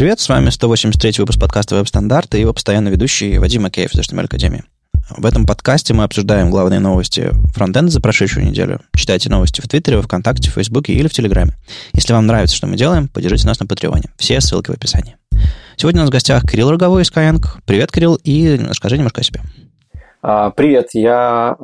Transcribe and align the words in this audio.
Привет, 0.00 0.18
с 0.18 0.30
вами 0.30 0.48
183 0.48 1.16
выпуск 1.18 1.38
подкаста 1.38 1.74
«Веб-стандарты» 1.74 2.38
и 2.38 2.40
его 2.40 2.54
постоянно 2.54 2.88
ведущий 2.88 3.36
Вадим 3.36 3.64
Макеев 3.64 3.92
из 3.92 4.00
HTML 4.00 4.24
Академии. 4.24 4.64
В 5.10 5.26
этом 5.26 5.44
подкасте 5.44 5.92
мы 5.92 6.04
обсуждаем 6.04 6.50
главные 6.50 6.80
новости 6.80 7.32
фронтенда 7.52 7.92
за 7.92 8.00
прошедшую 8.00 8.46
неделю. 8.46 8.80
Читайте 8.96 9.28
новости 9.28 9.60
в 9.60 9.68
Твиттере, 9.68 10.00
ВКонтакте, 10.00 10.48
в 10.48 10.54
Фейсбуке 10.54 10.94
или 10.94 11.06
в 11.06 11.12
Телеграме. 11.12 11.52
Если 11.92 12.14
вам 12.14 12.26
нравится, 12.26 12.56
что 12.56 12.66
мы 12.66 12.78
делаем, 12.78 13.08
поддержите 13.08 13.46
нас 13.46 13.60
на 13.60 13.66
Патреоне. 13.66 14.04
Все 14.16 14.40
ссылки 14.40 14.70
в 14.70 14.74
описании. 14.74 15.18
Сегодня 15.76 16.00
у 16.00 16.04
нас 16.04 16.08
в 16.08 16.12
гостях 16.14 16.50
Кирилл 16.50 16.70
Роговой 16.70 17.02
из 17.02 17.12
Skyeng. 17.12 17.44
Привет, 17.66 17.92
Кирилл, 17.92 18.14
и 18.24 18.56
расскажи 18.56 18.96
немножко 18.96 19.20
о 19.20 19.24
себе. 19.24 19.42
А, 20.22 20.48
привет, 20.48 20.94
я 20.94 21.58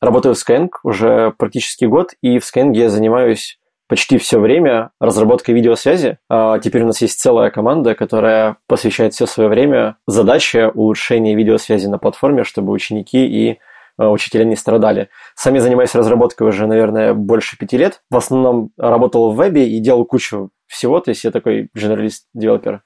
работаю 0.00 0.34
в 0.34 0.38
Skyeng 0.38 0.70
уже 0.82 1.34
практически 1.36 1.84
год, 1.84 2.12
и 2.22 2.38
в 2.38 2.44
Skyeng 2.44 2.74
я 2.74 2.88
занимаюсь 2.88 3.58
почти 3.92 4.16
все 4.16 4.40
время 4.40 4.88
разработкой 5.00 5.54
видеосвязи. 5.54 6.16
А 6.30 6.58
теперь 6.60 6.82
у 6.82 6.86
нас 6.86 7.02
есть 7.02 7.20
целая 7.20 7.50
команда, 7.50 7.94
которая 7.94 8.56
посвящает 8.66 9.12
все 9.12 9.26
свое 9.26 9.50
время 9.50 9.98
задаче 10.06 10.68
улучшения 10.68 11.34
видеосвязи 11.34 11.88
на 11.88 11.98
платформе, 11.98 12.42
чтобы 12.44 12.72
ученики 12.72 13.26
и 13.26 13.58
а, 13.98 14.08
учителя 14.10 14.46
не 14.46 14.56
страдали. 14.56 15.10
Сами 15.34 15.58
занимаюсь 15.58 15.94
разработкой 15.94 16.48
уже, 16.48 16.66
наверное, 16.66 17.12
больше 17.12 17.58
пяти 17.58 17.76
лет. 17.76 18.00
В 18.08 18.16
основном 18.16 18.70
работал 18.78 19.30
в 19.30 19.36
вебе 19.36 19.68
и 19.68 19.78
делал 19.78 20.06
кучу 20.06 20.48
всего, 20.68 20.98
то 21.00 21.10
есть 21.10 21.24
я 21.24 21.30
такой 21.30 21.68
журналист-девелопер. 21.74 22.80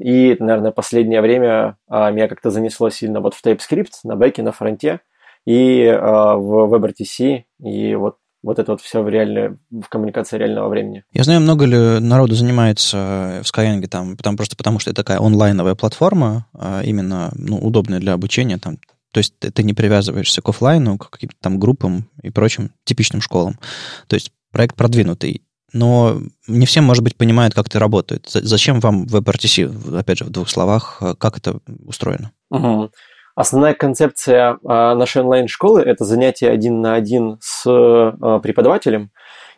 И, 0.00 0.36
наверное, 0.40 0.72
последнее 0.72 1.20
время 1.20 1.76
а, 1.88 2.10
меня 2.10 2.26
как-то 2.26 2.50
занесло 2.50 2.90
сильно 2.90 3.20
вот 3.20 3.34
в 3.34 3.46
TypeScript, 3.46 3.92
на 4.02 4.16
бэке, 4.16 4.42
на 4.42 4.50
фронте 4.50 5.02
и 5.46 5.84
в 5.88 6.74
WebRTC, 6.74 7.44
и 7.62 7.94
вот 7.94 8.16
вот 8.48 8.58
это 8.58 8.72
вот 8.72 8.80
все 8.80 9.02
в, 9.02 9.08
реальной, 9.10 9.58
в 9.70 9.88
коммуникации 9.90 10.38
реального 10.38 10.70
времени. 10.70 11.04
Я 11.12 11.22
знаю, 11.22 11.42
много 11.42 11.66
ли 11.66 12.00
народу 12.00 12.34
занимается 12.34 13.42
в 13.44 13.46
Skyeng, 13.46 13.86
там, 13.88 14.16
потому, 14.16 14.38
просто 14.38 14.56
потому 14.56 14.78
что 14.78 14.90
это 14.90 15.02
такая 15.02 15.20
онлайновая 15.20 15.74
платформа, 15.74 16.46
а 16.54 16.80
именно 16.82 17.30
ну, 17.34 17.58
удобная 17.58 18.00
для 18.00 18.14
обучения. 18.14 18.56
Там, 18.56 18.78
то 19.12 19.18
есть 19.18 19.38
ты, 19.38 19.62
не 19.62 19.74
привязываешься 19.74 20.40
к 20.40 20.48
офлайну, 20.48 20.96
к 20.96 21.10
каким-то 21.10 21.36
там 21.40 21.58
группам 21.58 22.08
и 22.22 22.30
прочим 22.30 22.70
типичным 22.84 23.20
школам. 23.20 23.58
То 24.06 24.14
есть 24.14 24.32
проект 24.50 24.76
продвинутый. 24.76 25.42
Но 25.74 26.18
не 26.46 26.64
всем, 26.64 26.84
может 26.84 27.04
быть, 27.04 27.16
понимают, 27.16 27.52
как 27.52 27.66
это 27.66 27.78
работает. 27.78 28.30
Зачем 28.30 28.80
вам 28.80 29.04
WebRTC? 29.04 29.98
Опять 29.98 30.20
же, 30.20 30.24
в 30.24 30.30
двух 30.30 30.48
словах, 30.48 31.02
как 31.18 31.36
это 31.36 31.60
устроено? 31.84 32.32
Угу. 32.48 32.90
Основная 33.38 33.72
концепция 33.72 34.58
а, 34.64 34.96
нашей 34.96 35.22
онлайн-школы– 35.22 35.80
это 35.86 36.04
занятие 36.04 36.50
один 36.50 36.80
на 36.80 36.94
один 36.94 37.38
с 37.40 37.62
а, 37.68 38.40
преподавателем. 38.40 39.12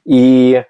И 0.05 0.65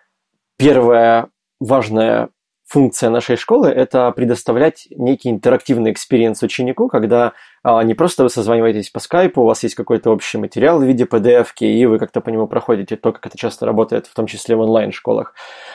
первая 0.56 1.27
важная 1.58 2.28
функция 2.69 3.11
нашей 3.11 3.34
школы– 3.34 3.66
это 3.69 4.12
предоставлять 4.12 4.86
некий 4.92 5.28
интерактивный 5.28 5.91
experience 5.90 6.40
ученику, 6.44 6.86
когда 6.86 7.33
а, 7.64 7.83
не 7.83 7.94
просто 7.94 8.22
вы 8.22 8.31
созваниваетесь 8.31 8.91
по 8.91 9.00
скайпу, 9.00 9.42
у 9.42 9.47
вас 9.47 9.64
есть 9.64 9.75
какой-то 9.75 10.12
общий 10.12 10.38
материал 10.38 10.78
в 10.78 10.84
виде 10.84 11.03
PDF, 11.03 11.48
и 11.58 11.86
вы 11.86 11.98
как-то 11.98 12.20
по 12.20 12.28
нему 12.28 12.47
проходите, 12.47 12.94
то, 12.94 13.11
как 13.11 13.27
это 13.27 13.36
часто 13.36 13.66
работает, 13.66 14.06
в 14.06 14.14
том 14.14 14.27
числе 14.28 14.55
в 14.55 14.61
онлайн-школах. 14.61 15.34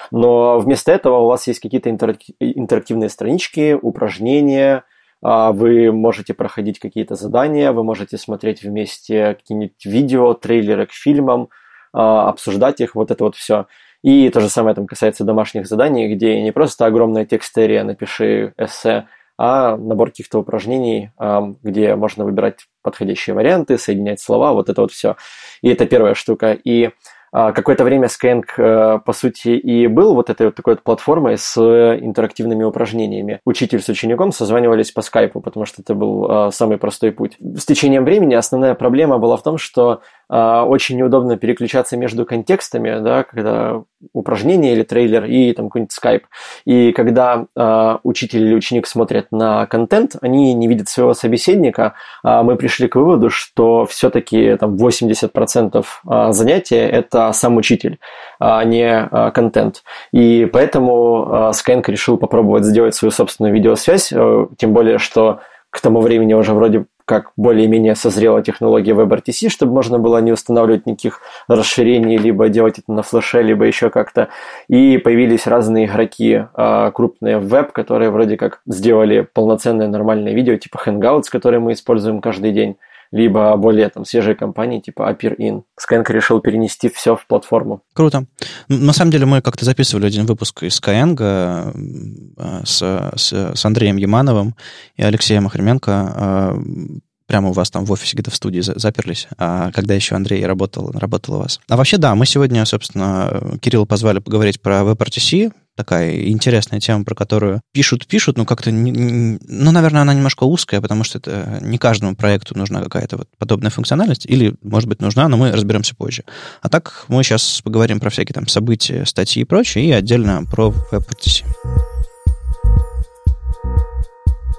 Но 0.09 0.57
вместо 0.59 0.93
этого 0.93 1.17
у 1.17 1.27
вас 1.27 1.47
есть 1.47 1.59
какие-то 1.59 1.89
интерактивные 1.89 3.09
странички, 3.09 3.77
упражнения– 3.81 4.85
вы 5.25 5.91
можете 5.91 6.33
проходить 6.33 6.79
какие-то 6.79 7.15
задания, 7.15 7.71
вы 7.71 7.83
можете 7.83 8.17
смотреть 8.17 8.61
вместе 8.61 9.35
какие-нибудь 9.35 9.85
видео, 9.85 10.33
трейлеры 10.33 10.85
к 10.85 10.91
фильмам, 10.91 11.49
а, 11.93 12.29
обсуждать 12.29 12.81
их, 12.81 12.93
вот 12.93 13.09
это 13.09 13.23
вот 13.23 13.35
все. 13.35 13.67
И 14.03 14.29
то 14.29 14.39
же 14.39 14.49
самое 14.49 14.75
там 14.75 14.85
касается 14.85 15.23
домашних 15.23 15.65
заданий, 15.65 16.13
где 16.13 16.41
не 16.41 16.51
просто 16.51 16.85
огромная 16.85 17.25
текстерия 17.25 17.83
«напиши 17.83 18.53
эссе», 18.57 19.07
а 19.37 19.75
набор 19.77 20.11
каких-то 20.11 20.39
упражнений, 20.39 21.11
а, 21.17 21.41
где 21.63 21.95
можно 21.95 22.23
выбирать 22.23 22.67
подходящие 22.83 23.33
варианты, 23.33 23.77
соединять 23.77 24.19
слова, 24.19 24.53
вот 24.53 24.69
это 24.69 24.81
вот 24.81 24.91
все. 24.91 25.15
И 25.61 25.69
это 25.69 25.85
первая 25.85 26.13
штука. 26.13 26.51
И 26.51 26.85
а, 26.85 26.91
какое-то 27.35 27.83
время 27.83 28.07
Skyeng, 28.07 28.43
э, 28.57 28.99
по 29.03 29.13
сути, 29.13 29.49
и 29.49 29.87
был 29.87 30.15
вот 30.15 30.29
этой 30.29 30.47
вот 30.47 30.55
такой 30.55 30.75
вот 30.75 30.83
платформой 30.83 31.37
с 31.37 31.57
интерактивными 31.57 32.63
упражнениями. 32.63 33.41
Учитель 33.45 33.81
с 33.81 33.89
учеником 33.89 34.31
созванивались 34.31 34.91
по 34.91 35.01
скайпу, 35.01 35.41
потому 35.41 35.65
что 35.65 35.81
это 35.81 35.95
был 35.95 36.25
а, 36.29 36.51
самый 36.51 36.77
простой 36.77 37.11
путь. 37.11 37.37
С 37.39 37.65
течением 37.65 38.05
времени 38.05 38.35
основная 38.35 38.73
проблема 38.73 39.17
была 39.17 39.35
в 39.35 39.43
том, 39.43 39.57
что 39.57 40.01
а, 40.24 40.24
очень 40.29 40.97
неудобно 40.97 41.37
переключаться 41.37 41.97
между 41.97 42.25
контекстами, 42.25 42.99
да, 42.99 43.23
когда 43.23 43.83
упражнение 44.13 44.73
или 44.73 44.83
трейлер 44.83 45.25
и 45.25 45.51
там 45.53 45.67
какой-нибудь 45.67 45.91
скайп. 45.91 46.27
И 46.65 46.91
когда 46.91 47.45
э, 47.55 47.97
учитель 48.03 48.43
или 48.43 48.55
ученик 48.55 48.87
смотрят 48.87 49.31
на 49.31 49.65
контент, 49.65 50.15
они 50.21 50.53
не 50.53 50.67
видят 50.67 50.89
своего 50.89 51.13
собеседника. 51.13 51.93
А 52.23 52.43
мы 52.43 52.55
пришли 52.55 52.87
к 52.87 52.95
выводу, 52.95 53.29
что 53.29 53.85
все-таки 53.85 54.55
там 54.57 54.75
80% 54.75 55.85
занятия 56.31 56.87
это 56.87 57.31
сам 57.33 57.57
учитель, 57.57 57.99
а 58.39 58.63
не 58.63 59.09
контент. 59.31 59.83
И 60.11 60.47
поэтому 60.51 61.51
Skyeng 61.53 61.83
решил 61.87 62.17
попробовать 62.17 62.63
сделать 62.65 62.95
свою 62.95 63.11
собственную 63.11 63.53
видеосвязь, 63.53 64.11
э, 64.11 64.47
тем 64.57 64.73
более, 64.73 64.97
что 64.97 65.39
к 65.69 65.81
тому 65.81 66.01
времени 66.01 66.33
уже 66.33 66.53
вроде 66.53 66.85
как 67.05 67.31
более-менее 67.37 67.95
созрела 67.95 68.41
технология 68.41 68.93
WebRTC, 68.93 69.49
чтобы 69.49 69.73
можно 69.73 69.99
было 69.99 70.17
не 70.17 70.31
устанавливать 70.31 70.85
никаких 70.85 71.21
расширений, 71.47 72.17
либо 72.17 72.49
делать 72.49 72.79
это 72.79 72.91
на 72.91 73.03
флеше, 73.03 73.41
либо 73.41 73.65
еще 73.65 73.89
как-то. 73.89 74.29
И 74.67 74.97
появились 74.97 75.47
разные 75.47 75.85
игроки 75.85 76.45
а, 76.53 76.91
крупные 76.91 77.37
в 77.37 77.47
веб, 77.47 77.71
которые 77.71 78.09
вроде 78.09 78.37
как 78.37 78.61
сделали 78.65 79.27
полноценное 79.33 79.87
нормальное 79.87 80.33
видео, 80.33 80.57
типа 80.57 80.81
Hangouts, 80.85 81.25
которые 81.31 81.59
мы 81.59 81.73
используем 81.73 82.21
каждый 82.21 82.51
день 82.51 82.77
либо 83.11 83.55
более 83.57 83.89
там 83.89 84.05
свежие 84.05 84.35
компании 84.35 84.79
типа 84.79 85.09
AppearIn. 85.11 85.63
Skyeng 85.79 86.11
решил 86.11 86.39
перенести 86.39 86.89
все 86.89 87.15
в 87.15 87.25
платформу. 87.27 87.81
Круто. 87.93 88.25
На 88.67 88.93
самом 88.93 89.11
деле 89.11 89.25
мы 89.25 89.41
как-то 89.41 89.65
записывали 89.65 90.05
один 90.05 90.25
выпуск 90.25 90.63
из 90.63 90.79
Skyeng 90.79 91.17
э, 91.19 92.61
с, 92.65 93.11
с, 93.15 93.53
с 93.55 93.65
Андреем 93.65 93.97
Ямановым 93.97 94.55
и 94.95 95.03
Алексеем 95.03 95.47
Охременко 95.47 95.91
э, 95.91 96.99
прямо 97.27 97.49
у 97.49 97.53
вас 97.53 97.69
там 97.71 97.85
в 97.85 97.91
офисе 97.91 98.15
где-то 98.15 98.31
в 98.31 98.35
студии 98.35 98.61
заперлись, 98.61 99.27
а 99.37 99.71
когда 99.71 99.93
еще 99.93 100.15
Андрей 100.15 100.45
работал, 100.45 100.91
работал 100.91 101.35
у 101.35 101.39
вас. 101.39 101.59
А 101.67 101.77
вообще, 101.77 101.97
да, 101.97 102.15
мы 102.15 102.25
сегодня, 102.25 102.65
собственно, 102.65 103.57
Кирилла 103.61 103.85
позвали 103.85 104.19
поговорить 104.19 104.61
про 104.61 104.81
WebRTC, 104.81 105.51
такая 105.75 106.27
интересная 106.27 106.79
тема, 106.79 107.03
про 107.03 107.15
которую 107.15 107.61
пишут, 107.73 108.07
пишут, 108.07 108.37
но 108.37 108.45
как-то, 108.45 108.71
ну, 108.71 109.71
наверное, 109.71 110.01
она 110.01 110.13
немножко 110.13 110.43
узкая, 110.43 110.81
потому 110.81 111.03
что 111.03 111.17
это 111.17 111.59
не 111.61 111.77
каждому 111.77 112.15
проекту 112.15 112.57
нужна 112.57 112.81
какая-то 112.81 113.17
вот 113.17 113.27
подобная 113.37 113.71
функциональность, 113.71 114.25
или, 114.25 114.55
может 114.61 114.87
быть, 114.87 115.01
нужна, 115.01 115.27
но 115.27 115.37
мы 115.37 115.51
разберемся 115.51 115.95
позже. 115.95 116.23
А 116.61 116.69
так 116.69 117.05
мы 117.07 117.23
сейчас 117.23 117.61
поговорим 117.61 117.99
про 117.99 118.09
всякие 118.09 118.33
там 118.33 118.47
события, 118.47 119.05
статьи 119.05 119.41
и 119.41 119.45
прочее, 119.45 119.85
и 119.85 119.91
отдельно 119.91 120.43
про 120.45 120.73
WebRTC. 120.91 121.43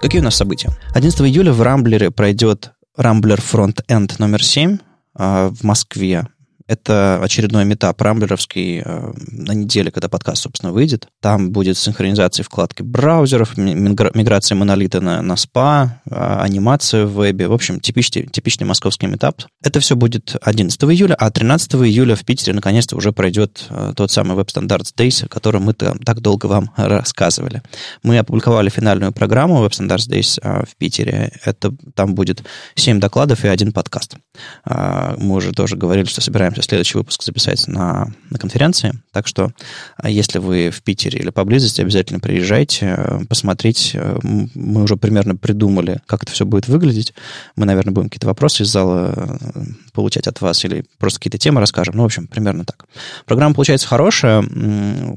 Какие 0.01 0.21
у 0.21 0.25
нас 0.25 0.37
события? 0.37 0.71
11 0.95 1.21
июля 1.23 1.53
в 1.53 1.63
Рамблере 1.63 2.11
пройдет 2.11 2.73
Рамблер 2.97 3.39
Frontend 3.41 4.15
номер 4.19 4.45
7 4.45 4.79
а, 5.15 5.51
в 5.51 5.63
Москве. 5.65 6.27
Это 6.69 7.21
очередной 7.23 7.65
метап 7.65 8.01
рамблеровский 8.01 8.83
э, 8.85 9.13
на 9.31 9.53
неделе, 9.53 9.93
когда 9.93 10.09
подкаст, 10.09 10.43
собственно, 10.43 10.73
выйдет. 10.73 11.07
Там 11.23 11.53
будет 11.53 11.79
синхронизация 11.79 12.43
вкладки 12.43 12.83
браузеров, 12.83 13.57
миграция 13.57 14.57
монолита 14.57 15.01
на, 15.01 15.23
на 15.23 15.35
SPA, 15.35 15.91
э, 16.11 16.41
анимация 16.41 17.07
в 17.07 17.13
вебе. 17.13 17.47
В 17.47 17.53
общем, 17.53 17.79
типичный, 17.79 18.27
типичный 18.27 18.67
московский 18.67 19.07
метап. 19.07 19.43
Это 19.63 19.79
все 19.79 19.95
будет 19.95 20.35
11 20.43 20.83
июля, 20.85 21.15
а 21.15 21.31
13 21.31 21.75
июля 21.75 22.17
в 22.17 22.25
Питере 22.25 22.53
наконец-то 22.53 22.97
уже 22.97 23.13
пройдет 23.13 23.67
э, 23.71 23.93
тот 23.95 24.11
самый 24.11 24.37
Web 24.37 24.49
Standards 24.49 24.93
Days, 24.97 25.25
о 25.25 25.29
котором 25.29 25.65
мы 25.65 25.73
там 25.73 25.99
так 25.99 26.21
долго 26.21 26.47
вам 26.47 26.73
рассказывали. 26.77 27.63
Мы 28.03 28.19
опубликовали 28.19 28.71
финальную 28.71 29.13
программу 29.13 29.65
Web 29.65 29.71
Standards 29.71 30.11
Days 30.11 30.41
э, 30.43 30.65
в 30.65 30.77
Питере. 30.77 31.31
Это, 31.45 31.73
там 31.95 32.17
будет 32.17 32.43
7 32.75 32.99
докладов 32.99 33.45
и 33.45 33.49
один 33.49 33.73
подкаст. 33.73 34.17
Э, 34.65 35.15
мы 35.19 35.37
уже 35.37 35.53
тоже 35.53 35.77
говорили, 35.77 36.07
что 36.07 36.21
собираем 36.21 36.56
собираемся 36.57 36.63
следующий 36.63 36.99
выпуск 36.99 37.23
записать 37.23 37.69
на, 37.69 38.09
на 38.31 38.39
конференции. 38.39 38.93
Так 39.13 39.27
что, 39.27 39.53
а, 39.97 40.09
если 40.09 40.39
вы 40.39 40.71
в 40.71 40.83
Питере 40.83 41.19
или 41.19 41.31
поблизости, 41.31 41.81
обязательно 41.81 42.21
приезжайте, 42.21 42.95
э, 42.97 43.21
посмотреть. 43.29 43.93
Э, 43.95 44.19
мы 44.23 44.83
уже 44.83 44.97
примерно 44.97 45.37
придумали, 45.37 46.01
как 46.07 46.23
это 46.23 46.33
все 46.33 46.45
будет 46.45 46.69
выглядеть. 46.69 47.15
Мы, 47.57 47.67
наверное, 47.67 47.93
будем 47.93 48.09
какие-то 48.09 48.27
вопросы 48.27 48.63
из 48.63 48.69
зала 48.69 49.13
э, 49.17 49.61
получать 49.93 50.27
от 50.27 50.41
вас 50.41 50.65
или 50.65 50.85
просто 50.99 51.19
какие-то 51.19 51.39
темы 51.39 51.61
расскажем. 51.61 51.97
Ну, 51.97 52.03
в 52.03 52.07
общем, 52.07 52.27
примерно 52.27 52.65
так. 52.65 52.87
Программа 53.27 53.55
получается 53.55 53.89
хорошая. 53.89 54.45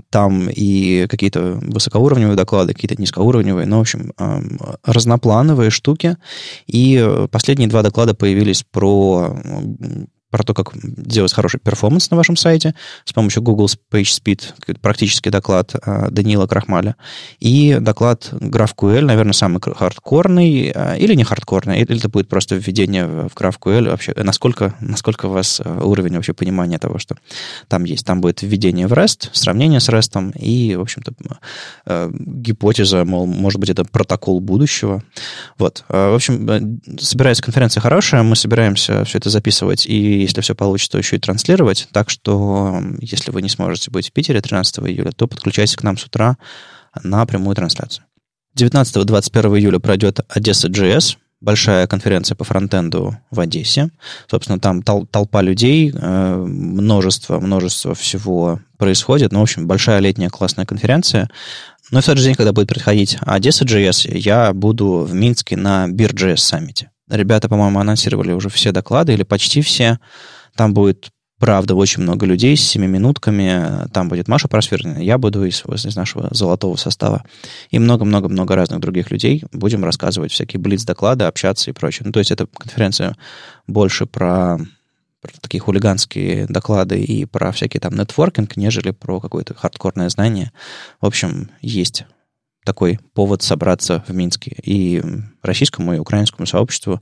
Там 0.09 0.49
и 0.49 1.07
какие-то 1.07 1.59
высокоуровневые 1.61 2.35
доклады, 2.35 2.73
какие-то 2.73 3.01
низкоуровневые. 3.01 3.65
Ну, 3.65 3.77
в 3.77 3.81
общем, 3.81 4.13
разноплановые 4.83 5.69
штуки. 5.69 6.17
И 6.67 7.27
последние 7.31 7.69
два 7.69 7.81
доклада 7.81 8.13
появились 8.13 8.63
про 8.63 9.37
про 10.29 10.43
то, 10.43 10.53
как 10.53 10.71
делать 10.73 11.33
хороший 11.33 11.59
перформанс 11.59 12.11
на 12.11 12.17
вашем 12.17 12.35
сайте 12.35 12.75
с 13.03 13.13
помощью 13.13 13.41
Google 13.41 13.67
PageSpeed, 13.91 14.79
практический 14.79 15.29
доклад 15.29 15.75
а, 15.81 16.09
Данила 16.11 16.45
Крахмаля, 16.45 16.95
и 17.39 17.77
доклад 17.79 18.29
GraphQL, 18.31 19.01
наверное, 19.01 19.33
самый 19.33 19.59
хардкорный, 19.61 20.71
а, 20.73 20.95
или 20.95 21.15
не 21.15 21.23
хардкорный, 21.23 21.81
или 21.81 21.97
это 21.97 22.09
будет 22.09 22.29
просто 22.29 22.55
введение 22.55 23.07
в 23.07 23.35
GraphQL 23.35 23.89
вообще, 23.89 24.13
насколько, 24.15 24.75
насколько 24.81 25.25
у 25.25 25.31
вас 25.31 25.61
а, 25.63 25.83
уровень 25.83 26.15
вообще 26.15 26.33
понимания 26.33 26.77
того, 26.77 26.99
что 26.99 27.15
там 27.67 27.83
есть. 27.85 28.05
Там 28.05 28.21
будет 28.21 28.43
введение 28.43 28.87
в 28.87 28.93
REST, 28.93 29.29
сравнение 29.33 29.79
с 29.79 29.89
REST, 29.89 30.37
и, 30.39 30.75
в 30.75 30.81
общем-то, 30.81 31.13
гипотеза, 32.09 33.05
мол, 33.05 33.25
может 33.25 33.59
быть, 33.59 33.69
это 33.69 33.83
протокол 33.83 34.39
будущего. 34.39 35.03
Вот. 35.57 35.83
В 35.87 36.15
общем, 36.15 36.81
собирается 36.99 37.43
конференция 37.43 37.81
хорошая, 37.81 38.23
мы 38.23 38.35
собираемся 38.35 39.03
все 39.05 39.17
это 39.17 39.29
записывать 39.29 39.85
и 39.85 40.18
если 40.21 40.41
все 40.41 40.55
получится, 40.55 40.93
то 40.93 40.97
еще 40.97 41.15
и 41.15 41.19
транслировать. 41.19 41.87
Так 41.91 42.09
что, 42.09 42.81
если 43.01 43.31
вы 43.31 43.41
не 43.41 43.49
сможете 43.49 43.91
быть 43.91 44.09
в 44.09 44.11
Питере 44.11 44.41
13 44.41 44.79
июля, 44.79 45.11
то 45.11 45.27
подключайтесь 45.27 45.75
к 45.75 45.83
нам 45.83 45.97
с 45.97 46.05
утра 46.05 46.37
на 47.03 47.25
прямую 47.25 47.55
трансляцию. 47.55 48.05
19-21 48.57 49.59
июля 49.59 49.79
пройдет 49.79 50.19
Одесса 50.27 50.67
JS, 50.67 51.17
большая 51.41 51.87
конференция 51.87 52.35
по 52.35 52.43
фронтенду 52.43 53.17
в 53.31 53.39
Одессе. 53.39 53.89
Собственно, 54.29 54.59
там 54.59 54.81
тол- 54.81 55.07
толпа 55.07 55.41
людей, 55.41 55.91
э, 55.93 56.35
множество, 56.35 57.39
множество 57.39 57.95
всего 57.95 58.59
происходит. 58.77 59.31
Ну, 59.31 59.39
в 59.39 59.43
общем, 59.43 59.67
большая 59.67 59.99
летняя 59.99 60.29
классная 60.29 60.65
конференция. 60.65 61.29
Но 61.91 62.01
в 62.01 62.05
тот 62.05 62.17
же 62.17 62.23
день, 62.23 62.35
когда 62.35 62.53
будет 62.53 62.67
проходить 62.67 63.17
Одесса 63.21 63.65
JS, 63.65 64.17
я 64.17 64.53
буду 64.53 65.05
в 65.09 65.13
Минске 65.13 65.55
на 65.55 65.87
BeerJS 65.87 66.37
саммите. 66.37 66.91
Ребята, 67.09 67.49
по-моему, 67.49 67.79
анонсировали 67.79 68.31
уже 68.31 68.49
все 68.49 68.71
доклады, 68.71 69.13
или 69.13 69.23
почти 69.23 69.61
все. 69.61 69.99
Там 70.55 70.73
будет, 70.73 71.09
правда, 71.39 71.75
очень 71.75 72.03
много 72.03 72.25
людей 72.25 72.55
с 72.55 72.61
семи 72.61 72.87
минутками. 72.87 73.87
Там 73.91 74.09
будет 74.09 74.27
Маша 74.27 74.47
Просвердина, 74.47 74.99
я 74.99 75.17
буду 75.17 75.43
из, 75.45 75.63
из 75.65 75.95
нашего 75.95 76.29
золотого 76.31 76.75
состава. 76.75 77.23
И 77.71 77.79
много-много-много 77.79 78.55
разных 78.55 78.79
других 78.79 79.11
людей. 79.11 79.43
Будем 79.51 79.83
рассказывать 79.83 80.31
всякие 80.31 80.59
блиц-доклады, 80.59 81.25
общаться 81.25 81.69
и 81.69 81.73
прочее. 81.73 82.03
Ну, 82.05 82.11
то 82.11 82.19
есть 82.19 82.31
эта 82.31 82.45
конференция 82.45 83.15
больше 83.67 84.05
про 84.05 84.59
про 85.21 85.33
такие 85.41 85.59
хулиганские 85.59 86.45
доклады 86.47 87.01
и 87.01 87.25
про 87.25 87.51
всякий 87.51 87.79
там 87.79 87.93
нетворкинг, 87.95 88.55
нежели 88.55 88.91
про 88.91 89.19
какое-то 89.19 89.53
хардкорное 89.53 90.07
знание. 90.07 90.53
В 91.01 91.05
общем, 91.05 91.49
есть 91.61 92.05
такой 92.69 92.99
повод 93.15 93.41
собраться 93.41 94.03
в 94.07 94.13
Минске 94.13 94.55
и 94.63 95.01
российскому, 95.41 95.95
и 95.95 95.97
украинскому 95.97 96.45
сообществу 96.45 97.01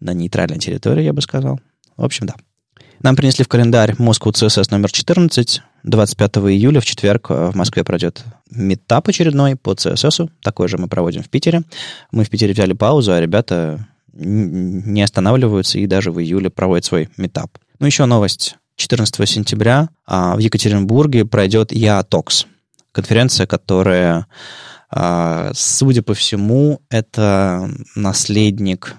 на 0.00 0.12
нейтральной 0.12 0.58
территории, 0.58 1.04
я 1.04 1.12
бы 1.12 1.22
сказал. 1.22 1.60
В 1.96 2.04
общем, 2.04 2.26
да. 2.26 2.34
Нам 3.02 3.14
принесли 3.14 3.44
в 3.44 3.48
календарь 3.48 3.94
Москву 3.98 4.32
CSS 4.32 4.66
номер 4.72 4.90
14. 4.90 5.62
25 5.84 6.36
июля 6.38 6.80
в 6.80 6.84
четверг 6.84 7.30
в 7.30 7.52
Москве 7.54 7.84
пройдет 7.84 8.24
метап 8.50 9.06
очередной 9.06 9.54
по 9.54 9.74
CSS. 9.74 10.28
Такой 10.42 10.66
же 10.66 10.76
мы 10.76 10.88
проводим 10.88 11.22
в 11.22 11.28
Питере. 11.28 11.62
Мы 12.10 12.24
в 12.24 12.30
Питере 12.30 12.52
взяли 12.52 12.72
паузу, 12.72 13.12
а 13.12 13.20
ребята 13.20 13.86
не 14.12 15.02
останавливаются 15.02 15.78
и 15.78 15.86
даже 15.86 16.10
в 16.10 16.20
июле 16.20 16.50
проводят 16.50 16.84
свой 16.84 17.08
метап. 17.16 17.58
Ну, 17.78 17.86
еще 17.86 18.06
новость. 18.06 18.56
14 18.74 19.28
сентября 19.28 19.88
а, 20.04 20.34
в 20.34 20.38
Екатеринбурге 20.40 21.26
пройдет 21.26 21.70
ЯТОКС. 21.70 22.46
Конференция, 22.92 23.46
которая 23.46 24.26
судя 24.90 26.02
по 26.02 26.14
всему, 26.14 26.80
это 26.90 27.68
наследник 27.94 28.94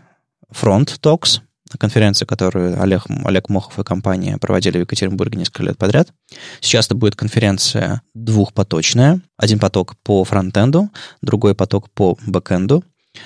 Front 0.52 1.00
Talks, 1.02 1.42
конференции, 1.78 2.26
которую 2.26 2.82
Олег, 2.82 3.04
Олег 3.26 3.50
Мохов 3.50 3.78
и 3.80 3.84
компания 3.84 4.38
проводили 4.38 4.78
в 4.78 4.82
Екатеринбурге 4.82 5.40
несколько 5.40 5.64
лет 5.64 5.78
подряд. 5.78 6.14
Сейчас 6.62 6.86
это 6.86 6.96
будет 6.96 7.16
конференция 7.16 8.02
двухпоточная. 8.14 9.22
Один 9.38 9.60
поток 9.60 9.98
по 10.04 10.24
фронтенду, 10.24 10.90
другой 11.22 11.56
поток 11.56 11.90
по 11.92 12.18
бэкенду. 12.26 12.84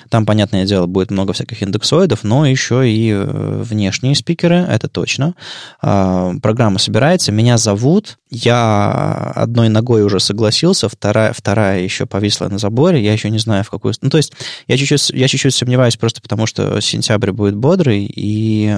Там, 0.08 0.26
понятное 0.26 0.64
дело, 0.64 0.86
будет 0.86 1.10
много 1.10 1.32
всяких 1.32 1.62
индексоидов, 1.62 2.24
но 2.24 2.46
еще 2.46 2.88
и 2.88 3.10
э, 3.10 3.62
внешние 3.62 4.14
спикеры, 4.14 4.56
это 4.56 4.88
точно. 4.88 5.34
А, 5.80 6.32
программа 6.42 6.78
собирается, 6.78 7.32
меня 7.32 7.58
зовут, 7.58 8.18
я 8.30 9.32
одной 9.34 9.68
ногой 9.68 10.02
уже 10.02 10.20
согласился, 10.20 10.88
вторая, 10.88 11.32
вторая 11.32 11.82
еще 11.82 12.06
повисла 12.06 12.48
на 12.48 12.58
заборе, 12.58 13.02
я 13.02 13.12
еще 13.12 13.30
не 13.30 13.38
знаю, 13.38 13.64
в 13.64 13.70
какую... 13.70 13.94
Ну, 14.00 14.10
то 14.10 14.16
есть 14.16 14.32
я 14.66 14.76
чуть-чуть, 14.76 15.10
я 15.10 15.28
чуть-чуть 15.28 15.54
сомневаюсь 15.54 15.96
просто 15.96 16.20
потому, 16.20 16.46
что 16.46 16.80
сентябрь 16.80 17.32
будет 17.32 17.56
бодрый, 17.56 18.04
и 18.04 18.74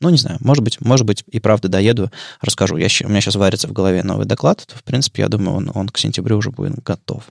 ну, 0.00 0.10
не 0.10 0.16
знаю, 0.16 0.38
может 0.40 0.62
быть, 0.62 0.80
может 0.80 1.06
быть, 1.06 1.24
и 1.26 1.40
правда 1.40 1.68
доеду, 1.68 2.10
расскажу. 2.40 2.76
Я, 2.76 2.86
у 3.04 3.08
меня 3.08 3.20
сейчас 3.20 3.34
варится 3.34 3.66
в 3.66 3.72
голове 3.72 4.02
новый 4.04 4.26
доклад, 4.26 4.64
то, 4.66 4.76
в 4.76 4.84
принципе, 4.84 5.22
я 5.22 5.28
думаю, 5.28 5.56
он, 5.56 5.72
он 5.74 5.88
к 5.88 5.98
сентябрю 5.98 6.38
уже 6.38 6.50
будет 6.50 6.82
готов. 6.82 7.24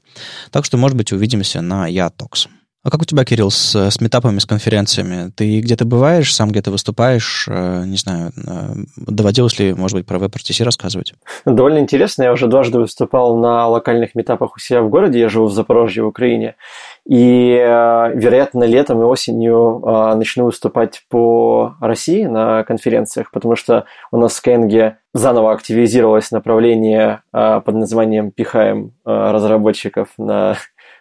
Так 0.51 0.65
что, 0.65 0.77
может 0.77 0.97
быть, 0.97 1.13
увидимся 1.13 1.61
на 1.61 1.87
Ятокс. 1.87 2.47
А 2.87 2.89
как 2.89 3.01
у 3.01 3.05
тебя, 3.05 3.25
Кирилл, 3.25 3.51
с, 3.51 3.75
с 3.75 3.99
метапами, 3.99 4.39
с 4.39 4.45
конференциями? 4.45 5.29
Ты 5.35 5.59
где-то 5.59 5.83
бываешь, 5.83 6.33
сам 6.33 6.51
где-то 6.51 6.71
выступаешь? 6.71 7.45
Э, 7.49 7.83
не 7.85 7.97
знаю, 7.97 8.31
э, 8.37 8.75
доводилось 8.95 9.59
ли, 9.59 9.73
может 9.73 9.97
быть, 9.97 10.05
про 10.05 10.17
WebRTC 10.17 10.63
рассказывать? 10.63 11.13
Довольно 11.43 11.79
интересно. 11.79 12.23
Я 12.23 12.31
уже 12.31 12.47
дважды 12.47 12.79
выступал 12.79 13.35
на 13.35 13.67
локальных 13.67 14.15
метапах 14.15 14.55
у 14.55 14.59
себя 14.59 14.81
в 14.81 14.89
городе. 14.89 15.19
Я 15.19 15.27
живу 15.27 15.47
в 15.47 15.53
Запорожье, 15.53 16.01
в 16.05 16.07
Украине. 16.07 16.55
И, 17.05 17.57
э, 17.61 18.11
вероятно, 18.15 18.63
летом 18.63 19.01
и 19.01 19.03
осенью 19.03 19.83
начну 20.15 20.45
выступать 20.45 21.03
по 21.09 21.75
России 21.81 22.23
на 22.23 22.63
конференциях, 22.63 23.31
потому 23.31 23.57
что 23.57 23.83
у 24.11 24.17
нас 24.17 24.31
в 24.31 24.45
Skyeng 24.45 24.93
заново 25.13 25.51
активизировалось 25.51 26.31
направление 26.31 27.21
под 27.31 27.67
названием 27.67 28.31
«Пихаем 28.31 28.93
разработчиков 29.03 30.09
на 30.17 30.55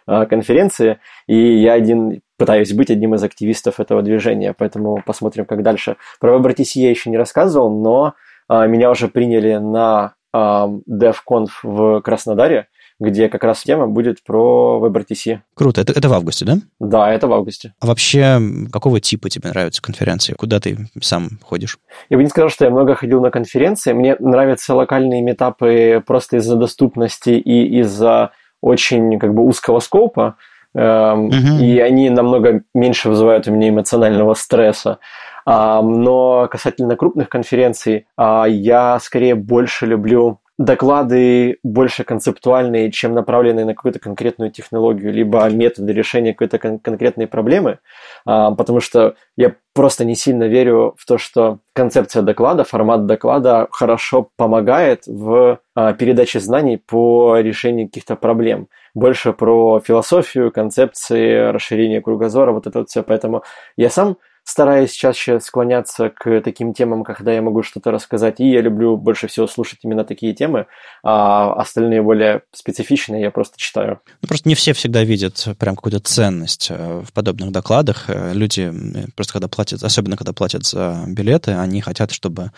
конференции, 0.07 0.99
и 1.27 1.35
я 1.35 1.73
один 1.73 2.21
пытаюсь 2.37 2.71
быть 2.73 2.89
одним 2.89 3.15
из 3.15 3.23
активистов 3.23 3.79
этого 3.79 4.01
движения, 4.01 4.53
поэтому 4.57 5.01
посмотрим, 5.05 5.45
как 5.45 5.63
дальше. 5.63 5.97
Про 6.19 6.37
WebRTC 6.37 6.65
я 6.75 6.89
еще 6.89 7.09
не 7.09 7.17
рассказывал, 7.17 7.81
но 7.81 8.13
а, 8.47 8.67
меня 8.67 8.89
уже 8.91 9.07
приняли 9.07 9.55
на 9.55 10.13
а, 10.31 10.69
DevConf 10.89 11.49
в 11.63 12.01
Краснодаре, 12.01 12.67
где 12.99 13.29
как 13.29 13.43
раз 13.43 13.61
тема 13.61 13.87
будет 13.87 14.23
про 14.23 14.81
WebRTC. 14.83 15.39
Круто. 15.53 15.81
Это, 15.81 15.93
это 15.93 16.09
в 16.09 16.13
августе, 16.13 16.45
да? 16.45 16.57
Да, 16.79 17.11
это 17.11 17.27
в 17.27 17.33
августе. 17.33 17.73
А 17.79 17.87
вообще, 17.87 18.39
какого 18.71 18.99
типа 18.99 19.29
тебе 19.29 19.49
нравятся 19.49 19.81
конференции? 19.81 20.33
Куда 20.33 20.59
ты 20.59 20.89
сам 21.01 21.39
ходишь? 21.43 21.77
Я 22.09 22.17
бы 22.17 22.23
не 22.23 22.29
сказал, 22.29 22.49
что 22.49 22.65
я 22.65 22.71
много 22.71 22.95
ходил 22.95 23.21
на 23.21 23.29
конференции. 23.29 23.93
Мне 23.93 24.15
нравятся 24.19 24.73
локальные 24.73 25.21
метапы 25.21 26.03
просто 26.05 26.37
из-за 26.37 26.55
доступности 26.55 27.31
и 27.31 27.79
из-за 27.81 28.31
очень 28.61 29.19
как 29.19 29.33
бы 29.33 29.43
узкого 29.43 29.79
скопа, 29.79 30.37
uh-huh. 30.75 31.59
и 31.59 31.79
они 31.79 32.09
намного 32.09 32.61
меньше 32.73 33.09
вызывают 33.09 33.47
у 33.47 33.51
меня 33.51 33.69
эмоционального 33.69 34.33
стресса. 34.33 34.99
Но 35.45 36.49
касательно 36.51 36.97
крупных 36.97 37.29
конференций, 37.29 38.05
а, 38.17 38.45
я 38.49 38.99
скорее 38.99 39.33
больше 39.33 39.85
люблю 39.85 40.41
доклады 40.57 41.59
больше 41.63 42.03
концептуальные, 42.03 42.91
чем 42.91 43.13
направленные 43.13 43.65
на 43.65 43.75
какую-то 43.75 43.99
конкретную 43.99 44.51
технологию, 44.51 45.13
либо 45.13 45.47
методы 45.49 45.93
решения 45.93 46.33
какой-то 46.33 46.57
кон- 46.57 46.79
конкретной 46.79 47.27
проблемы, 47.27 47.79
а, 48.25 48.51
потому 48.51 48.79
что 48.79 49.15
я 49.35 49.55
просто 49.73 50.03
не 50.03 50.15
сильно 50.15 50.45
верю 50.45 50.95
в 50.97 51.05
то, 51.05 51.19
что 51.19 51.59
концепция 51.73 52.23
доклада, 52.23 52.63
формат 52.63 53.05
доклада 53.05 53.67
хорошо 53.69 54.29
помогает 54.35 55.03
в 55.05 55.59
а, 55.75 55.93
передаче 55.93 56.39
знаний 56.39 56.77
по 56.77 57.37
решению 57.37 57.87
каких-то 57.87 58.15
проблем. 58.15 58.67
Больше 58.95 59.33
про 59.33 59.79
философию, 59.79 60.51
концепции, 60.51 61.51
расширение 61.51 62.01
кругозора, 62.01 62.51
вот 62.51 62.65
это 62.65 62.79
вот 62.79 62.89
все. 62.89 63.03
Поэтому 63.03 63.43
я 63.75 63.91
сам 63.91 64.17
стараюсь 64.47 64.91
чаще 64.91 65.41
склоняться 65.41 66.09
к 66.09 66.41
таким 66.41 66.73
темам, 66.73 67.03
когда 67.03 67.33
я 67.33 67.41
могу 67.41 67.63
что-то 67.63 67.91
рассказать, 67.91 68.39
и 68.39 68.49
я 68.49 68.61
люблю 68.61 68.95
больше 68.95 69.27
всего 69.27 69.45
слушать 69.45 69.79
именно 69.83 70.05
такие 70.05 70.33
темы, 70.33 70.67
а 71.03 71.53
остальные 71.53 72.01
более 72.01 72.43
специфичные 72.53 73.23
я 73.23 73.31
просто 73.31 73.57
читаю. 73.57 73.99
Ну, 74.21 74.27
просто 74.27 74.47
не 74.47 74.55
все 74.55 74.71
всегда 74.71 75.03
видят 75.03 75.49
прям 75.59 75.75
какую-то 75.75 75.99
ценность 75.99 76.67
э, 76.69 77.03
в 77.05 77.11
подобных 77.11 77.51
докладах. 77.51 78.05
Э, 78.07 78.31
люди 78.33 78.73
просто 79.15 79.33
когда 79.33 79.49
платят, 79.49 79.83
особенно 79.83 80.15
когда 80.15 80.31
платят 80.31 80.65
за 80.65 81.03
билеты, 81.07 81.51
они 81.51 81.81
хотят, 81.81 82.11
чтобы 82.13 82.51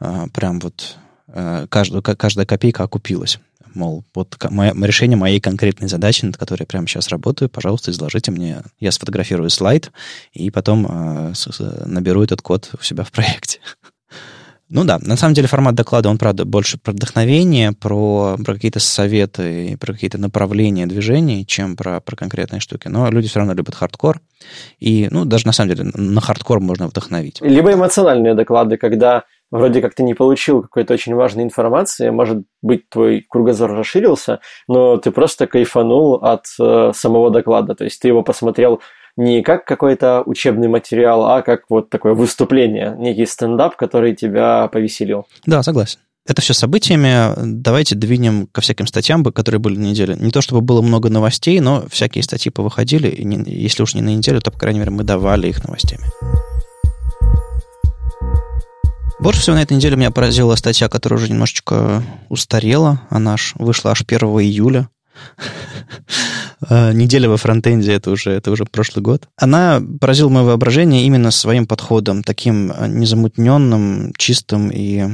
э, 0.00 0.24
прям 0.34 0.58
вот 0.58 0.96
каждую, 1.68 2.02
каждая 2.02 2.46
копейка 2.46 2.84
окупилась 2.84 3.38
мол, 3.76 4.04
вот 4.14 4.34
мое, 4.50 4.74
решение 4.84 5.16
моей 5.16 5.38
конкретной 5.38 5.88
задачи, 5.88 6.24
над 6.24 6.36
которой 6.36 6.62
я 6.62 6.66
прямо 6.66 6.88
сейчас 6.88 7.08
работаю, 7.08 7.48
пожалуйста, 7.48 7.90
изложите 7.90 8.32
мне. 8.32 8.62
Я 8.80 8.90
сфотографирую 8.90 9.50
слайд 9.50 9.92
и 10.32 10.50
потом 10.50 10.86
э, 10.88 11.32
наберу 11.84 12.22
этот 12.22 12.42
код 12.42 12.70
у 12.78 12.82
себя 12.82 13.04
в 13.04 13.12
проекте. 13.12 13.60
Ну 14.68 14.82
да, 14.82 14.98
на 15.00 15.16
самом 15.16 15.34
деле 15.34 15.46
формат 15.46 15.76
доклада, 15.76 16.08
он, 16.08 16.18
правда, 16.18 16.44
больше 16.44 16.76
про 16.76 16.90
вдохновение, 16.90 17.70
про, 17.70 18.36
про 18.44 18.54
какие-то 18.54 18.80
советы, 18.80 19.76
про 19.80 19.92
какие-то 19.92 20.18
направления 20.18 20.88
движений, 20.88 21.46
чем 21.46 21.76
про, 21.76 22.00
про 22.00 22.16
конкретные 22.16 22.58
штуки. 22.58 22.88
Но 22.88 23.08
люди 23.08 23.28
все 23.28 23.38
равно 23.38 23.54
любят 23.54 23.76
хардкор. 23.76 24.20
И, 24.80 25.06
ну, 25.12 25.24
даже 25.24 25.46
на 25.46 25.52
самом 25.52 25.72
деле 25.72 25.88
на 25.94 26.20
хардкор 26.20 26.58
можно 26.58 26.88
вдохновить. 26.88 27.40
Либо 27.42 27.74
эмоциональные 27.74 28.34
доклады, 28.34 28.76
когда 28.76 29.22
вроде 29.50 29.80
как 29.80 29.94
ты 29.94 30.02
не 30.02 30.14
получил 30.14 30.62
какой-то 30.62 30.94
очень 30.94 31.14
важной 31.14 31.44
информации, 31.44 32.10
может 32.10 32.44
быть, 32.62 32.88
твой 32.88 33.24
кругозор 33.28 33.72
расширился, 33.72 34.40
но 34.68 34.96
ты 34.96 35.10
просто 35.10 35.46
кайфанул 35.46 36.14
от 36.14 36.46
э, 36.60 36.92
самого 36.94 37.30
доклада, 37.30 37.74
то 37.74 37.84
есть 37.84 38.00
ты 38.00 38.08
его 38.08 38.22
посмотрел 38.22 38.80
не 39.16 39.42
как 39.42 39.64
какой-то 39.64 40.22
учебный 40.26 40.68
материал, 40.68 41.24
а 41.24 41.42
как 41.42 41.62
вот 41.70 41.88
такое 41.88 42.14
выступление, 42.14 42.94
некий 42.98 43.26
стендап, 43.26 43.76
который 43.76 44.14
тебя 44.14 44.68
повеселил. 44.68 45.26
Да, 45.46 45.62
согласен. 45.62 46.00
Это 46.26 46.42
все 46.42 46.54
событиями. 46.54 47.34
Давайте 47.62 47.94
двинем 47.94 48.48
ко 48.48 48.60
всяким 48.60 48.86
статьям, 48.88 49.24
которые 49.24 49.60
были 49.60 49.78
на 49.78 49.84
неделе. 49.84 50.16
Не 50.18 50.32
то 50.32 50.40
чтобы 50.40 50.60
было 50.60 50.82
много 50.82 51.08
новостей, 51.08 51.60
но 51.60 51.84
всякие 51.88 52.24
статьи 52.24 52.50
повыходили. 52.50 53.08
И 53.08 53.24
не, 53.24 53.38
если 53.46 53.82
уж 53.82 53.94
не 53.94 54.02
на 54.02 54.08
неделю, 54.08 54.40
то, 54.40 54.50
по 54.50 54.58
крайней 54.58 54.80
мере, 54.80 54.90
мы 54.90 55.04
давали 55.04 55.48
их 55.48 55.64
новостями. 55.64 56.04
Больше 59.18 59.40
всего 59.40 59.56
на 59.56 59.62
этой 59.62 59.76
неделе 59.76 59.96
меня 59.96 60.10
поразила 60.10 60.54
статья, 60.56 60.88
которая 60.88 61.18
уже 61.18 61.30
немножечко 61.30 62.02
устарела. 62.28 63.00
Она 63.08 63.34
аж 63.34 63.54
вышла 63.56 63.92
аж 63.92 64.02
1 64.06 64.18
июля. 64.40 64.88
А, 66.68 66.92
неделя 66.94 67.30
во 67.30 67.38
фронтенде 67.38 67.92
это 67.92 68.10
уже, 68.10 68.30
это 68.32 68.50
уже 68.50 68.66
прошлый 68.66 69.02
год. 69.02 69.28
Она 69.36 69.82
поразила 70.00 70.28
мое 70.28 70.44
воображение 70.44 71.04
именно 71.06 71.30
своим 71.30 71.66
подходом, 71.66 72.22
таким 72.22 72.72
незамутненным, 72.88 74.12
чистым 74.18 74.70
и... 74.70 75.04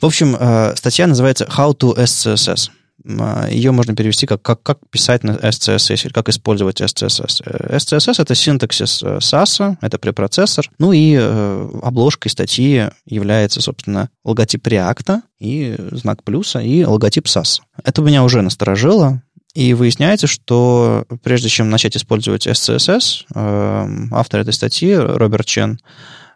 В 0.00 0.06
общем, 0.06 0.36
а, 0.38 0.74
статья 0.76 1.06
называется 1.06 1.44
How 1.44 1.76
to 1.78 1.96
SCSS. 1.96 2.70
А, 3.18 3.48
Ее 3.50 3.70
можно 3.72 3.94
перевести 3.94 4.26
как, 4.26 4.42
как, 4.42 4.62
как 4.62 4.78
писать 4.90 5.24
на 5.24 5.32
SCSS 5.32 6.06
или 6.06 6.12
как 6.12 6.28
использовать 6.28 6.80
SCSS. 6.80 7.42
SCSS— 7.70 8.14
это 8.18 8.34
синтаксис 8.34 9.02
SAS, 9.02 9.76
это 9.80 9.98
препроцессор. 9.98 10.70
Ну 10.78 10.92
и 10.92 11.16
э, 11.18 11.70
обложкой 11.82 12.30
статьи 12.30 12.88
является, 13.06 13.60
собственно, 13.60 14.10
логотип 14.24 14.66
React 14.66 15.20
и 15.40 15.76
знак 15.92 16.22
плюса, 16.22 16.60
и 16.60 16.84
логотип 16.84 17.26
SAS. 17.26 17.60
Это 17.82 18.02
меня 18.02 18.24
уже 18.24 18.42
насторожило, 18.42 19.22
и 19.54 19.72
выясняется, 19.72 20.26
что 20.26 21.04
прежде 21.22 21.48
чем 21.48 21.70
начать 21.70 21.96
использовать 21.96 22.46
SCSS, 22.46 23.24
э, 23.34 23.88
автор 24.10 24.40
этой 24.40 24.52
статьи, 24.52 24.94
Роберт 24.94 25.46
Чен, 25.46 25.78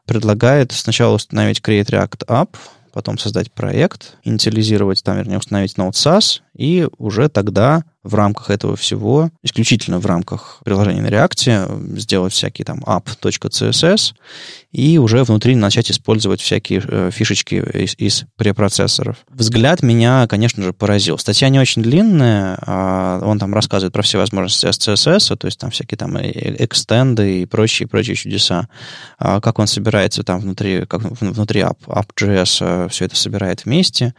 предлагает 0.07 0.73
сначала 0.73 1.17
установить 1.17 1.61
Create 1.61 1.91
React 1.91 2.27
App, 2.27 2.57
потом 2.93 3.19
создать 3.19 3.53
проект, 3.53 4.17
инициализировать, 4.25 5.03
там, 5.05 5.17
вернее, 5.17 5.39
установить 5.39 5.77
Node.SAS, 5.77 6.41
и 6.55 6.89
уже 6.99 7.29
тогда 7.29 7.85
в 8.05 8.15
рамках 8.15 8.51
этого 8.51 8.77
всего, 8.77 9.31
исключительно 9.43 9.99
в 9.99 10.07
рамках 10.07 10.61
приложения 10.65 11.03
на 11.03 11.09
React, 11.09 11.99
сделать 11.99 12.33
всякие 12.33 12.65
там 12.65 12.81
app.css 12.85 14.15
и 14.71 14.99
уже 14.99 15.25
внутри 15.25 15.55
начать 15.57 15.91
использовать 15.91 16.41
всякие 16.41 16.83
э, 16.87 17.11
фишечки 17.13 17.55
из, 17.55 17.95
из 17.99 18.25
препроцессоров. 18.37 19.17
Взгляд 19.31 19.83
меня, 19.83 20.27
конечно 20.29 20.63
же, 20.63 20.73
поразил. 20.73 21.19
Статья 21.19 21.49
не 21.49 21.59
очень 21.59 21.83
длинная, 21.83 22.59
а 22.67 23.21
он 23.25 23.39
там 23.39 23.55
рассказывает 23.55 23.93
про 23.93 24.03
все 24.03 24.19
возможности 24.19 24.67
SCSS, 24.67 25.37
то 25.37 25.47
есть 25.47 25.59
там 25.59 25.71
всякие 25.71 25.99
там 25.99 26.17
экстенды 26.19 27.43
и 27.43 27.47
прочие, 27.47 27.89
прочие 27.89 28.15
чудеса, 28.15 28.69
а 29.19 29.41
как 29.41 29.59
он 29.59 29.67
собирается 29.67 30.23
там 30.23 30.41
внутри, 30.41 30.85
как 30.87 31.01
внутри 31.03 31.63
app, 31.63 31.79
app.js 31.87 32.59
э, 32.61 32.89
все 32.91 33.07
это 33.07 33.17
собирает 33.17 33.65
вместе. 33.65 34.15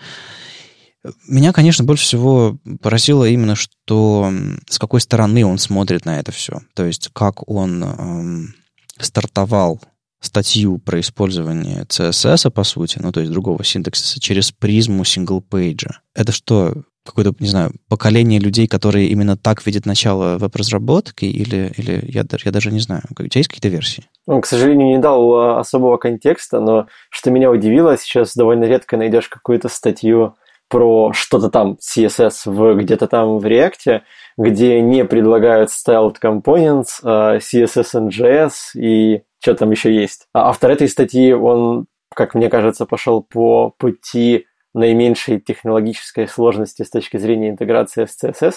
Меня, 1.27 1.53
конечно, 1.53 1.86
больше 1.86 2.03
всего 2.03 2.58
поразило 2.82 3.24
именно, 3.25 3.56
что 3.56 4.32
с 4.68 4.77
какой 4.77 5.00
стороны 5.00 5.46
он 5.46 5.58
смотрит 5.58 6.06
на 6.06 6.20
это 6.20 6.32
все. 6.32 6.60
То 6.74 6.86
есть, 6.86 7.10
как 7.13 7.50
он 7.50 7.84
эм, 7.84 8.53
стартовал 8.98 9.79
статью 10.22 10.77
про 10.79 11.00
использование 11.00 11.84
CSS, 11.84 12.51
по 12.51 12.63
сути, 12.63 13.00
ну, 13.01 13.12
то 13.12 13.22
есть 13.22 13.32
другого 13.32 13.63
синтаксиса, 13.63 14.20
через 14.20 14.51
призму 14.51 15.06
single-page 15.05 15.87
а. 15.87 16.01
Это 16.13 16.34
что, 16.34 16.74
какое-то, 17.06 17.34
не 17.39 17.48
знаю, 17.48 17.72
поколение 17.88 18.39
людей, 18.39 18.68
которые 18.68 19.08
именно 19.08 19.38
так 19.38 19.65
видят 19.65 19.86
начало 19.86 20.38
веб-разработки, 20.38 21.24
или, 21.25 21.74
или 21.77 22.03
я, 22.12 22.25
я 22.44 22.51
даже 22.51 22.72
не 22.72 22.82
знаю. 22.82 23.03
У 23.12 23.15
тебя 23.15 23.39
есть 23.39 23.48
какие-то 23.48 23.70
версии? 23.70 24.03
Он, 24.25 24.41
к 24.41 24.46
сожалению, 24.46 24.89
не 24.89 25.00
дал 25.00 25.34
а, 25.34 25.60
особого 25.60 25.96
контекста, 25.96 26.60
но 26.60 26.88
что 27.10 27.32
меня 27.32 27.50
удивило, 27.50 27.98
сейчас 27.98 28.36
довольно 28.36 28.65
редко 28.65 28.98
найдешь 28.98 29.29
какую-то 29.29 29.70
статью 29.70 30.36
про 30.69 31.11
что-то 31.13 31.49
там 31.49 31.77
CSS 31.81 32.43
в, 32.45 32.75
где-то 32.75 33.07
там 33.07 33.39
в 33.39 33.45
React, 33.45 34.01
где 34.38 34.81
не 34.81 35.03
предлагают 35.03 35.69
styled 35.69 36.15
components, 36.23 37.03
uh, 37.03 37.39
CSS 37.39 37.95
and 37.95 38.09
JS 38.09 38.51
и 38.75 39.23
что 39.41 39.55
там 39.55 39.71
еще 39.71 39.93
есть. 39.93 40.27
А 40.33 40.49
автор 40.49 40.71
этой 40.71 40.88
статьи, 40.88 41.33
он, 41.33 41.88
как 42.13 42.35
мне 42.35 42.49
кажется, 42.49 42.85
пошел 42.85 43.23
по 43.23 43.73
пути 43.77 44.45
наименьшей 44.73 45.39
технологической 45.39 46.27
сложности 46.27 46.83
с 46.83 46.89
точки 46.89 47.17
зрения 47.17 47.49
интеграции 47.49 48.05
с 48.05 48.23
CSS, 48.23 48.55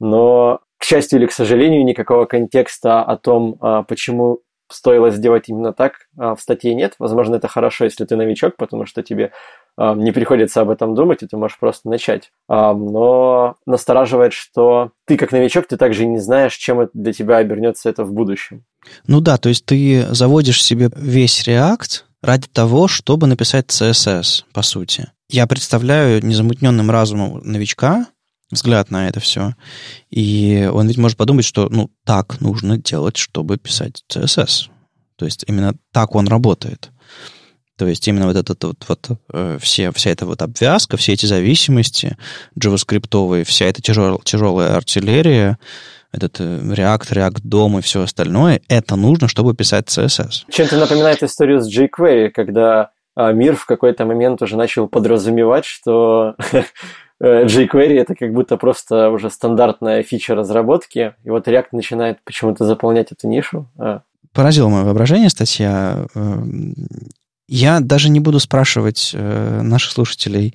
но, 0.00 0.60
к 0.78 0.84
счастью 0.84 1.18
или 1.18 1.26
к 1.26 1.32
сожалению, 1.32 1.84
никакого 1.84 2.26
контекста 2.26 3.02
о 3.02 3.16
том, 3.16 3.56
а, 3.60 3.82
почему 3.82 4.40
стоило 4.70 5.10
сделать 5.10 5.48
именно 5.48 5.72
так, 5.72 5.94
а, 6.16 6.34
в 6.34 6.40
статье 6.40 6.74
нет. 6.74 6.94
Возможно, 6.98 7.36
это 7.36 7.48
хорошо, 7.48 7.84
если 7.84 8.04
ты 8.04 8.16
новичок, 8.16 8.56
потому 8.56 8.86
что 8.86 9.02
тебе 9.02 9.24
а, 9.26 9.30
не 9.78 10.10
приходится 10.12 10.60
об 10.60 10.70
этом 10.70 10.94
думать, 10.94 11.22
и 11.22 11.26
ты 11.26 11.36
можешь 11.36 11.58
просто 11.58 11.88
начать. 11.88 12.32
Но 12.48 13.54
настораживает, 13.64 14.32
что 14.32 14.90
ты 15.06 15.16
как 15.16 15.30
новичок, 15.30 15.68
ты 15.68 15.76
также 15.76 16.04
не 16.04 16.18
знаешь, 16.18 16.56
чем 16.56 16.88
для 16.92 17.12
тебя 17.12 17.36
обернется 17.36 17.88
это 17.88 18.04
в 18.04 18.12
будущем. 18.12 18.64
Ну 19.06 19.20
да, 19.20 19.38
то 19.38 19.48
есть 19.48 19.64
ты 19.64 20.06
заводишь 20.10 20.62
себе 20.62 20.90
весь 20.96 21.46
React 21.46 22.02
ради 22.22 22.48
того, 22.48 22.88
чтобы 22.88 23.26
написать 23.26 23.66
CSS, 23.66 24.44
по 24.52 24.62
сути. 24.62 25.12
Я 25.30 25.46
представляю 25.46 26.24
незамутненным 26.24 26.90
разумом 26.90 27.40
новичка, 27.44 28.06
взгляд 28.50 28.90
на 28.90 29.08
это 29.08 29.20
все. 29.20 29.54
И 30.10 30.68
он 30.72 30.88
ведь 30.88 30.96
может 30.96 31.16
подумать, 31.16 31.44
что 31.44 31.68
ну 31.70 31.90
так 32.04 32.40
нужно 32.40 32.78
делать, 32.78 33.16
чтобы 33.16 33.58
писать 33.58 34.02
CSS. 34.10 34.70
То 35.16 35.24
есть 35.24 35.44
именно 35.46 35.74
так 35.92 36.14
он 36.14 36.28
работает. 36.28 36.90
То 37.78 37.86
есть 37.86 38.06
именно 38.06 38.26
вот 38.26 38.36
этот 38.36 38.62
вот, 38.64 38.84
вот 38.88 39.08
э, 39.32 39.58
все, 39.60 39.90
вся 39.92 40.10
эта 40.10 40.26
вот 40.26 40.42
обвязка, 40.42 40.96
все 40.96 41.12
эти 41.12 41.26
зависимости 41.26 42.16
джаваскриптовые, 42.58 43.44
вся 43.44 43.66
эта 43.66 43.80
тяжел, 43.80 44.20
тяжелая 44.24 44.76
артиллерия, 44.76 45.58
этот 46.12 46.40
э, 46.40 46.44
React, 46.44 47.12
React 47.12 47.42
DOM 47.44 47.78
и 47.78 47.82
все 47.82 48.02
остальное, 48.02 48.60
это 48.68 48.96
нужно, 48.96 49.28
чтобы 49.28 49.54
писать 49.54 49.86
CSS. 49.86 50.44
Чем-то 50.50 50.76
напоминает 50.76 51.22
историю 51.22 51.60
с 51.60 51.74
jQuery, 51.74 52.30
когда 52.30 52.90
а, 53.14 53.32
мир 53.32 53.56
в 53.56 53.64
какой-то 53.64 54.04
момент 54.04 54.42
уже 54.42 54.56
начал 54.56 54.88
подразумевать, 54.88 55.64
что 55.64 56.34
Э, 57.20 57.44
jQuery 57.46 57.98
это 57.98 58.14
как 58.14 58.32
будто 58.32 58.56
просто 58.56 59.10
уже 59.10 59.30
стандартная 59.30 60.02
фича 60.02 60.34
разработки, 60.34 61.14
и 61.24 61.30
вот 61.30 61.48
React 61.48 61.68
начинает 61.72 62.22
почему-то 62.24 62.64
заполнять 62.64 63.10
эту 63.10 63.26
нишу. 63.26 63.66
А. 63.78 64.02
Поразило 64.32 64.68
мое 64.68 64.84
воображение 64.84 65.30
статья. 65.30 66.06
Я 67.48 67.80
даже 67.80 68.10
не 68.10 68.20
буду 68.20 68.38
спрашивать 68.40 69.12
э, 69.14 69.62
наших 69.62 69.92
слушателей, 69.92 70.54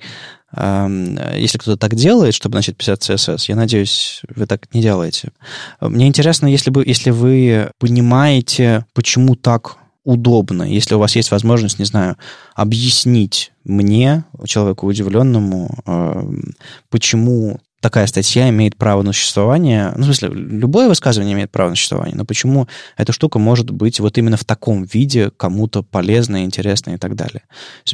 эм, 0.52 1.18
если 1.36 1.58
кто-то 1.58 1.76
так 1.76 1.96
делает, 1.96 2.34
чтобы 2.34 2.54
начать 2.54 2.76
писать 2.76 3.08
CSS. 3.08 3.46
Я 3.48 3.56
надеюсь, 3.56 4.22
вы 4.34 4.46
так 4.46 4.72
не 4.72 4.80
делаете. 4.80 5.32
Мне 5.80 6.06
интересно, 6.06 6.46
если, 6.46 6.70
бы, 6.70 6.84
если 6.86 7.10
вы 7.10 7.70
понимаете, 7.78 8.86
почему 8.94 9.34
так 9.34 9.76
удобно, 10.04 10.62
если 10.62 10.94
у 10.94 10.98
вас 10.98 11.16
есть 11.16 11.30
возможность, 11.30 11.78
не 11.78 11.86
знаю, 11.86 12.16
объяснить 12.54 13.52
мне, 13.64 14.24
человеку 14.46 14.86
удивленному, 14.86 15.78
э, 15.86 16.22
почему 16.90 17.58
такая 17.84 18.06
статья 18.06 18.48
имеет 18.48 18.76
право 18.76 19.02
на 19.02 19.12
существование. 19.12 19.92
Ну, 19.94 20.04
в 20.04 20.04
смысле, 20.06 20.30
любое 20.32 20.88
высказывание 20.88 21.34
имеет 21.34 21.50
право 21.50 21.68
на 21.68 21.76
существование, 21.76 22.16
но 22.16 22.24
почему 22.24 22.66
эта 22.96 23.12
штука 23.12 23.38
может 23.38 23.70
быть 23.70 24.00
вот 24.00 24.16
именно 24.16 24.38
в 24.38 24.44
таком 24.44 24.84
виде 24.84 25.30
кому-то 25.36 25.82
полезной, 25.82 26.44
интересной 26.44 26.94
и 26.94 26.96
так 26.96 27.14
далее. 27.14 27.42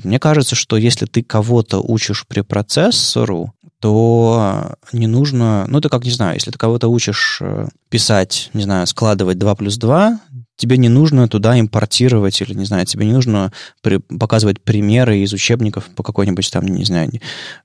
Мне 0.04 0.20
кажется, 0.20 0.54
что 0.54 0.76
если 0.76 1.06
ты 1.06 1.24
кого-то 1.24 1.80
учишь 1.80 2.24
при 2.28 2.42
процессору, 2.42 3.52
то 3.80 4.76
не 4.92 5.08
нужно, 5.08 5.64
ну, 5.66 5.78
это 5.78 5.88
как, 5.88 6.04
не 6.04 6.12
знаю, 6.12 6.34
если 6.34 6.52
ты 6.52 6.58
кого-то 6.58 6.86
учишь 6.86 7.38
э, 7.40 7.66
писать, 7.88 8.50
не 8.52 8.62
знаю, 8.62 8.86
складывать 8.86 9.38
2 9.38 9.54
плюс 9.56 9.76
2, 9.76 10.20
тебе 10.60 10.76
не 10.76 10.88
нужно 10.88 11.26
туда 11.26 11.58
импортировать 11.58 12.40
или, 12.42 12.52
не 12.52 12.66
знаю, 12.66 12.84
тебе 12.84 13.06
не 13.06 13.12
нужно 13.12 13.50
при, 13.80 13.96
показывать 13.96 14.60
примеры 14.60 15.18
из 15.18 15.32
учебников 15.32 15.86
по 15.96 16.02
какой-нибудь 16.02 16.50
там, 16.52 16.66
не 16.66 16.84
знаю, 16.84 17.10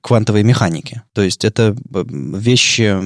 квантовой 0.00 0.42
механике. 0.42 1.02
То 1.12 1.20
есть 1.20 1.44
это 1.44 1.76
э, 1.94 2.04
вещи 2.08 2.98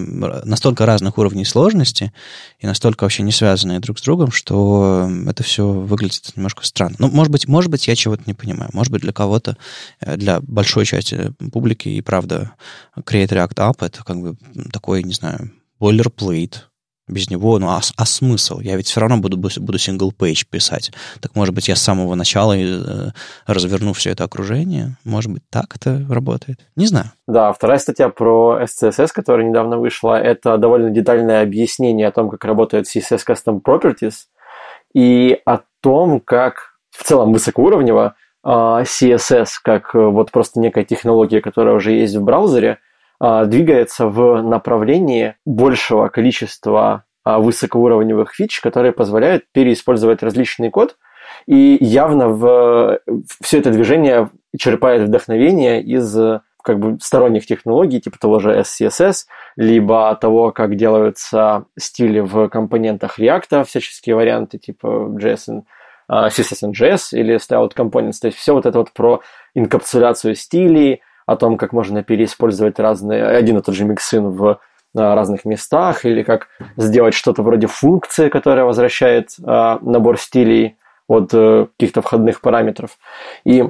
настолько 0.47 0.87
разных 0.87 1.19
уровней 1.19 1.45
сложности 1.45 2.13
и 2.61 2.67
настолько 2.67 3.03
вообще 3.03 3.25
не 3.25 3.33
связанные 3.33 3.81
друг 3.81 3.99
с 3.99 4.03
другом, 4.03 4.31
что 4.31 5.11
это 5.27 5.43
все 5.43 5.67
выглядит 5.67 6.33
немножко 6.37 6.65
странно. 6.65 6.97
Ну, 7.01 7.11
может 7.11 7.33
быть, 7.33 7.49
может 7.49 7.71
быть, 7.71 7.89
я 7.89 7.97
чего-то 7.97 8.23
не 8.27 8.35
понимаю. 8.35 8.71
Может 8.73 8.93
быть, 8.93 9.03
для 9.03 9.13
кого-то, 9.13 9.57
э, 10.01 10.17
для 10.17 10.41
большой 10.41 10.87
части 10.87 11.33
публики 11.53 11.89
и 11.89 12.01
правда 12.01 12.53
Create 12.97 13.31
React 13.31 13.55
App 13.55 13.85
это 13.85 14.05
как 14.05 14.21
бы 14.21 14.37
такой, 14.73 15.03
не 15.03 15.15
знаю, 15.15 15.51
boilerplate, 15.81 16.70
без 17.11 17.31
него, 17.31 17.59
ну 17.59 17.69
а, 17.69 17.81
а 17.97 18.07
смысл? 18.07 18.61
Я 18.61 18.77
ведь 18.77 18.87
все 18.87 19.01
равно 19.01 19.19
буду, 19.19 19.37
буду 19.37 19.79
single-page 19.79 20.47
писать. 20.51 20.93
Так 21.21 21.35
может 21.35 21.55
быть, 21.55 21.69
я 21.69 21.77
с 21.77 21.83
самого 21.83 22.15
начала 22.15 22.55
э, 22.57 23.11
разверну 23.47 23.93
все 23.93 24.11
это 24.11 24.25
окружение? 24.25 24.97
Может 25.05 25.33
быть, 25.33 25.43
так 25.51 25.77
это 25.77 26.05
работает? 26.09 26.61
Не 26.77 26.87
знаю. 26.87 27.13
Да, 27.27 27.53
вторая 27.53 27.79
статья 27.79 28.09
про 28.09 28.61
SCSS, 28.63 29.09
которая 29.13 29.47
недавно 29.47 29.79
вышла, 29.79 30.21
это 30.21 30.57
довольно 30.59 30.91
детальное 30.91 31.43
объяснение 31.43 32.09
о 32.09 32.13
том, 32.13 32.31
как 32.31 32.45
работает 32.45 32.87
CSS 32.87 33.21
Custom 33.29 33.61
Properties 33.63 34.27
и 34.95 35.39
о 35.45 35.61
том, 35.81 36.21
как 36.21 36.75
в 36.91 37.05
целом 37.05 37.33
высокоуровнево 37.33 38.15
а, 38.43 38.83
CSS, 38.83 39.49
как 39.63 39.95
э, 39.95 39.99
вот 39.99 40.31
просто 40.31 40.61
некая 40.61 40.85
технология, 40.85 41.41
которая 41.41 41.75
уже 41.75 41.93
есть 41.93 42.17
в 42.17 42.23
браузере– 42.23 42.79
а, 42.89 42.90
двигается 43.21 44.07
в 44.07 44.43
направлении 44.43 45.37
большего 45.45 46.09
количества 46.09 47.05
а, 47.23 47.39
высокоуровневых 47.39 48.33
фич, 48.33 48.61
которые 48.61 48.93
позволяют 48.93 49.45
переиспользовать 49.53 50.23
различный 50.23 50.71
код, 50.71 50.97
и 51.47 51.77
явно 51.81 52.29
в, 52.29 53.01
все 53.43 53.59
это 53.59 53.71
движение 53.71 54.31
черпает 54.57 55.03
вдохновение 55.03 55.83
из 55.83 56.17
как 56.63 56.79
бы 56.79 56.99
сторонних 57.01 57.47
технологий, 57.47 58.01
типа 58.01 58.19
того 58.19 58.39
же 58.39 58.59
SCSS, 58.61 59.27
либо 59.57 60.15
того, 60.17 60.51
как 60.53 60.77
делаются 60.77 61.67
стили 61.79 62.21
в 62.21 62.49
компонентах 62.49 63.19
React, 63.19 63.65
всяческие 63.65 64.17
варианты 64.17 64.59
типа 64.59 64.87
JSON, 65.19 65.63
CSS 66.11 66.69
and 66.69 66.73
JS 66.73 67.01
или 67.13 67.37
Styled 67.37 67.75
Components. 67.75 68.19
То 68.21 68.27
есть 68.27 68.39
все 68.39 68.53
вот 68.53 68.67
это 68.67 68.79
вот 68.79 68.93
про 68.93 69.21
инкапсуляцию 69.55 70.35
стилей, 70.35 71.03
о 71.31 71.37
том, 71.37 71.57
как 71.57 71.73
можно 71.73 72.03
переиспользовать 72.03 72.81
разные, 72.81 73.25
один 73.25 73.59
и 73.59 73.63
тот 73.63 73.77
же 73.77 73.85
миксин 73.85 74.31
в 74.31 74.59
разных 74.93 75.45
местах, 75.45 76.05
или 76.05 76.25
как 76.25 76.49
сделать 76.77 77.15
что-то 77.15 77.45
вроде 77.45 77.69
функции, 77.69 78.29
которая 78.29 78.65
возвращает 78.65 79.31
а, 79.45 79.79
набор 79.81 80.19
стилей 80.19 80.77
от 81.07 81.31
а, 81.33 81.69
каких-то 81.79 82.03
входных 82.03 82.41
параметров. 82.41 82.99
И 83.45 83.65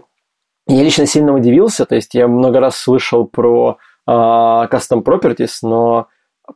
я 0.67 0.83
лично 0.83 1.05
сильно 1.05 1.35
удивился, 1.35 1.85
то 1.85 1.97
есть 1.97 2.15
я 2.15 2.27
много 2.29 2.61
раз 2.61 2.79
слышал 2.79 3.27
про 3.27 3.77
а, 4.07 4.67
custom 4.69 5.05
properties, 5.05 5.59
но 5.61 6.09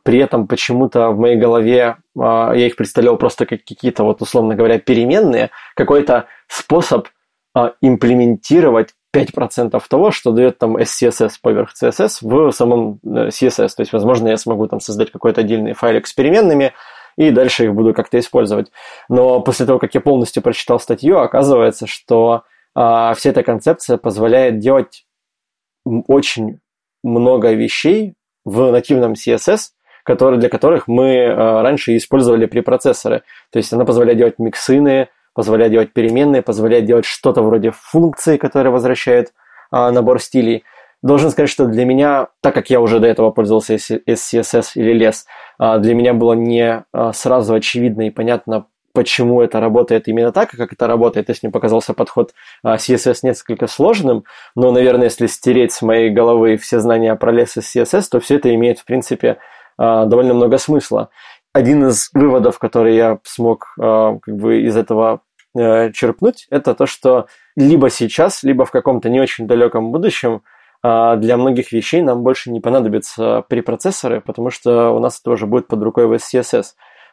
при 0.03 0.17
этом 0.17 0.47
почему-то 0.47 1.11
в 1.11 1.19
моей 1.19 1.35
голове 1.35 1.97
а, 2.19 2.51
я 2.55 2.65
их 2.65 2.77
представлял 2.77 3.17
просто 3.17 3.45
как 3.45 3.59
какие-то, 3.63 4.03
вот 4.03 4.23
условно 4.23 4.55
говоря, 4.55 4.79
переменные, 4.79 5.51
какой-то 5.75 6.25
способ 6.47 7.09
а, 7.53 7.73
имплементировать 7.81 8.95
5% 9.15 9.81
того, 9.87 10.11
что 10.11 10.31
дает 10.31 10.57
там 10.57 10.77
SCSS 10.77 11.33
поверх 11.41 11.71
CSS 11.81 12.17
в 12.21 12.51
самом 12.51 12.99
э, 13.03 13.29
CSS. 13.29 13.69
То 13.75 13.81
есть, 13.81 13.93
возможно, 13.93 14.27
я 14.27 14.37
смогу 14.37 14.67
там 14.67 14.79
создать 14.79 15.11
какой-то 15.11 15.41
отдельный 15.41 15.73
файлик 15.73 16.07
с 16.07 16.13
переменными, 16.13 16.73
и 17.17 17.31
дальше 17.31 17.65
их 17.65 17.73
буду 17.73 17.93
как-то 17.93 18.19
использовать. 18.19 18.71
Но 19.09 19.39
после 19.41 19.65
того, 19.65 19.79
как 19.79 19.93
я 19.95 20.01
полностью 20.01 20.43
прочитал 20.43 20.79
статью, 20.79 21.19
оказывается, 21.19 21.87
что 21.87 22.43
а, 22.75 23.13
вся 23.13 23.29
эта 23.29 23.41
концепция 23.43 23.97
позволяет 23.97 24.59
делать 24.59 25.05
очень 25.85 26.59
много 27.03 27.53
вещей 27.53 28.15
в 28.43 28.71
нативном 28.71 29.13
CSS, 29.13 29.69
которые, 30.03 30.39
для 30.39 30.49
которых 30.49 30.87
мы 30.87 31.25
а, 31.25 31.61
раньше 31.63 31.95
использовали 31.95 32.45
препроцессоры. 32.45 33.23
То 33.51 33.57
есть 33.57 33.71
она 33.71 33.85
позволяет 33.85 34.17
делать 34.17 34.39
миксины, 34.39 35.07
позволяет 35.35 35.71
делать 35.71 35.93
переменные, 35.93 36.41
позволяет 36.41 36.85
делать 36.85 37.05
что-то 37.05 37.43
вроде 37.43 37.71
функции, 37.71 38.37
которая 38.37 38.71
возвращает 38.71 39.33
а, 39.69 39.91
набор 39.91 40.19
стилей. 40.19 40.63
Должен 41.03 41.29
сказать, 41.29 41.49
что 41.49 41.67
для 41.67 41.85
меня, 41.85 42.29
так 42.41 42.55
как 42.55 42.71
я 42.71 42.79
уже 42.81 42.99
до 42.99 43.05
этого 43.05 43.29
пользовался 43.29 43.75
SCSS 43.75 44.71
или 44.73 45.07
LES, 45.07 45.25
а, 45.59 45.77
для 45.77 45.93
меня 45.93 46.13
было 46.13 46.33
не 46.33 46.83
а, 46.91 47.13
сразу 47.13 47.53
очевидно 47.53 48.07
и 48.07 48.09
понятно, 48.09 48.65
почему 48.93 49.41
это 49.41 49.59
работает 49.59 50.07
именно 50.07 50.31
так, 50.31 50.49
как 50.51 50.73
это 50.73 50.87
работает. 50.87 51.29
Есть 51.29 51.43
мне 51.43 51.51
показался 51.51 51.93
подход 51.93 52.33
а, 52.63 52.77
CSS 52.77 53.19
несколько 53.23 53.67
сложным, 53.67 54.23
но, 54.55 54.71
наверное, 54.71 55.05
если 55.05 55.27
стереть 55.27 55.73
с 55.73 55.81
моей 55.81 56.09
головы 56.09 56.55
все 56.57 56.79
знания 56.79 57.13
про 57.15 57.33
LES 57.33 57.57
и 57.57 57.59
CSS, 57.59 58.05
то 58.09 58.19
все 58.19 58.37
это 58.37 58.55
имеет, 58.55 58.79
в 58.79 58.85
принципе, 58.85 59.37
а, 59.77 60.05
довольно 60.05 60.33
много 60.33 60.57
смысла 60.57 61.09
один 61.53 61.87
из 61.87 62.09
выводов, 62.13 62.59
который 62.59 62.97
я 62.97 63.19
смог 63.23 63.75
как 63.77 64.19
бы 64.27 64.63
из 64.63 64.75
этого 64.75 65.21
Э, 65.55 65.91
черпнуть, 65.93 66.47
это 66.49 66.73
то, 66.73 66.85
что 66.85 67.27
либо 67.55 67.89
сейчас, 67.89 68.43
либо 68.43 68.65
в 68.65 68.71
каком-то 68.71 69.09
не 69.09 69.21
очень 69.21 69.47
далеком 69.47 69.91
будущем 69.91 70.41
а, 70.83 71.15
для 71.15 71.37
многих 71.37 71.71
вещей 71.71 72.01
нам 72.01 72.23
больше 72.23 72.51
не 72.51 72.59
понадобятся 72.59 73.41
препроцессоры, 73.47 74.19
потому 74.19 74.49
что 74.49 74.91
у 74.91 74.99
нас 74.99 75.19
это 75.21 75.31
уже 75.31 75.45
будет 75.45 75.67
под 75.67 75.81
рукой 75.81 76.07
в 76.07 76.13
CSS. 76.13 76.65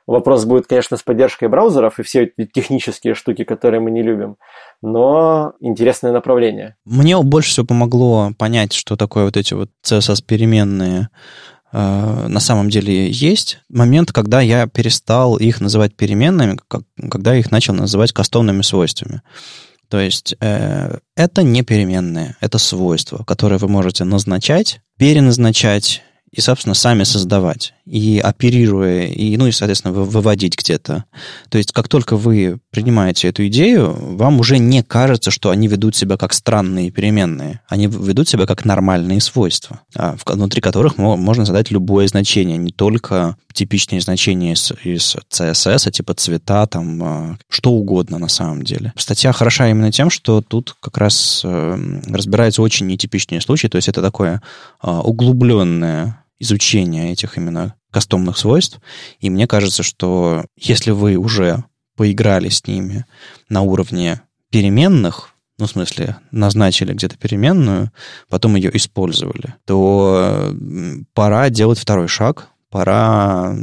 Вопрос 0.09 0.45
будет, 0.45 0.67
конечно, 0.67 0.97
с 0.97 1.03
поддержкой 1.05 1.49
браузеров 1.49 2.01
и 2.01 2.03
все 2.03 2.25
эти 2.25 2.51
технические 2.51 3.15
штуки, 3.15 3.45
которые 3.45 3.81
мы 3.81 3.93
не 3.93 4.03
любим, 4.03 4.37
но 4.83 5.53
интересное 5.61 6.11
направление. 6.11 6.75
Мне 6.85 7.17
больше 7.23 7.51
всего 7.51 7.67
помогло 7.67 8.33
понять, 8.37 8.73
что 8.73 8.97
такое 8.97 9.25
вот 9.25 9.37
эти 9.37 9.55
вот 9.55 9.71
CSS-переменные 9.85 11.07
на 11.73 12.41
самом 12.41 12.69
деле 12.69 13.11
есть 13.11 13.61
момент, 13.71 14.13
когда 14.13 14.41
я 14.41 14.67
перестал 14.67 15.37
их 15.37 15.61
называть 15.61 15.97
переменными, 15.97 16.59
когда 17.11 17.33
я 17.33 17.41
их 17.41 17.51
начал 17.51 17.75
называть 17.75 18.13
кастомными 18.13 18.63
свойствами. 18.63 19.23
То 19.89 20.01
есть 20.01 20.35
э, 20.41 20.99
это 21.17 21.43
не 21.43 21.63
переменные, 21.63 22.37
это 22.41 22.57
свойства, 22.57 23.25
которые 23.25 23.59
вы 23.59 23.69
можете 23.69 24.05
назначать, 24.05 24.81
переназначать 24.97 26.03
и, 26.31 26.41
собственно, 26.41 26.75
сами 26.75 27.05
создавать, 27.05 27.75
и 27.85 28.21
оперируя, 28.23 29.07
и, 29.07 29.37
ну 29.37 29.47
и, 29.47 29.53
соответственно, 29.53 29.93
выводить 29.93 30.57
где-то. 30.57 31.05
То 31.49 31.59
есть, 31.59 31.73
как 31.73 31.89
только 31.89 32.17
вы 32.17 32.59
принимаете 32.71 33.29
эту 33.29 33.47
идею, 33.49 33.93
вам 34.17 34.39
уже 34.39 34.59
не 34.59 34.83
кажется, 34.83 35.31
что 35.31 35.51
они 35.51 35.67
ведут 35.67 35.97
себя 35.97 36.17
как 36.17 36.33
странные 36.33 36.91
переменные. 36.91 37.61
Они 37.69 37.89
ведут 37.89 38.29
себя 38.29 38.47
как 38.47 38.65
нормальные 38.65 39.21
свойства, 39.21 39.81
а 39.97 40.17
внутри 40.27 40.61
которых 40.61 40.97
можно 40.97 41.45
задать 41.45 41.71
любое 41.71 42.07
значение, 42.07 42.57
не 42.57 42.71
только 42.71 43.37
типичные 43.53 44.01
значения 44.01 44.53
из, 44.53 44.73
из 44.85 45.17
CSS, 45.31 45.91
типа 45.91 46.15
цвета, 46.15 46.67
там, 46.67 47.03
а, 47.03 47.39
что 47.49 47.73
угодно 47.73 48.19
на 48.19 48.29
самом 48.29 48.63
деле. 48.63 48.93
Статья 48.97 49.33
хороша 49.33 49.69
именно 49.69 49.93
тем, 49.93 50.09
что 50.09 50.41
тут 50.41 50.77
как 50.81 50.97
раз 50.97 51.43
э, 51.45 52.01
разбираются 52.09 52.63
очень 52.63 52.87
нетипичные 52.87 53.41
случаи, 53.41 53.67
то 53.67 53.77
есть 53.77 53.89
это 53.89 54.01
такое 54.01 54.41
углубленное 54.83 56.22
изучения 56.43 57.13
этих 57.13 57.39
именно 57.39 57.75
кастомных 57.91 58.37
свойств. 58.37 58.81
И 59.21 59.31
мне 59.31 59.47
кажется, 59.47 59.83
что 59.83 60.45
если 60.57 60.91
вы 60.91 61.17
уже 61.17 61.65
поиграли 61.97 62.49
с 62.49 62.67
ними 62.67 63.07
на 63.49 63.63
уровне 63.63 64.23
переменных, 64.51 65.31
ну, 65.59 65.67
в 65.67 65.71
смысле, 65.71 66.17
назначили 66.31 66.93
где-то 66.93 67.17
переменную, 67.17 67.93
потом 68.29 68.57
ее 68.57 68.77
использовали, 68.77 69.55
то 69.65 70.53
пора 71.15 71.49
делать 71.51 71.79
второй 71.79 72.09
шаг, 72.09 72.49
пора 72.71 73.57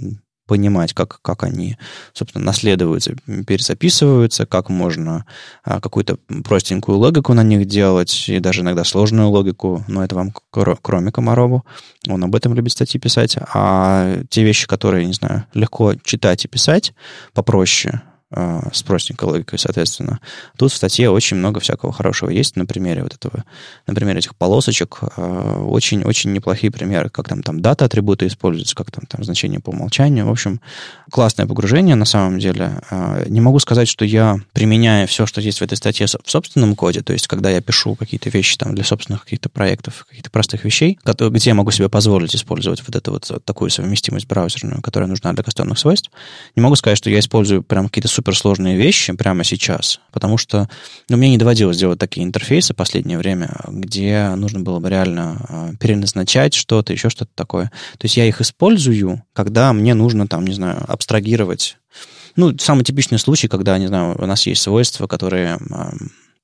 понимать, 0.49 0.93
как, 0.93 1.21
как 1.21 1.43
они, 1.43 1.77
собственно, 2.13 2.43
наследуются, 2.43 3.15
перезаписываются, 3.47 4.47
как 4.47 4.69
можно 4.69 5.25
а, 5.63 5.79
какую-то 5.79 6.17
простенькую 6.43 6.97
логику 6.97 7.33
на 7.33 7.43
них 7.43 7.65
делать, 7.65 8.25
и 8.27 8.39
даже 8.39 8.61
иногда 8.61 8.83
сложную 8.83 9.29
логику, 9.29 9.85
но 9.87 10.03
это 10.03 10.15
вам 10.15 10.33
кроме 10.81 11.11
Комарову, 11.11 11.65
он 12.07 12.23
об 12.23 12.35
этом 12.35 12.55
любит 12.55 12.71
статьи 12.71 12.99
писать, 12.99 13.37
а 13.53 14.23
те 14.29 14.43
вещи, 14.43 14.67
которые, 14.67 15.05
не 15.05 15.13
знаю, 15.13 15.45
легко 15.53 15.93
читать 16.03 16.45
и 16.45 16.47
писать, 16.47 16.93
попроще, 17.33 18.01
с 18.31 18.83
простенькой 18.83 19.27
логикой, 19.27 19.57
соответственно. 19.57 20.19
Тут 20.57 20.71
в 20.71 20.75
статье 20.75 21.09
очень 21.09 21.37
много 21.37 21.59
всякого 21.59 21.91
хорошего 21.91 22.29
есть 22.29 22.55
на 22.55 22.65
примере 22.65 23.01
вот 23.03 23.13
этого, 23.15 23.43
на 23.87 23.95
примере 23.95 24.19
этих 24.19 24.35
полосочек. 24.35 24.99
Очень-очень 25.17 26.31
неплохие 26.31 26.71
примеры, 26.71 27.09
как 27.09 27.27
там, 27.27 27.41
там 27.41 27.59
дата 27.61 27.85
атрибуты 27.85 28.27
используются, 28.27 28.75
как 28.75 28.91
там, 28.91 29.05
там 29.07 29.23
значение 29.23 29.59
по 29.59 29.71
умолчанию. 29.71 30.27
В 30.27 30.31
общем, 30.31 30.61
классное 31.09 31.47
погружение 31.47 31.95
на 31.95 32.05
самом 32.05 32.37
деле. 32.37 32.81
Не 33.27 33.41
могу 33.41 33.57
сказать, 33.59 33.87
что 33.87 34.05
я 34.05 34.37
применяю 34.53 35.07
все, 35.07 35.25
что 35.25 35.41
есть 35.41 35.59
в 35.59 35.63
этой 35.63 35.75
статье 35.75 36.05
в 36.05 36.29
собственном 36.29 36.75
коде, 36.75 37.01
то 37.01 37.13
есть 37.13 37.27
когда 37.27 37.49
я 37.49 37.61
пишу 37.61 37.95
какие-то 37.95 38.29
вещи 38.29 38.57
там 38.57 38.75
для 38.75 38.83
собственных 38.83 39.23
каких-то 39.23 39.49
проектов, 39.49 40.05
каких-то 40.07 40.29
простых 40.29 40.65
вещей, 40.65 40.99
где 41.03 41.49
я 41.49 41.55
могу 41.55 41.71
себе 41.71 41.89
позволить 41.89 42.35
использовать 42.35 42.83
вот 42.85 42.95
эту 42.95 43.13
вот 43.13 43.43
такую 43.43 43.71
совместимость 43.71 44.27
браузерную, 44.27 44.81
которая 44.83 45.09
нужна 45.09 45.33
для 45.33 45.43
кастомных 45.43 45.79
свойств. 45.79 46.11
Не 46.55 46.61
могу 46.61 46.75
сказать, 46.75 46.97
что 46.97 47.09
я 47.09 47.19
использую 47.19 47.63
прям 47.63 47.87
какие-то 47.87 48.07
суперсложные 48.19 48.75
вещи 48.75 49.13
прямо 49.13 49.45
сейчас, 49.45 50.01
потому 50.11 50.37
что 50.37 50.69
ну, 51.07 51.15
мне 51.15 51.29
не 51.29 51.37
доводилось 51.37 51.77
делать 51.77 51.99
такие 51.99 52.25
интерфейсы 52.25 52.73
в 52.73 52.75
последнее 52.75 53.17
время, 53.17 53.49
где 53.67 54.29
нужно 54.35 54.59
было 54.59 54.79
бы 54.79 54.89
реально 54.89 55.37
а, 55.47 55.71
переназначать 55.79 56.53
что-то, 56.53 56.91
еще 56.91 57.09
что-то 57.09 57.31
такое. 57.33 57.71
То 57.97 58.05
есть 58.05 58.17
я 58.17 58.25
их 58.25 58.41
использую, 58.41 59.23
когда 59.33 59.71
мне 59.71 59.93
нужно, 59.93 60.27
там, 60.27 60.45
не 60.45 60.53
знаю, 60.53 60.83
абстрагировать. 60.87 61.77
Ну, 62.35 62.57
самый 62.57 62.83
типичный 62.83 63.19
случай, 63.19 63.47
когда, 63.47 63.77
не 63.77 63.87
знаю, 63.87 64.17
у 64.19 64.25
нас 64.25 64.45
есть 64.45 64.61
свойства, 64.61 65.07
которые 65.07 65.57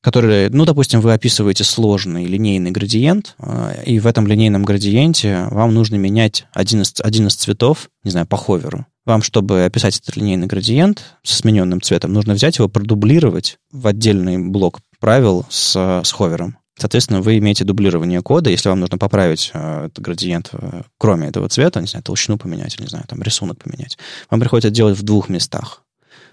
которые, 0.02 0.50
ну, 0.52 0.66
допустим, 0.66 1.02
вы 1.02 1.14
описываете 1.14 1.64
сложный 1.64 2.26
линейный 2.26 2.70
градиент, 2.70 3.36
а, 3.40 3.74
и 3.86 3.98
в 3.98 4.06
этом 4.06 4.28
линейном 4.28 4.64
градиенте 4.64 5.48
вам 5.50 5.74
нужно 5.74 5.96
менять 5.96 6.46
один 6.54 6.84
из, 6.84 6.94
один 7.00 7.26
из 7.26 7.36
цветов, 7.36 7.90
не 8.04 8.12
знаю, 8.12 8.28
по 8.28 8.38
ховеру. 8.38 8.86
Вам, 9.06 9.22
чтобы 9.22 9.66
описать 9.66 10.00
этот 10.00 10.16
линейный 10.16 10.48
градиент 10.48 11.04
со 11.22 11.36
смененным 11.36 11.82
цветом, 11.82 12.12
нужно 12.12 12.34
взять 12.34 12.58
его, 12.58 12.68
продублировать 12.68 13.60
в 13.72 13.86
отдельный 13.86 14.38
блок 14.38 14.80
правил 15.00 15.46
с, 15.50 16.02
с 16.04 16.12
ховером. 16.12 16.58
Соответственно, 16.78 17.22
вы 17.22 17.38
имеете 17.38 17.64
дублирование 17.64 18.22
кода. 18.22 18.50
Если 18.50 18.68
вам 18.68 18.82
нужно 18.82 18.98
поправить 18.98 19.52
э, 19.54 19.86
этот 19.86 20.04
градиент, 20.04 20.50
э, 20.52 20.82
кроме 20.98 21.28
этого 21.28 21.48
цвета, 21.48 21.80
не 21.80 21.88
знаю, 21.88 22.04
толщину 22.04 22.38
поменять, 22.38 22.76
или, 22.76 22.82
не 22.82 22.90
знаю, 22.90 23.06
там, 23.08 23.22
рисунок 23.22 23.64
поменять, 23.64 23.98
вам 24.30 24.42
приходится 24.42 24.72
делать 24.72 24.98
в 24.98 25.04
двух 25.04 25.30
местах. 25.30 25.84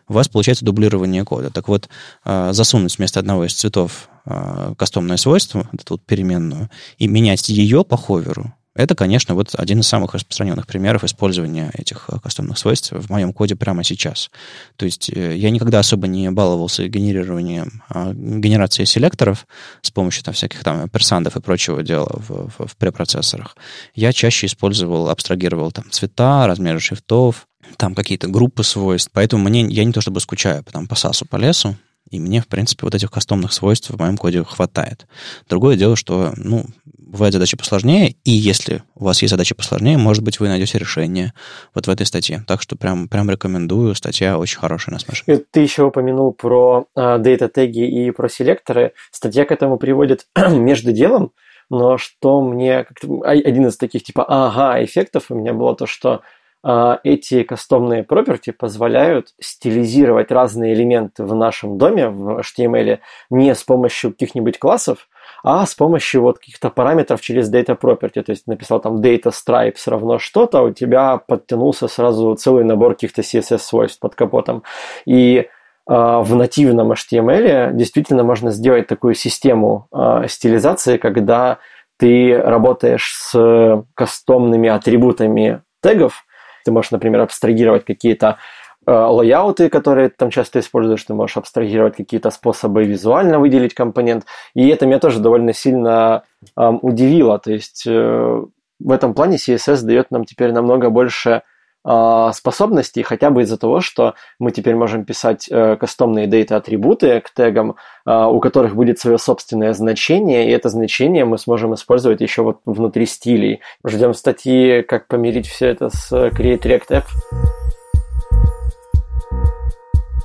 У 0.08 0.14
вас 0.14 0.28
получается 0.28 0.64
дублирование 0.64 1.24
кода. 1.24 1.50
Так 1.50 1.68
вот, 1.68 1.88
э, 2.24 2.52
засунуть 2.52 2.98
вместо 2.98 3.20
одного 3.20 3.44
из 3.44 3.54
цветов 3.54 4.08
э, 4.26 4.74
кастомное 4.76 5.16
свойство, 5.16 5.68
эту 5.72 5.94
вот 5.94 6.04
переменную, 6.04 6.70
и 6.98 7.06
менять 7.06 7.48
ее 7.48 7.84
по 7.84 7.96
ховеру, 7.96 8.52
это, 8.74 8.94
конечно, 8.94 9.34
вот 9.34 9.54
один 9.54 9.80
из 9.80 9.86
самых 9.86 10.14
распространенных 10.14 10.66
примеров 10.66 11.04
использования 11.04 11.70
этих 11.74 12.06
э, 12.08 12.18
кастомных 12.22 12.56
свойств 12.56 12.92
в 12.92 13.10
моем 13.10 13.34
коде 13.34 13.54
прямо 13.54 13.84
сейчас. 13.84 14.30
То 14.76 14.86
есть 14.86 15.10
э, 15.10 15.36
я 15.36 15.50
никогда 15.50 15.78
особо 15.78 16.06
не 16.06 16.30
баловался 16.30 16.88
генерированием, 16.88 17.82
а, 17.90 18.12
генерацией 18.14 18.86
селекторов 18.86 19.46
с 19.82 19.90
помощью 19.90 20.24
там, 20.24 20.32
всяких 20.32 20.64
там 20.64 20.88
персандов 20.88 21.36
и 21.36 21.40
прочего 21.40 21.82
дела 21.82 22.10
в, 22.14 22.48
в, 22.48 22.66
в 22.66 22.76
препроцессорах. 22.78 23.56
Я 23.94 24.12
чаще 24.14 24.46
использовал, 24.46 25.10
абстрагировал 25.10 25.70
там 25.70 25.90
цвета, 25.90 26.46
размеры 26.46 26.80
шрифтов, 26.80 27.46
там 27.76 27.94
какие-то 27.94 28.28
группы 28.28 28.64
свойств. 28.64 29.10
Поэтому 29.12 29.44
мне, 29.48 29.66
я 29.66 29.84
не 29.84 29.92
то 29.92 30.00
чтобы 30.00 30.20
скучаю 30.20 30.64
там, 30.64 30.86
по 30.86 30.94
САСу, 30.94 31.26
по 31.26 31.36
лесу, 31.36 31.76
и 32.12 32.20
мне, 32.20 32.42
в 32.42 32.46
принципе, 32.46 32.84
вот 32.84 32.94
этих 32.94 33.10
кастомных 33.10 33.52
свойств 33.52 33.90
в 33.90 33.98
моем 33.98 34.18
коде 34.18 34.44
хватает. 34.44 35.06
Другое 35.48 35.76
дело, 35.76 35.96
что, 35.96 36.34
ну, 36.36 36.66
бывают 37.12 37.34
задачи 37.34 37.56
посложнее, 37.56 38.16
и 38.24 38.30
если 38.30 38.82
у 38.96 39.04
вас 39.04 39.20
есть 39.20 39.30
задачи 39.30 39.54
посложнее, 39.54 39.98
может 39.98 40.24
быть, 40.24 40.40
вы 40.40 40.48
найдете 40.48 40.78
решение 40.78 41.34
вот 41.74 41.86
в 41.86 41.90
этой 41.90 42.06
статье. 42.06 42.42
Так 42.48 42.62
что 42.62 42.74
прям, 42.74 43.06
прям 43.06 43.30
рекомендую, 43.30 43.94
статья 43.94 44.38
очень 44.38 44.58
хорошая 44.58 44.94
на 44.94 44.98
Smash. 44.98 45.22
И 45.26 45.44
ты 45.50 45.60
еще 45.60 45.84
упомянул 45.84 46.32
про 46.32 46.86
дейта 46.96 47.48
теги 47.48 47.86
и 47.86 48.10
про 48.10 48.28
селекторы. 48.28 48.94
Статья 49.10 49.44
к 49.44 49.52
этому 49.52 49.76
приводит 49.76 50.26
между 50.50 50.92
делом, 50.92 51.32
но 51.68 51.98
что 51.98 52.40
мне... 52.40 52.86
Один 53.24 53.66
из 53.66 53.76
таких 53.76 54.04
типа 54.04 54.24
ага 54.26 54.82
эффектов 54.82 55.26
у 55.28 55.34
меня 55.34 55.52
было 55.52 55.76
то, 55.76 55.86
что 55.86 56.22
а, 56.64 57.00
эти 57.02 57.42
кастомные 57.42 58.04
property 58.04 58.52
позволяют 58.52 59.34
стилизировать 59.40 60.30
разные 60.30 60.74
элементы 60.74 61.24
в 61.24 61.34
нашем 61.34 61.76
доме 61.76 62.08
в 62.08 62.40
HTML 62.40 63.00
не 63.30 63.54
с 63.54 63.64
помощью 63.64 64.12
каких-нибудь 64.12 64.58
классов, 64.58 65.08
а 65.42 65.66
с 65.66 65.74
помощью 65.74 66.22
вот 66.22 66.38
каких-то 66.38 66.70
параметров 66.70 67.20
через 67.20 67.52
data 67.52 67.78
property. 67.78 68.22
То 68.22 68.30
есть 68.30 68.46
написал 68.46 68.80
там 68.80 69.00
data 69.00 69.32
stripes 69.32 69.82
равно 69.86 70.18
что-то, 70.18 70.58
а 70.58 70.62
у 70.62 70.70
тебя 70.72 71.18
подтянулся 71.18 71.88
сразу 71.88 72.34
целый 72.34 72.64
набор 72.64 72.94
каких-то 72.94 73.22
CSS 73.22 73.58
свойств 73.58 74.00
под 74.00 74.14
капотом. 74.14 74.62
И 75.04 75.38
э, 75.38 75.46
в 75.86 76.34
нативном 76.34 76.92
HTML 76.92 77.72
действительно 77.72 78.22
можно 78.22 78.50
сделать 78.50 78.86
такую 78.86 79.14
систему 79.14 79.88
э, 79.92 80.24
стилизации, 80.28 80.96
когда 80.96 81.58
ты 81.98 82.36
работаешь 82.36 83.14
с 83.16 83.84
кастомными 83.94 84.68
атрибутами 84.68 85.62
тегов, 85.82 86.24
ты 86.64 86.72
можешь, 86.72 86.90
например, 86.90 87.20
абстрагировать 87.20 87.84
какие-то 87.84 88.38
лайауты, 88.86 89.68
которые 89.68 90.08
там 90.08 90.30
часто 90.30 90.58
используешь, 90.58 91.04
ты 91.04 91.14
можешь 91.14 91.36
абстрагировать 91.36 91.96
какие-то 91.96 92.30
способы 92.30 92.84
визуально 92.84 93.38
выделить 93.38 93.74
компонент. 93.74 94.24
И 94.54 94.68
это 94.68 94.86
меня 94.86 94.98
тоже 94.98 95.20
довольно 95.20 95.52
сильно 95.52 96.24
эм, 96.56 96.78
удивило. 96.82 97.38
То 97.38 97.52
есть 97.52 97.84
э, 97.86 98.42
в 98.84 98.90
этом 98.90 99.14
плане 99.14 99.36
CSS 99.36 99.82
дает 99.82 100.10
нам 100.10 100.24
теперь 100.24 100.52
намного 100.52 100.90
больше 100.90 101.42
э, 101.84 102.30
способностей, 102.34 103.02
хотя 103.02 103.30
бы 103.30 103.42
из-за 103.42 103.56
того, 103.56 103.80
что 103.80 104.14
мы 104.38 104.50
теперь 104.50 104.74
можем 104.74 105.04
писать 105.04 105.48
э, 105.50 105.76
кастомные 105.76 106.26
дейта-атрибуты 106.26 107.20
к 107.20 107.30
тегам, 107.30 107.76
э, 108.06 108.24
у 108.24 108.40
которых 108.40 108.74
будет 108.74 108.98
свое 108.98 109.18
собственное 109.18 109.72
значение, 109.72 110.48
и 110.48 110.52
это 110.52 110.68
значение 110.68 111.24
мы 111.24 111.38
сможем 111.38 111.74
использовать 111.74 112.20
еще 112.20 112.42
вот 112.42 112.60
внутри 112.64 113.06
стилей. 113.06 113.60
Ждем 113.86 114.14
статьи, 114.14 114.82
как 114.82 115.06
помирить 115.06 115.46
все 115.46 115.68
это 115.68 115.90
с 115.90 116.12
Create 116.12 116.62
React 116.62 116.88
App. 116.88 117.61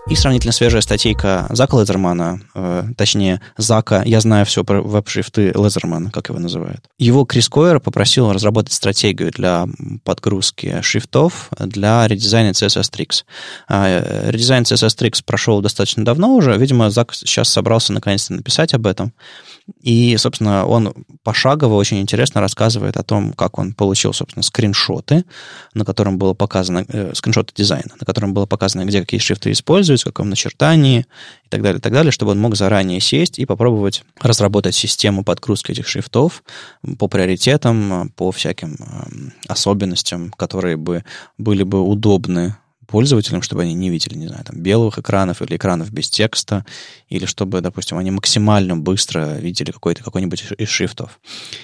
И 0.09 0.15
сравнительно 0.15 0.53
свежая 0.53 0.81
статейка 0.81 1.47
Зака 1.49 1.77
Лезермана, 1.77 2.39
э, 2.55 2.83
точнее, 2.95 3.41
Зака 3.57 4.03
«Я 4.05 4.21
знаю 4.21 4.45
все 4.45 4.63
про 4.63 4.81
веб-шрифты 4.81 5.51
Лезермана», 5.53 6.11
как 6.11 6.29
его 6.29 6.39
называют. 6.39 6.79
Его 6.97 7.25
Крис 7.25 7.49
Койер 7.49 7.81
попросил 7.81 8.31
разработать 8.31 8.71
стратегию 8.71 9.31
для 9.31 9.67
подгрузки 10.05 10.79
шрифтов 10.81 11.49
для 11.59 12.07
редизайна 12.07 12.51
CSS 12.51 12.89
Tricks. 12.89 13.25
А, 13.67 14.29
редизайн 14.29 14.63
CSS 14.63 14.97
Tricks 14.97 15.21
прошел 15.25 15.59
достаточно 15.59 16.05
давно 16.05 16.35
уже. 16.35 16.57
Видимо, 16.57 16.89
Зак 16.89 17.13
сейчас 17.13 17.49
собрался 17.49 17.91
наконец-то 17.91 18.33
написать 18.33 18.73
об 18.73 18.87
этом. 18.87 19.11
И, 19.81 20.15
собственно, 20.17 20.65
он 20.65 20.93
пошагово 21.23 21.75
очень 21.75 21.99
интересно 21.99 22.41
рассказывает 22.41 22.95
о 22.97 23.03
том, 23.03 23.33
как 23.33 23.59
он 23.59 23.73
получил, 23.73 24.13
собственно, 24.13 24.43
скриншоты, 24.43 25.25
на 25.73 25.83
котором 25.83 26.17
было 26.17 26.33
показано, 26.33 26.85
э, 26.87 27.11
скриншоты 27.13 27.53
дизайна, 27.55 27.91
на 27.99 28.05
котором 28.05 28.33
было 28.33 28.45
показано, 28.45 28.85
где 28.85 29.01
какие 29.01 29.19
шрифты 29.19 29.51
используются, 29.51 30.09
в 30.09 30.13
каком 30.13 30.29
начертании 30.29 31.05
и 31.45 31.49
так 31.49 31.61
далее, 31.61 31.79
и 31.79 31.81
так 31.81 31.91
далее, 31.91 32.11
чтобы 32.11 32.31
он 32.31 32.39
мог 32.39 32.55
заранее 32.55 33.01
сесть 33.01 33.39
и 33.39 33.45
попробовать 33.45 34.03
разработать 34.19 34.75
систему 34.75 35.23
подгрузки 35.23 35.71
этих 35.71 35.87
шрифтов 35.87 36.43
по 36.97 37.07
приоритетам, 37.07 38.11
по 38.15 38.31
всяким 38.31 38.75
э, 38.79 39.29
особенностям, 39.47 40.31
которые 40.31 40.77
бы 40.77 41.03
были 41.37 41.63
бы 41.63 41.81
удобны 41.81 42.55
пользователям, 42.87 43.41
чтобы 43.41 43.63
они 43.63 43.73
не 43.73 43.89
видели, 43.89 44.15
не 44.17 44.27
знаю, 44.27 44.43
там, 44.43 44.59
белых 44.59 44.97
экранов 44.97 45.41
или 45.41 45.57
экранов 45.57 45.91
без 45.91 46.09
текста, 46.09 46.65
или 47.09 47.25
чтобы, 47.25 47.61
допустим, 47.61 47.97
они 47.97 48.11
максимально 48.11 48.77
быстро 48.77 49.35
видели 49.35 49.71
какой-то, 49.71 50.03
какой-нибудь 50.03 50.45
из 50.57 50.69
шрифтов. 50.69 51.19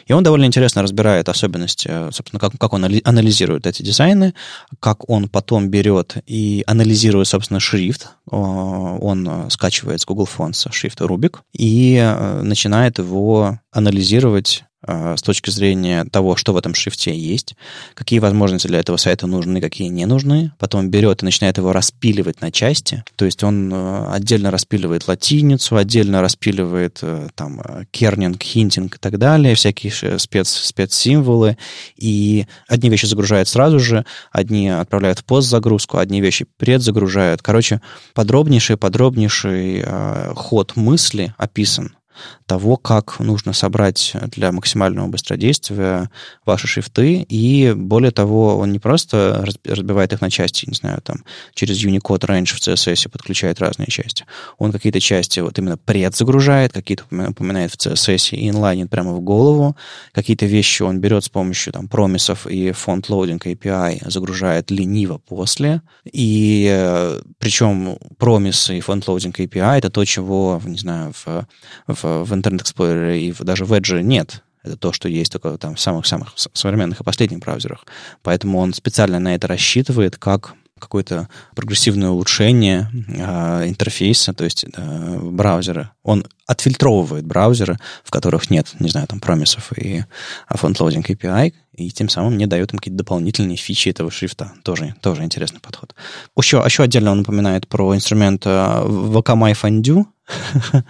И 0.05 0.13
он 0.13 0.23
довольно 0.23 0.45
интересно 0.45 0.83
разбирает 0.83 1.29
особенности, 1.29 1.89
собственно, 2.11 2.39
как, 2.39 2.53
как 2.59 2.73
он 2.73 2.85
анализирует 3.03 3.65
эти 3.65 3.81
дизайны, 3.81 4.33
как 4.79 5.09
он 5.09 5.29
потом 5.29 5.69
берет 5.69 6.17
и 6.27 6.63
анализирует, 6.67 7.27
собственно, 7.27 7.59
шрифт. 7.59 8.09
Он 8.25 9.49
скачивает 9.49 10.01
с 10.01 10.05
Google 10.05 10.27
Fonts 10.37 10.71
шрифт 10.71 11.01
Rubik 11.01 11.37
и 11.53 11.97
э, 11.97 12.41
начинает 12.41 12.99
его 12.99 13.59
анализировать 13.71 14.63
Э, 14.63 14.72
с 14.85 15.21
точки 15.21 15.49
зрения 15.49 16.05
того, 16.05 16.35
что 16.35 16.53
в 16.53 16.57
этом 16.57 16.73
шрифте 16.73 17.17
есть, 17.17 17.55
какие 17.93 18.19
возможности 18.19 18.67
для 18.67 18.79
этого 18.79 18.97
сайта 18.97 19.27
нужны, 19.27 19.61
какие 19.61 19.87
не 19.87 20.05
нужны. 20.05 20.51
Потом 20.59 20.89
берет 20.89 21.21
и 21.21 21.25
начинает 21.25 21.57
его 21.57 21.71
распиливать 21.73 22.41
на 22.41 22.51
части. 22.51 23.03
То 23.15 23.25
есть 23.25 23.43
он 23.43 23.71
э, 23.73 24.07
отдельно 24.11 24.51
распиливает 24.51 25.07
латиницу, 25.07 25.77
отдельно 25.77 26.21
распиливает 26.21 26.99
э, 27.01 27.29
там 27.35 27.61
кернинг, 27.91 28.41
хинтинг 28.41 28.95
и 28.95 28.99
так 28.99 29.17
далее, 29.17 29.55
всякие 29.55 30.19
спец, 30.19 30.49
спецсимволы. 30.49 31.57
И 31.97 32.47
одни 32.67 32.89
вещи 32.89 33.05
загружает 33.05 33.47
сразу 33.47 33.79
же, 33.79 34.05
одни 34.31 34.69
отправляют 34.69 35.19
в 35.19 35.25
постзагрузку, 35.25 35.97
одни 35.97 36.21
вещи 36.21 36.45
предзагружают. 36.57 37.41
Короче, 37.41 37.81
подробнейший, 38.13 38.77
подробнейший 38.77 39.83
э, 39.85 40.33
ход 40.35 40.75
мысли 40.75 41.33
описан 41.37 41.95
того, 42.45 42.77
как 42.77 43.19
нужно 43.19 43.53
собрать 43.53 44.13
для 44.27 44.51
максимального 44.51 45.07
быстродействия 45.07 46.09
ваши 46.45 46.67
шрифты, 46.67 47.25
и 47.27 47.73
более 47.75 48.11
того, 48.11 48.57
он 48.57 48.71
не 48.71 48.79
просто 48.79 49.45
разбивает 49.63 50.13
их 50.13 50.21
на 50.21 50.29
части, 50.29 50.65
не 50.67 50.75
знаю, 50.75 51.01
там, 51.01 51.23
через 51.53 51.83
Unicode 51.83 52.25
Range 52.27 52.45
в 52.45 52.59
CSS 52.59 53.09
подключает 53.09 53.59
разные 53.59 53.87
части, 53.87 54.25
он 54.57 54.71
какие-то 54.71 54.99
части 54.99 55.39
вот 55.39 55.57
именно 55.57 55.77
предзагружает, 55.77 56.73
какие-то 56.73 57.03
упоминает 57.05 57.71
в 57.71 57.77
CSS 57.77 58.35
и 58.35 58.49
инлайнит 58.49 58.89
прямо 58.89 59.13
в 59.13 59.21
голову, 59.21 59.75
какие-то 60.11 60.45
вещи 60.45 60.83
он 60.83 60.99
берет 60.99 61.23
с 61.23 61.29
помощью 61.29 61.73
там 61.73 61.87
промисов 61.87 62.47
и 62.47 62.71
фонд 62.71 63.09
loading 63.09 63.39
API, 63.39 64.09
загружает 64.09 64.71
лениво 64.71 65.17
после, 65.17 65.81
и 66.11 66.67
э, 66.71 67.21
причем 67.39 67.97
промисы 68.17 68.77
и 68.77 68.81
фонд 68.81 69.07
loading 69.07 69.33
API 69.33 69.77
это 69.77 69.89
то, 69.89 70.05
чего, 70.05 70.61
не 70.65 70.77
знаю, 70.77 71.13
в, 71.13 71.47
в 71.87 72.02
в, 72.03 72.33
Internet 72.33 72.63
Explorer 72.63 73.17
и 73.17 73.33
даже 73.43 73.65
в 73.65 73.73
Edge 73.73 74.01
нет. 74.01 74.43
Это 74.63 74.77
то, 74.77 74.93
что 74.93 75.09
есть 75.09 75.31
только 75.31 75.57
там 75.57 75.75
в 75.75 75.79
самых-самых 75.79 76.33
современных 76.53 77.01
и 77.01 77.03
последних 77.03 77.39
браузерах. 77.39 77.85
Поэтому 78.21 78.59
он 78.59 78.73
специально 78.73 79.19
на 79.19 79.35
это 79.35 79.47
рассчитывает 79.47 80.17
как 80.17 80.55
какое-то 80.79 81.29
прогрессивное 81.55 82.09
улучшение 82.09 82.89
э, 83.07 83.69
интерфейса, 83.69 84.33
то 84.33 84.43
есть 84.43 84.65
э, 84.65 85.19
браузера. 85.21 85.93
Он 86.03 86.25
отфильтровывает 86.45 87.25
браузеры, 87.25 87.79
в 88.03 88.11
которых 88.11 88.49
нет, 88.49 88.73
не 88.79 88.89
знаю, 88.89 89.07
там, 89.07 89.19
промисов 89.19 89.71
и 89.77 90.03
Font 90.49 90.71
Loading 90.71 91.09
API, 91.09 91.53
и 91.73 91.89
тем 91.89 92.09
самым 92.09 92.37
не 92.37 92.45
дает 92.45 92.73
им 92.73 92.79
какие-то 92.79 92.97
дополнительные 92.97 93.57
фичи 93.57 93.89
этого 93.89 94.11
шрифта. 94.11 94.53
Тоже, 94.63 94.95
тоже 95.01 95.23
интересный 95.23 95.59
подход. 95.59 95.95
Еще, 96.37 96.61
еще 96.63 96.83
отдельно 96.83 97.11
он 97.11 97.19
напоминает 97.19 97.67
про 97.67 97.95
инструмент 97.95 98.45
Wakamai 98.45 99.53
Fondue. 99.63 100.05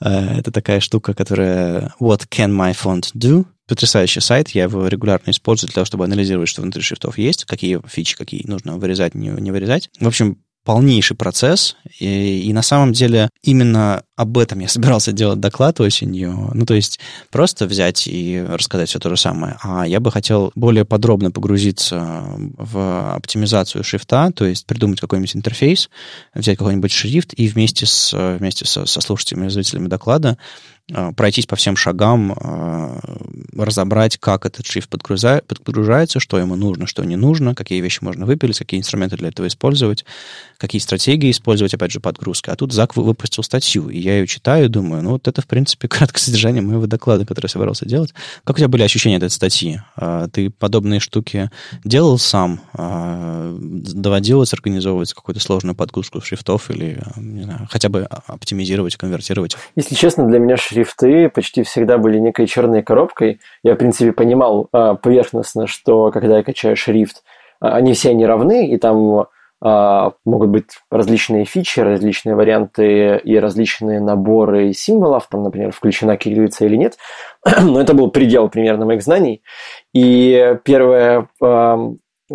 Это 0.00 0.50
такая 0.50 0.80
штука, 0.80 1.14
которая 1.14 1.92
What 2.00 2.28
can 2.28 2.50
my 2.50 2.74
font 2.74 3.12
do? 3.14 3.46
Потрясающий 3.66 4.20
сайт, 4.20 4.50
я 4.50 4.64
его 4.64 4.86
регулярно 4.88 5.30
использую 5.30 5.68
для 5.68 5.76
того, 5.76 5.84
чтобы 5.86 6.04
анализировать, 6.04 6.50
что 6.50 6.60
внутри 6.60 6.82
шрифтов 6.82 7.16
есть, 7.16 7.46
какие 7.46 7.80
фичи, 7.88 8.14
какие 8.14 8.46
нужно 8.46 8.76
вырезать, 8.76 9.14
не, 9.14 9.28
не 9.28 9.50
вырезать. 9.52 9.88
В 10.00 10.06
общем, 10.06 10.36
полнейший 10.64 11.16
процесс, 11.16 11.76
и, 11.98 12.42
и 12.48 12.52
на 12.52 12.62
самом 12.62 12.92
деле 12.92 13.28
именно 13.42 14.02
об 14.16 14.38
этом 14.38 14.58
я 14.60 14.68
собирался 14.74 15.12
делать 15.12 15.40
доклад 15.40 15.80
осенью. 15.80 16.50
Ну, 16.54 16.66
то 16.66 16.74
есть 16.74 16.98
просто 17.30 17.66
взять 17.66 18.06
и 18.06 18.44
рассказать 18.48 18.88
все 18.88 18.98
то 18.98 19.10
же 19.10 19.16
самое. 19.16 19.56
А 19.62 19.86
я 19.86 20.00
бы 20.00 20.10
хотел 20.10 20.52
более 20.54 20.84
подробно 20.84 21.30
погрузиться 21.30 22.24
в 22.56 23.14
оптимизацию 23.14 23.84
шрифта, 23.84 24.30
то 24.32 24.44
есть 24.44 24.66
придумать 24.66 25.00
какой-нибудь 25.00 25.36
интерфейс, 25.36 25.90
взять 26.34 26.58
какой-нибудь 26.58 26.92
шрифт 26.92 27.34
и 27.36 27.46
вместе, 27.48 27.86
с, 27.86 28.12
вместе 28.38 28.64
со, 28.64 28.86
со 28.86 29.00
слушателями 29.00 29.46
и 29.46 29.50
зрителями 29.50 29.88
доклада 29.88 30.38
а, 30.92 31.12
пройтись 31.12 31.46
по 31.46 31.56
всем 31.56 31.76
шагам, 31.76 32.32
а, 32.32 33.00
разобрать, 33.56 34.18
как 34.18 34.44
этот 34.44 34.66
шрифт 34.66 34.90
подгружается, 34.90 36.20
что 36.20 36.38
ему 36.38 36.56
нужно, 36.56 36.86
что 36.86 37.04
не 37.04 37.16
нужно, 37.16 37.54
какие 37.54 37.80
вещи 37.80 38.00
можно 38.02 38.26
выпилить, 38.26 38.58
какие 38.58 38.80
инструменты 38.80 39.16
для 39.16 39.28
этого 39.28 39.46
использовать, 39.46 40.04
какие 40.58 40.80
стратегии 40.80 41.30
использовать, 41.30 41.74
опять 41.74 41.92
же, 41.92 42.00
подгрузка. 42.00 42.52
А 42.52 42.56
тут 42.56 42.72
Зак 42.72 42.96
выпустил 42.96 43.42
статью, 43.42 43.88
и 43.88 43.98
я 43.98 44.18
ее 44.18 44.26
читаю, 44.26 44.68
думаю, 44.68 45.02
ну 45.02 45.10
вот 45.10 45.28
это, 45.28 45.42
в 45.42 45.46
принципе, 45.46 45.88
краткое 45.88 46.20
содержание 46.20 46.62
моего 46.62 46.86
доклада, 46.86 47.26
который 47.26 47.46
я 47.46 47.50
собирался 47.50 47.86
делать. 47.86 48.14
Как 48.44 48.56
у 48.56 48.58
тебя 48.58 48.68
были 48.68 48.82
ощущения 48.82 49.16
от 49.16 49.22
этой 49.22 49.32
статьи? 49.32 49.80
А, 49.96 50.28
ты 50.28 50.50
подобные 50.50 51.00
штуки 51.00 51.50
делал 51.84 52.18
сам? 52.18 52.60
Доводилось 52.74 54.52
организовывать 54.52 55.12
какую-то 55.12 55.40
сложную 55.40 55.74
подгрузку 55.74 56.20
шрифтов 56.20 56.70
или, 56.70 57.02
не 57.16 57.42
знаю, 57.44 57.68
хотя 57.70 57.88
бы 57.88 58.06
оптимизировать, 58.26 58.96
конвертировать? 58.96 59.56
Если 59.76 59.94
честно, 59.94 60.26
для 60.26 60.38
меня 60.38 60.56
шрифты 60.56 61.28
почти 61.28 61.62
всегда 61.62 61.98
были 61.98 62.18
некой 62.18 62.46
черной 62.46 62.82
коробкой. 62.82 63.40
Я, 63.62 63.74
в 63.74 63.78
принципе, 63.78 64.12
понимал 64.12 64.68
а, 64.72 64.94
поверхностно, 64.94 65.66
что 65.66 66.10
когда 66.10 66.38
я 66.38 66.42
качаю 66.42 66.76
шрифт, 66.76 67.22
а, 67.60 67.76
они 67.76 67.94
все 67.94 68.14
не 68.14 68.26
равны, 68.26 68.68
и 68.68 68.76
там 68.78 69.20
а, 69.20 69.26
могут 69.64 70.50
быть 70.50 70.66
различные 70.90 71.46
фичи, 71.46 71.80
различные 71.80 72.34
варианты 72.34 73.16
и 73.16 73.36
различные 73.38 73.98
наборы 74.00 74.74
символов, 74.74 75.26
там, 75.28 75.42
например, 75.42 75.72
включена 75.72 76.18
кириллица 76.18 76.66
или 76.66 76.76
нет. 76.76 76.98
Но 77.62 77.80
это 77.80 77.94
был 77.94 78.10
предел 78.10 78.50
примерно 78.50 78.84
моих 78.84 79.02
знаний. 79.02 79.42
И 79.94 80.58
первая 80.64 81.28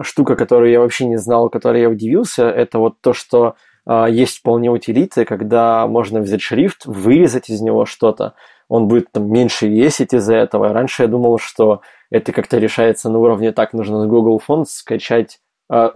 штука, 0.02 0.36
которую 0.36 0.72
я 0.72 0.80
вообще 0.80 1.06
не 1.06 1.18
знал, 1.18 1.50
которой 1.50 1.82
я 1.82 1.90
удивился, 1.90 2.50
это 2.50 2.80
вот 2.80 3.02
то, 3.02 3.14
что 3.14 3.56
а, 3.86 4.08
есть 4.08 4.38
вполне 4.38 4.70
утилиты, 4.70 5.26
когда 5.26 5.88
можно 5.88 6.20
взять 6.20 6.42
шрифт, 6.42 6.86
вырезать 6.86 7.50
из 7.50 7.62
него 7.62 7.86
что-то, 7.86 8.36
он 8.68 8.88
будет 8.88 9.12
там 9.12 9.32
меньше 9.32 9.68
весить 9.68 10.14
из-за 10.14 10.36
этого. 10.36 10.72
Раньше 10.74 11.04
я 11.04 11.08
думал, 11.08 11.40
что 11.40 11.82
это 12.12 12.32
как-то 12.32 12.60
решается 12.60 13.10
на 13.10 13.18
уровне 13.18 13.52
так, 13.52 13.74
нужно 13.74 14.02
на 14.02 14.08
Google 14.08 14.42
Fonts 14.48 14.66
скачать 14.68 15.40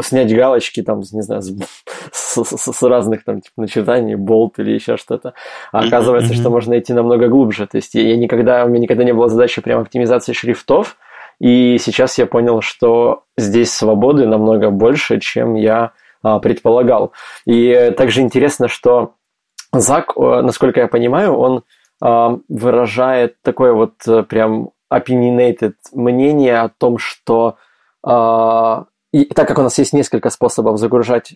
снять 0.02 0.36
галочки 0.36 0.84
там, 0.84 1.00
не 1.00 1.22
знаю, 1.22 1.42
с, 1.42 1.52
с, 2.12 2.74
с, 2.74 2.84
разных 2.84 3.24
там 3.24 3.42
типа 3.42 3.62
начертаний, 3.62 4.16
болт 4.16 4.60
или 4.60 4.72
еще 4.72 4.98
что-то. 4.98 5.34
А 5.72 5.80
оказывается, 5.80 6.34
mm-hmm. 6.34 6.38
что 6.38 6.50
можно 6.50 6.78
идти 6.78 6.94
намного 6.94 7.28
глубже. 7.28 7.66
То 7.68 7.78
есть 7.78 7.96
я 7.96 8.16
никогда, 8.16 8.66
у 8.66 8.70
меня 8.70 8.80
никогда 8.80 9.04
не 9.04 9.14
было 9.14 9.30
задачи 9.30 9.62
прям 9.62 9.82
оптимизации 9.82 10.34
шрифтов, 10.34 10.98
и 11.40 11.78
сейчас 11.80 12.18
я 12.18 12.26
понял, 12.26 12.62
что 12.62 13.24
здесь 13.38 13.74
свободы 13.74 14.28
намного 14.28 14.70
больше, 14.70 15.20
чем 15.20 15.56
я 15.56 15.92
а, 16.22 16.40
предполагал. 16.40 17.12
И 17.46 17.94
также 17.98 18.22
интересно, 18.22 18.68
что 18.68 19.16
Зак, 19.74 20.16
насколько 20.16 20.82
я 20.82 20.88
понимаю, 20.88 21.36
он 21.36 21.64
а, 22.00 22.38
выражает 22.48 23.42
такое 23.42 23.74
вот 23.74 23.94
э, 24.08 24.24
прям 24.24 24.70
opinionated 24.94 25.74
мнение 25.94 26.60
о 26.60 26.70
том, 26.70 27.00
что 27.00 27.58
а, 28.06 28.86
и 29.14 29.26
так 29.26 29.48
как 29.48 29.60
у 29.60 29.62
нас 29.62 29.78
есть 29.78 29.94
несколько 29.94 30.30
способов 30.30 30.78
загружать 30.78 31.36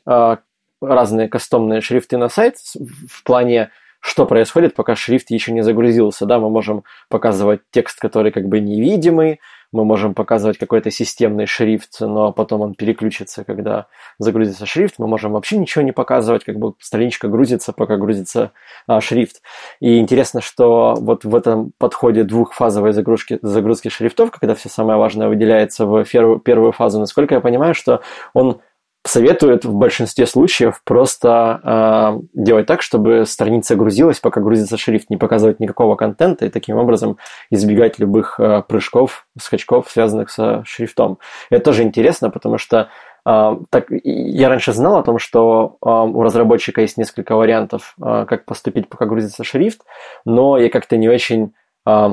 разные 0.82 1.30
кастомные 1.30 1.82
шрифты 1.82 2.18
на 2.18 2.28
сайт 2.28 2.56
в 2.76 3.24
плане 3.24 3.72
что 4.00 4.26
происходит, 4.26 4.76
пока 4.76 4.96
шрифт 4.96 5.32
еще 5.32 5.52
не 5.52 5.64
загрузился. 5.64 6.26
Да, 6.26 6.40
мы 6.40 6.50
можем 6.50 6.84
показывать 7.10 7.62
текст, 7.72 8.00
который 8.00 8.32
как 8.32 8.48
бы 8.48 8.60
невидимый, 8.60 9.40
мы 9.72 9.84
можем 9.86 10.14
показывать 10.14 10.58
какой-то 10.58 10.92
системный 10.92 11.46
шрифт, 11.46 12.00
но 12.00 12.32
потом 12.32 12.62
он 12.62 12.74
переключится, 12.74 13.44
когда 13.44 13.88
загрузится 14.18 14.66
шрифт. 14.66 14.96
Мы 14.98 15.08
можем 15.08 15.34
вообще 15.34 15.58
ничего 15.58 15.84
не 15.84 15.92
показывать, 15.92 16.44
как 16.44 16.58
бы 16.58 16.74
страничка 16.80 17.28
грузится, 17.28 17.74
пока 17.74 17.98
грузится 17.98 18.52
а, 18.88 19.02
шрифт. 19.02 19.42
И 19.80 20.00
интересно, 20.00 20.42
что 20.42 20.96
вот 21.00 21.26
в 21.26 21.36
этом 21.36 21.72
подходе 21.78 22.24
двухфазовой 22.24 22.94
загрузки, 22.94 23.40
загрузки 23.42 23.90
шрифтов, 23.90 24.32
когда 24.32 24.56
все 24.56 24.70
самое 24.70 24.98
важное 24.98 25.28
выделяется 25.28 25.86
в 25.86 26.06
первую, 26.06 26.72
фазу, 26.72 27.00
насколько 27.00 27.36
я 27.36 27.42
понимаю, 27.42 27.74
что 27.74 28.02
он 28.34 28.60
советуют 29.08 29.66
в 29.66 29.74
большинстве 29.74 30.26
случаев 30.26 30.82
просто 30.84 31.62
э, 31.64 32.20
делать 32.34 32.66
так, 32.66 32.82
чтобы 32.82 33.26
страница 33.26 33.76
грузилась, 33.76 34.20
пока 34.20 34.42
грузится 34.42 34.78
шрифт, 34.78 35.10
не 35.10 35.18
показывать 35.18 35.60
никакого 35.60 35.96
контента 35.96 36.46
и 36.46 36.50
таким 36.50 36.78
образом 36.78 37.18
избегать 37.50 38.00
любых 38.00 38.40
э, 38.40 38.64
прыжков, 38.68 39.28
скачков, 39.40 39.90
связанных 39.90 40.30
со 40.30 40.64
шрифтом. 40.66 41.20
Это 41.50 41.66
тоже 41.66 41.84
интересно, 41.84 42.30
потому 42.30 42.58
что 42.58 42.90
э, 43.26 43.58
так, 43.70 43.88
я 43.90 44.50
раньше 44.50 44.74
знал 44.74 44.98
о 44.98 45.04
том, 45.04 45.20
что 45.20 45.78
э, 45.82 45.90
у 45.90 46.22
разработчика 46.24 46.82
есть 46.82 46.98
несколько 46.98 47.36
вариантов, 47.36 47.96
э, 48.02 48.26
как 48.28 48.46
поступить, 48.46 48.90
пока 48.90 49.06
грузится 49.06 49.44
шрифт, 49.44 49.82
но 50.26 50.58
я 50.58 50.70
как-то 50.70 50.98
не 50.98 51.10
очень 51.10 51.54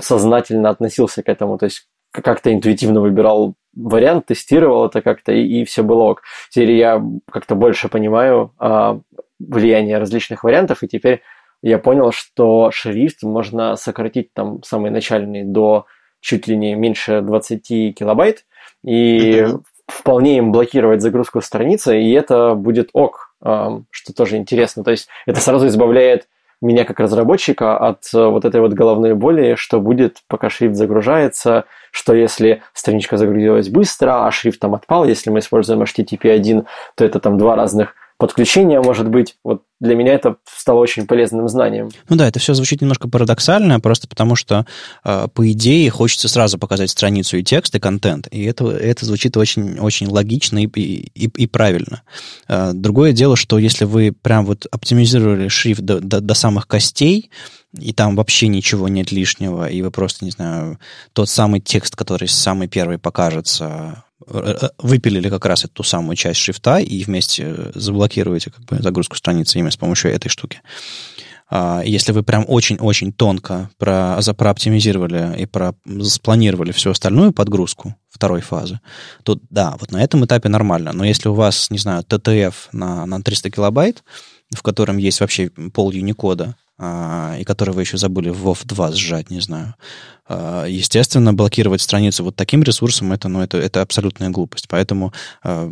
сознательно 0.03 0.71
относился 0.71 1.25
к 1.25 1.29
этому, 1.29 1.59
то 1.59 1.65
есть 1.65 1.89
как-то 2.13 2.55
интуитивно 2.55 3.01
выбирал 3.01 3.57
вариант, 3.77 4.27
тестировал 4.27 4.87
это 4.87 5.03
как-то, 5.03 5.33
и, 5.33 5.43
и 5.43 5.65
все 5.65 5.83
было 5.83 6.05
ок. 6.05 6.23
Теперь 6.51 6.73
я 6.73 7.03
как-то 7.31 7.55
больше 7.55 7.89
понимаю 7.89 8.53
а, 8.59 9.01
влияние 9.39 9.99
различных 9.99 10.45
вариантов, 10.45 10.83
и 10.83 10.89
теперь 10.89 11.23
я 11.63 11.79
понял, 11.79 12.13
что 12.13 12.71
шрифт 12.71 13.23
можно 13.23 13.77
сократить 13.77 14.33
там 14.33 14.63
самый 14.63 14.91
начальный 14.91 15.45
до 15.45 15.87
чуть 16.21 16.47
ли 16.47 16.57
не 16.57 16.75
меньше 16.75 17.21
20 17.21 17.95
килобайт, 17.95 18.45
и 18.83 19.41
mm-hmm. 19.41 19.63
вполне 19.87 20.39
им 20.39 20.53
блокировать 20.53 21.03
загрузку 21.03 21.41
страницы, 21.41 22.01
и 22.01 22.13
это 22.13 22.55
будет 22.55 22.91
ок, 22.93 23.35
а, 23.41 23.81
что 23.91 24.13
тоже 24.13 24.37
интересно. 24.37 24.85
То 24.85 24.91
есть 24.91 25.09
это 25.27 25.41
сразу 25.41 25.67
избавляет 25.67 26.29
меня 26.65 26.85
как 26.85 27.01
разработчика 27.01 27.77
от 27.77 28.03
э, 28.15 28.25
вот 28.27 28.45
этой 28.45 28.61
вот 28.61 28.73
головной 28.73 29.15
боли, 29.15 29.55
что 29.57 29.81
будет, 29.81 30.19
пока 30.29 30.51
шрифт 30.51 30.75
загружается, 30.77 31.65
что 31.91 32.15
если 32.15 32.63
страничка 32.73 33.17
загрузилась 33.17 33.69
быстро, 33.69 34.27
а 34.27 34.31
шрифт 34.31 34.61
там 34.61 34.75
отпал, 34.75 35.05
если 35.05 35.31
мы 35.31 35.39
используем 35.41 35.83
HTTP1, 35.83 36.65
то 36.97 37.05
это 37.05 37.21
там 37.21 37.39
два 37.39 37.57
разных 37.57 37.95
подключения, 38.19 38.81
может 38.81 39.09
быть. 39.09 39.37
Вот 39.45 39.63
для 39.81 39.97
меня 39.97 40.15
это 40.15 40.37
стало 40.47 40.81
очень 40.81 41.07
полезным 41.07 41.49
знанием. 41.49 41.91
Ну 42.09 42.17
да, 42.17 42.29
это 42.29 42.39
все 42.39 42.55
звучит 42.55 42.81
немножко 42.81 43.09
парадоксально, 43.09 43.81
просто 43.81 44.09
потому 44.09 44.37
что, 44.37 44.67
э, 45.05 45.27
по 45.33 45.51
идее, 45.51 45.91
хочется 45.91 46.29
сразу 46.29 46.59
показать 46.59 46.91
страницу 46.91 47.37
и 47.37 47.43
текст, 47.43 47.75
и 47.75 47.81
контент. 47.81 48.29
И 48.31 48.45
это, 48.45 48.71
это 48.71 49.05
звучит 49.05 49.37
очень, 49.37 49.79
очень 49.79 50.09
логично 50.09 50.63
и, 50.63 50.67
и, 50.67 51.27
и 51.27 51.47
правильно. 51.47 52.03
Э, 52.49 52.73
другое 52.73 53.13
дело, 53.13 53.37
что 53.37 53.59
если 53.59 53.85
вы 53.85 54.13
прям 54.13 54.47
вот 54.47 54.67
оптимизировали 54.71 55.49
шрифт 55.49 55.83
до, 55.83 56.01
до, 56.01 56.21
до 56.21 56.35
самых 56.35 56.69
костей, 56.69 57.31
и 57.79 57.93
там 57.93 58.15
вообще 58.15 58.47
ничего 58.47 58.89
нет 58.89 59.11
лишнего, 59.11 59.69
и 59.69 59.83
вы 59.83 59.91
просто, 59.91 60.25
не 60.25 60.31
знаю, 60.31 60.79
тот 61.13 61.29
самый 61.29 61.61
текст, 61.61 61.97
который 61.97 62.29
самый 62.29 62.69
первый 62.69 62.99
покажется, 62.99 64.05
выпилили 64.79 65.29
как 65.29 65.47
раз 65.47 65.65
эту 65.65 65.83
самую 65.83 66.17
часть 66.17 66.41
шрифта 66.41 66.79
и 66.79 67.05
вместе 67.05 67.71
заблокируете 67.75 68.51
как 68.51 68.65
бы 68.65 68.83
загрузку 68.83 69.17
страницы 69.17 69.59
именно 69.59 69.71
с 69.71 69.77
помощью 69.77 70.13
этой 70.13 70.29
штуки. 70.29 70.61
А, 71.51 71.83
если 71.85 72.13
вы 72.13 72.23
прям 72.23 72.45
очень-очень 72.49 73.13
тонко 73.13 73.71
про, 73.79 74.17
запрооптимизировали 74.21 75.39
и 75.39 75.47
про, 75.47 75.75
спланировали 76.03 76.73
всю 76.73 76.91
остальную 76.91 77.33
подгрузку 77.33 77.95
второй 78.11 78.41
фазы, 78.41 78.81
то 79.23 79.39
да, 79.51 79.77
вот 79.79 79.93
на 79.93 80.03
этом 80.03 80.25
этапе 80.25 80.49
нормально. 80.49 80.93
Но 80.93 81.05
если 81.05 81.29
у 81.29 81.35
вас, 81.35 81.71
не 81.71 81.79
знаю, 81.79 82.03
TTF 82.03 82.55
на, 82.73 83.07
на 83.07 83.23
300 83.23 83.51
килобайт, 83.51 84.03
в 84.55 84.63
котором 84.63 84.97
есть 84.97 85.21
вообще 85.21 85.51
пол 85.51 85.93
Unicode, 85.93 86.49
а, 86.51 86.55
и 86.79 87.45
который 87.45 87.73
вы 87.73 87.83
еще 87.83 87.97
забыли 87.97 88.31
в 88.31 88.47
WoW 88.47 88.59
2 88.65 88.93
сжать, 88.93 89.31
не 89.31 89.41
знаю. 89.41 89.75
А, 90.27 90.65
естественно, 90.67 91.33
блокировать 91.33 91.81
страницу 91.81 92.25
вот 92.25 92.35
таким 92.35 92.63
ресурсом, 92.63 93.13
это, 93.13 93.29
ну, 93.29 93.43
это, 93.43 93.59
это 93.59 93.83
абсолютная 93.83 94.31
глупость. 94.31 94.67
Поэтому 94.69 95.13
а, 95.43 95.71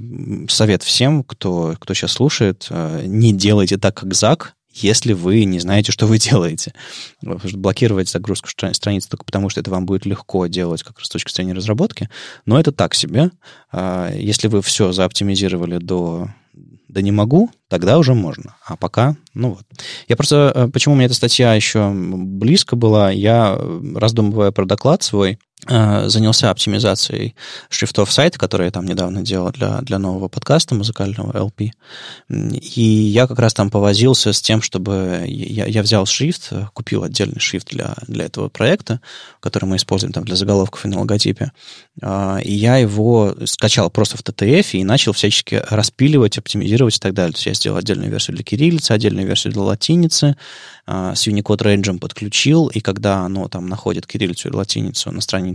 совет 0.48 0.82
всем, 0.82 1.24
кто, 1.24 1.74
кто 1.80 1.94
сейчас 1.94 2.12
слушает, 2.12 2.68
не 3.04 3.32
делайте 3.32 3.78
так, 3.78 3.96
как 3.96 4.14
Зак, 4.14 4.54
если 4.72 5.12
вы 5.12 5.44
не 5.44 5.58
знаете, 5.58 5.92
что 5.92 6.06
вы 6.06 6.18
делаете. 6.18 6.72
Блокировать 7.22 8.08
загрузку 8.08 8.48
страницы 8.48 9.08
только 9.08 9.24
потому, 9.24 9.48
что 9.48 9.60
это 9.60 9.70
вам 9.70 9.86
будет 9.86 10.06
легко 10.06 10.46
делать 10.46 10.82
как 10.82 10.98
раз 10.98 11.06
с 11.06 11.10
точки 11.10 11.32
зрения 11.32 11.52
разработки, 11.52 12.08
но 12.46 12.58
это 12.58 12.72
так 12.72 12.94
себе. 12.94 13.30
А, 13.70 14.12
если 14.14 14.48
вы 14.48 14.62
все 14.62 14.92
заоптимизировали 14.92 15.78
до 15.78 16.28
да 16.92 17.00
не 17.00 17.10
могу, 17.10 17.50
тогда 17.68 17.98
уже 17.98 18.14
можно. 18.14 18.56
А 18.66 18.76
пока, 18.76 19.16
ну 19.34 19.50
вот. 19.50 19.64
Я 20.08 20.16
просто, 20.16 20.52
э, 20.54 20.68
почему 20.68 20.94
мне 20.94 21.06
эта 21.06 21.14
статья 21.14 21.54
еще 21.54 21.90
близко 21.92 22.76
была, 22.76 23.10
я, 23.10 23.58
раздумывая 23.94 24.50
про 24.50 24.66
доклад 24.66 25.02
свой, 25.02 25.38
Э, 25.51 25.51
занялся 25.68 26.50
оптимизацией 26.50 27.36
шрифтов 27.68 28.10
сайта, 28.12 28.38
которые 28.38 28.66
я 28.66 28.72
там 28.72 28.84
недавно 28.84 29.22
делал 29.22 29.50
для, 29.52 29.80
для 29.80 29.98
нового 29.98 30.28
подкаста 30.28 30.74
музыкального 30.74 31.32
LP. 31.32 31.70
И 32.28 32.82
я 32.82 33.28
как 33.28 33.38
раз 33.38 33.54
там 33.54 33.70
повозился 33.70 34.32
с 34.32 34.42
тем, 34.42 34.60
чтобы 34.60 35.24
я, 35.26 35.66
я 35.66 35.82
взял 35.82 36.04
шрифт, 36.04 36.52
купил 36.72 37.04
отдельный 37.04 37.38
шрифт 37.38 37.68
для, 37.70 37.94
для 38.08 38.24
этого 38.24 38.48
проекта, 38.48 39.00
который 39.38 39.66
мы 39.66 39.76
используем 39.76 40.12
там 40.12 40.24
для 40.24 40.34
заголовков 40.34 40.84
и 40.84 40.88
на 40.88 40.98
логотипе. 40.98 41.52
А, 42.02 42.38
и 42.38 42.52
я 42.52 42.78
его 42.78 43.36
скачал 43.44 43.88
просто 43.90 44.16
в 44.16 44.22
TTF 44.22 44.72
и 44.72 44.84
начал 44.84 45.12
всячески 45.12 45.62
распиливать, 45.70 46.38
оптимизировать 46.38 46.96
и 46.96 47.00
так 47.00 47.14
далее. 47.14 47.32
То 47.32 47.38
есть 47.38 47.46
я 47.46 47.54
сделал 47.54 47.78
отдельную 47.78 48.10
версию 48.10 48.34
для 48.36 48.44
кириллицы, 48.44 48.90
отдельную 48.90 49.26
версию 49.26 49.52
для 49.52 49.62
латиницы, 49.62 50.36
с 50.86 51.28
Unicode 51.28 51.58
Range 51.58 51.98
подключил, 52.00 52.66
и 52.66 52.80
когда 52.80 53.20
оно 53.20 53.46
там 53.48 53.68
находит 53.68 54.06
кириллицу 54.06 54.48
и 54.48 54.52
латиницу 54.52 55.12
на 55.12 55.20
странице, 55.20 55.51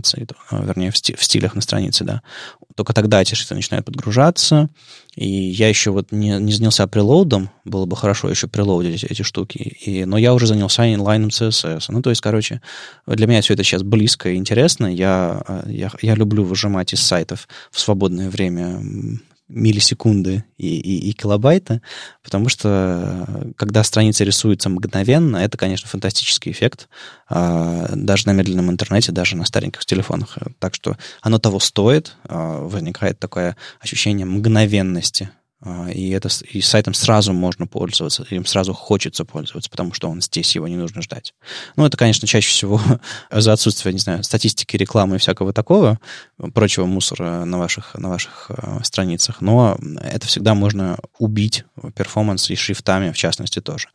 а, 0.50 0.64
вернее, 0.64 0.90
в, 0.90 0.96
стилях 0.96 1.54
на 1.54 1.60
странице, 1.60 2.04
да, 2.04 2.22
только 2.74 2.92
тогда 2.92 3.20
эти 3.20 3.34
шрифты 3.34 3.54
начинают 3.54 3.86
подгружаться, 3.86 4.68
и 5.16 5.28
я 5.28 5.68
еще 5.68 5.90
вот 5.90 6.12
не, 6.12 6.38
не 6.38 6.52
занялся 6.52 6.86
прилоудом, 6.86 7.50
было 7.64 7.86
бы 7.86 7.96
хорошо 7.96 8.30
еще 8.30 8.46
прилоудить 8.46 9.02
эти 9.04 9.22
штуки, 9.22 9.58
и, 9.58 10.04
но 10.04 10.16
я 10.16 10.32
уже 10.32 10.46
занялся 10.46 10.92
инлайном 10.92 11.30
CSS. 11.30 11.86
Ну, 11.88 12.02
то 12.02 12.10
есть, 12.10 12.22
короче, 12.22 12.62
для 13.06 13.26
меня 13.26 13.40
все 13.40 13.54
это 13.54 13.64
сейчас 13.64 13.82
близко 13.82 14.30
и 14.30 14.36
интересно. 14.36 14.86
Я, 14.86 15.42
а, 15.46 15.64
я, 15.68 15.90
я 16.02 16.14
люблю 16.14 16.44
выжимать 16.44 16.92
из 16.92 17.00
сайтов 17.00 17.48
в 17.72 17.80
свободное 17.80 18.30
время 18.30 18.80
миллисекунды 19.48 20.44
и, 20.58 20.78
и, 20.78 21.08
и 21.08 21.12
килобайты, 21.12 21.80
потому 22.22 22.48
что 22.48 23.26
э, 23.28 23.52
когда 23.56 23.82
страница 23.82 24.24
рисуется 24.24 24.68
мгновенно, 24.68 25.38
это, 25.38 25.56
конечно, 25.56 25.88
фантастический 25.88 26.52
эффект, 26.52 26.88
а, 27.28 27.88
даже 27.94 28.26
на 28.26 28.32
медленном 28.32 28.70
интернете, 28.70 29.12
даже 29.12 29.36
на 29.36 29.44
стареньких 29.44 29.84
телефонах. 29.84 30.36
Так 30.58 30.74
что 30.74 30.96
оно 31.22 31.38
того 31.38 31.60
стоит, 31.60 32.16
а, 32.24 32.60
возникает 32.66 33.18
такое 33.18 33.56
ощущение 33.80 34.26
мгновенности 34.26 35.30
и, 35.92 36.10
это, 36.10 36.28
и 36.50 36.60
сайтом 36.60 36.94
сразу 36.94 37.32
можно 37.32 37.66
пользоваться, 37.66 38.24
им 38.30 38.46
сразу 38.46 38.72
хочется 38.72 39.24
пользоваться, 39.24 39.68
потому 39.68 39.92
что 39.92 40.08
он 40.08 40.20
здесь, 40.20 40.54
его 40.54 40.68
не 40.68 40.76
нужно 40.76 41.02
ждать. 41.02 41.34
Ну, 41.74 41.84
это, 41.84 41.96
конечно, 41.96 42.28
чаще 42.28 42.48
всего 42.48 42.80
за 43.30 43.52
отсутствие, 43.52 43.92
не 43.92 43.98
знаю, 43.98 44.22
статистики, 44.22 44.76
рекламы 44.76 45.16
и 45.16 45.18
всякого 45.18 45.52
такого, 45.52 45.98
прочего 46.54 46.86
мусора 46.86 47.44
на 47.44 47.58
ваших, 47.58 47.94
на 47.94 48.08
ваших 48.08 48.50
э, 48.50 48.80
страницах, 48.84 49.40
но 49.40 49.76
это 50.00 50.28
всегда 50.28 50.54
можно 50.54 50.98
убить, 51.18 51.64
перформанс 51.96 52.48
и 52.50 52.54
шрифтами, 52.54 53.10
в 53.10 53.16
частности, 53.16 53.60
тоже. 53.60 53.88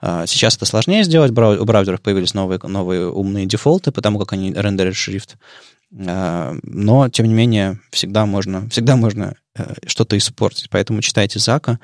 А, 0.00 0.26
сейчас 0.26 0.56
это 0.56 0.66
сложнее 0.66 1.04
сделать, 1.04 1.30
у 1.30 1.64
браузеров 1.64 2.00
появились 2.00 2.34
новые, 2.34 2.58
новые 2.62 3.08
умные 3.08 3.46
дефолты, 3.46 3.92
потому 3.92 4.18
как 4.18 4.32
они 4.32 4.52
рендерят 4.52 4.96
шрифт, 4.96 5.36
а, 5.36 5.38
но, 5.96 7.08
тем 7.08 7.26
не 7.26 7.34
менее, 7.34 7.78
всегда 7.92 8.26
можно, 8.26 8.68
всегда 8.68 8.96
можно 8.96 9.36
э, 9.56 9.74
что-то 9.86 10.18
испортить. 10.18 10.68
Поэтому 10.68 11.00
читайте 11.02 11.38
Зака. 11.38 11.78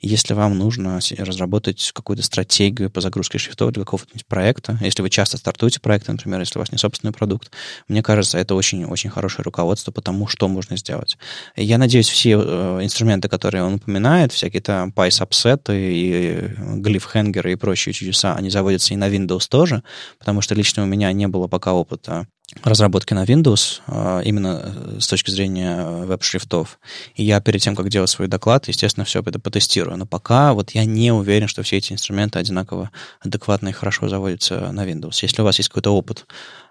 Если 0.00 0.34
вам 0.34 0.56
нужно 0.56 1.00
разработать 1.18 1.90
какую-то 1.92 2.22
стратегию 2.22 2.90
по 2.90 3.00
загрузке 3.00 3.38
шрифтов 3.38 3.72
для 3.72 3.82
какого-то 3.82 4.16
проекта, 4.28 4.78
если 4.82 5.02
вы 5.02 5.10
часто 5.10 5.36
стартуете 5.36 5.80
проекты, 5.80 6.12
например, 6.12 6.38
если 6.38 6.58
у 6.58 6.62
вас 6.62 6.70
не 6.70 6.78
собственный 6.78 7.12
продукт, 7.12 7.50
мне 7.88 8.04
кажется, 8.04 8.38
это 8.38 8.54
очень-очень 8.54 9.10
хорошее 9.10 9.42
руководство 9.42 9.90
по 9.90 10.00
тому, 10.00 10.28
что 10.28 10.46
можно 10.46 10.76
сделать. 10.76 11.18
Я 11.56 11.78
надеюсь, 11.78 12.08
все 12.08 12.40
э, 12.40 12.78
инструменты, 12.84 13.28
которые 13.28 13.64
он 13.64 13.74
упоминает, 13.74 14.32
всякие 14.32 14.62
там 14.62 14.90
PySubset 14.90 15.62
и 15.70 16.54
Glyphhanger 16.56 17.50
и 17.50 17.56
прочие 17.56 17.92
чудеса, 17.92 18.36
они 18.36 18.48
заводятся 18.48 18.94
и 18.94 18.96
на 18.96 19.08
Windows 19.08 19.48
тоже, 19.48 19.82
потому 20.20 20.40
что 20.40 20.54
лично 20.54 20.84
у 20.84 20.86
меня 20.86 21.10
не 21.10 21.26
было 21.26 21.48
пока 21.48 21.72
опыта 21.72 22.28
разработки 22.62 23.12
на 23.12 23.24
Windows, 23.24 23.80
а, 23.86 24.20
именно 24.20 24.62
э, 24.64 25.00
с 25.00 25.08
точки 25.08 25.30
зрения 25.30 25.76
э, 25.78 26.04
веб-шрифтов. 26.06 26.78
И 27.14 27.24
я 27.24 27.40
перед 27.40 27.60
тем, 27.60 27.74
как 27.74 27.88
делать 27.88 28.10
свой 28.10 28.28
доклад, 28.28 28.68
естественно, 28.68 29.04
все 29.04 29.20
это 29.20 29.38
потестирую. 29.38 29.96
Но 29.96 30.06
пока 30.06 30.54
вот 30.54 30.70
я 30.70 30.84
не 30.84 31.12
уверен, 31.12 31.48
что 31.48 31.62
все 31.62 31.78
эти 31.78 31.92
инструменты 31.92 32.38
одинаково 32.38 32.90
адекватно 33.20 33.68
и 33.68 33.72
хорошо 33.72 34.08
заводятся 34.08 34.70
на 34.72 34.86
Windows. 34.86 35.18
Если 35.22 35.42
у 35.42 35.44
вас 35.44 35.58
есть 35.58 35.68
какой-то 35.68 35.90
опыт, 35.94 36.26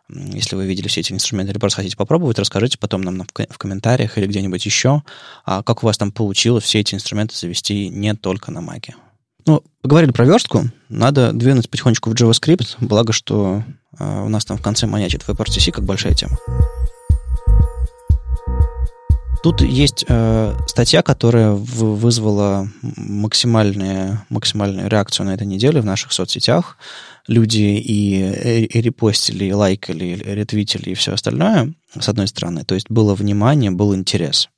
если 0.07 0.55
вы 0.55 0.65
видели 0.65 0.87
все 0.87 1.01
эти 1.01 1.11
инструменты, 1.11 1.51
или 1.51 1.59
просто 1.59 1.77
хотите 1.77 1.97
попробовать, 1.97 2.39
расскажите 2.39 2.77
потом 2.77 3.01
нам 3.01 3.25
в 3.49 3.57
комментариях 3.57 4.17
или 4.17 4.27
где-нибудь 4.27 4.65
еще, 4.65 5.03
а 5.45 5.63
как 5.63 5.83
у 5.83 5.87
вас 5.87 5.97
там 5.97 6.11
получилось 6.11 6.63
все 6.63 6.79
эти 6.79 6.93
инструменты 6.93 7.35
завести 7.35 7.89
не 7.89 8.13
только 8.13 8.51
на 8.51 8.59
Mac. 8.59 8.93
Ну, 9.47 9.63
поговорили 9.81 10.11
про 10.11 10.25
верстку, 10.25 10.63
надо 10.89 11.31
двинуть 11.31 11.69
потихонечку 11.69 12.09
в 12.09 12.13
JavaScript, 12.13 12.77
благо, 12.79 13.13
что 13.13 13.63
э, 13.99 14.23
у 14.23 14.27
нас 14.27 14.43
там 14.43 14.57
в 14.57 14.61
конце 14.61 14.87
манячит 14.87 15.23
WebRTC 15.27 15.71
как 15.71 15.83
большая 15.83 16.15
тема. 16.15 16.37
Тут 19.43 19.61
есть 19.61 20.03
э, 20.07 20.57
статья, 20.65 21.03
которая 21.03 21.51
в, 21.51 21.95
вызвала 21.95 22.67
максимальную, 22.81 24.25
максимальную 24.29 24.89
реакцию 24.89 25.27
на 25.27 25.35
этой 25.35 25.45
неделе 25.45 25.81
в 25.81 25.85
наших 25.85 26.13
соцсетях. 26.13 26.79
Люди 27.27 27.59
и, 27.59 28.65
и 28.65 28.81
репостили, 28.81 29.45
и 29.45 29.53
лайкали, 29.53 30.05
и 30.05 30.15
ретвитили, 30.15 30.89
и 30.89 30.95
все 30.95 31.13
остальное, 31.13 31.71
с 31.99 32.09
одной 32.09 32.27
стороны. 32.27 32.63
То 32.63 32.73
есть 32.73 32.89
было 32.89 33.13
внимание, 33.13 33.69
был 33.69 33.93
интерес. 33.93 34.49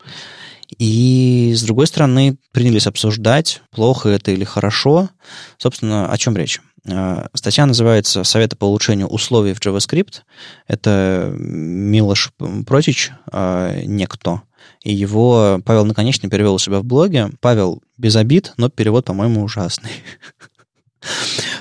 И, 0.77 1.53
с 1.56 1.63
другой 1.63 1.88
стороны, 1.88 2.38
принялись 2.51 2.88
обсуждать, 2.88 3.62
плохо 3.71 4.10
это 4.10 4.32
или 4.32 4.43
хорошо. 4.43 5.10
Собственно, 5.58 6.12
о 6.12 6.17
чем 6.17 6.36
речь? 6.36 6.62
А, 6.89 7.27
статья 7.34 7.65
называется 7.65 8.23
«Советы 8.23 8.56
по 8.56 8.65
улучшению 8.65 9.08
условий 9.08 9.53
в 9.53 9.60
JavaScript». 9.60 10.21
Это 10.67 11.34
Милош 11.38 12.32
Протич, 12.65 13.12
а, 13.32 13.82
некто. 13.84 14.41
И 14.84 14.93
его 14.93 15.62
Павел 15.65 15.86
Наконечный 15.86 16.30
перевел 16.30 16.56
у 16.56 16.60
себя 16.60 16.80
в 16.80 16.86
блоге. 16.86 17.32
Павел 17.39 17.82
без 17.97 18.15
обид, 18.15 18.53
но 18.58 18.69
перевод, 18.69 19.06
по-моему, 19.06 19.43
ужасный. 19.43 19.91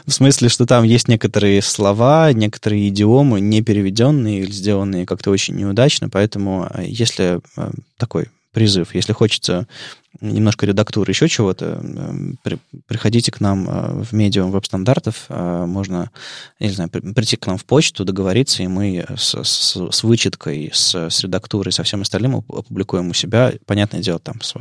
В 0.07 0.13
смысле, 0.13 0.49
что 0.49 0.67
там 0.67 0.85
есть 0.85 1.09
некоторые 1.09 1.63
слова, 1.63 2.33
некоторые 2.33 2.89
идиомы 2.89 3.41
не 3.41 3.63
переведенные 3.63 4.41
или 4.41 4.51
сделанные 4.51 5.07
как-то 5.07 5.31
очень 5.31 5.57
неудачно, 5.57 6.09
поэтому 6.09 6.69
а, 6.69 6.83
если 6.83 7.41
такой 7.97 8.27
призыв. 8.57 8.95
Если 8.95 9.13
хочется 9.13 9.67
немножко 10.23 10.65
редактуры, 10.65 11.13
еще 11.13 11.29
чего-то, 11.29 11.79
эм, 11.83 12.39
при, 12.43 12.57
приходите 12.87 13.31
к 13.31 13.39
нам 13.39 13.69
э, 13.69 14.03
в 14.03 14.15
медиум 14.15 14.51
веб-стандартов. 14.51 15.27
Э, 15.29 15.67
можно, 15.67 16.11
я 16.59 16.69
не 16.69 16.73
знаю, 16.73 16.89
прийти 16.89 17.37
к 17.37 17.47
нам 17.47 17.59
в 17.59 17.67
почту, 17.67 18.07
договориться, 18.07 18.63
и 18.63 18.67
мы 18.67 19.05
с, 19.15 19.35
с, 19.45 19.77
с 19.91 20.03
вычеткой, 20.03 20.71
с, 20.73 20.95
с 20.95 21.23
редактурой, 21.23 21.71
со 21.71 21.83
всем 21.83 22.01
остальным 22.01 22.37
опубликуем 22.37 23.11
у 23.11 23.13
себя. 23.13 23.53
Понятное 23.67 24.01
дело, 24.01 24.21
там 24.21 24.41
с, 24.41 24.55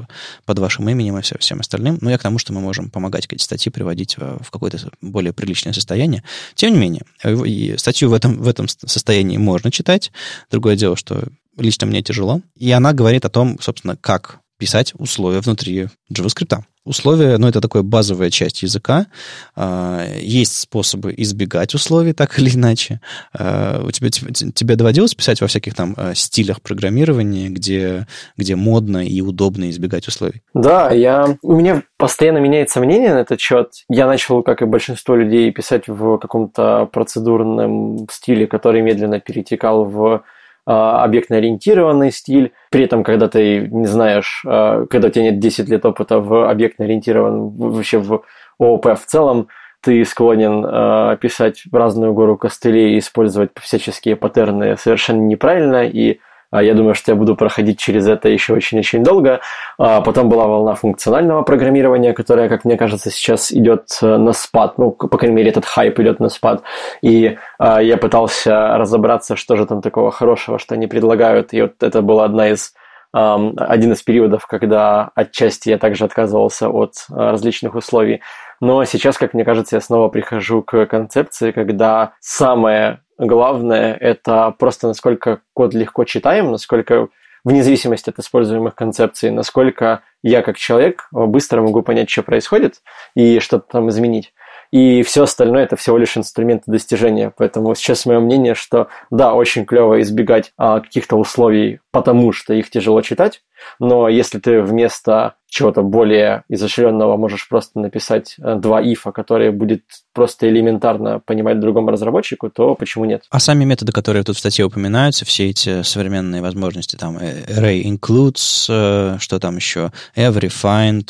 под 0.43 0.59
вашим 0.59 0.89
именем 0.89 1.17
и 1.17 1.21
всем, 1.21 1.37
всем 1.39 1.61
остальным. 1.61 1.97
Но 2.01 2.09
я 2.11 2.17
к 2.17 2.21
тому, 2.21 2.37
что 2.37 2.51
мы 2.51 2.59
можем 2.59 2.89
помогать 2.89 3.27
эти 3.29 3.41
статьи 3.41 3.71
приводить 3.71 4.17
в, 4.17 4.51
какое-то 4.51 4.91
более 4.99 5.31
приличное 5.31 5.71
состояние. 5.71 6.25
Тем 6.53 6.73
не 6.73 6.79
менее, 6.79 7.03
э, 7.23 7.77
статью 7.77 8.09
в 8.09 8.13
этом, 8.13 8.41
в 8.41 8.47
этом 8.49 8.67
состоянии 8.67 9.37
можно 9.37 9.71
читать. 9.71 10.11
Другое 10.51 10.75
дело, 10.75 10.97
что 10.97 11.29
лично 11.57 11.87
мне 11.87 12.01
тяжело. 12.01 12.41
И 12.55 12.71
она 12.71 12.93
говорит 12.93 13.25
о 13.25 13.29
том, 13.29 13.57
собственно, 13.59 13.95
как 13.95 14.39
писать 14.57 14.93
условия 14.97 15.41
внутри 15.41 15.87
JavaScript. 16.11 16.63
Условия, 16.85 17.39
ну, 17.39 17.47
это 17.47 17.61
такая 17.61 17.81
базовая 17.81 18.29
часть 18.29 18.61
языка. 18.61 19.07
А, 19.55 20.05
есть 20.19 20.55
способы 20.59 21.15
избегать 21.17 21.73
условий, 21.73 22.13
так 22.13 22.37
или 22.37 22.55
иначе. 22.55 23.01
А, 23.33 23.83
у 23.83 23.89
тебя, 23.89 24.09
тебе 24.09 24.75
доводилось 24.75 25.15
писать 25.15 25.41
во 25.41 25.47
всяких 25.47 25.73
там 25.73 25.95
а, 25.97 26.13
стилях 26.13 26.61
программирования, 26.61 27.49
где, 27.49 28.05
где 28.37 28.55
модно 28.55 29.03
и 29.03 29.19
удобно 29.21 29.71
избегать 29.71 30.07
условий? 30.07 30.43
Да, 30.53 30.91
я... 30.91 31.37
у 31.41 31.55
меня 31.55 31.81
постоянно 31.97 32.37
меняется 32.37 32.79
мнение 32.79 33.15
на 33.15 33.19
этот 33.19 33.39
счет. 33.39 33.71
Я 33.89 34.05
начал, 34.05 34.43
как 34.43 34.61
и 34.61 34.65
большинство 34.65 35.15
людей, 35.15 35.51
писать 35.51 35.87
в 35.87 36.19
каком-то 36.19 36.87
процедурном 36.93 38.07
стиле, 38.11 38.45
который 38.45 38.83
медленно 38.83 39.19
перетекал 39.19 39.85
в 39.85 40.23
объектно-ориентированный 40.65 42.11
стиль. 42.11 42.53
При 42.71 42.83
этом, 42.83 43.03
когда 43.03 43.27
ты 43.27 43.67
не 43.71 43.85
знаешь, 43.85 44.43
а, 44.45 44.85
когда 44.87 45.07
у 45.07 45.11
тебя 45.11 45.25
нет 45.25 45.39
10 45.39 45.69
лет 45.69 45.85
опыта 45.85 46.19
в 46.19 46.49
объектно-ориентированном, 46.49 47.55
вообще 47.55 47.99
в 47.99 48.23
ООП 48.59 48.85
в 48.97 49.05
целом, 49.05 49.47
ты 49.81 50.03
склонен 50.03 50.65
э, 50.65 51.17
писать 51.21 51.63
разную 51.71 52.13
гору 52.13 52.37
костылей 52.37 52.95
и 52.95 52.97
использовать 52.97 53.51
всяческие 53.61 54.15
паттерны 54.15 54.77
совершенно 54.77 55.21
неправильно, 55.21 55.85
и 55.85 56.19
я 56.61 56.73
думаю, 56.73 56.95
что 56.95 57.11
я 57.11 57.15
буду 57.15 57.35
проходить 57.35 57.79
через 57.79 58.07
это 58.07 58.29
еще 58.29 58.53
очень-очень 58.53 59.03
долго. 59.03 59.41
А 59.77 60.01
потом 60.01 60.29
была 60.29 60.47
волна 60.47 60.75
функционального 60.75 61.41
программирования, 61.43 62.13
которая, 62.13 62.49
как 62.49 62.65
мне 62.65 62.77
кажется, 62.77 63.09
сейчас 63.09 63.51
идет 63.51 63.87
э, 64.01 64.17
на 64.17 64.33
спад. 64.33 64.77
Ну, 64.77 64.91
по 64.91 65.17
крайней 65.17 65.35
мере, 65.35 65.49
этот 65.49 65.65
хайп 65.65 65.99
идет 65.99 66.19
на 66.19 66.29
спад. 66.29 66.63
И 67.01 67.37
а, 67.57 67.81
я 67.81 67.97
пытался 67.97 68.77
разобраться, 68.77 69.35
что 69.35 69.55
же 69.55 69.65
там 69.65 69.81
такого 69.81 70.11
хорошего, 70.11 70.59
что 70.59 70.75
они 70.75 70.87
предлагают. 70.87 71.53
И 71.53 71.61
вот 71.61 71.81
это 71.81 72.01
была 72.01 72.25
одна 72.25 72.49
из 72.49 72.73
один 73.17 73.93
из 73.93 74.03
периодов, 74.03 74.45
когда 74.45 75.09
отчасти 75.15 75.69
я 75.69 75.77
также 75.77 76.03
отказывался 76.03 76.67
от 76.67 76.95
различных 77.09 77.73
условий. 77.75 78.21
Но 78.59 78.83
сейчас, 78.83 79.17
как 79.17 79.33
мне 79.33 79.45
кажется, 79.45 79.77
я 79.77 79.81
снова 79.81 80.09
прихожу 80.09 80.61
к 80.61 80.85
концепции, 80.85 81.51
когда 81.51 82.11
самое 82.19 82.99
главное– 83.17 83.93
это 83.99 84.53
просто 84.57 84.87
насколько 84.87 85.41
код 85.53 85.73
легко 85.73 86.03
читаем, 86.03 86.51
насколько 86.51 87.09
вне 87.43 87.63
зависимости 87.63 88.09
от 88.09 88.19
используемых 88.19 88.75
концепций, 88.75 89.29
насколько 89.29 90.01
я 90.23 90.41
как 90.41 90.57
человек 90.57 91.07
быстро 91.11 91.61
могу 91.61 91.83
понять, 91.83 92.09
что 92.09 92.23
происходит 92.23 92.81
и 93.15 93.39
что-то 93.39 93.65
там 93.71 93.89
изменить. 93.89 94.33
И 94.71 95.03
все 95.03 95.23
остальное 95.23 95.63
это 95.63 95.75
всего 95.75 95.97
лишь 95.97 96.17
инструменты 96.17 96.69
достижения. 96.71 97.31
Поэтому 97.37 97.73
сейчас 97.75 98.05
мое 98.05 98.19
мнение, 98.19 98.55
что 98.55 98.87
да, 99.09 99.33
очень 99.33 99.65
клево 99.65 100.01
избегать 100.01 100.53
а, 100.57 100.79
каких-то 100.79 101.15
условий, 101.17 101.79
потому 101.95 102.33
что 102.33 102.53
их 102.53 102.69
тяжело 102.69 103.01
читать, 103.01 103.41
но 103.79 104.09
если 104.09 104.37
ты 104.37 104.61
вместо 104.61 105.35
чего-то 105.47 105.83
более 105.83 106.43
изощренного 106.49 107.15
можешь 107.15 107.47
просто 107.47 107.79
написать 107.79 108.35
э, 108.39 108.55
два 108.55 108.81
ифа, 108.81 109.11
которые 109.13 109.51
будет 109.51 109.83
просто 110.13 110.49
элементарно 110.49 111.19
понимать 111.19 111.61
другому 111.61 111.91
разработчику, 111.91 112.49
то 112.49 112.75
почему 112.75 113.05
нет? 113.05 113.23
А 113.29 113.39
сами 113.39 113.63
методы, 113.63 113.93
которые 113.93 114.23
тут 114.23 114.35
в 114.35 114.39
статье 114.39 114.65
упоминаются, 114.65 115.23
все 115.23 115.49
эти 115.49 115.81
современные 115.83 116.41
возможности, 116.41 116.97
там 116.97 117.17
э, 117.17 117.45
array 117.47 117.83
includes, 117.83 118.65
э, 118.67 119.17
что 119.19 119.39
там 119.39 119.55
еще, 119.55 119.91
every, 120.17 120.51
find, 120.51 121.05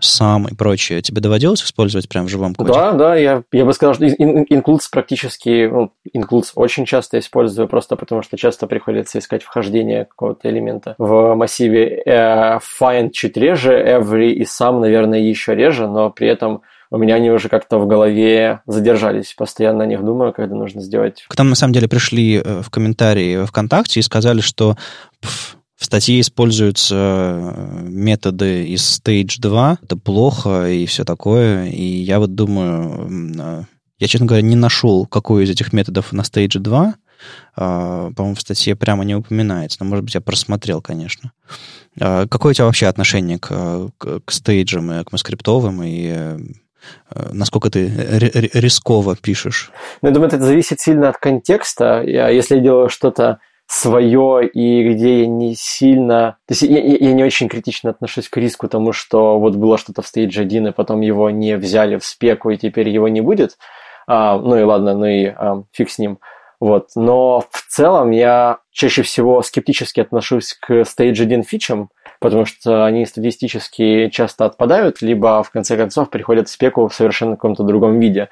sum 0.00 0.50
и 0.50 0.54
прочее, 0.54 1.02
тебе 1.02 1.20
доводилось 1.20 1.62
использовать 1.62 2.08
прямо 2.08 2.28
в 2.28 2.30
живом 2.30 2.54
коде? 2.54 2.72
Да, 2.72 2.92
да, 2.92 3.16
я, 3.16 3.42
я 3.52 3.64
бы 3.66 3.74
сказал, 3.74 3.94
что 3.94 4.06
includes 4.06 4.86
практически, 4.90 5.68
ну, 5.70 5.92
includes 6.16 6.52
очень 6.54 6.86
часто 6.86 7.18
использую, 7.18 7.68
просто 7.68 7.96
потому 7.96 8.22
что 8.22 8.38
часто 8.38 8.66
приходится 8.66 9.18
искать 9.18 9.42
вхождение 9.42 9.89
какого-то 10.04 10.48
элемента 10.50 10.94
в 10.98 11.34
массиве. 11.34 12.02
Find 12.06 13.10
чуть 13.10 13.36
реже, 13.36 13.72
every 13.72 14.30
и 14.30 14.44
сам, 14.44 14.80
наверное, 14.80 15.20
еще 15.20 15.54
реже, 15.54 15.86
но 15.86 16.10
при 16.10 16.28
этом 16.28 16.62
у 16.90 16.98
меня 16.98 17.14
они 17.14 17.30
уже 17.30 17.48
как-то 17.48 17.78
в 17.78 17.86
голове 17.86 18.60
задержались. 18.66 19.34
Постоянно 19.34 19.84
о 19.84 19.86
них 19.86 20.04
думаю, 20.04 20.32
когда 20.32 20.54
нужно 20.56 20.80
сделать. 20.80 21.24
К 21.28 21.38
нам, 21.38 21.50
на 21.50 21.54
самом 21.54 21.72
деле, 21.72 21.88
пришли 21.88 22.40
э, 22.42 22.62
в 22.62 22.70
комментарии 22.70 23.44
ВКонтакте 23.44 24.00
и 24.00 24.02
сказали, 24.02 24.40
что 24.40 24.76
в 25.20 25.84
статье 25.84 26.20
используются 26.20 26.96
э, 26.96 27.82
методы 27.84 28.66
из 28.66 29.00
Stage 29.00 29.40
2, 29.40 29.78
это 29.82 29.96
плохо 29.96 30.68
и 30.68 30.84
все 30.86 31.04
такое. 31.04 31.66
И 31.66 31.82
я 31.82 32.18
вот 32.18 32.34
думаю, 32.34 33.08
э, 33.38 33.62
я, 34.00 34.06
честно 34.08 34.26
говоря, 34.26 34.42
не 34.42 34.56
нашел, 34.56 35.06
какой 35.06 35.44
из 35.44 35.50
этих 35.50 35.72
методов 35.72 36.12
на 36.12 36.22
Stage 36.22 36.58
2, 36.58 36.82
а, 36.86 36.94
по-моему, 37.54 38.34
в 38.34 38.40
статье 38.40 38.76
прямо 38.76 39.04
не 39.04 39.14
упоминается, 39.14 39.78
но, 39.80 39.86
может 39.86 40.04
быть, 40.04 40.14
я 40.14 40.20
просмотрел, 40.20 40.80
конечно. 40.80 41.32
А, 42.00 42.26
какое 42.26 42.50
у 42.50 42.54
тебя 42.54 42.66
вообще 42.66 42.86
отношение 42.86 43.38
к, 43.38 43.90
к, 43.98 44.30
стейджам 44.30 44.92
и 44.92 45.04
к 45.04 45.12
маскриптовым, 45.12 45.82
и 45.82 46.06
э, 46.06 46.38
насколько 47.32 47.70
ты 47.70 47.88
рисково 48.54 49.16
пишешь? 49.16 49.70
Ну, 50.02 50.08
я 50.08 50.14
думаю, 50.14 50.28
это 50.28 50.40
зависит 50.40 50.80
сильно 50.80 51.08
от 51.08 51.18
контекста. 51.18 52.02
Я, 52.04 52.28
если 52.28 52.56
я 52.56 52.60
делаю 52.60 52.88
что-то 52.88 53.40
свое 53.70 54.48
и 54.48 54.92
где 54.92 55.20
я 55.20 55.26
не 55.28 55.54
сильно... 55.54 56.38
То 56.48 56.54
есть 56.54 56.62
я, 56.62 56.80
я 56.80 57.12
не 57.12 57.22
очень 57.22 57.48
критично 57.48 57.90
отношусь 57.90 58.28
к 58.28 58.36
риску 58.36 58.66
тому, 58.66 58.92
что 58.92 59.38
вот 59.38 59.54
было 59.54 59.78
что-то 59.78 60.02
в 60.02 60.08
стейдж 60.08 60.40
1, 60.40 60.68
и 60.68 60.72
потом 60.72 61.02
его 61.02 61.30
не 61.30 61.56
взяли 61.56 61.96
в 61.96 62.04
спеку, 62.04 62.50
и 62.50 62.56
теперь 62.56 62.88
его 62.88 63.06
не 63.06 63.20
будет. 63.20 63.58
А, 64.08 64.38
ну 64.38 64.58
и 64.58 64.62
ладно, 64.62 64.94
ну 64.94 65.06
и 65.06 65.26
а, 65.26 65.62
фиг 65.70 65.88
с 65.88 65.98
ним. 65.98 66.18
Вот. 66.60 66.90
Но 66.94 67.40
в 67.50 67.62
целом 67.68 68.10
я 68.10 68.58
чаще 68.70 69.02
всего 69.02 69.42
скептически 69.42 70.00
отношусь 70.00 70.52
к 70.52 70.70
Stage 70.70 71.22
1 71.22 71.42
фичам, 71.42 71.88
потому 72.20 72.44
что 72.44 72.84
они 72.84 73.06
статистически 73.06 74.10
часто 74.10 74.44
отпадают, 74.44 75.00
либо 75.00 75.42
в 75.42 75.50
конце 75.50 75.76
концов 75.76 76.10
приходят 76.10 76.48
в 76.48 76.52
спеку 76.52 76.86
в 76.86 76.94
совершенно 76.94 77.36
каком-то 77.36 77.64
другом 77.64 77.98
виде. 77.98 78.28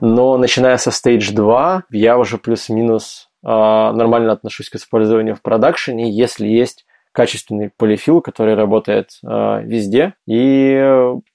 Но 0.00 0.38
начиная 0.38 0.76
со 0.76 0.90
Stage 0.90 1.32
2, 1.32 1.84
я 1.90 2.18
уже 2.18 2.38
плюс-минус 2.38 3.28
э, 3.44 3.48
нормально 3.48 4.32
отношусь 4.32 4.70
к 4.70 4.76
использованию 4.76 5.34
в 5.34 5.42
продакшене, 5.42 6.10
если 6.10 6.46
есть 6.46 6.86
качественный 7.10 7.70
полифил, 7.76 8.20
который 8.20 8.54
работает 8.54 9.10
э, 9.24 9.62
везде. 9.64 10.14
И 10.26 10.80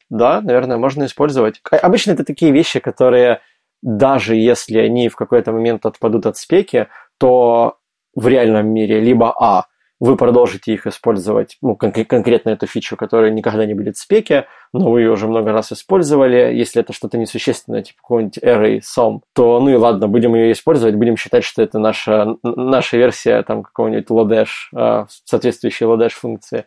да, 0.09 0.41
наверное, 0.41 0.77
можно 0.77 1.05
использовать. 1.05 1.61
Обычно 1.69 2.11
это 2.11 2.23
такие 2.23 2.51
вещи, 2.51 2.79
которые 2.79 3.41
даже 3.87 4.35
если 4.35 4.79
они 4.79 5.07
в 5.07 5.15
какой-то 5.15 5.53
момент 5.53 5.85
отпадут 5.85 6.25
от 6.25 6.35
спеки, 6.35 6.87
то 7.17 7.77
в 8.15 8.27
реальном 8.27 8.67
мире 8.67 8.99
либо 8.99 9.33
А, 9.39 9.67
вы 10.01 10.17
продолжите 10.17 10.73
их 10.73 10.85
использовать, 10.85 11.57
ну, 11.61 11.77
кон- 11.77 11.93
конкретно 11.93 12.49
эту 12.49 12.67
фичу, 12.67 12.97
которая 12.97 13.31
никогда 13.31 13.65
не 13.65 13.73
будет 13.73 13.95
в 13.95 13.99
спеке, 14.01 14.45
но 14.73 14.91
вы 14.91 15.01
ее 15.01 15.11
уже 15.11 15.27
много 15.27 15.53
раз 15.53 15.71
использовали. 15.71 16.53
Если 16.53 16.81
это 16.81 16.91
что-то 16.91 17.17
несущественное, 17.17 17.81
типа 17.81 17.99
какой-нибудь 18.01 18.37
array 18.39 18.81
sum, 18.81 19.21
то 19.33 19.57
ну 19.61 19.69
и 19.69 19.75
ладно, 19.75 20.09
будем 20.09 20.35
ее 20.35 20.51
использовать, 20.51 20.95
будем 20.95 21.15
считать, 21.15 21.45
что 21.45 21.61
это 21.61 21.79
наша, 21.79 22.35
наша 22.43 22.97
версия 22.97 23.41
там 23.43 23.63
какого-нибудь 23.63 24.05
а, 24.75 25.05
соответствующей 25.23 25.85
Lodash 25.85 26.09
функции. 26.09 26.65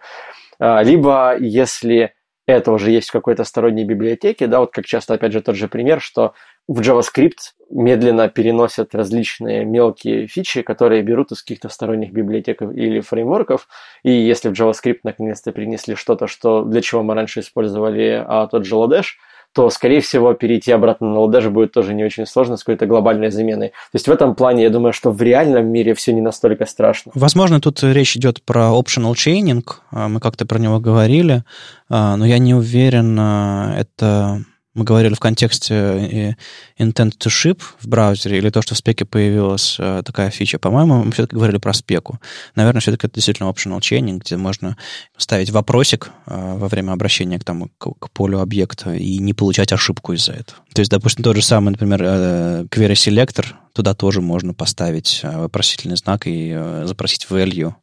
А, 0.59 0.83
либо 0.83 1.37
если 1.39 2.15
это 2.47 2.73
уже 2.73 2.91
есть 2.91 3.11
в 3.11 3.13
какой-то 3.13 3.45
сторонней 3.45 3.85
библиотеке, 3.85 4.47
да, 4.47 4.61
вот 4.61 4.73
как 4.73 4.87
часто, 4.87 5.15
опять 5.15 5.33
же, 5.33 5.41
тот 5.41 5.55
же 5.55 5.69
пример, 5.69 6.01
что 6.01 6.35
в 6.71 6.81
JavaScript 6.83 7.57
медленно 7.69 8.29
переносят 8.29 8.95
различные 8.95 9.65
мелкие 9.65 10.29
фичи, 10.29 10.63
которые 10.63 11.03
берут 11.03 11.33
из 11.33 11.43
каких-то 11.43 11.69
сторонних 11.69 12.13
библиотек 12.13 12.63
или 12.63 13.01
фреймворков. 13.01 13.67
И 14.05 14.13
если 14.13 14.51
в 14.51 14.53
JavaScript 14.53 15.01
наконец-то 15.03 15.51
принесли 15.51 15.97
что-то, 15.97 16.29
что 16.29 16.63
для 16.63 16.81
чего 16.81 17.03
мы 17.03 17.15
раньше 17.15 17.41
использовали 17.41 18.25
а, 18.25 18.47
тот 18.47 18.67
же 18.67 18.77
Lodash, 18.77 19.17
то, 19.53 19.69
скорее 19.69 20.01
всего, 20.01 20.33
перейти 20.35 20.71
обратно 20.71 21.13
на 21.13 21.19
Lodash 21.19 21.51
будет 21.51 21.73
тоже 21.73 21.93
не 21.93 22.05
очень 22.05 22.25
сложно 22.25 22.57
с 22.57 22.63
какой-то 22.63 22.87
глобальной 22.87 23.33
заменой. 23.33 23.71
То 23.71 23.95
есть 23.95 24.07
в 24.07 24.13
этом 24.13 24.37
плане 24.37 24.63
я 24.63 24.71
думаю, 24.71 24.93
что 24.93 25.11
в 25.11 25.21
реальном 25.21 25.67
мире 25.67 25.95
все 25.95 26.13
не 26.13 26.21
настолько 26.21 26.67
страшно. 26.67 27.11
Возможно, 27.17 27.61
тут 27.61 27.83
речь 27.83 28.17
идет 28.17 28.45
про 28.45 28.71
optional 28.79 29.15
chaining, 29.15 29.65
а, 29.91 30.09
мы 30.09 30.21
как-то 30.21 30.47
про 30.47 30.61
него 30.61 30.79
говорили, 30.79 31.43
а, 31.89 32.17
но 32.17 32.27
я 32.27 32.39
не 32.39 32.55
уверен, 32.55 33.17
а, 33.19 33.75
это 33.77 34.45
мы 34.81 34.85
говорили 34.85 35.13
в 35.13 35.21
контексте 35.21 35.75
э, 35.75 36.35
intent 36.83 37.19
to 37.19 37.29
ship 37.29 37.61
в 37.81 37.87
браузере 37.87 38.39
или 38.39 38.49
то, 38.49 38.63
что 38.63 38.75
в 38.75 38.79
спеке 38.79 39.05
появилась 39.05 39.77
э, 39.79 40.03
такая 40.03 40.31
фича, 40.31 40.59
по-моему, 40.59 41.05
мы 41.05 41.13
все-таки 41.13 41.37
говорили 41.37 41.59
про 41.59 41.75
спеку. 41.75 42.19
Наверное, 42.55 42.81
все-таки 42.81 43.07
это 43.07 43.17
действительно 43.17 43.51
optional 43.51 43.81
chaining, 43.81 44.21
где 44.21 44.39
можно 44.39 44.79
ставить 45.19 45.51
вопросик 45.51 46.13
э, 46.27 46.57
во 46.57 46.69
время 46.69 46.93
обращения 46.93 47.39
к, 47.39 47.45
тому, 47.45 47.69
к, 47.77 47.91
к 47.99 48.11
полю 48.11 48.41
объекта 48.41 48.95
и 48.95 49.19
не 49.19 49.35
получать 49.35 49.71
ошибку 49.71 50.15
из-за 50.15 50.33
этого. 50.33 50.61
То 50.73 50.81
есть, 50.81 50.91
допустим, 50.91 51.25
тот 51.25 51.37
же 51.37 51.43
самый, 51.43 51.73
например, 51.73 52.03
query 52.03 52.95
selector, 52.95 53.49
туда 53.75 53.93
тоже 53.93 54.23
можно 54.23 54.55
поставить 54.55 55.21
вопросительный 55.23 55.97
знак 55.97 56.23
и 56.25 56.59
запросить 56.85 57.27
value 57.29 57.75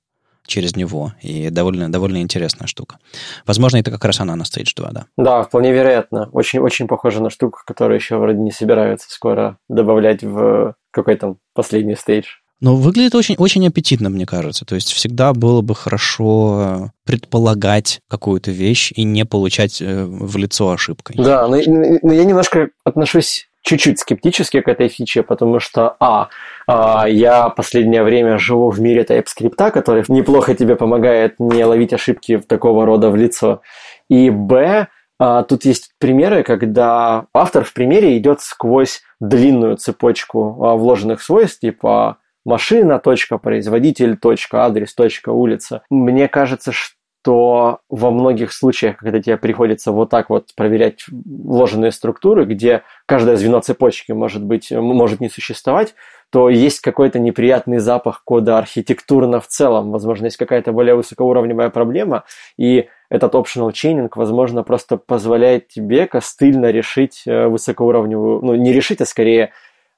через 0.48 0.76
него. 0.76 1.14
И 1.22 1.50
довольно, 1.50 1.92
довольно 1.92 2.22
интересная 2.22 2.68
штука. 2.68 2.98
Возможно, 3.46 3.78
это 3.78 3.92
как 3.92 4.04
раз 4.06 4.20
она 4.20 4.36
на 4.36 4.44
Stage 4.44 4.74
2, 4.76 4.92
да. 4.92 5.06
Да, 5.18 5.44
вполне 5.44 5.72
вероятно. 5.72 6.30
Очень, 6.32 6.60
очень 6.60 6.88
похожа 6.88 7.22
на 7.22 7.30
штуку, 7.30 7.60
которую 7.66 7.98
еще 7.98 8.18
вроде 8.18 8.40
не 8.40 8.52
собираются 8.52 9.08
скоро 9.10 9.58
добавлять 9.70 10.24
в 10.24 10.76
какой-то 10.92 11.36
последний 11.54 11.96
стейдж. 11.96 12.28
Но 12.60 12.76
выглядит 12.76 13.14
очень, 13.14 13.36
очень 13.38 13.68
аппетитно, 13.68 14.10
мне 14.10 14.26
кажется. 14.26 14.66
То 14.66 14.74
есть 14.76 14.92
всегда 14.92 15.34
было 15.34 15.62
бы 15.62 15.76
хорошо 15.76 16.92
предполагать 17.06 18.00
какую-то 18.10 18.50
вещь 18.50 18.92
и 18.96 19.04
не 19.04 19.26
получать 19.26 19.80
э, 19.80 20.06
в 20.06 20.36
лицо 20.38 20.72
ошибкой. 20.72 21.18
Да, 21.18 21.48
но, 21.48 21.58
но 22.02 22.14
я 22.14 22.26
немножко 22.26 22.70
отношусь 22.84 23.47
чуть-чуть 23.68 24.00
скептически 24.00 24.62
к 24.62 24.70
этой 24.70 24.88
фиче, 24.88 25.24
потому 25.24 25.60
что, 25.60 25.98
а, 26.00 26.30
а, 26.68 27.06
я 27.06 27.50
последнее 27.50 28.02
время 28.04 28.38
живу 28.38 28.70
в 28.70 28.80
мире 28.80 29.04
TypeScript, 29.04 29.72
который 29.72 30.06
неплохо 30.08 30.56
тебе 30.56 30.78
помогает 30.78 31.36
не 31.38 31.66
ловить 31.66 31.92
ошибки 31.92 32.38
такого 32.40 32.86
рода 32.86 33.10
в 33.10 33.18
лицо, 33.18 33.62
и, 34.10 34.30
б, 34.30 34.88
а, 35.20 35.44
тут 35.44 35.66
есть 35.66 35.92
примеры, 36.00 36.44
когда 36.44 37.26
автор 37.34 37.66
в 37.66 37.74
примере 37.74 38.18
идет 38.18 38.40
сквозь 38.40 39.02
длинную 39.20 39.76
цепочку 39.76 40.64
а, 40.64 40.76
вложенных 40.78 41.22
свойств, 41.22 41.60
типа 41.60 42.20
машина, 42.46 43.00
точка, 43.00 43.38
производитель, 43.38 44.16
точка, 44.16 44.64
адрес, 44.64 44.94
точка, 44.94 45.32
улица. 45.32 45.82
Мне 45.90 46.30
кажется, 46.30 46.72
что 46.72 46.96
то 47.28 47.80
во 47.90 48.10
многих 48.10 48.54
случаях, 48.54 48.96
когда 48.96 49.22
тебе 49.22 49.36
приходится 49.36 49.92
вот 49.92 50.10
так 50.10 50.30
вот 50.30 50.56
проверять 50.56 51.04
вложенные 51.10 51.92
структуры, 51.92 52.46
где 52.46 52.84
каждое 53.06 53.36
звено 53.36 53.60
цепочки 53.60 54.14
может 54.14 54.46
быть, 54.46 54.72
может 54.72 55.20
не 55.20 55.28
существовать, 55.28 55.94
то 56.32 56.50
есть 56.50 56.80
какой-то 56.80 57.20
неприятный 57.20 57.80
запах 57.80 58.22
кода 58.24 58.58
архитектурно 58.58 59.42
в 59.42 59.48
целом. 59.48 59.92
Возможно, 59.92 60.28
есть 60.28 60.38
какая-то 60.38 60.72
более 60.72 60.96
высокоуровневая 60.96 61.70
проблема, 61.70 62.24
и 62.56 62.88
этот 63.10 63.36
optional 63.36 63.74
chaining, 63.74 64.08
возможно, 64.16 64.64
просто 64.64 64.96
позволяет 64.96 65.68
тебе 65.68 66.08
костыльно 66.08 66.72
решить 66.72 67.24
э, 67.26 67.48
высокоуровневую, 67.48 68.40
ну, 68.42 68.56
не 68.56 68.72
решить, 68.72 69.02
а 69.02 69.06
скорее 69.06 69.52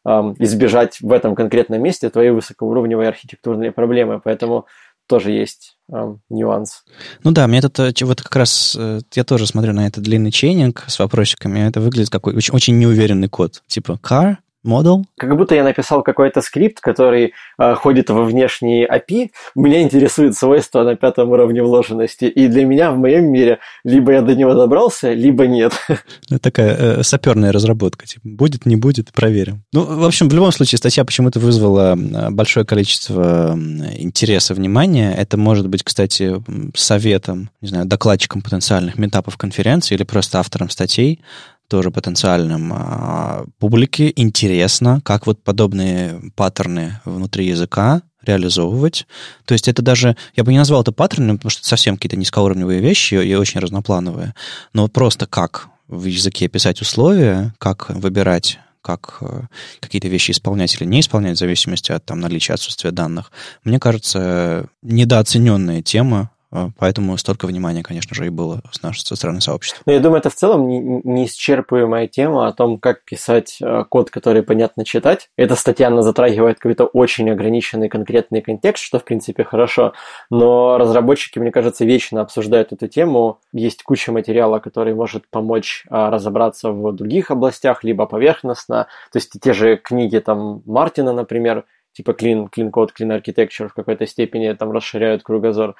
эм, 0.03 0.34
избежать 0.39 0.99
в 0.99 1.11
этом 1.11 1.36
конкретном 1.36 1.80
месте 1.80 2.09
твоей 2.09 2.32
высокоуровневой 2.32 3.07
архитектурной 3.07 3.71
проблемы. 3.71 4.19
Поэтому 4.19 4.65
тоже 5.10 5.32
есть 5.32 5.76
эм, 5.91 6.22
нюанс. 6.30 6.84
Ну 7.24 7.32
да, 7.32 7.47
мне 7.47 7.60
это 7.60 7.91
вот 8.01 8.22
как 8.22 8.36
раз 8.36 8.78
э, 8.80 9.01
я 9.16 9.24
тоже 9.24 9.47
смотрю 9.47 9.74
на 9.74 9.88
этот 9.88 10.03
длинный 10.03 10.32
чейнинг 10.32 10.86
с 10.88 10.99
вопросиками. 10.99 11.68
Это 11.68 11.82
выглядит 11.82 12.12
как 12.12 12.28
очень, 12.28 12.53
очень 12.53 12.78
неуверенный 12.78 13.28
код. 13.28 13.64
Типа 13.68 13.99
car, 14.01 14.38
Model? 14.66 15.03
Как 15.18 15.36
будто 15.38 15.55
я 15.55 15.64
написал 15.64 16.03
какой-то 16.03 16.41
скрипт, 16.41 16.80
который 16.82 17.34
э, 17.57 17.76
ходит 17.76 18.10
во 18.10 18.24
внешние 18.24 18.88
API. 18.88 19.30
Меня 19.55 19.82
интересует 19.82 20.36
свойства 20.36 20.84
на 20.84 20.95
пятом 20.95 21.30
уровне 21.30 21.64
вложенности. 21.64 22.26
И 22.26 22.47
для 22.47 22.66
меня 22.66 22.91
в 22.91 22.97
моем 22.97 23.32
мире 23.32 23.60
либо 23.84 24.12
я 24.12 24.22
до 24.22 24.36
него 24.36 24.53
добрался, 24.53 25.14
либо 25.14 25.47
нет. 25.47 25.74
Это 26.30 26.39
такая 26.39 26.76
э, 26.76 27.03
саперная 27.03 27.51
разработка. 27.51 28.05
Типа, 28.05 28.28
будет, 28.28 28.66
не 28.66 28.76
будет, 28.76 29.12
проверим. 29.14 29.64
Ну, 29.74 29.84
в 29.84 30.05
общем, 30.05 30.28
в 30.28 30.34
любом 30.34 30.51
случае, 30.51 30.78
статья 30.78 31.05
почему-то 31.05 31.39
вызвала 31.39 31.95
большое 32.30 32.66
количество 32.66 33.57
интереса, 33.97 34.53
внимания. 34.53 35.14
Это 35.16 35.38
может 35.38 35.68
быть, 35.68 35.84
кстати, 35.84 36.36
советом, 36.76 37.49
не 37.62 37.70
знаю, 37.70 37.86
докладчиком 37.86 38.41
потенциальных 38.41 38.97
метапов 38.97 39.38
конференции 39.38 39.95
или 39.95 40.03
просто 40.03 40.39
автором 40.39 40.70
статей 40.70 41.22
тоже 41.70 41.91
потенциальным 41.91 42.74
а, 42.74 43.45
публике 43.59 44.11
интересно, 44.15 45.01
как 45.05 45.28
вот 45.28 45.41
подобные 45.43 46.20
паттерны 46.36 46.99
внутри 47.05 47.45
языка 47.47 48.01
реализовывать. 48.24 49.07
То 49.45 49.53
есть 49.53 49.67
это 49.67 49.82
даже, 49.82 50.17
я 50.36 50.43
бы 50.43 50.51
не 50.51 50.57
назвал 50.57 50.82
это 50.82 50.91
паттерном, 50.91 51.38
потому 51.38 51.51
что 51.51 51.61
это 51.61 51.70
совсем 51.70 51.95
какие-то 51.95 52.17
низкоуровневые 52.17 52.82
вещи 52.82 53.13
и 53.13 53.36
очень 53.36 53.61
разноплановые, 53.61 54.34
но 54.74 54.88
просто 54.88 55.26
как 55.26 55.70
в 55.88 56.05
языке 56.05 56.47
писать 56.47 56.82
условия, 56.82 57.53
как 57.57 57.89
выбирать 57.89 58.59
как 58.82 59.17
э, 59.22 59.41
какие-то 59.82 60.07
вещи 60.07 60.32
исполнять 60.32 60.74
или 60.76 60.88
не 60.88 61.01
исполнять, 61.01 61.36
в 61.36 61.39
зависимости 61.39 61.91
от 61.91 62.05
там, 62.05 62.22
наличия 62.22 62.53
отсутствия 62.53 62.91
данных, 62.91 63.32
мне 63.63 63.78
кажется, 63.78 64.67
недооцененная 64.82 65.82
тема 65.82 66.32
поэтому 66.78 67.18
столько 67.18 67.45
внимания, 67.45 67.84
конечно 67.84 68.16
же, 68.16 68.26
и 68.26 68.30
было 68.30 68.62
с 68.72 68.82
нашей 68.82 69.02
со 69.02 69.16
стороны 69.16 69.41
сообщества. 69.41 69.84
Ну, 69.86 69.93
я 69.93 70.00
думаю, 70.00 70.20
это 70.20 70.30
в 70.30 70.36
целом 70.36 70.68
неисчерпываемая 70.68 72.08
тема 72.08 72.47
о 72.47 72.54
том, 72.54 72.80
как 72.80 73.04
писать 73.04 73.58
э, 73.62 73.84
код, 73.88 74.10
который 74.10 74.43
понятно 74.43 74.86
читать. 74.86 75.30
Эта 75.38 75.56
статья, 75.56 75.88
она 75.88 76.02
затрагивает 76.02 76.58
какой-то 76.60 76.86
очень 76.86 77.30
ограниченный 77.30 77.89
конкретный 77.89 78.41
контекст, 78.41 78.84
что, 78.84 79.00
в 79.00 79.04
принципе, 79.04 79.43
хорошо. 79.43 79.93
Но 80.30 80.78
разработчики, 80.78 81.39
мне 81.39 81.52
кажется, 81.52 81.86
вечно 81.86 82.22
обсуждают 82.22 82.72
эту 82.72 82.88
тему. 82.88 83.39
Есть 83.54 83.84
куча 83.84 84.12
материала, 84.12 84.60
который 84.60 84.93
может 84.93 85.30
помочь 85.30 85.86
а, 85.89 86.10
разобраться 86.10 86.72
в 86.72 86.93
других 86.93 87.32
областях, 87.32 87.84
либо 87.84 88.06
поверхностно. 88.06 88.88
То 89.12 89.18
есть 89.18 89.34
те 89.41 89.54
же 89.54 89.78
книги 89.78 90.18
там 90.18 90.64
Мартина, 90.66 91.14
например, 91.14 91.66
типа 91.93 92.12
Clean, 92.12 92.50
clean 92.50 92.72
Code, 92.72 92.89
Clean 92.97 93.22
Architecture 93.22 93.68
в 93.68 93.74
какой-то 93.74 94.06
степени 94.08 94.52
там 94.54 94.72
расширяют 94.72 95.24
кругозор. 95.24 95.76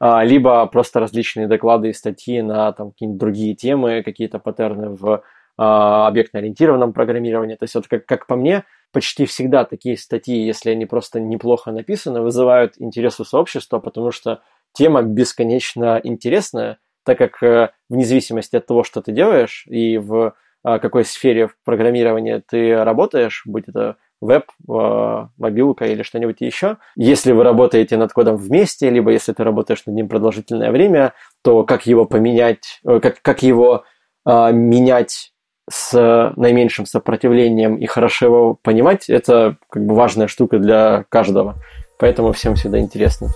А, 0.00 0.24
либо 0.24 0.66
просто 0.66 1.00
различные 1.00 1.46
доклады 1.46 1.90
и 1.90 1.92
статьи 1.92 2.42
на 2.42 2.72
там, 2.72 2.90
какие-нибудь 2.90 3.20
другие 3.20 3.54
темы, 3.54 4.02
какие-то 4.02 4.38
паттерны 4.38 4.90
в 4.90 5.22
а, 5.56 6.08
объектно-ориентированном 6.08 6.92
программировании. 6.92 7.56
То 7.56 7.64
есть 7.64 7.74
вот 7.74 7.86
как, 7.86 8.06
как 8.06 8.26
по 8.26 8.36
мне, 8.36 8.64
почти 8.92 9.26
всегда 9.26 9.64
такие 9.64 9.96
статьи, 9.96 10.44
если 10.44 10.70
они 10.70 10.86
просто 10.86 11.20
неплохо 11.20 11.72
написаны, 11.72 12.20
вызывают 12.20 12.74
интерес 12.78 13.20
у 13.20 13.24
сообщества, 13.24 13.78
потому 13.78 14.10
что 14.10 14.40
тема 14.72 15.02
бесконечно 15.02 16.00
интересная, 16.02 16.78
так 17.04 17.18
как 17.18 17.42
э, 17.42 17.70
вне 17.88 18.04
зависимости 18.04 18.56
от 18.56 18.66
того, 18.66 18.82
что 18.82 19.00
ты 19.02 19.12
делаешь 19.12 19.64
и 19.68 19.98
в 19.98 20.34
а, 20.62 20.78
какой 20.78 21.04
сфере 21.04 21.50
программирования 21.64 22.42
ты 22.46 22.82
работаешь, 22.82 23.42
будь 23.44 23.68
это 23.68 23.96
веб, 24.24 24.44
а, 24.68 25.28
мобилка 25.38 25.86
или 25.86 26.02
что-нибудь 26.02 26.40
еще. 26.40 26.78
Если 26.96 27.32
вы 27.32 27.44
работаете 27.44 27.96
над 27.96 28.12
кодом 28.12 28.36
вместе, 28.36 28.90
либо 28.90 29.10
если 29.10 29.32
ты 29.32 29.44
работаешь 29.44 29.82
над 29.86 29.94
ним 29.94 30.08
продолжительное 30.08 30.70
время, 30.70 31.12
то 31.42 31.64
как 31.64 31.86
его 31.86 32.06
поменять, 32.06 32.80
э, 32.86 33.00
как, 33.00 33.20
как 33.22 33.42
его 33.42 33.84
э, 34.26 34.52
менять 34.52 35.32
с 35.70 36.32
наименьшим 36.36 36.86
сопротивлением 36.86 37.76
и 37.76 37.86
хорошо 37.86 38.26
его 38.26 38.58
понимать, 38.60 39.08
это 39.08 39.56
как 39.70 39.84
бы 39.86 39.94
важная 39.94 40.28
штука 40.28 40.58
для 40.58 41.04
каждого. 41.08 41.56
Поэтому 41.98 42.32
всем 42.32 42.54
всегда 42.54 42.78
интересно. 42.78 43.28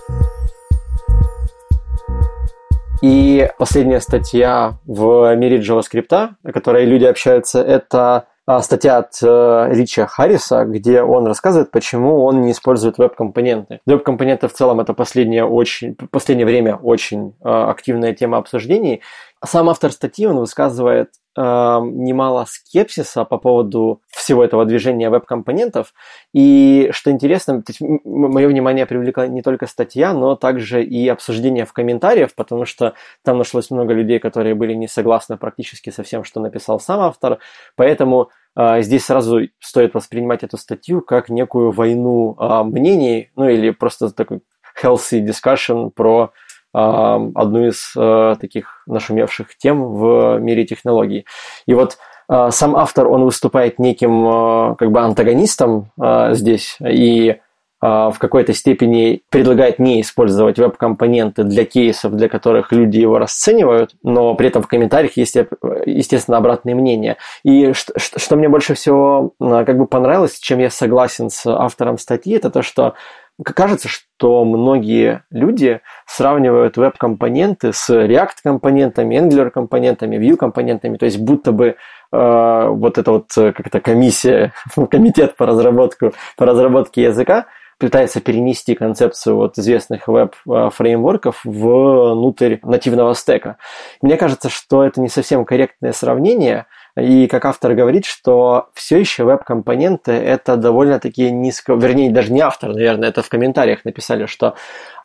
И 3.01 3.49
последняя 3.57 4.01
статья 4.01 4.77
в 4.85 5.33
мире 5.35 5.59
JavaScript, 5.59 6.29
о 6.43 6.51
которой 6.51 6.85
люди 6.85 7.05
общаются, 7.05 7.63
это 7.63 8.25
статья 8.61 8.97
от 8.97 9.13
э, 9.21 9.67
Рича 9.71 10.07
Харриса, 10.07 10.65
где 10.65 11.03
он 11.03 11.27
рассказывает, 11.27 11.69
почему 11.69 12.23
он 12.23 12.41
не 12.41 12.51
использует 12.51 12.97
веб-компоненты. 12.97 13.79
Веб-компоненты 13.85 14.47
в 14.47 14.53
целом 14.53 14.79
это 14.79 14.93
последнее, 14.93 15.45
очень, 15.45 15.95
последнее 15.95 16.47
время 16.47 16.75
очень 16.75 17.35
э, 17.43 17.49
активная 17.49 18.13
тема 18.13 18.37
обсуждений. 18.37 19.01
Сам 19.43 19.69
автор 19.69 19.91
статьи, 19.91 20.25
он 20.25 20.37
высказывает 20.37 21.11
э, 21.37 21.41
немало 21.41 22.45
скепсиса 22.45 23.23
по 23.23 23.37
поводу 23.37 24.01
всего 24.09 24.43
этого 24.43 24.65
движения 24.65 25.09
веб-компонентов. 25.09 25.93
И 26.33 26.89
что 26.91 27.09
интересно, 27.09 27.63
мое 27.79 28.47
внимание 28.49 28.85
привлекла 28.85 29.27
не 29.27 29.41
только 29.41 29.65
статья, 29.65 30.13
но 30.13 30.35
также 30.35 30.83
и 30.83 31.07
обсуждение 31.07 31.65
в 31.65 31.71
комментариях, 31.71 32.35
потому 32.35 32.65
что 32.65 32.95
там 33.23 33.37
нашлось 33.37 33.71
много 33.71 33.93
людей, 33.93 34.19
которые 34.19 34.55
были 34.55 34.73
не 34.73 34.89
согласны 34.89 35.37
практически 35.37 35.89
со 35.89 36.03
всем, 36.03 36.25
что 36.25 36.41
написал 36.41 36.81
сам 36.81 36.99
автор. 36.99 37.39
Поэтому 37.77 38.31
а, 38.55 38.81
здесь 38.81 39.05
сразу 39.05 39.47
стоит 39.59 39.93
воспринимать 39.93 40.43
эту 40.43 40.57
статью 40.57 41.01
как 41.01 41.29
некую 41.29 41.71
войну 41.71 42.35
а, 42.37 42.65
мнений, 42.65 43.31
ну 43.37 43.47
или 43.47 43.69
просто 43.69 44.09
такой 44.11 44.41
healthy 44.83 45.25
discussion 45.25 45.91
про 45.91 46.23
а, 46.23 46.31
одну 46.71 47.67
из 47.67 47.93
таких 48.39 48.83
нашумевших 48.87 49.57
тем 49.57 49.93
в 49.95 50.39
мире 50.39 50.65
технологий. 50.65 51.25
И 51.65 51.73
вот 51.73 51.97
сам 52.27 52.75
автор, 52.75 53.07
он 53.07 53.23
выступает 53.23 53.79
неким 53.79 54.75
как 54.75 54.91
бы 54.91 54.99
антагонистом 54.99 55.91
здесь, 56.31 56.77
и 56.79 57.39
а, 57.81 58.11
в 58.11 58.19
какой-то 58.19 58.53
степени 58.53 59.21
предлагает 59.29 59.79
не 59.79 60.01
использовать 60.01 60.59
веб-компоненты 60.59 61.43
для 61.43 61.63
кейсов, 61.63 62.13
для 62.13 62.27
которых 62.27 62.73
люди 62.73 62.97
его 62.97 63.19
расценивают, 63.19 63.91
но 64.03 64.35
при 64.35 64.49
этом 64.49 64.61
в 64.61 64.67
комментариях 64.67 65.15
есть, 65.15 65.37
естественно, 65.85 66.37
обратные 66.37 66.75
мнения. 66.75 67.15
И 67.43 67.71
что, 67.71 67.93
что 67.97 68.35
мне 68.35 68.49
больше 68.49 68.73
всего 68.73 69.33
а, 69.39 69.63
как 69.63 69.77
бы 69.77 69.87
понравилось, 69.87 70.39
чем 70.39 70.59
я 70.59 70.69
согласен 70.69 71.29
с 71.29 71.45
автором 71.45 71.97
статьи, 71.97 72.35
это 72.35 72.49
то, 72.49 72.61
что 72.63 72.95
кажется, 73.43 73.87
что 73.87 74.43
многие 74.45 75.23
люди 75.31 75.81
сравнивают 76.05 76.77
веб-компоненты 76.77 77.73
с 77.73 77.89
React-компонентами, 77.89 79.17
Angular-компонентами, 79.17 80.17
Vue-компонентами, 80.17 80.97
то 80.97 81.05
есть 81.05 81.19
будто 81.19 81.51
бы 81.51 81.75
э, 82.11 82.67
вот 82.69 82.97
эта 82.97 83.11
вот 83.11 83.31
как 83.33 83.69
то 83.69 83.79
комиссия, 83.79 84.53
комитет 84.89 85.35
по 85.35 85.45
разработку, 85.45 86.13
по 86.37 86.45
разработке 86.45 87.03
языка 87.03 87.45
пытается 87.79 88.19
перенести 88.19 88.75
концепцию 88.75 89.37
вот 89.37 89.57
известных 89.57 90.07
веб-фреймворков 90.07 91.41
внутрь 91.45 92.57
нативного 92.61 93.15
стека. 93.15 93.57
Мне 94.01 94.17
кажется, 94.17 94.49
что 94.49 94.83
это 94.83 94.99
не 94.99 95.07
совсем 95.07 95.45
корректное 95.45 95.93
сравнение, 95.93 96.65
и 97.01 97.27
как 97.27 97.45
автор 97.45 97.73
говорит, 97.73 98.05
что 98.05 98.69
все 98.73 98.97
еще 98.97 99.23
веб-компоненты 99.23 100.11
это 100.11 100.55
довольно-таки 100.57 101.31
низко, 101.31 101.73
вернее, 101.73 102.11
даже 102.11 102.31
не 102.31 102.41
автор, 102.41 102.73
наверное, 102.73 103.09
это 103.09 103.21
в 103.21 103.29
комментариях 103.29 103.85
написали, 103.85 104.25
что 104.25 104.55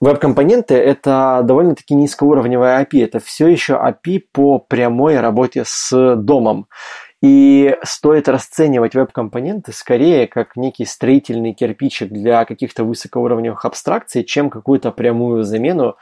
веб-компоненты 0.01 0.74
это 0.74 1.40
довольно-таки 1.45 1.95
низкоуровневая 1.95 2.84
API, 2.84 3.05
это 3.05 3.20
все 3.20 3.49
еще 3.49 3.74
API 3.74 4.22
по 4.32 4.59
прямой 4.59 5.20
работе 5.20 5.64
с 5.66 6.16
домом. 6.16 6.68
И 7.22 7.74
стоит 7.82 8.28
расценивать 8.28 8.95
веб-компоненты 8.95 9.72
скорее 9.72 10.26
как 10.26 10.57
некий 10.57 10.84
строительный 10.84 11.55
кирпичик 11.55 12.11
для 12.11 12.45
каких-то 12.45 12.84
высокоуровневых 12.84 13.64
абстракций, 13.64 14.24
чем 14.24 14.51
какую-то 14.51 14.90
прямую 14.90 15.42
замену 15.42 15.97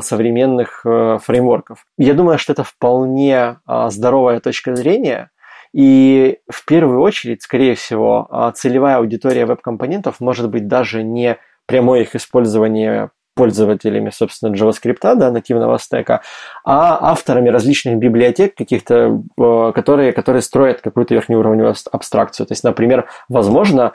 современных 0.00 0.80
а, 0.86 1.18
фреймворков. 1.18 1.84
Я 1.98 2.14
думаю, 2.14 2.38
что 2.38 2.54
это 2.54 2.64
вполне 2.64 3.58
а, 3.66 3.90
здоровая 3.90 4.40
точка 4.40 4.74
зрения, 4.74 5.30
и 5.74 6.38
в 6.50 6.64
первую 6.64 7.00
очередь, 7.00 7.42
скорее 7.42 7.74
всего, 7.74 8.26
а, 8.30 8.52
целевая 8.52 8.96
аудитория 8.96 9.44
веб-компонентов 9.44 10.20
может 10.20 10.48
быть 10.48 10.66
даже 10.66 11.02
не 11.02 11.36
прямое 11.66 12.02
их 12.02 12.16
использование 12.16 13.10
пользователями, 13.34 14.08
собственно, 14.08 14.54
JavaScript, 14.54 15.14
да, 15.14 15.30
нативного 15.30 15.78
стека, 15.78 16.22
а 16.64 17.10
авторами 17.10 17.50
различных 17.50 17.98
библиотек 17.98 18.54
каких-то, 18.54 19.20
э, 19.38 19.72
которые, 19.74 20.12
которые 20.14 20.40
строят 20.40 20.80
какую-то 20.80 21.12
верхнеуровневую 21.12 21.74
абстракцию. 21.92 22.46
То 22.46 22.52
есть, 22.52 22.64
например, 22.64 23.10
возможно, 23.28 23.92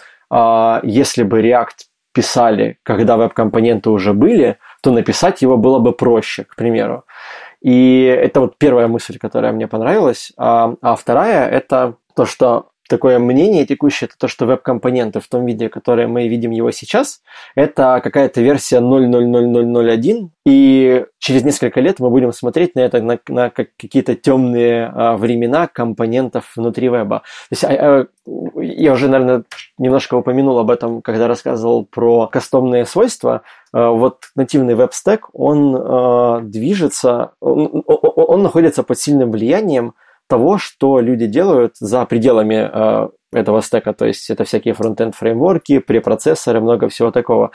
если 0.84 1.24
бы 1.24 1.42
React 1.42 1.88
писали, 2.14 2.78
когда 2.84 3.18
веб-компоненты 3.18 3.90
уже 3.90 4.14
были, 4.14 4.58
то 4.82 4.92
написать 4.92 5.42
его 5.42 5.58
было 5.58 5.80
бы 5.80 5.94
проще, 5.94 6.44
к 6.44 6.56
примеру. 6.56 7.06
И 7.62 8.04
это 8.04 8.42
вот 8.42 8.58
первая 8.58 8.88
мысль, 8.88 9.18
которая 9.20 9.52
мне 9.52 9.68
понравилась. 9.68 10.34
А, 10.38 10.74
а 10.82 10.96
вторая– 10.96 11.48
это 11.52 11.96
то, 12.16 12.26
что 12.26 12.70
такое 12.92 13.20
мнение 13.20 13.66
текущее, 13.66 14.08
это 14.08 14.18
то, 14.18 14.28
что 14.28 14.46
веб-компоненты 14.46 15.22
в 15.22 15.28
том 15.30 15.46
виде, 15.46 15.70
которое 15.70 16.08
мы 16.08 16.28
видим 16.28 16.52
его 16.52 16.72
сейчас, 16.72 17.22
это 17.56 18.02
какая-то 18.04 18.42
версия 18.42 18.82
0.00001, 18.82 20.30
и 20.46 21.06
через 21.18 21.44
несколько 21.46 21.80
лет 21.80 22.00
мы 22.00 22.10
будем 22.10 22.34
смотреть 22.34 22.76
на 22.76 22.82
это, 22.82 23.02
на, 23.02 23.18
на 23.30 23.50
какие-то 23.50 24.16
темные 24.16 24.92
а, 24.94 25.16
времена 25.16 25.68
компонентов 25.68 26.52
внутри 26.58 26.89
веба. 26.89 27.20
То 27.50 27.52
есть, 27.52 27.64
а, 27.64 27.70
а, 27.70 28.08
я 28.62 28.92
уже, 28.92 29.08
наверное, 29.08 29.44
немножко 29.78 30.16
упомянул 30.16 30.60
об 30.60 30.70
этом, 30.70 31.02
когда 31.02 31.30
рассказывал 31.30 31.86
про 31.86 32.28
кастомные 32.28 32.86
свойства. 32.86 33.44
А, 33.72 33.92
вот 33.92 34.26
нативный 34.36 34.76
веб-стек, 34.76 35.30
он 35.32 35.78
а, 35.80 36.42
движется, 36.42 37.32
он, 37.39 37.84
он, 37.86 38.00
он 38.16 38.44
находится 38.44 38.84
под 38.84 39.00
сильным 39.00 39.32
влиянием 39.32 39.94
того, 40.32 40.58
что 40.58 41.02
люди 41.02 41.28
делают 41.28 41.76
за 41.78 42.06
пределами 42.06 42.70
э, 42.74 43.10
этого 43.34 43.62
стека, 43.62 43.92
то 43.92 44.06
есть 44.06 44.30
это 44.30 44.46
всякие 44.46 44.74
фронтенд 44.74 45.14
фреймворки, 45.14 45.80
препроцессоры, 45.80 46.62
много 46.62 46.88
всего 46.88 47.12
такого. 47.12 47.52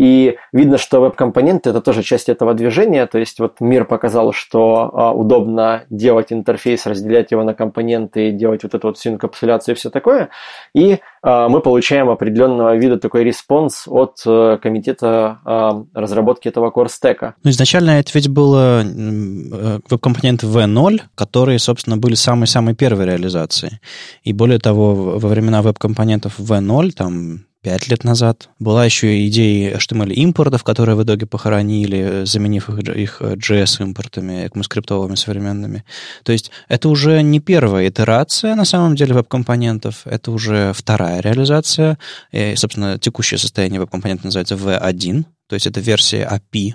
И 0.00 0.38
видно, 0.50 0.78
что 0.78 1.02
веб-компоненты 1.02 1.68
это 1.68 1.82
тоже 1.82 2.02
часть 2.02 2.30
этого 2.30 2.54
движения, 2.54 3.06
то 3.06 3.18
есть 3.18 3.38
вот 3.38 3.60
мир 3.60 3.84
показал, 3.84 4.32
что 4.32 4.90
а, 4.94 5.12
удобно 5.12 5.82
делать 5.90 6.32
интерфейс, 6.32 6.86
разделять 6.86 7.32
его 7.32 7.44
на 7.44 7.52
компоненты, 7.52 8.30
делать 8.32 8.62
вот 8.62 8.74
эту 8.74 8.86
вот 8.86 8.96
всю 8.96 9.10
инкапсуляцию 9.10 9.74
и 9.74 9.78
все 9.78 9.90
такое, 9.90 10.30
и 10.74 11.00
а, 11.20 11.50
мы 11.50 11.60
получаем 11.60 12.08
определенного 12.08 12.76
вида 12.76 12.98
такой 12.98 13.24
response 13.24 13.86
от 13.86 14.22
а, 14.26 14.56
комитета 14.56 15.40
а, 15.44 15.84
разработки 15.92 16.48
этого 16.48 16.70
core 16.70 16.88
стека. 16.88 17.34
Ну, 17.44 17.50
изначально 17.50 17.90
это 18.00 18.12
ведь 18.14 18.28
было 18.28 18.82
э, 18.82 19.80
веб-компоненты 19.90 20.46
V0, 20.46 21.02
которые, 21.14 21.58
собственно, 21.58 21.98
были 21.98 22.14
самой-самой 22.14 22.74
первой 22.74 23.04
реализацией. 23.04 23.80
И 24.22 24.32
более 24.32 24.60
того, 24.60 25.18
во 25.18 25.28
времена 25.28 25.60
веб-компонентов 25.60 26.38
V0, 26.38 26.92
там, 26.92 27.40
5 27.62 27.88
лет 27.88 28.04
назад. 28.04 28.48
Была 28.58 28.84
еще 28.84 29.26
идея 29.26 29.76
HTML-импортов, 29.76 30.64
которые 30.64 30.96
в 30.96 31.04
итоге 31.04 31.26
похоронили, 31.26 32.24
заменив 32.24 32.68
их, 32.70 32.96
их 32.96 33.20
JS-импортами, 33.20 34.46
ECMAScript 34.46 34.93
овыми 34.93 35.16
современными. 35.16 35.84
То 36.24 36.32
есть 36.32 36.50
это 36.68 36.88
уже 36.88 37.22
не 37.22 37.40
первая 37.40 37.88
итерация, 37.88 38.54
на 38.54 38.64
самом 38.64 38.96
деле, 38.96 39.14
веб-компонентов, 39.14 40.02
это 40.06 40.30
уже 40.30 40.72
вторая 40.74 41.20
реализация. 41.20 41.98
И, 42.32 42.54
собственно, 42.56 42.98
текущее 42.98 43.38
состояние 43.38 43.80
веб-компонента 43.80 44.26
называется 44.26 44.54
V1, 44.54 45.24
то 45.48 45.54
есть 45.54 45.66
это 45.66 45.80
версия 45.80 46.26
API 46.30 46.74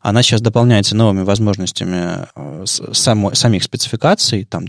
она 0.00 0.22
сейчас 0.22 0.40
дополняется 0.40 0.96
новыми 0.96 1.22
возможностями 1.22 2.26
э, 2.34 2.64
само, 2.66 3.34
самих 3.34 3.62
спецификаций, 3.62 4.44
там, 4.44 4.66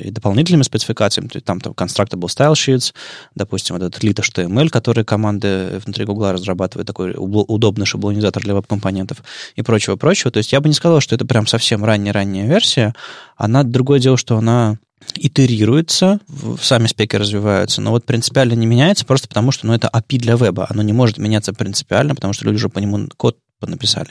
и 0.00 0.10
дополнительными 0.10 0.62
спецификациями, 0.62 1.28
там, 1.28 1.60
там 1.60 1.72
constructible 1.72 2.26
style 2.26 2.52
sheets, 2.52 2.92
допустим, 3.34 3.76
вот 3.76 3.84
этот 3.84 4.02
lit 4.02 4.14
HTML, 4.14 4.68
который 4.68 5.04
команды 5.04 5.80
внутри 5.84 6.04
Гугла 6.04 6.32
разрабатывают, 6.32 6.86
такой 6.86 7.14
удобный 7.16 7.86
шаблонизатор 7.86 8.42
для 8.42 8.54
веб-компонентов 8.54 9.22
и 9.54 9.62
прочего-прочего. 9.62 10.30
То 10.30 10.38
есть 10.38 10.52
я 10.52 10.60
бы 10.60 10.68
не 10.68 10.74
сказал, 10.74 11.00
что 11.00 11.14
это 11.14 11.24
прям 11.26 11.46
совсем 11.46 11.84
ранняя-ранняя 11.84 12.46
версия. 12.46 12.94
Она, 13.36 13.62
другое 13.62 14.00
дело, 14.00 14.16
что 14.16 14.36
она 14.36 14.78
итерируется, 15.14 16.20
сами 16.60 16.86
спеки 16.86 17.16
развиваются, 17.16 17.80
но 17.80 17.90
вот 17.90 18.04
принципиально 18.04 18.54
не 18.54 18.66
меняется 18.66 19.04
просто 19.04 19.28
потому, 19.28 19.50
что 19.50 19.66
ну, 19.66 19.74
это 19.74 19.88
API 19.92 20.18
для 20.18 20.36
веба. 20.36 20.66
Оно 20.68 20.82
не 20.82 20.92
может 20.92 21.18
меняться 21.18 21.52
принципиально, 21.52 22.14
потому 22.14 22.32
что 22.32 22.44
люди 22.44 22.56
уже 22.56 22.68
по 22.68 22.78
нему 22.78 23.08
код 23.16 23.38
написали. 23.60 24.10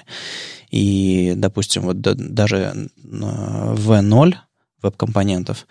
И, 0.72 1.34
допустим, 1.36 1.84
вот 1.84 2.02
даже 2.02 2.90
V0 3.04 4.36
веб-компонентов, 4.86 5.66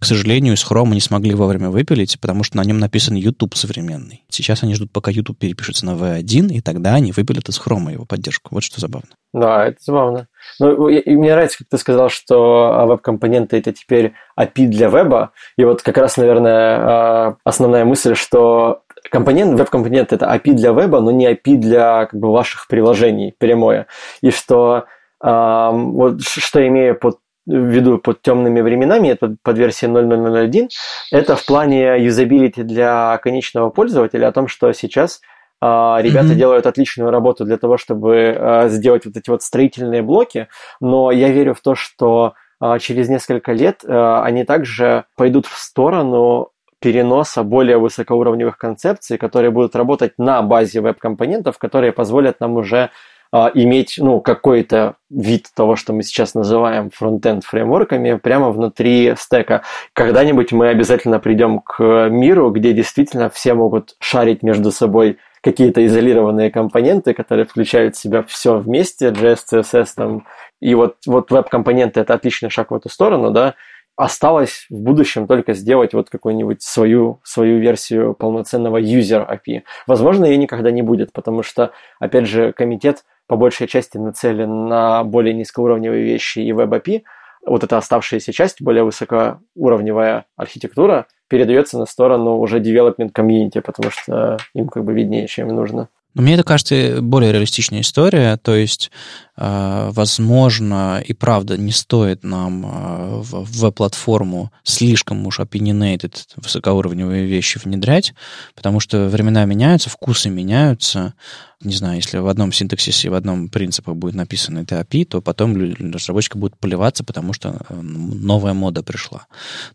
к 0.00 0.04
сожалению, 0.04 0.54
из 0.54 0.68
Chrome 0.68 0.90
не 0.90 1.00
смогли 1.00 1.34
вовремя 1.34 1.70
выпилить, 1.70 2.20
потому 2.20 2.42
что 2.42 2.56
на 2.56 2.64
нем 2.64 2.78
написан 2.78 3.14
YouTube 3.14 3.54
современный. 3.54 4.24
Сейчас 4.28 4.64
они 4.64 4.74
ждут, 4.74 4.90
пока 4.90 5.12
YouTube 5.12 5.38
перепишется 5.38 5.86
на 5.86 5.92
V1, 5.92 6.48
и 6.48 6.60
тогда 6.60 6.94
они 6.94 7.12
выпилят 7.12 7.48
из 7.48 7.60
Chrome 7.60 7.92
его 7.92 8.04
поддержку. 8.04 8.54
Вот 8.54 8.64
что 8.64 8.80
забавно. 8.80 9.10
Да, 9.32 9.66
это 9.66 9.78
забавно. 9.80 10.26
Ну, 10.58 10.88
и, 10.88 11.14
мне 11.14 11.32
нравится, 11.32 11.58
как 11.58 11.68
ты 11.68 11.78
сказал, 11.78 12.08
что 12.08 12.72
а, 12.74 12.86
веб-компоненты 12.86 13.56
это 13.56 13.72
теперь 13.72 14.14
API 14.38 14.66
для 14.66 14.88
веба. 14.88 15.30
И 15.56 15.64
вот 15.64 15.82
как 15.82 15.96
раз, 15.96 16.16
наверное, 16.16 16.76
а, 16.76 17.36
основная 17.44 17.84
мысль, 17.84 18.16
что 18.16 18.82
компонент, 19.10 19.58
веб-компонент 19.58 20.12
это 20.12 20.26
API 20.26 20.54
для 20.54 20.72
веба, 20.72 21.00
но 21.00 21.12
не 21.12 21.32
API 21.32 21.56
для 21.56 22.06
как 22.06 22.18
бы, 22.18 22.32
ваших 22.32 22.66
приложений 22.66 23.34
прямое. 23.38 23.86
И 24.22 24.30
что, 24.30 24.86
вот, 25.20 26.20
что 26.20 26.66
имею 26.66 26.98
под 26.98 27.18
в 27.46 27.52
виду 27.52 27.98
под 27.98 28.22
темными 28.22 28.60
временами, 28.60 29.08
это 29.08 29.36
под 29.42 29.58
версией 29.58 29.92
0.0.0.1, 29.92 30.68
это 31.12 31.36
в 31.36 31.44
плане 31.44 32.02
юзабилити 32.02 32.62
для 32.62 33.18
конечного 33.18 33.70
пользователя, 33.70 34.28
о 34.28 34.32
том, 34.32 34.48
что 34.48 34.72
сейчас 34.72 35.20
э, 35.60 35.66
ребята 35.66 36.28
mm-hmm. 36.28 36.34
делают 36.34 36.66
отличную 36.66 37.10
работу 37.10 37.44
для 37.44 37.58
того, 37.58 37.76
чтобы 37.76 38.16
э, 38.16 38.68
сделать 38.68 39.04
вот 39.06 39.16
эти 39.16 39.30
вот 39.30 39.42
строительные 39.42 40.02
блоки, 40.02 40.48
но 40.80 41.10
я 41.10 41.30
верю 41.30 41.54
в 41.54 41.60
то, 41.60 41.74
что 41.74 42.34
э, 42.60 42.78
через 42.80 43.08
несколько 43.08 43.52
лет 43.52 43.84
они 43.86 44.44
также 44.44 45.04
пойдут 45.16 45.46
в 45.46 45.58
сторону 45.58 46.50
переноса 46.84 47.42
более 47.44 47.78
высокоуровневых 47.78 48.58
концепций, 48.58 49.16
которые 49.16 49.50
будут 49.50 49.74
работать 49.74 50.12
на 50.18 50.42
базе 50.42 50.82
веб-компонентов, 50.82 51.56
которые 51.56 51.92
позволят 51.92 52.40
нам 52.40 52.56
уже 52.56 52.90
а, 53.36 53.50
иметь 53.52 53.96
ну, 53.98 54.20
какой-то 54.20 54.94
вид 55.10 55.48
того, 55.56 55.74
что 55.74 55.92
мы 55.92 56.04
сейчас 56.04 56.34
называем 56.34 56.90
фронтенд 56.90 57.42
фреймворками, 57.42 58.14
прямо 58.14 58.50
внутри 58.50 59.14
стека. 59.18 59.62
Когда-нибудь 59.92 60.52
мы 60.52 60.68
обязательно 60.68 61.18
придем 61.18 61.58
к 61.58 61.82
миру, 62.10 62.50
где 62.50 62.72
действительно 62.72 63.28
все 63.30 63.54
могут 63.54 63.96
шарить 63.98 64.44
между 64.44 64.70
собой 64.70 65.18
какие-то 65.42 65.84
изолированные 65.84 66.52
компоненты, 66.52 67.12
которые 67.12 67.44
включают 67.44 67.96
в 67.96 67.98
себя 68.00 68.22
все 68.22 68.58
вместе, 68.58 69.08
JS, 69.08 69.38
CSS 69.50 69.88
там. 69.96 70.26
И 70.60 70.76
вот, 70.76 70.98
вот 71.04 71.32
веб-компоненты 71.32 71.98
это 71.98 72.14
отличный 72.14 72.50
шаг 72.50 72.70
в 72.70 72.74
эту 72.76 72.88
сторону, 72.88 73.32
да, 73.32 73.56
осталось 73.96 74.66
в 74.70 74.80
будущем 74.80 75.26
только 75.26 75.54
сделать 75.54 75.92
вот 75.92 76.10
какую-нибудь 76.10 76.62
свою, 76.62 77.20
свою 77.22 77.58
версию 77.58 78.14
полноценного 78.14 78.80
user 78.80 79.28
API. 79.28 79.62
Возможно, 79.88 80.24
ее 80.24 80.36
никогда 80.36 80.70
не 80.70 80.82
будет, 80.82 81.12
потому 81.12 81.42
что, 81.42 81.72
опять 81.98 82.26
же, 82.26 82.52
комитет 82.52 83.04
по 83.26 83.36
большей 83.36 83.66
части 83.66 83.98
нацелен 83.98 84.68
на 84.68 85.04
более 85.04 85.34
низкоуровневые 85.34 86.04
вещи 86.04 86.40
и 86.40 86.52
веб-API. 86.52 87.02
Вот 87.46 87.62
эта 87.64 87.76
оставшаяся 87.76 88.32
часть, 88.32 88.62
более 88.62 88.84
высокоуровневая 88.84 90.26
архитектура, 90.36 91.06
передается 91.28 91.78
на 91.78 91.86
сторону 91.86 92.38
уже 92.38 92.60
development 92.60 93.12
community, 93.12 93.60
потому 93.60 93.90
что 93.90 94.38
им 94.54 94.68
как 94.68 94.84
бы 94.84 94.92
виднее, 94.94 95.26
чем 95.26 95.48
им 95.48 95.56
нужно. 95.56 95.88
Но 96.14 96.22
мне 96.22 96.34
это 96.34 96.44
кажется 96.44 97.02
более 97.02 97.32
реалистичная 97.32 97.80
история, 97.80 98.36
то 98.36 98.54
есть, 98.54 98.92
э, 99.36 99.88
возможно, 99.90 101.02
и 101.04 101.12
правда 101.12 101.58
не 101.58 101.72
стоит 101.72 102.22
нам 102.22 102.64
э, 102.64 103.20
в 103.22 103.60
веб-платформу 103.60 104.52
слишком 104.62 105.26
уж 105.26 105.40
opinionated 105.40 106.14
высокоуровневые 106.36 107.26
вещи 107.26 107.60
внедрять, 107.62 108.14
потому 108.54 108.78
что 108.78 109.08
времена 109.08 109.44
меняются, 109.44 109.90
вкусы 109.90 110.30
меняются. 110.30 111.14
Не 111.62 111.74
знаю, 111.74 111.96
если 111.96 112.18
в 112.18 112.28
одном 112.28 112.52
синтаксисе, 112.52 113.10
в 113.10 113.14
одном 113.14 113.48
принципе 113.48 113.92
будет 113.92 114.14
написано 114.14 114.60
это 114.60 114.80
API, 114.80 115.06
то 115.06 115.20
потом 115.20 115.56
разработчики 115.56 116.36
будут 116.36 116.58
поливаться, 116.58 117.02
потому 117.02 117.32
что 117.32 117.60
э, 117.68 117.80
новая 117.80 118.54
мода 118.54 118.84
пришла. 118.84 119.26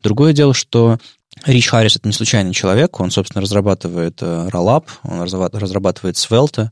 Другое 0.02 0.32
дело, 0.32 0.54
что 0.54 1.00
Рич 1.46 1.68
Харрис 1.68 1.96
это 1.96 2.08
не 2.08 2.14
случайный 2.14 2.54
человек, 2.54 3.00
он, 3.00 3.12
собственно, 3.12 3.42
разрабатывает 3.42 4.22
Rollup, 4.22 4.86
он 5.04 5.22
разрабатывает 5.22 6.18
Svelte, 6.18 6.72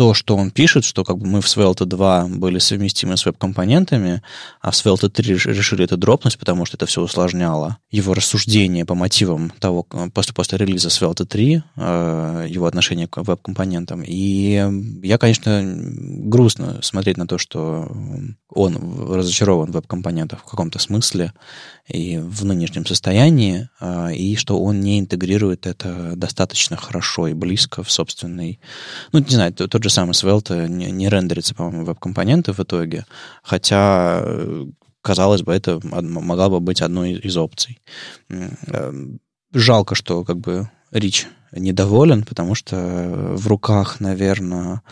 то, 0.00 0.14
что 0.14 0.34
он 0.34 0.50
пишет, 0.50 0.86
что 0.86 1.04
как 1.04 1.18
бы 1.18 1.26
мы 1.26 1.42
в 1.42 1.44
Svelte 1.44 1.84
2 1.84 2.28
были 2.28 2.58
совместимы 2.58 3.18
с 3.18 3.26
веб-компонентами, 3.26 4.22
а 4.62 4.70
в 4.70 4.74
Svelte 4.74 5.10
3 5.10 5.34
решили 5.34 5.84
это 5.84 5.98
дропнуть, 5.98 6.38
потому 6.38 6.64
что 6.64 6.78
это 6.78 6.86
все 6.86 7.02
усложняло. 7.02 7.76
Его 7.90 8.14
рассуждение 8.14 8.86
по 8.86 8.94
мотивам 8.94 9.52
того, 9.58 9.82
после, 10.14 10.32
после 10.32 10.56
релиза 10.56 10.88
Svelte 10.88 11.26
3, 11.26 11.62
э, 11.76 12.46
его 12.48 12.64
отношение 12.64 13.08
к 13.08 13.22
веб-компонентам. 13.22 14.02
И 14.02 14.64
я, 15.02 15.18
конечно, 15.18 15.62
грустно 15.62 16.80
смотреть 16.80 17.18
на 17.18 17.26
то, 17.26 17.36
что 17.36 17.94
он 18.48 18.78
разочарован 19.12 19.70
в 19.70 19.74
веб-компонентах 19.74 20.40
в 20.40 20.44
каком-то 20.50 20.78
смысле 20.78 21.34
и 21.88 22.16
в 22.16 22.46
нынешнем 22.46 22.86
состоянии, 22.86 23.68
э, 23.80 24.14
и 24.14 24.34
что 24.36 24.58
он 24.62 24.80
не 24.80 24.98
интегрирует 24.98 25.66
это 25.66 26.12
достаточно 26.16 26.78
хорошо 26.78 27.26
и 27.26 27.34
близко 27.34 27.82
в 27.82 27.90
собственный... 27.90 28.60
Ну, 29.12 29.18
не 29.18 29.34
знаю, 29.34 29.52
тот 29.52 29.82
же 29.82 29.89
же 29.90 29.94
самый 29.94 30.12
Svelte 30.12 30.68
не, 30.68 30.90
не 30.90 31.08
рендерится, 31.08 31.54
по-моему, 31.54 31.84
веб-компоненты 31.84 32.52
в 32.52 32.60
итоге, 32.60 33.04
хотя, 33.42 34.20
э, 34.22 34.66
казалось 35.02 35.42
бы, 35.42 35.52
это 35.52 35.80
могла 35.82 36.48
бы 36.48 36.60
быть 36.60 36.80
одной 36.80 37.12
из 37.12 37.36
опций. 37.36 37.80
Эм, 38.28 39.20
жалко, 39.52 39.94
что 39.94 40.24
как 40.24 40.38
бы 40.38 40.70
Рич 40.92 41.26
недоволен, 41.52 42.22
потому 42.22 42.54
что 42.54 42.76
в 43.36 43.46
руках, 43.48 44.00
наверное, 44.00 44.82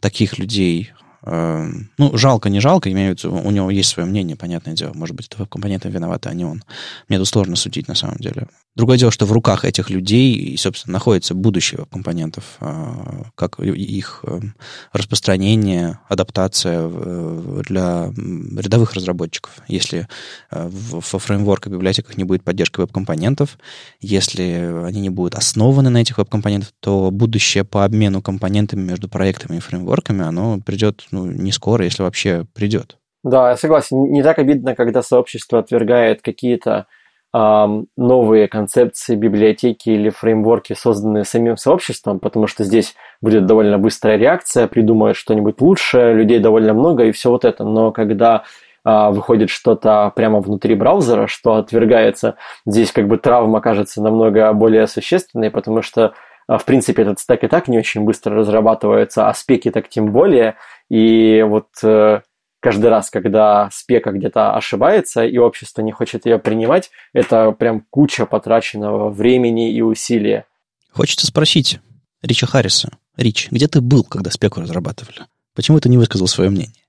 таких 0.00 0.38
людей 0.38 0.92
ну, 1.26 2.16
жалко, 2.16 2.48
не 2.48 2.60
жалко, 2.60 2.90
имею 2.90 3.16
в 3.16 3.18
виду, 3.18 3.34
у 3.34 3.50
него 3.50 3.70
есть 3.70 3.90
свое 3.90 4.08
мнение, 4.08 4.36
понятное 4.36 4.74
дело. 4.74 4.92
Может 4.94 5.16
быть, 5.16 5.26
это 5.26 5.38
веб-компоненты 5.38 5.88
виноваты, 5.88 6.28
а 6.28 6.34
не 6.34 6.44
он. 6.44 6.62
Мне 7.08 7.18
тут 7.18 7.26
сложно 7.26 7.56
судить, 7.56 7.88
на 7.88 7.94
самом 7.94 8.18
деле. 8.18 8.46
Другое 8.76 8.98
дело, 8.98 9.10
что 9.10 9.24
в 9.24 9.32
руках 9.32 9.64
этих 9.64 9.88
людей, 9.88 10.34
и, 10.34 10.56
собственно, 10.58 10.92
находится 10.92 11.34
будущее 11.34 11.80
веб-компонентов, 11.80 12.44
а, 12.60 13.24
как 13.34 13.58
их 13.58 14.20
эм, 14.24 14.54
распространение, 14.92 15.98
адаптация 16.08 16.86
для 16.86 18.12
рядовых 18.14 18.92
разработчиков. 18.92 19.52
Если 19.66 20.06
э, 20.50 20.68
во 20.70 21.00
фреймворках, 21.18 21.72
библиотеках 21.72 22.18
не 22.18 22.24
будет 22.24 22.44
поддержки 22.44 22.80
веб-компонентов, 22.80 23.58
если 24.00 24.84
они 24.84 25.00
не 25.00 25.10
будут 25.10 25.34
основаны 25.34 25.88
на 25.88 25.98
этих 25.98 26.18
веб-компонентах, 26.18 26.72
то 26.80 27.10
будущее 27.10 27.64
по 27.64 27.84
обмену 27.84 28.20
компонентами 28.20 28.82
между 28.82 29.08
проектами 29.08 29.56
и 29.56 29.60
фреймворками, 29.60 30.22
оно 30.22 30.60
придет 30.60 31.06
ну, 31.16 31.26
не 31.26 31.52
скоро, 31.52 31.84
если 31.84 32.02
вообще 32.02 32.46
придет. 32.54 32.98
Да, 33.24 33.50
я 33.50 33.56
согласен. 33.56 34.10
Не 34.10 34.22
так 34.22 34.38
обидно, 34.38 34.74
когда 34.74 35.02
сообщество 35.02 35.58
отвергает 35.58 36.22
какие-то 36.22 36.86
эм, 37.34 37.86
новые 37.96 38.46
концепции, 38.46 39.16
библиотеки 39.16 39.90
или 39.90 40.10
фреймворки, 40.10 40.74
созданные 40.74 41.24
самим 41.24 41.56
сообществом, 41.56 42.20
потому 42.20 42.46
что 42.46 42.62
здесь 42.62 42.94
будет 43.20 43.46
довольно 43.46 43.78
быстрая 43.78 44.16
реакция, 44.16 44.68
придумают 44.68 45.16
что-нибудь 45.16 45.60
лучшее, 45.60 46.14
людей 46.14 46.38
довольно 46.38 46.72
много 46.74 47.04
и 47.04 47.12
все 47.12 47.30
вот 47.30 47.44
это. 47.44 47.64
Но 47.64 47.90
когда 47.90 48.44
э, 48.84 49.10
выходит 49.10 49.50
что-то 49.50 50.12
прямо 50.14 50.40
внутри 50.40 50.74
браузера, 50.74 51.26
что 51.26 51.54
отвергается, 51.54 52.36
здесь 52.64 52.92
как 52.92 53.08
бы 53.08 53.18
травма 53.18 53.60
кажется 53.60 54.02
намного 54.02 54.52
более 54.52 54.86
существенной, 54.86 55.50
потому 55.50 55.82
что 55.82 56.12
в 56.48 56.64
принципе, 56.64 57.02
этот 57.02 57.18
стек 57.18 57.42
и 57.42 57.48
так 57.48 57.66
не 57.66 57.78
очень 57.78 58.02
быстро 58.02 58.36
разрабатывается, 58.36 59.28
а 59.28 59.34
спеки 59.34 59.70
так 59.70 59.88
тем 59.88 60.12
более. 60.12 60.54
И 60.88 61.42
вот 61.46 61.68
э, 61.82 62.20
каждый 62.60 62.90
раз, 62.90 63.10
когда 63.10 63.68
спека 63.72 64.12
где-то 64.12 64.54
ошибается, 64.54 65.24
и 65.24 65.38
общество 65.38 65.82
не 65.82 65.92
хочет 65.92 66.26
ее 66.26 66.38
принимать, 66.38 66.90
это 67.12 67.52
прям 67.52 67.84
куча 67.90 68.26
потраченного 68.26 69.10
времени 69.10 69.72
и 69.72 69.82
усилия. 69.82 70.46
Хочется 70.92 71.26
спросить 71.26 71.80
Рича 72.22 72.46
Харриса. 72.46 72.90
Рич, 73.16 73.48
где 73.50 73.68
ты 73.68 73.80
был, 73.80 74.04
когда 74.04 74.30
спеку 74.30 74.60
разрабатывали? 74.60 75.26
Почему 75.54 75.80
ты 75.80 75.88
не 75.88 75.98
высказал 75.98 76.26
свое 76.26 76.50
мнение? 76.50 76.82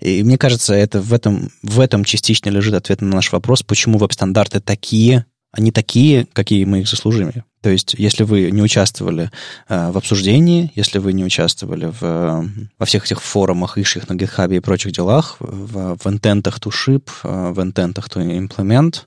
И 0.00 0.22
мне 0.22 0.38
кажется, 0.38 0.74
это 0.74 1.00
в 1.00 1.12
этом, 1.12 1.50
в 1.62 1.80
этом 1.80 2.04
частично 2.04 2.48
лежит 2.48 2.74
ответ 2.74 3.00
на 3.00 3.08
наш 3.08 3.32
вопрос, 3.32 3.62
почему 3.62 3.98
веб-стандарты 3.98 4.60
такие, 4.60 5.26
они 5.52 5.72
такие, 5.72 6.26
какие 6.32 6.64
мы 6.64 6.80
их 6.80 6.88
заслужили. 6.88 7.44
То 7.62 7.68
есть, 7.68 7.94
если 7.98 8.22
вы 8.22 8.50
не 8.50 8.62
участвовали 8.62 9.30
э, 9.68 9.90
в 9.90 9.98
обсуждении, 9.98 10.72
если 10.76 10.98
вы 10.98 11.12
не 11.12 11.24
участвовали 11.24 11.86
в, 11.86 12.02
э, 12.02 12.42
во 12.78 12.86
всех 12.86 13.04
этих 13.04 13.20
форумах, 13.20 13.76
иших 13.76 14.08
на 14.08 14.14
GitHub 14.14 14.54
и 14.56 14.60
прочих 14.60 14.92
делах, 14.92 15.36
в, 15.40 15.96
в 15.96 16.06
интентах 16.06 16.58
to 16.58 16.70
ship, 16.70 17.10
э, 17.22 17.52
в 17.52 17.60
интентах 17.60 18.08
to 18.08 18.24
implement, 18.24 19.02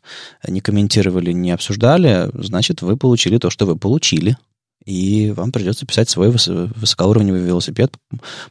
не 0.48 0.62
комментировали, 0.62 1.32
не 1.32 1.52
обсуждали, 1.52 2.30
значит, 2.34 2.82
вы 2.82 2.96
получили 2.96 3.38
то, 3.38 3.50
что 3.50 3.66
вы 3.66 3.76
получили. 3.76 4.38
И 4.86 5.32
вам 5.32 5.54
придется 5.54 5.86
писать 5.86 6.10
свой 6.10 6.30
высокоуровневый 6.30 7.42
велосипед 7.42 7.96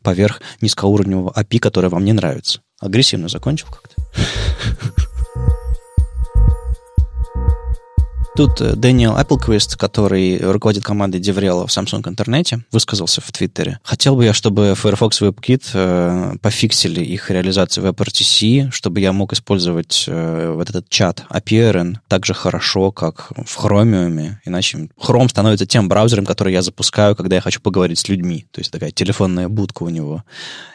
поверх 0.01 0.40
низкоуровневого 0.62 1.30
API, 1.36 1.59
который 1.59 1.90
вам 1.90 2.07
не 2.07 2.14
нравится. 2.14 2.61
Агрессивно 2.80 3.28
закончил 3.28 3.68
как-то. 3.68 5.03
Тут 8.35 8.62
э, 8.62 8.74
Дэниел 8.76 9.14
Эпплквист, 9.18 9.76
который 9.76 10.39
руководит 10.39 10.83
командой 10.83 11.20
DevRel 11.20 11.66
в 11.66 11.68
Samsung 11.68 12.09
интернете, 12.09 12.64
высказался 12.72 13.20
в 13.20 13.30
Твиттере. 13.30 13.78
Хотел 13.83 14.16
бы 14.16 14.24
я, 14.24 14.33
чтобы 14.33 14.74
Firefox 14.74 15.20
WebKit 15.20 15.62
э, 15.74 16.37
пофиксили 16.41 17.05
их 17.05 17.30
реализацию 17.30 17.87
WebRTC, 17.87 18.70
чтобы 18.70 19.01
я 19.01 19.12
мог 19.12 19.35
использовать 19.35 20.07
э, 20.09 20.51
вот 20.57 20.70
этот 20.70 20.89
чат 20.89 21.26
APRN 21.28 21.97
так 22.09 22.24
же 22.24 22.33
хорошо, 22.33 22.91
как 22.91 23.33
в 23.37 23.62
Chromium. 23.62 24.37
Иначе 24.47 24.89
Chrome 24.99 25.28
становится 25.28 25.66
тем 25.66 25.91
браузером, 25.91 26.24
который 26.24 26.55
я 26.55 26.62
запускаю, 26.62 27.14
когда 27.14 27.37
я 27.37 27.43
хочу 27.43 27.61
поговорить 27.61 27.99
с 27.99 28.09
людьми. 28.09 28.47
То 28.51 28.62
есть 28.62 28.70
такая 28.70 28.93
телефонная 28.93 29.51
будка 29.51 29.83
у 29.83 29.91
него. 29.91 30.24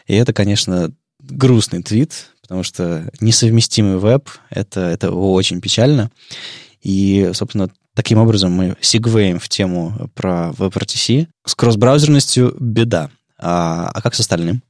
И 0.06 0.14
это, 0.14 0.32
конечно, 0.32 0.92
грустный 1.20 1.82
твит, 1.82 2.30
потому 2.42 2.62
что 2.62 3.10
несовместимый 3.20 3.98
веб 3.98 4.28
это, 4.48 4.80
это 4.82 5.10
очень 5.10 5.60
печально. 5.60 6.12
И, 6.82 7.30
собственно, 7.34 7.68
таким 7.94 8.18
образом 8.18 8.52
мы 8.52 8.76
сегвеем 8.80 9.38
в 9.38 9.48
тему 9.48 9.92
про 10.14 10.50
WebRTC. 10.58 11.26
С 11.44 11.54
кросс-браузерностью 11.54 12.54
беда. 12.58 13.10
А, 13.40 13.90
а 13.92 14.02
как 14.02 14.14
с 14.14 14.20
остальным? 14.20 14.62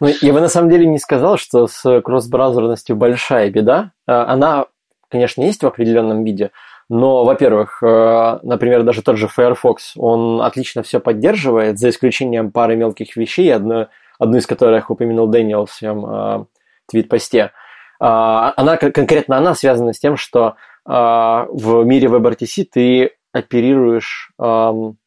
Ну, 0.00 0.08
я 0.20 0.32
бы 0.32 0.40
на 0.40 0.48
самом 0.48 0.70
деле 0.70 0.86
не 0.86 0.98
сказал, 0.98 1.36
что 1.36 1.66
с 1.66 2.00
кросс-браузерностью 2.00 2.96
большая 2.96 3.50
беда. 3.50 3.92
А, 4.06 4.26
она, 4.32 4.66
конечно, 5.08 5.42
есть 5.42 5.62
в 5.62 5.66
определенном 5.66 6.24
виде, 6.24 6.50
но, 6.88 7.24
во-первых, 7.24 7.82
э, 7.82 8.38
например, 8.42 8.82
даже 8.82 9.00
тот 9.00 9.16
же 9.16 9.26
Firefox, 9.26 9.94
он 9.96 10.42
отлично 10.42 10.82
все 10.82 11.00
поддерживает, 11.00 11.78
за 11.78 11.88
исключением 11.88 12.50
пары 12.50 12.76
мелких 12.76 13.16
вещей, 13.16 13.54
одну, 13.54 13.86
одну 14.18 14.36
из 14.36 14.46
которых 14.46 14.90
упомянул 14.90 15.26
Дэниел 15.26 15.64
в 15.64 15.72
своем 15.72 16.04
э, 16.04 16.44
твит-посте. 16.90 17.52
А, 17.98 18.52
она, 18.56 18.76
конкретно 18.76 19.38
она 19.38 19.54
связана 19.54 19.92
с 19.92 19.98
тем, 20.00 20.16
что 20.18 20.56
в 20.84 21.84
мире 21.84 22.08
WebRTC 22.08 22.66
ты 22.72 23.10
оперируешь 23.32 24.32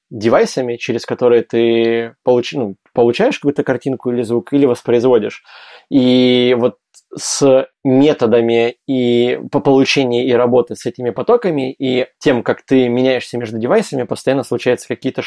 девайсами, 0.09 0.77
через 0.77 1.05
которые 1.05 1.41
ты 1.41 2.15
получ, 2.23 2.53
ну, 2.53 2.75
получаешь 2.93 3.39
какую-то 3.39 3.63
картинку 3.63 4.11
или 4.11 4.21
звук, 4.21 4.53
или 4.53 4.65
воспроизводишь. 4.65 5.43
И 5.89 6.55
вот 6.57 6.77
с 7.17 7.67
методами 7.83 8.77
и 8.87 9.39
по 9.51 9.59
получению 9.59 10.25
и 10.25 10.31
работы 10.33 10.75
с 10.75 10.85
этими 10.85 11.09
потоками 11.09 11.71
и 11.71 12.07
тем, 12.19 12.43
как 12.43 12.63
ты 12.63 12.87
меняешься 12.87 13.37
между 13.37 13.57
девайсами, 13.57 14.03
постоянно 14.03 14.43
случаются 14.43 14.87
какие-то 14.87 15.23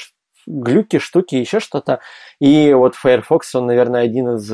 глюки, 0.46 0.98
штуки, 0.98 1.34
еще 1.34 1.60
что-то. 1.60 2.00
И 2.40 2.72
вот 2.72 2.94
Firefox, 2.94 3.54
он, 3.54 3.66
наверное, 3.66 4.02
один 4.02 4.36
из 4.36 4.50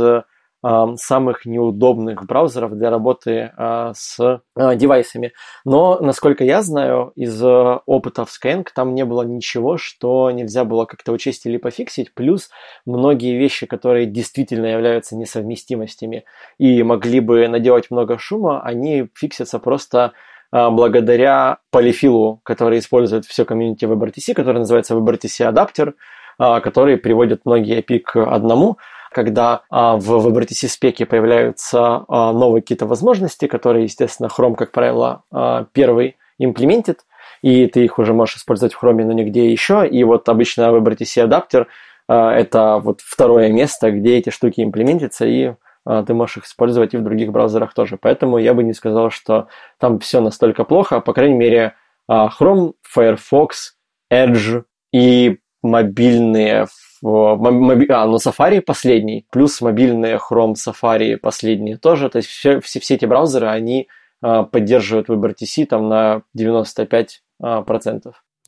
самых 0.97 1.45
неудобных 1.45 2.25
браузеров 2.25 2.77
для 2.77 2.89
работы 2.89 3.53
а, 3.57 3.93
с 3.95 4.19
а, 4.57 4.75
девайсами. 4.75 5.33
Но, 5.67 5.99
насколько 6.01 6.43
я 6.43 6.63
знаю, 6.63 7.13
из 7.17 7.39
а, 7.45 7.83
опыта 7.85 8.25
в 8.25 8.31
Skyeng 8.31 8.67
там 8.75 8.95
не 8.95 9.05
было 9.05 9.23
ничего, 9.23 9.77
что 9.77 10.31
нельзя 10.31 10.65
было 10.65 10.87
как-то 10.87 11.13
учесть 11.13 11.45
или 11.45 11.59
пофиксить. 11.59 12.15
Плюс 12.15 12.49
многие 12.87 13.37
вещи, 13.37 13.67
которые 13.67 14.07
действительно 14.07 14.67
являются 14.67 15.17
несовместимостями 15.17 16.25
и 16.57 16.83
могли 16.83 17.21
бы 17.21 17.47
наделать 17.49 17.91
много 17.91 18.19
шума, 18.19 18.63
они 18.63 19.09
фиксятся 19.15 19.59
просто 19.59 20.13
благодаря 20.51 21.59
полифилу, 21.73 22.41
который 22.45 22.79
использует 22.79 23.25
все 23.25 23.45
комьюнити 23.45 23.87
WebRTC, 23.87 24.35
который 24.35 24.59
называется 24.59 24.95
WebRTC 24.95 25.45
адаптер, 25.45 25.95
который 26.39 26.97
приводит 26.97 27.41
многие 27.45 27.81
API 27.81 27.99
к 27.99 28.25
одному– 28.25 28.79
когда 29.15 29.63
а, 29.71 29.97
в 29.97 30.27
WebRTC 30.27 30.69
спеке 30.69 31.07
появляются 31.07 32.05
а, 32.09 32.33
новые 32.33 32.63
какие-то 32.63 32.87
возможности, 32.87 33.47
которые, 33.47 33.85
естественно, 33.85 34.29
Chrome, 34.29 34.57
как 34.57 34.73
правило, 34.73 35.23
а, 35.31 35.67
первый 35.73 36.17
имплементит, 36.39 37.01
и 37.43 37.67
ты 37.67 37.85
их 37.85 37.99
уже 37.99 38.13
можешь 38.13 38.37
использовать 38.37 38.75
в 38.75 38.83
Chrome, 38.83 39.05
но 39.05 39.13
нигде 39.13 39.51
еще. 39.51 39.87
И 39.87 40.03
вот 40.05 40.29
обычно 40.29 40.63
WebRTC 40.63 41.23
адаптер 41.23 41.69
а, 42.09 42.33
это 42.33 42.79
вот 42.83 43.01
второе 43.01 43.51
место, 43.51 43.91
где 43.91 44.19
эти 44.19 44.31
штуки 44.31 44.61
имплементятся, 44.63 45.27
и 45.27 45.55
а, 45.85 46.03
ты 46.03 46.15
можешь 46.15 46.39
их 46.39 46.45
использовать 46.47 46.95
и 46.95 46.97
в 46.97 47.03
других 47.03 47.33
браузерах 47.33 47.75
тоже. 47.75 47.99
Поэтому 48.01 48.39
я 48.39 48.55
бы 48.55 48.63
не 48.63 48.73
сказал, 48.73 49.11
что 49.11 49.49
там 49.79 49.99
все 49.99 50.21
настолько 50.21 50.65
плохо. 50.65 51.01
По 51.01 51.13
крайней 51.13 51.37
мере, 51.37 51.75
а, 52.09 52.29
Chrome, 52.29 52.75
Firefox, 52.83 53.77
Edge 54.13 54.65
и 54.93 55.39
мобильные 55.63 56.67
моби... 57.05 57.87
а, 57.91 58.07
ну 58.07 58.17
Safari 58.17 58.61
последний, 58.61 59.27
плюс 59.31 59.61
мобильные 59.61 60.19
Chrome 60.19 60.55
Safari 60.55 61.17
последние 61.17 61.77
тоже. 61.77 62.09
То 62.09 62.19
есть 62.19 62.29
все, 62.29 62.61
все, 62.61 62.81
все 62.81 62.95
эти 62.95 63.05
браузеры, 63.05 63.49
они 63.49 63.89
а, 64.23 64.45
поддерживают 64.45 65.09
WebRTC 65.09 65.67
там 65.67 65.89
на 65.89 66.23
95%. 66.37 67.11
А. 67.43 67.65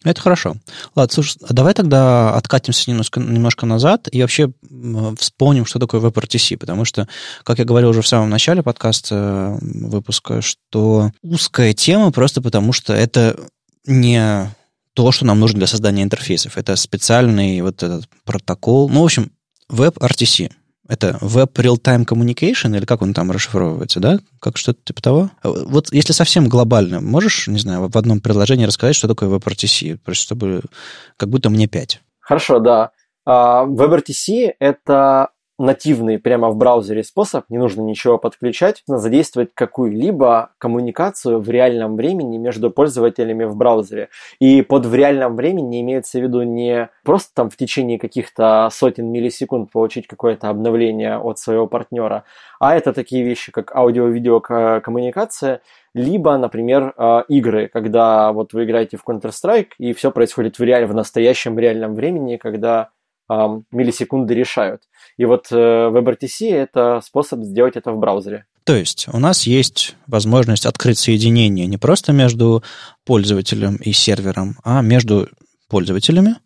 Это 0.05 0.21
хорошо. 0.21 0.55
Ладно, 0.95 1.13
слушай, 1.13 1.39
а 1.47 1.53
давай 1.53 1.75
тогда 1.75 2.35
откатимся 2.35 2.91
немножко, 2.91 3.19
немножко 3.19 3.67
назад 3.67 4.09
и 4.11 4.23
вообще 4.23 4.53
вспомним, 5.19 5.67
что 5.67 5.79
такое 5.79 6.01
WebRTC, 6.01 6.57
потому 6.59 6.85
что, 6.85 7.09
как 7.43 7.59
я 7.59 7.65
говорил 7.65 7.91
уже 7.91 8.03
в 8.03 8.09
самом 8.09 8.31
начале 8.31 8.63
подкаста 8.63 9.59
выпуска, 9.61 10.43
что 10.43 11.11
узкая 11.23 11.73
тема 11.73 12.13
просто 12.13 12.41
потому, 12.41 12.73
что 12.73 12.93
это 12.95 13.37
не 13.87 14.49
то, 14.97 15.13
что 15.13 15.27
нам 15.27 15.39
нужно 15.39 15.59
для 15.59 15.67
создания 15.67 16.03
интерфейсов. 16.03 16.57
Это 16.57 16.75
специальный 16.75 17.61
вот 17.61 17.83
этот 17.83 18.09
протокол. 18.25 18.89
Ну, 18.89 19.03
в 19.03 19.05
общем, 19.05 19.31
WebRTC. 19.71 20.51
это 20.89 21.19
Web 21.21 21.53
Real-Time 21.53 22.07
Communication, 22.07 22.75
или 22.75 22.87
как 22.87 23.03
он 23.03 23.13
там 23.13 23.31
расшифровывается, 23.31 24.01
да? 24.01 24.19
Как 24.41 24.57
что-то 24.57 24.81
типа 24.85 25.03
того? 25.03 25.31
Вот 25.43 25.93
если 25.93 26.15
совсем 26.15 26.49
глобально, 26.49 27.03
можешь, 27.03 27.47
не 27.47 27.59
знаю, 27.59 27.89
в 27.89 27.99
одном 27.99 28.21
предложении 28.21 28.65
рассказать, 28.65 28.97
что 28.97 29.07
такое 29.07 29.29
WebRTC? 29.29 29.99
Просто 30.03 30.25
чтобы 30.25 30.63
как 31.19 31.29
будто 31.29 31.51
мне 31.51 31.67
пять. 31.67 32.01
Хорошо, 32.21 32.59
да. 32.59 32.91
А, 33.27 33.67
WebRTC— 33.67 34.53
это 34.61 35.29
нативный 35.59 36.19
прямо 36.19 36.51
в 36.51 36.57
браузере 36.57 37.03
способ, 37.03 37.45
не 37.49 37.59
нужно 37.59 37.81
ничего 37.83 38.19
подключать, 38.19 38.83
нужно 38.87 39.01
задействовать 39.01 39.51
какую-либо 39.55 40.51
коммуникацию 40.59 41.41
в 41.41 41.49
реальном 41.49 41.97
времени 41.97 42.37
между 42.37 42.71
пользователями 42.71 43.45
в 43.45 43.57
браузере. 43.57 44.09
И 44.39 44.63
под 44.63 44.87
в 44.87 44.95
реальном 44.95 45.37
времени 45.37 45.81
имеется 45.81 46.19
в 46.19 46.23
виду 46.23 46.43
не 46.43 46.91
просто 47.05 47.31
там 47.35 47.51
в 47.51 47.57
течение 47.57 47.99
каких-то 47.99 48.69
сотен 48.73 49.11
миллисекунд 49.11 49.71
получить 49.71 50.07
какое-то 50.07 50.49
обновление 50.49 51.19
от 51.19 51.39
своего 51.39 51.67
партнера, 51.67 52.25
а 52.59 52.75
это 52.75 52.93
такие 52.93 53.25
вещи, 53.25 53.53
как 53.53 53.75
аудио-видео 53.75 54.41
коммуникация, 54.41 55.61
либо, 55.95 56.37
например, 56.37 56.93
а, 56.97 57.25
игры, 57.29 57.69
когда 57.69 58.33
вот 58.33 58.53
вы 58.53 58.65
играете 58.65 58.97
в 58.97 59.05
Counter-Strike, 59.07 59.71
и 59.79 59.93
все 59.95 60.11
происходит 60.11 60.59
в, 60.59 60.63
реаль... 60.63 60.85
в 60.87 60.95
настоящем 60.95 61.59
реальном 61.59 61.95
времени, 61.95 62.37
когда 62.37 62.91
миллисекунды 63.29 64.35
решают. 64.35 64.83
И 65.17 65.25
вот 65.25 65.47
э, 65.51 65.57
WebRTC– 65.57 66.51
это 66.51 67.01
способ 67.05 67.41
сделать 67.43 67.77
это 67.77 67.93
в 67.93 67.99
браузере. 67.99 68.47
То 68.65 68.75
есть 68.75 69.07
у 69.13 69.19
нас 69.19 69.45
есть 69.45 69.97
возможность 70.07 70.67
открыть 70.67 70.99
соединение 70.99 71.67
не 71.67 71.79
просто 71.79 72.13
между 72.13 72.63
пользователем 73.05 73.77
и 73.77 73.93
сервером, 73.93 74.57
а 74.65 74.83
между 74.83 75.29
пользователями, 75.69 76.37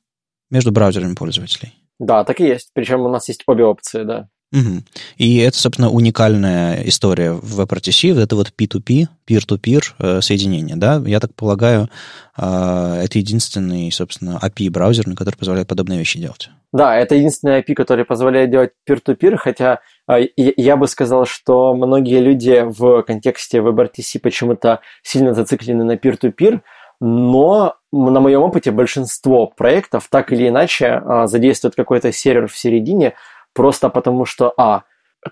между 0.51 0.73
браузерами 0.73 1.15
пользователей. 1.15 1.75
Да, 1.99 2.25
так 2.25 2.41
и 2.41 2.47
есть. 2.47 2.71
Причем 2.73 3.01
у 3.01 3.09
нас 3.09 3.29
есть 3.29 3.43
обе 3.47 3.65
опции, 3.65 4.05
да. 4.05 4.29
Угу. 4.53 4.83
И 5.19 5.39
это, 5.39 5.57
собственно, 5.57 5.91
уникальная 5.91 6.83
история 6.85 7.33
в 7.33 7.61
WebRTC, 7.61 8.21
это 8.21 8.35
вот 8.35 8.53
P2P, 8.59 9.07
peer-to-peer 9.29 9.83
э, 9.99 10.21
соединение, 10.21 10.75
да? 10.75 11.01
Я 11.07 11.21
так 11.21 11.33
полагаю, 11.35 11.89
э, 12.37 13.03
это 13.05 13.19
единственный, 13.19 13.93
собственно, 13.93 14.41
API 14.43 14.69
браузерный, 14.71 15.15
который 15.15 15.37
позволяет 15.37 15.69
подобные 15.69 16.01
вещи 16.01 16.19
делать. 16.19 16.51
Да, 16.73 16.97
это 16.97 17.15
единственный 17.15 17.61
API, 17.61 17.75
который 17.75 18.05
позволяет 18.05 18.51
делать 18.51 18.73
peer-to-peer, 18.89 19.37
хотя 19.37 19.81
э, 20.09 20.27
я 20.37 20.77
бы 20.77 20.89
сказал, 20.89 21.27
что 21.27 21.73
многие 21.75 22.19
люди 22.19 22.65
в 22.67 23.03
контексте 23.03 23.59
WebRTC 23.59 24.19
почему-то 24.21 24.81
сильно 25.05 25.33
зациклены 25.33 25.85
на 25.85 25.95
peer-to-peer, 25.95 26.61
но 27.01 27.77
на 27.93 28.21
моем 28.21 28.43
опыте 28.43 28.73
большинство 28.73 29.47
проектов 29.47 30.09
так 30.11 30.33
или 30.33 30.49
иначе 30.49 31.01
задействуют 31.25 31.75
какой-то 31.75 32.13
сервер 32.13 32.47
в 32.47 32.59
середине, 32.59 33.15
просто 33.55 33.89
потому 33.89 34.25
что, 34.25 34.53
а, 34.57 34.83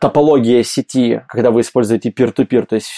топология 0.01 0.63
сети, 0.63 1.23
когда 1.29 1.51
вы 1.51 1.63
используете 1.63 2.11
peer-to-peer, 2.11 2.67
то 2.67 2.75
есть 2.75 2.91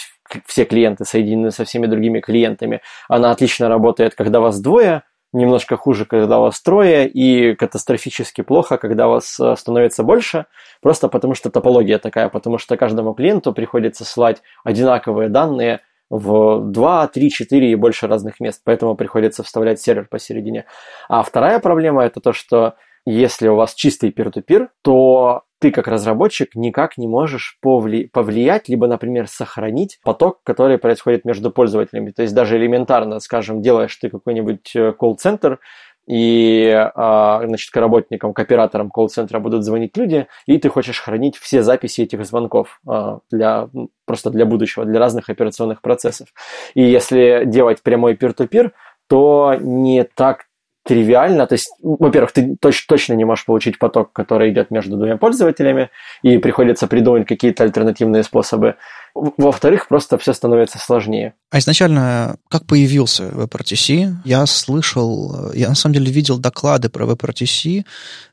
все 0.46 0.64
клиенты 0.64 1.04
соединены 1.04 1.50
со 1.50 1.64
всеми 1.64 1.86
другими 1.86 2.20
клиентами, 2.20 2.82
она 3.08 3.30
отлично 3.30 3.68
работает, 3.68 4.14
когда 4.14 4.40
вас 4.40 4.60
двое, 4.60 5.02
немножко 5.32 5.76
хуже, 5.76 6.06
когда 6.06 6.38
вас 6.38 6.60
трое, 6.60 7.08
и 7.08 7.54
катастрофически 7.54 8.42
плохо, 8.42 8.78
когда 8.78 9.06
вас 9.06 9.38
э, 9.38 9.54
становится 9.56 10.02
больше, 10.02 10.46
просто 10.82 11.08
потому 11.08 11.34
что 11.34 11.50
топология 11.50 11.98
такая, 11.98 12.28
потому 12.28 12.58
что 12.58 12.76
каждому 12.76 13.14
клиенту 13.14 13.52
приходится 13.52 14.04
слать 14.04 14.42
одинаковые 14.64 15.28
данные 15.28 15.80
в 16.10 16.60
2, 16.72 17.06
3, 17.06 17.30
4 17.30 17.70
и 17.70 17.74
больше 17.76 18.08
разных 18.08 18.40
мест, 18.40 18.62
поэтому 18.64 18.96
приходится 18.96 19.44
вставлять 19.44 19.80
сервер 19.80 20.08
посередине. 20.10 20.66
А 21.08 21.22
вторая 21.22 21.60
проблема 21.60 22.04
это 22.04 22.20
то, 22.20 22.32
что 22.32 22.74
если 23.06 23.48
у 23.48 23.56
вас 23.56 23.74
чистый 23.74 24.10
peer-to-peer, 24.10 24.68
то 24.82 25.42
ты 25.60 25.70
как 25.70 25.88
разработчик 25.88 26.54
никак 26.54 26.96
не 26.96 27.06
можешь 27.06 27.58
повли- 27.64 28.08
повлиять, 28.10 28.68
либо, 28.68 28.86
например, 28.86 29.28
сохранить 29.28 29.98
поток, 30.02 30.40
который 30.42 30.78
происходит 30.78 31.24
между 31.24 31.50
пользователями. 31.50 32.10
То 32.10 32.22
есть 32.22 32.34
даже 32.34 32.56
элементарно, 32.56 33.20
скажем, 33.20 33.60
делаешь 33.60 33.94
ты 33.96 34.08
какой-нибудь 34.08 34.74
э, 34.74 34.92
колл-центр, 34.92 35.60
и, 36.06 36.72
а, 36.94 37.42
значит, 37.46 37.70
к 37.70 37.76
работникам, 37.76 38.32
к 38.32 38.38
операторам 38.40 38.90
колл-центра 38.90 39.38
будут 39.38 39.62
звонить 39.62 39.96
люди, 39.96 40.26
и 40.46 40.58
ты 40.58 40.68
хочешь 40.68 40.98
хранить 40.98 41.36
все 41.36 41.62
записи 41.62 42.00
этих 42.00 42.24
звонков 42.24 42.80
а, 42.88 43.20
для, 43.30 43.68
просто 44.06 44.30
для 44.30 44.44
будущего, 44.44 44.84
для 44.84 44.98
разных 44.98 45.28
операционных 45.28 45.82
процессов. 45.82 46.28
И 46.74 46.82
если 46.82 47.44
делать 47.46 47.82
прямой 47.82 48.14
peer-to-peer, 48.14 48.72
то 49.08 49.54
не 49.60 50.02
так 50.02 50.46
тривиально. 50.84 51.46
То 51.46 51.54
есть, 51.54 51.70
во-первых, 51.82 52.32
ты 52.32 52.56
точ- 52.60 52.84
точно 52.86 53.14
не 53.14 53.24
можешь 53.24 53.44
получить 53.44 53.78
поток, 53.78 54.12
который 54.12 54.50
идет 54.50 54.70
между 54.70 54.96
двумя 54.96 55.16
пользователями, 55.16 55.90
и 56.22 56.38
приходится 56.38 56.86
придумать 56.86 57.26
какие-то 57.26 57.64
альтернативные 57.64 58.22
способы. 58.22 58.76
Во-вторых, 59.14 59.88
просто 59.88 60.18
все 60.18 60.32
становится 60.32 60.78
сложнее. 60.78 61.34
А 61.50 61.58
изначально, 61.58 62.36
как 62.48 62.66
появился 62.66 63.24
WebRTC, 63.24 64.12
я 64.24 64.46
слышал, 64.46 65.52
я 65.52 65.68
на 65.68 65.74
самом 65.74 65.94
деле 65.94 66.12
видел 66.12 66.38
доклады 66.38 66.88
про 66.88 67.04
WebRTC 67.04 67.84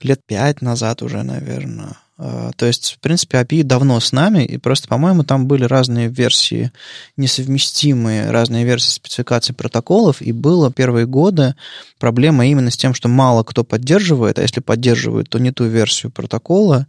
лет 0.01 0.21
пять 0.25 0.61
назад 0.61 1.01
уже, 1.01 1.23
наверное 1.23 1.97
то 2.18 2.65
есть, 2.65 2.95
в 2.95 2.99
принципе, 2.99 3.38
API 3.38 3.63
давно 3.63 3.99
с 3.99 4.11
нами, 4.11 4.43
и 4.43 4.57
просто, 4.57 4.88
по-моему, 4.88 5.24
там 5.24 5.45
были 5.45 5.65
разные 5.65 6.07
версии 6.07 6.72
несовместимые, 7.15 8.32
разные 8.32 8.65
версии 8.65 8.89
спецификаций 8.89 9.53
протоколов, 9.53 10.22
и 10.22 10.32
было 10.32 10.72
первые 10.72 11.05
годы 11.05 11.55
проблема 11.99 12.47
именно 12.47 12.72
с 12.72 12.78
тем, 12.78 12.95
что 12.95 13.07
мало 13.07 13.43
кто 13.43 13.63
поддерживает, 13.63 14.39
а 14.39 14.41
если 14.41 14.61
поддерживают, 14.61 15.30
то 15.30 15.38
не 15.38 15.51
ту 15.51 15.65
версию 15.65 16.11
протокола, 16.11 16.88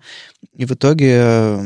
и 0.54 0.64
в 0.64 0.72
итоге 0.72 1.58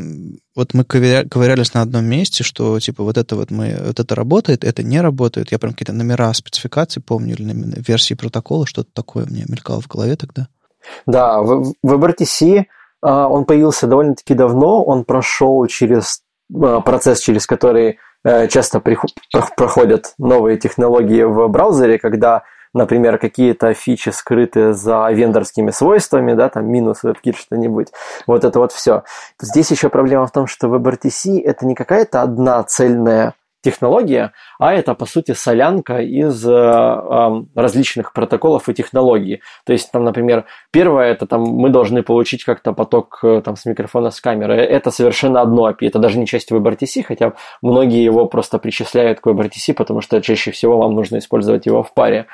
вот 0.57 0.75
мы 0.75 0.85
ковырялись 0.85 1.73
на 1.73 1.83
одном 1.83 2.05
месте, 2.05 2.43
что 2.43 2.79
типа 2.81 3.05
вот 3.05 3.17
это 3.17 3.37
вот 3.37 3.53
мы, 3.53 3.79
вот 3.87 4.01
это 4.01 4.15
работает, 4.15 4.65
это 4.65 4.83
не 4.83 5.01
работает. 5.01 5.53
Я 5.53 5.59
прям 5.59 5.73
какие-то 5.73 5.93
номера 5.93 6.33
спецификаций 6.35 7.01
помню, 7.01 7.35
или 7.35 7.45
версии 7.81 8.15
протокола, 8.15 8.67
что-то 8.67 8.91
такое 8.93 9.25
мне 9.27 9.45
мелькало 9.49 9.81
в 9.81 9.87
голове 9.87 10.17
тогда. 10.17 10.49
Да, 11.07 11.41
в, 11.41 11.75
в 11.83 11.93
а, 11.93 12.67
он 13.09 13.45
появился 13.45 13.87
довольно-таки 13.87 14.35
давно, 14.35 14.83
он 14.85 15.05
прошел 15.05 15.67
через 15.67 16.23
а, 16.55 16.81
процесс, 16.81 17.21
через 17.21 17.47
который 17.47 17.99
э, 18.25 18.49
часто 18.49 18.81
проходят 18.81 20.15
новые 20.19 20.57
технологии 20.59 21.23
в 21.23 21.49
браузере, 21.49 21.99
когда, 21.99 22.45
например, 22.75 23.19
какие-то 23.19 23.75
фичи 23.75 24.11
скрыты 24.11 24.73
за 24.73 25.11
вендорскими 25.11 25.71
свойствами, 25.71 26.35
да, 26.35 26.49
там 26.49 26.67
минус 26.71 27.05
WebKit 27.05 27.37
что-нибудь, 27.37 27.89
вот 28.27 28.45
это 28.45 28.59
вот 28.59 28.73
все. 28.73 29.05
Здесь 29.41 29.71
еще 29.71 29.89
проблема 29.89 30.27
в 30.27 30.33
том, 30.33 30.47
что 30.47 30.69
WebRTC 30.69 31.41
это 31.43 31.67
не 31.67 31.75
какая-то 31.75 32.23
одна 32.23 32.63
цельная 32.63 33.35
технология, 33.63 34.33
а 34.59 34.75
это, 34.75 34.95
по 34.95 35.07
сути, 35.07 35.33
солянка 35.33 36.01
из 36.01 36.47
э, 36.47 37.45
различных 37.55 38.13
протоколов 38.13 38.69
и 38.69 38.75
технологий. 38.75 39.41
То 39.65 39.73
есть, 39.73 39.91
там, 39.93 40.05
например, 40.05 40.45
первое, 40.71 41.13
это 41.13 41.27
там 41.27 41.43
мы 41.43 41.71
должны 41.71 42.03
получить 42.03 42.45
как-то 42.45 42.73
поток 42.73 43.21
э, 43.23 43.41
там, 43.45 43.57
с 43.57 43.65
микрофона, 43.65 44.11
с 44.11 44.21
камеры. 44.21 44.57
Это 44.57 44.91
совершенно 44.91 45.41
одно 45.41 45.71
API, 45.71 45.87
это 45.87 45.99
даже 45.99 46.19
не 46.19 46.27
часть 46.27 46.51
WebRTC, 46.51 47.05
хотя 47.05 47.33
многие 47.63 48.03
его 48.03 48.27
просто 48.27 48.59
причисляют 48.59 49.21
к 49.21 49.27
WebRTC, 49.27 49.75
потому 49.75 50.01
что 50.01 50.21
чаще 50.21 50.51
всего 50.51 50.77
вам 50.77 50.95
нужно 50.95 51.19
использовать 51.19 51.67
его 51.67 51.83
в 51.83 51.95
паре. 51.95 52.27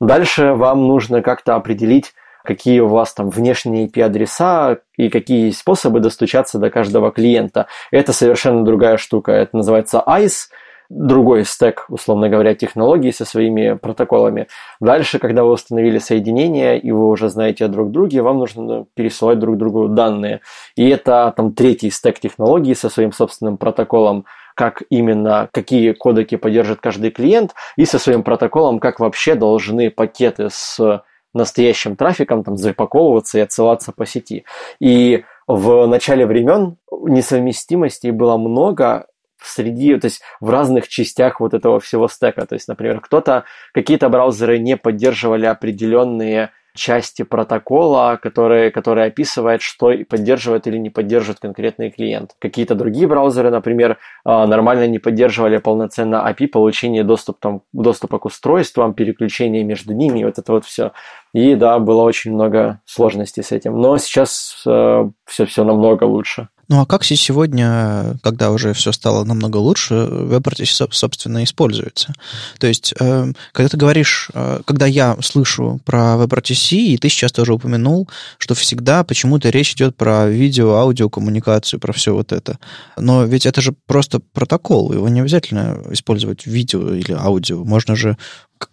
Дальше 0.00 0.54
вам 0.54 0.88
нужно 0.88 1.22
как-то 1.22 1.54
определить, 1.54 2.12
какие 2.44 2.80
у 2.80 2.88
вас 2.88 3.14
там 3.14 3.30
внешние 3.30 3.86
IP-адреса 3.86 4.78
и 4.96 5.08
какие 5.08 5.50
способы 5.50 6.00
достучаться 6.00 6.58
до 6.58 6.70
каждого 6.70 7.12
клиента. 7.12 7.66
Это 7.90 8.12
совершенно 8.12 8.64
другая 8.64 8.96
штука. 8.96 9.32
Это 9.32 9.56
называется 9.56 10.02
ICE, 10.06 10.48
другой 10.94 11.44
стек, 11.44 11.86
условно 11.88 12.28
говоря, 12.28 12.54
технологий 12.54 13.12
со 13.12 13.24
своими 13.24 13.74
протоколами. 13.74 14.46
Дальше, 14.80 15.18
когда 15.18 15.42
вы 15.42 15.52
установили 15.52 15.98
соединение, 15.98 16.78
и 16.78 16.90
вы 16.92 17.08
уже 17.08 17.28
знаете 17.28 17.64
о 17.64 17.68
друг 17.68 17.90
друге, 17.90 18.22
вам 18.22 18.38
нужно 18.38 18.86
пересылать 18.94 19.38
друг 19.38 19.56
другу 19.56 19.88
данные. 19.88 20.40
И 20.76 20.88
это 20.88 21.32
там 21.36 21.54
третий 21.54 21.90
стек 21.90 22.20
технологий 22.20 22.74
со 22.74 22.90
своим 22.90 23.12
собственным 23.12 23.56
протоколом, 23.56 24.26
как 24.54 24.82
именно, 24.90 25.48
какие 25.50 25.92
кодеки 25.92 26.36
поддержит 26.36 26.80
каждый 26.80 27.10
клиент, 27.10 27.54
и 27.76 27.86
со 27.86 27.98
своим 27.98 28.22
протоколом, 28.22 28.78
как 28.78 29.00
вообще 29.00 29.34
должны 29.34 29.90
пакеты 29.90 30.48
с 30.50 31.02
настоящим 31.34 31.96
трафиком 31.96 32.44
там 32.44 32.58
запаковываться 32.58 33.38
и 33.38 33.42
отсылаться 33.42 33.92
по 33.92 34.04
сети. 34.04 34.44
И 34.78 35.24
в 35.46 35.86
начале 35.86 36.26
времен 36.26 36.76
несовместимостей 36.90 38.10
было 38.10 38.36
много, 38.36 39.06
среди, 39.44 39.96
то 39.98 40.06
есть 40.06 40.22
в 40.40 40.50
разных 40.50 40.88
частях 40.88 41.40
вот 41.40 41.54
этого 41.54 41.80
всего 41.80 42.08
стека. 42.08 42.46
То 42.46 42.54
есть, 42.54 42.68
например, 42.68 43.00
кто-то, 43.00 43.44
какие-то 43.72 44.08
браузеры 44.08 44.58
не 44.58 44.76
поддерживали 44.76 45.46
определенные 45.46 46.50
части 46.74 47.22
протокола, 47.22 48.18
которые, 48.20 48.70
которые 48.70 49.06
описывает, 49.08 49.62
что 49.62 49.92
поддерживает 50.08 50.66
или 50.66 50.78
не 50.78 50.90
поддерживает 50.90 51.40
конкретный 51.40 51.90
клиент. 51.90 52.34
Какие-то 52.38 52.74
другие 52.74 53.06
браузеры, 53.06 53.50
например, 53.50 53.98
а, 54.24 54.46
нормально 54.46 54.86
не 54.86 54.98
поддерживали 54.98 55.58
полноценно 55.58 56.26
API 56.26 56.48
получения 56.48 57.04
доступ, 57.04 57.38
там, 57.40 57.62
доступа 57.72 58.18
к 58.18 58.24
устройствам, 58.24 58.94
переключения 58.94 59.64
между 59.64 59.92
ними, 59.92 60.24
вот 60.24 60.38
это 60.38 60.52
вот 60.52 60.64
все. 60.64 60.92
И 61.34 61.54
да, 61.54 61.78
было 61.78 62.02
очень 62.02 62.32
много 62.32 62.80
сложностей 62.84 63.42
с 63.42 63.52
этим. 63.52 63.78
Но 63.78 63.98
сейчас 63.98 64.62
э, 64.66 65.10
все, 65.26 65.46
все 65.46 65.64
намного 65.64 66.04
лучше. 66.04 66.48
Ну 66.72 66.80
а 66.80 66.86
как 66.86 67.04
сегодня, 67.04 68.16
когда 68.22 68.50
уже 68.50 68.72
все 68.72 68.92
стало 68.92 69.24
намного 69.24 69.58
лучше, 69.58 69.92
WebRTC, 69.92 70.88
собственно, 70.90 71.44
используется? 71.44 72.14
То 72.58 72.66
есть, 72.66 72.94
э, 72.98 73.30
когда 73.52 73.68
ты 73.68 73.76
говоришь, 73.76 74.30
э, 74.32 74.62
когда 74.64 74.86
я 74.86 75.18
слышу 75.20 75.82
про 75.84 76.14
WebRTC, 76.16 76.76
и 76.76 76.96
ты 76.96 77.10
сейчас 77.10 77.30
тоже 77.30 77.52
упомянул, 77.52 78.08
что 78.38 78.54
всегда 78.54 79.04
почему-то 79.04 79.50
речь 79.50 79.74
идет 79.74 79.98
про 79.98 80.26
видео, 80.28 80.76
аудио, 80.76 81.10
коммуникацию, 81.10 81.78
про 81.78 81.92
все 81.92 82.14
вот 82.14 82.32
это. 82.32 82.58
Но 82.96 83.24
ведь 83.24 83.44
это 83.44 83.60
же 83.60 83.74
просто 83.86 84.20
протокол, 84.32 84.94
его 84.94 85.10
не 85.10 85.20
обязательно 85.20 85.78
использовать 85.90 86.46
видео 86.46 86.94
или 86.94 87.12
аудио. 87.12 87.64
Можно 87.64 87.96
же 87.96 88.16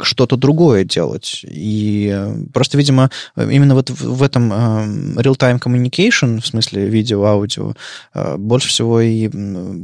что-то 0.01 0.37
другое 0.37 0.83
делать. 0.83 1.41
И 1.43 2.11
э, 2.13 2.33
просто, 2.53 2.77
видимо, 2.77 3.09
именно 3.35 3.75
вот 3.75 3.89
в 3.89 4.23
этом 4.23 4.51
э, 4.51 5.21
real-time 5.21 5.59
communication, 5.59 6.41
в 6.41 6.45
смысле 6.45 6.85
видео, 6.85 7.25
аудио, 7.25 7.73
э, 8.13 8.37
больше 8.37 8.69
всего 8.69 9.01
и 9.01 9.29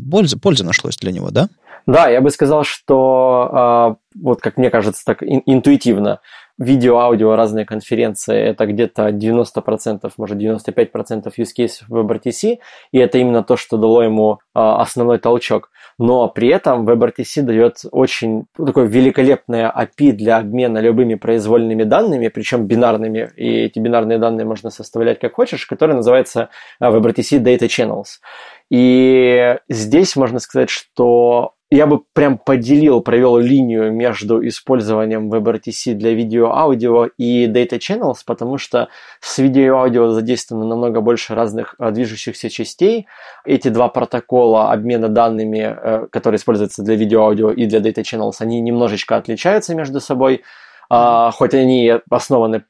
пользы, 0.09 0.37
пользы 0.37 0.63
нашлось 0.63 0.97
для 0.97 1.11
него, 1.11 1.31
да? 1.31 1.49
Да, 1.87 2.09
я 2.09 2.19
бы 2.19 2.31
сказал, 2.31 2.63
что 2.63 3.99
вот 4.19 4.41
как 4.41 4.57
мне 4.57 4.71
кажется, 4.71 5.05
так 5.05 5.21
интуитивно, 5.21 6.19
видео, 6.57 6.99
аудио, 6.99 7.35
разные 7.35 7.65
конференции, 7.65 8.37
это 8.37 8.65
где-то 8.65 9.09
90%, 9.09 10.11
может 10.17 10.37
95% 10.37 11.31
use 11.37 11.47
case 11.57 11.83
в 11.87 11.95
WebRTC, 11.95 12.59
и 12.91 12.97
это 12.97 13.17
именно 13.17 13.43
то, 13.43 13.57
что 13.57 13.77
дало 13.77 14.03
ему 14.03 14.39
основной 14.53 15.19
толчок 15.19 15.69
но 15.97 16.27
при 16.27 16.49
этом 16.49 16.87
WebRTC 16.87 17.41
дает 17.41 17.77
очень 17.91 18.45
ну, 18.57 18.65
такое 18.65 18.85
великолепное 18.85 19.71
API 19.71 20.11
для 20.11 20.37
обмена 20.37 20.79
любыми 20.79 21.15
произвольными 21.15 21.83
данными, 21.83 22.27
причем 22.27 22.65
бинарными, 22.65 23.31
и 23.37 23.63
эти 23.63 23.79
бинарные 23.79 24.17
данные 24.17 24.45
можно 24.45 24.69
составлять 24.69 25.19
как 25.19 25.35
хочешь, 25.35 25.65
который 25.65 25.95
называется 25.95 26.49
а, 26.79 26.91
WebRTC 26.91 27.41
Data 27.41 27.67
Channels. 27.67 28.19
И 28.69 29.57
здесь 29.69 30.15
можно 30.15 30.39
сказать, 30.39 30.69
что 30.69 31.53
я 31.71 31.87
бы 31.87 32.01
прям 32.13 32.37
поделил, 32.37 33.01
провел 33.01 33.37
линию 33.37 33.91
между 33.91 34.45
использованием 34.47 35.33
WebRTC 35.33 35.93
для 35.93 36.13
видео-аудио 36.13 37.07
и 37.17 37.47
Data 37.47 37.79
Channels, 37.79 38.17
потому 38.25 38.57
что 38.57 38.89
с 39.19 39.39
видео-аудио 39.39 40.11
задействовано 40.11 40.67
намного 40.67 41.01
больше 41.01 41.33
разных 41.33 41.75
а, 41.79 41.89
движущихся 41.89 42.49
частей. 42.49 43.07
Эти 43.45 43.69
два 43.69 43.89
протокола 43.89 44.71
обмена 44.71 45.09
данными, 45.09 45.75
э, 45.75 46.07
которые 46.11 46.37
используются 46.37 46.83
для 46.83 46.95
видео-аудио 46.95 47.51
и 47.51 47.65
для 47.65 47.79
Data 47.79 48.03
Channels, 48.03 48.35
они 48.39 48.61
немножечко 48.61 49.17
отличаются 49.17 49.73
между 49.73 49.99
собой, 49.99 50.43
а, 50.89 51.31
хоть 51.31 51.55
они 51.55 51.93
основаны 52.11 52.63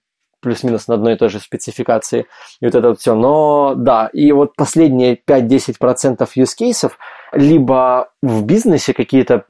плюс-минус 0.46 0.88
на 0.88 0.94
одной 0.94 1.14
и 1.14 1.18
той 1.18 1.30
же 1.30 1.40
спецификации, 1.40 2.28
и 2.62 2.66
вот 2.66 2.76
это 2.76 2.90
вот 2.90 3.00
все. 3.00 3.16
Но 3.16 3.74
да, 3.76 4.10
и 4.14 4.32
вот 4.32 4.56
последние 4.56 5.16
5-10% 5.16 6.28
use 6.38 6.56
кейсов 6.56 6.98
либо 7.36 8.10
в 8.22 8.46
бизнесе 8.46 8.94
какие-то 8.94 9.46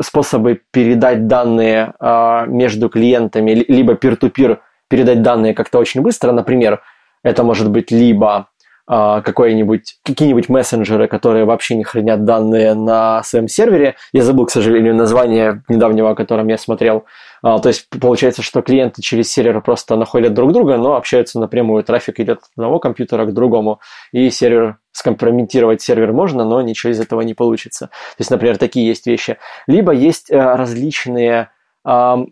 способы 0.00 0.60
передать 0.70 1.26
данные 1.26 1.94
э, 1.98 2.44
между 2.46 2.88
клиентами, 2.88 3.64
либо 3.66 3.94
peer-to-peer 3.94 4.58
передать 4.88 5.22
данные 5.22 5.54
как-то 5.54 5.78
очень 5.78 6.02
быстро, 6.02 6.32
например, 6.32 6.82
это 7.22 7.42
может 7.42 7.70
быть 7.70 7.90
либо 7.90 8.48
а, 8.92 9.20
какой-нибудь, 9.20 9.98
какие-нибудь 10.04 10.48
мессенджеры, 10.48 11.06
которые 11.06 11.44
вообще 11.44 11.76
не 11.76 11.84
хранят 11.84 12.24
данные 12.24 12.74
на 12.74 13.22
своем 13.22 13.46
сервере. 13.46 13.94
Я 14.12 14.24
забыл, 14.24 14.46
к 14.46 14.50
сожалению, 14.50 14.96
название 14.96 15.62
недавнего, 15.68 16.10
о 16.10 16.14
котором 16.16 16.48
я 16.48 16.58
смотрел. 16.58 17.04
А, 17.40 17.60
то 17.60 17.68
есть 17.68 17.86
получается, 18.00 18.42
что 18.42 18.62
клиенты 18.62 19.00
через 19.00 19.30
сервер 19.30 19.60
просто 19.60 19.94
находят 19.94 20.34
друг 20.34 20.52
друга, 20.52 20.76
но 20.76 20.96
общаются 20.96 21.38
напрямую. 21.38 21.84
Трафик 21.84 22.18
идет 22.18 22.38
от 22.38 22.48
одного 22.56 22.80
компьютера 22.80 23.26
к 23.26 23.32
другому, 23.32 23.78
и 24.10 24.28
сервер 24.28 24.78
скомпрометировать 25.00 25.82
сервер 25.82 26.12
можно, 26.12 26.44
но 26.44 26.62
ничего 26.62 26.92
из 26.92 27.00
этого 27.00 27.22
не 27.22 27.34
получится. 27.34 27.86
То 27.86 28.20
есть, 28.20 28.30
например, 28.30 28.56
такие 28.56 28.86
есть 28.86 29.06
вещи. 29.06 29.38
Либо 29.66 29.92
есть 29.92 30.30
э, 30.30 30.36
различные 30.38 31.50
ну, 31.84 32.26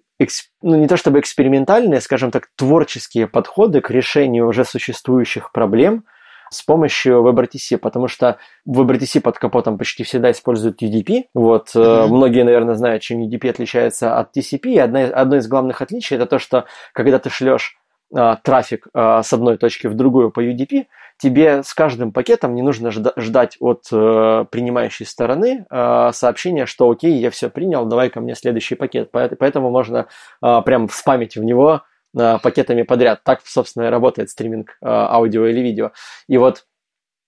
не 0.62 0.88
то 0.88 0.96
чтобы 0.96 1.20
экспериментальные, 1.20 2.00
скажем 2.00 2.30
так, 2.30 2.48
творческие 2.56 3.28
подходы 3.28 3.80
к 3.80 3.88
решению 3.90 4.46
уже 4.46 4.64
существующих 4.64 5.52
проблем– 5.52 6.04
с 6.50 6.62
помощью 6.62 7.22
WebRTC, 7.22 7.78
потому 7.78 8.08
что 8.08 8.38
WebRTC 8.68 9.20
под 9.20 9.38
капотом 9.38 9.78
почти 9.78 10.04
всегда 10.04 10.30
используют 10.30 10.82
UDP. 10.82 11.24
Вот, 11.34 11.68
mm-hmm. 11.74 12.06
многие, 12.08 12.44
наверное, 12.44 12.74
знают, 12.74 13.02
чем 13.02 13.22
UDP 13.22 13.50
отличается 13.50 14.18
от 14.18 14.36
TCP. 14.36 14.70
И 14.70 14.78
одна, 14.78 15.00
одно 15.04 15.36
из 15.36 15.48
главных 15.48 15.82
отличий 15.82 16.16
это 16.16 16.26
то, 16.26 16.38
что 16.38 16.66
когда 16.92 17.18
ты 17.18 17.30
шлешь 17.30 17.76
а, 18.14 18.36
трафик 18.36 18.86
с 18.94 19.32
одной 19.32 19.58
точки 19.58 19.86
в 19.86 19.94
другую 19.94 20.30
по 20.30 20.42
UDP, 20.42 20.86
тебе 21.18 21.62
с 21.62 21.74
каждым 21.74 22.12
пакетом 22.12 22.54
не 22.54 22.62
нужно 22.62 22.90
ждать 22.90 23.56
от 23.60 23.84
э, 23.92 24.44
принимающей 24.50 25.04
стороны 25.04 25.66
э, 25.68 26.10
сообщения, 26.12 26.66
что 26.66 26.90
окей, 26.90 27.18
я 27.18 27.30
все 27.30 27.50
принял, 27.50 27.84
давай 27.86 28.08
ко 28.08 28.20
мне 28.20 28.34
следующий 28.34 28.74
пакет. 28.74 29.10
Поэтому 29.10 29.70
можно 29.70 30.06
э, 30.42 30.62
прям 30.64 30.88
спамить 30.88 31.36
в 31.36 31.44
него 31.44 31.82
пакетами 32.14 32.82
подряд. 32.82 33.22
Так, 33.22 33.40
собственно, 33.44 33.84
и 33.84 33.90
работает 33.90 34.30
стриминг 34.30 34.78
а, 34.80 35.14
аудио 35.14 35.46
или 35.46 35.60
видео. 35.60 35.92
И 36.26 36.38
вот 36.38 36.64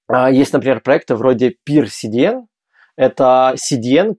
а, 0.08 0.30
есть, 0.30 0.52
например, 0.52 0.80
проекты 0.80 1.14
вроде 1.14 1.54
Peer 1.68 1.84
CDN. 1.84 2.46
Это 2.96 3.54
CDN, 3.56 4.14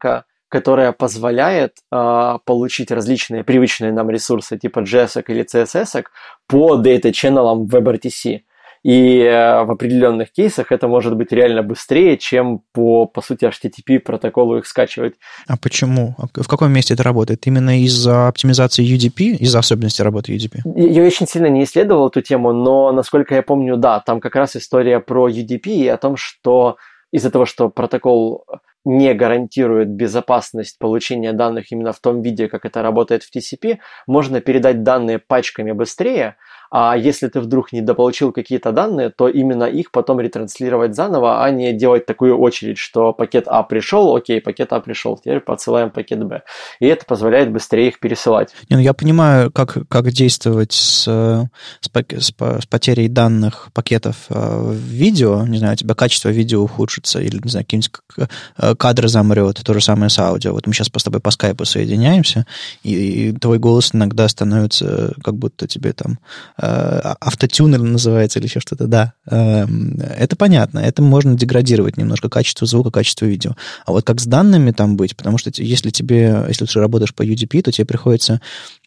которая 0.48 0.92
позволяет 0.92 1.78
э, 1.92 2.38
получить 2.46 2.92
различные 2.92 3.44
привычные 3.44 3.94
нам 3.94 4.10
ресурсы 4.10 4.58
типа 4.58 4.80
JS 4.80 5.24
или 5.28 5.46
CSS 5.46 6.04
по 6.48 6.76
channel 6.82 7.66
WebRTC. 7.68 8.42
И 8.84 9.20
э, 9.20 9.64
в 9.64 9.72
определенных 9.72 10.32
кейсах 10.32 10.72
это 10.72 10.88
может 10.88 11.16
быть 11.16 11.32
реально 11.32 11.62
быстрее, 11.62 12.18
чем 12.18 12.62
по, 12.74 13.06
по 13.06 13.22
сути, 13.22 13.46
HTTP 13.46 14.00
протоколу 14.00 14.58
их 14.58 14.66
скачивать. 14.66 15.16
А 15.48 15.56
почему? 15.56 16.16
А 16.18 16.26
в 16.42 16.48
каком 16.48 16.72
месте 16.72 16.96
это 16.96 17.04
работает? 17.04 17.46
Именно 17.46 17.82
из-за 17.84 18.28
оптимизации 18.28 18.84
UDP, 18.84 19.38
из-за 19.38 19.60
особенностей 19.60 20.02
работы 20.04 20.36
UDP? 20.36 20.62
Я 20.76 21.04
очень 21.04 21.28
сильно 21.28 21.48
не 21.48 21.64
исследовал 21.64 22.08
эту 22.08 22.22
тему, 22.22 22.54
но, 22.54 22.92
насколько 22.92 23.36
я 23.36 23.44
помню, 23.44 23.78
да, 23.78 24.00
там 24.00 24.20
как 24.20 24.36
раз 24.36 24.56
история 24.56 25.00
про 25.00 25.30
UDP 25.30 25.68
и 25.68 25.88
о 25.88 25.98
том, 25.98 26.18
что 26.18 26.78
из-за 27.12 27.30
того, 27.30 27.46
что 27.46 27.70
протокол 27.70 28.46
не 28.84 29.14
гарантирует 29.14 29.90
безопасность 29.90 30.80
получения 30.80 31.34
данных 31.34 31.72
именно 31.72 31.94
в 31.94 32.00
том 32.00 32.22
виде, 32.22 32.48
как 32.48 32.66
это 32.66 32.82
работает 32.82 33.24
в 33.24 33.36
TCP, 33.36 33.78
можно 34.08 34.42
передать 34.42 34.84
данные 34.84 35.20
пачками 35.20 35.72
быстрее, 35.72 36.38
а 36.72 36.96
если 36.96 37.28
ты 37.28 37.42
вдруг 37.42 37.74
недополучил 37.74 38.32
какие-то 38.32 38.72
данные, 38.72 39.10
то 39.10 39.28
именно 39.28 39.66
их 39.66 39.92
потом 39.92 40.22
ретранслировать 40.22 40.96
заново, 40.96 41.44
а 41.44 41.52
не 41.52 41.74
делать 41.74 42.06
такую 42.06 42.38
очередь, 42.38 42.78
что 42.78 43.12
пакет 43.12 43.44
А 43.48 43.62
пришел, 43.64 44.16
окей, 44.16 44.40
пакет 44.40 44.72
А 44.72 44.80
пришел, 44.80 45.18
теперь 45.18 45.42
подсылаем 45.42 45.90
пакет 45.90 46.24
Б. 46.24 46.44
И 46.80 46.88
это 46.88 47.06
позволяет 47.06 47.52
быстрее 47.52 47.90
их 47.90 48.00
пересылать. 48.00 48.54
Не, 48.70 48.78
ну 48.78 48.82
я 48.82 48.94
понимаю, 48.94 49.52
как, 49.52 49.80
как 49.90 50.10
действовать 50.12 50.72
с, 50.72 51.04
с, 51.04 51.90
с, 51.90 52.34
с 52.40 52.66
потерей 52.66 53.10
данных 53.10 53.70
пакетов 53.74 54.28
э, 54.30 54.34
в 54.34 54.74
видео. 54.74 55.46
Не 55.46 55.58
знаю, 55.58 55.74
у 55.74 55.76
тебя 55.76 55.94
качество 55.94 56.30
видео 56.30 56.62
ухудшится, 56.62 57.20
или, 57.20 57.42
не 57.44 57.50
знаю, 57.50 57.66
какие-нибудь 57.66 58.30
э, 58.58 58.76
кадры 58.76 59.10
замрет, 59.10 59.62
то 59.62 59.74
же 59.74 59.82
самое 59.82 60.10
с 60.10 60.18
аудио. 60.20 60.54
Вот 60.54 60.68
мы 60.68 60.74
сейчас 60.74 60.88
с 60.88 61.04
тобой 61.04 61.20
по 61.20 61.32
скайпу 61.32 61.66
соединяемся, 61.66 62.46
и, 62.84 63.30
и 63.30 63.32
твой 63.34 63.60
голос 63.60 63.94
иногда 63.94 64.26
становится, 64.30 65.14
как 65.22 65.36
будто 65.36 65.68
тебе 65.68 65.92
там 65.92 66.18
автотюнер 66.62 67.80
называется 67.82 68.40
или 68.40 68.46
еще 68.46 68.60
что-то, 68.60 68.88
да. 68.88 69.14
Эм, 69.30 70.00
это 70.00 70.36
понятно, 70.36 70.80
это 70.80 71.02
можно 71.02 71.36
деградировать 71.36 71.98
немножко 71.98 72.30
качество 72.30 72.68
звука, 72.68 72.92
качество 72.92 73.26
видео. 73.26 73.56
А 73.86 73.92
вот 73.92 74.06
как 74.06 74.20
с 74.20 74.26
данными 74.26 74.72
там 74.72 74.96
быть? 74.96 75.18
Потому 75.18 75.38
что 75.38 75.52
если 75.56 75.90
тебе, 75.90 76.46
если 76.48 76.66
ты 76.66 76.80
работаешь 76.80 77.16
по 77.16 77.24
UDP, 77.24 77.62
то 77.62 77.72
тебе 77.72 77.86
приходится 77.86 78.42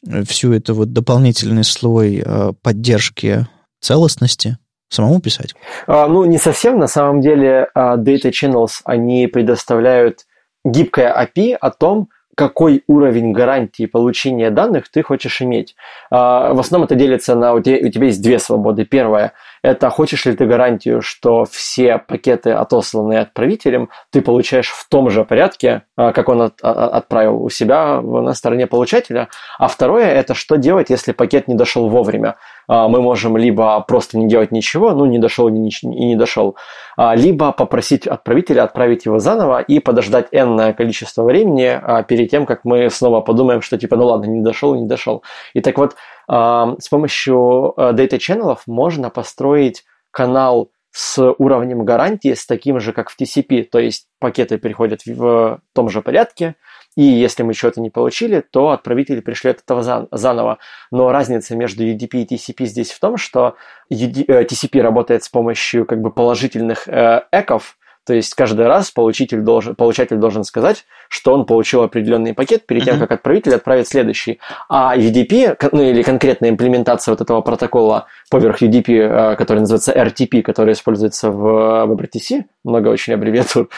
э, 0.07 0.25
всю 0.25 0.53
эту 0.53 0.75
вот 0.75 0.93
дополнительный 0.93 1.65
слой 1.65 2.23
э, 2.25 2.53
поддержки 2.63 3.47
целостности 3.81 4.59
самому 4.89 5.21
писать? 5.21 5.55
А, 5.87 6.07
ну, 6.07 6.25
не 6.25 6.39
совсем. 6.39 6.79
На 6.79 6.87
самом 6.87 7.21
деле 7.21 7.69
Data 7.77 8.31
Channels, 8.31 8.81
они 8.85 9.27
предоставляют 9.27 10.21
гибкое 10.65 11.13
API 11.13 11.55
о 11.55 11.71
том, 11.71 12.09
какой 12.37 12.83
уровень 12.87 13.33
гарантии 13.33 13.87
получения 13.87 14.51
данных 14.51 14.89
ты 14.91 15.03
хочешь 15.03 15.43
иметь. 15.43 15.77
А, 16.11 16.53
в 16.53 16.61
основном 16.61 16.87
это 16.87 16.95
делится 16.95 17.35
на... 17.35 17.55
У 17.55 17.61
тебя, 17.61 17.77
есть 17.79 18.23
две 18.23 18.39
свободы. 18.39 18.85
Первая– 18.85 19.33
это 19.63 19.89
хочешь 19.91 20.27
ли 20.27 20.35
ты 20.35 20.47
гарантию, 20.47 21.01
что 21.01 21.45
все 21.45 21.99
пакеты, 21.99 22.51
отосланные 22.51 23.21
отправителем, 23.21 23.89
ты 24.11 24.21
получаешь 24.21 24.69
в 24.69 24.89
том 24.89 25.11
же 25.11 25.25
порядке, 25.25 25.83
а, 25.97 26.13
как 26.13 26.29
он 26.29 26.43
а, 26.43 26.51
отправил 26.89 27.43
у 27.43 27.51
себя 27.51 28.01
на 28.01 28.35
стороне 28.35 28.67
получателя. 28.67 29.29
А 29.59 29.69
второе– 29.69 30.07
это 30.07 30.35
что 30.35 30.57
делать, 30.57 30.91
если 30.91 31.13
пакет 31.13 31.49
не 31.49 31.55
дошел 31.55 31.89
вовремя. 31.89 32.37
А, 32.69 32.89
мы 32.89 33.01
можем 33.01 33.37
либо 33.37 33.81
просто 33.81 34.19
не 34.19 34.29
делать 34.29 34.53
ничего, 34.53 34.93
ну, 34.93 35.05
не 35.05 35.19
дошел 35.19 35.49
и 35.49 35.53
не 35.53 36.17
дошел, 36.17 36.57
а, 36.97 37.15
либо 37.15 37.53
попросить 37.53 38.07
отправителя 38.07 38.65
отправить 38.65 39.07
его 39.07 39.19
заново 39.19 39.61
и 39.61 39.81
подождать 39.81 40.29
энное 40.33 40.73
количество 40.73 41.23
времени 41.23 41.79
а, 41.81 42.03
перед 42.03 42.31
тем, 42.31 42.47
как 42.47 42.65
мы 42.65 42.91
снова 42.91 43.21
подумаем, 43.21 43.63
что 43.63 43.79
типа, 43.79 43.97
ну 43.97 44.07
ладно, 44.07 44.27
не 44.27 44.41
дошел, 44.41 44.75
не 44.75 44.87
дошел. 44.87 45.23
И 45.53 45.61
так 45.61 45.79
вот, 45.79 45.97
с 46.27 46.89
помощью 46.89 47.75
Data 47.77 48.17
Channel 48.17 48.57
можно 48.67 49.11
построить 49.11 49.85
канал 50.11 50.71
с 50.91 51.21
уровнем 51.39 51.85
гарантии, 51.85 52.35
с 52.35 52.47
таким 52.47 52.79
же, 52.79 52.93
как 52.93 53.11
в 53.11 53.21
TCP, 53.21 53.65
то 53.65 53.79
есть 53.79 54.07
пакеты 54.21 54.59
переходят 54.59 55.01
в 55.05 55.61
том 55.75 55.89
же 55.89 56.01
порядке, 56.03 56.55
и 56.97 57.03
если 57.03 57.43
мы 57.43 57.55
что-то 57.55 57.81
не 57.81 57.91
получили, 57.91 58.41
то 58.41 58.71
отправитель 58.71 59.21
пришлет 59.23 59.61
этого 59.61 60.09
заново. 60.11 60.59
Но 60.91 61.11
разница 61.11 61.57
между 61.57 61.85
UDP 61.85 62.23
и 62.23 62.35
TCP 62.35 62.67
здесь 62.67 62.93
в 62.93 63.01
том, 63.01 63.17
что 63.17 63.57
TCP 63.93 64.79
э, 64.79 64.83
работает 64.83 65.25
с 65.25 65.29
помощью 65.29 65.87
как 65.87 66.01
бы 66.01 66.11
положительных 66.11 66.89
э, 66.89 67.23
эков, 67.33 67.77
то 68.05 68.13
есть 68.13 68.35
каждый 68.35 68.67
раз 68.67 68.91
получатель 68.91 69.41
должен, 69.41 69.75
получатель 69.75 70.17
должен 70.17 70.45
сказать, 70.45 70.85
что 71.15 71.33
он 71.33 71.47
получил 71.47 71.83
определенный 71.83 72.35
пакет 72.35 72.67
перед 72.67 72.83
тем, 72.83 72.99
как 72.99 73.13
отправитель 73.13 73.55
отправит 73.55 73.87
следующий. 73.87 74.41
А 74.69 74.97
UDP, 74.97 75.57
ну 75.71 75.81
или 75.81 76.03
конкретная 76.03 76.51
имплементация 76.51 77.13
вот 77.13 77.21
этого 77.21 77.41
протокола 77.41 78.09
поверх 78.31 78.61
UDP, 78.61 78.87
э, 78.89 79.37
который 79.37 79.61
называется 79.61 79.93
RTP, 79.93 80.43
который 80.43 80.73
используется 80.73 81.31
в 81.31 81.87
WebRTC, 81.87 82.47
много 82.65 82.89
очень 82.89 83.15
аббревиатур, 83.15 83.69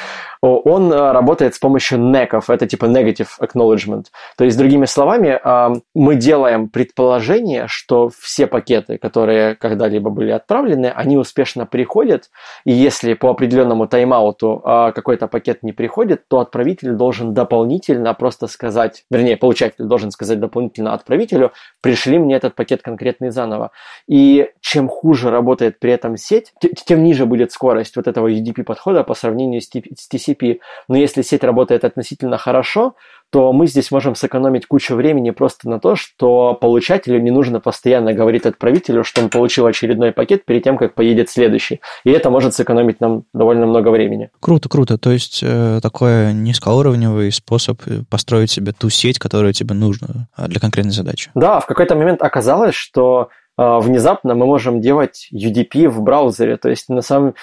он 0.41 0.91
э, 0.91 1.13
работает 1.13 1.55
с 1.55 1.59
помощью 1.59 1.99
NEC, 1.99 2.43
это 2.49 2.67
типа 2.67 2.87
Negative 2.87 3.29
Acknowledgement. 3.39 4.05
То 4.39 4.45
есть, 4.45 4.57
другими 4.57 4.87
словами, 4.87 5.39
э, 5.43 5.81
мы 5.95 6.15
делаем 6.15 6.71
предположение, 6.71 7.67
что 7.69 8.11
все 8.19 8.47
пакеты, 8.47 8.97
которые 8.97 9.57
когда-либо 9.57 10.09
были 10.09 10.31
отправлены, 10.31 10.87
они 10.87 11.19
успешно 11.19 11.67
приходят, 11.67 12.31
и 12.65 12.73
если 12.73 13.13
по 13.13 13.29
определенному 13.29 13.87
тайм-ауту 13.87 14.63
какой-то 14.95 15.27
пакет 15.29 15.63
не 15.63 15.73
приходит, 15.73 16.29
то 16.29 16.39
отправитель 16.39 16.93
должен 16.93 17.26
дополнительно 17.35 18.15
просто 18.15 18.47
сказать, 18.47 19.05
вернее, 19.11 19.37
получатель 19.37 19.85
должен 19.85 20.11
сказать 20.11 20.41
дополнительно 20.41 20.95
отправителю, 20.95 21.53
пришли 21.81 22.19
мне 22.19 22.37
этот 22.37 22.55
пакет 22.55 22.83
конкретный 22.83 23.31
заново. 23.31 23.71
И 24.09 24.51
чем 24.61 24.89
хуже 24.89 25.31
работает 25.31 25.79
при 25.79 25.93
этом 25.93 26.17
сеть, 26.17 26.53
тем 26.87 27.03
ниже 27.03 27.27
будет 27.27 27.53
скорость 27.53 27.97
вот 27.97 28.07
этого 28.07 28.31
UDP-подхода 28.31 29.05
по 29.05 29.15
сравнению 29.15 29.61
с 29.61 29.71
TCP. 29.71 30.61
Но 30.89 30.97
если 30.97 31.23
сеть 31.23 31.45
работает 31.45 31.85
относительно 31.85 32.39
хорошо, 32.39 32.95
то 33.31 33.53
мы 33.53 33.67
здесь 33.67 33.91
можем 33.91 34.15
сэкономить 34.15 34.67
кучу 34.67 34.95
времени 34.95 35.31
просто 35.31 35.69
на 35.69 35.81
то, 35.81 35.97
что 35.97 36.55
получателю 36.55 37.21
не 37.21 37.31
нужно 37.31 37.61
постоянно 37.61 38.13
говорить 38.13 38.47
отправителю, 38.47 39.05
что 39.05 39.23
он 39.23 39.31
получил 39.31 39.67
очередной 39.67 40.13
пакет 40.13 40.45
перед 40.45 40.63
тем, 40.65 40.79
как 40.79 40.95
поедет 40.95 41.29
следующий. 41.29 41.81
И 42.05 42.11
это 42.11 42.31
может 42.31 42.55
сэкономить 42.55 43.01
нам 43.01 43.25
довольно 43.33 43.67
много 43.67 43.89
времени. 43.89 44.31
Круто, 44.41 44.69
круто. 44.69 44.99
То 44.99 45.11
есть 45.11 45.41
э, 45.43 45.81
такой 45.83 46.33
низкоуровневый 46.33 47.33
способ 47.33 47.81
построить 48.09 48.51
себе 48.51 48.73
ту 48.73 48.89
сеть, 48.91 49.19
которая 49.19 49.53
тебе 49.53 49.75
нужна 49.75 50.29
а, 50.37 50.49
для 50.49 50.61
конкретной 50.61 50.93
задачи. 50.93 51.31
Да, 51.35 51.61
в 51.61 51.67
какой-то 51.67 51.95
момент 51.95 52.23
оказалось, 52.23 52.75
что 52.75 53.29
внезапно 53.57 54.35
мы 54.35 54.47
можем 54.47 54.81
делать 54.81 55.29
UDP 55.33 55.89
в 55.89 56.03
браузере. 56.03 56.57
То 56.57 56.69
есть, 56.69 56.89
на 56.89 57.03
самом 57.03 57.35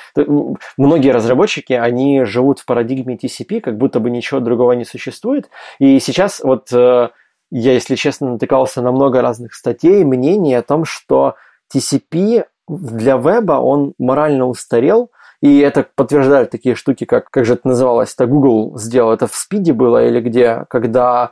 многие 0.77 1.09
разработчики, 1.09 1.73
они 1.73 2.23
живут 2.23 2.59
в 2.59 2.65
парадигме 2.65 3.15
TCP, 3.15 3.61
как 3.61 3.77
будто 3.77 3.99
бы 3.99 4.09
ничего 4.11 4.39
другого 4.39 4.73
не 4.73 4.85
существует. 4.85 5.49
И 5.79 5.99
сейчас 5.99 6.41
вот 6.43 6.71
э, 6.71 7.09
я, 7.55 7.73
если 7.73 7.95
честно, 7.95 8.31
натыкался 8.31 8.81
на 8.81 8.91
много 8.91 9.21
разных 9.21 9.53
статей, 9.53 10.03
мнений 10.03 10.55
о 10.55 10.63
том, 10.63 10.85
что 10.85 11.35
TCP 11.75 12.45
для 12.67 13.17
веба, 13.17 13.53
он 13.53 13.93
морально 13.99 14.47
устарел, 14.47 15.11
и 15.41 15.59
это 15.59 15.85
подтверждают 15.95 16.49
такие 16.51 16.73
штуки, 16.73 17.03
как, 17.03 17.29
как 17.29 17.45
же 17.45 17.53
это 17.53 17.67
называлось, 17.67 18.13
это 18.13 18.25
Google 18.25 18.77
сделал, 18.77 19.11
это 19.11 19.27
в 19.27 19.35
спиде 19.35 19.73
было 19.73 20.05
или 20.05 20.21
где, 20.21 20.65
когда 20.69 21.03
а, 21.21 21.31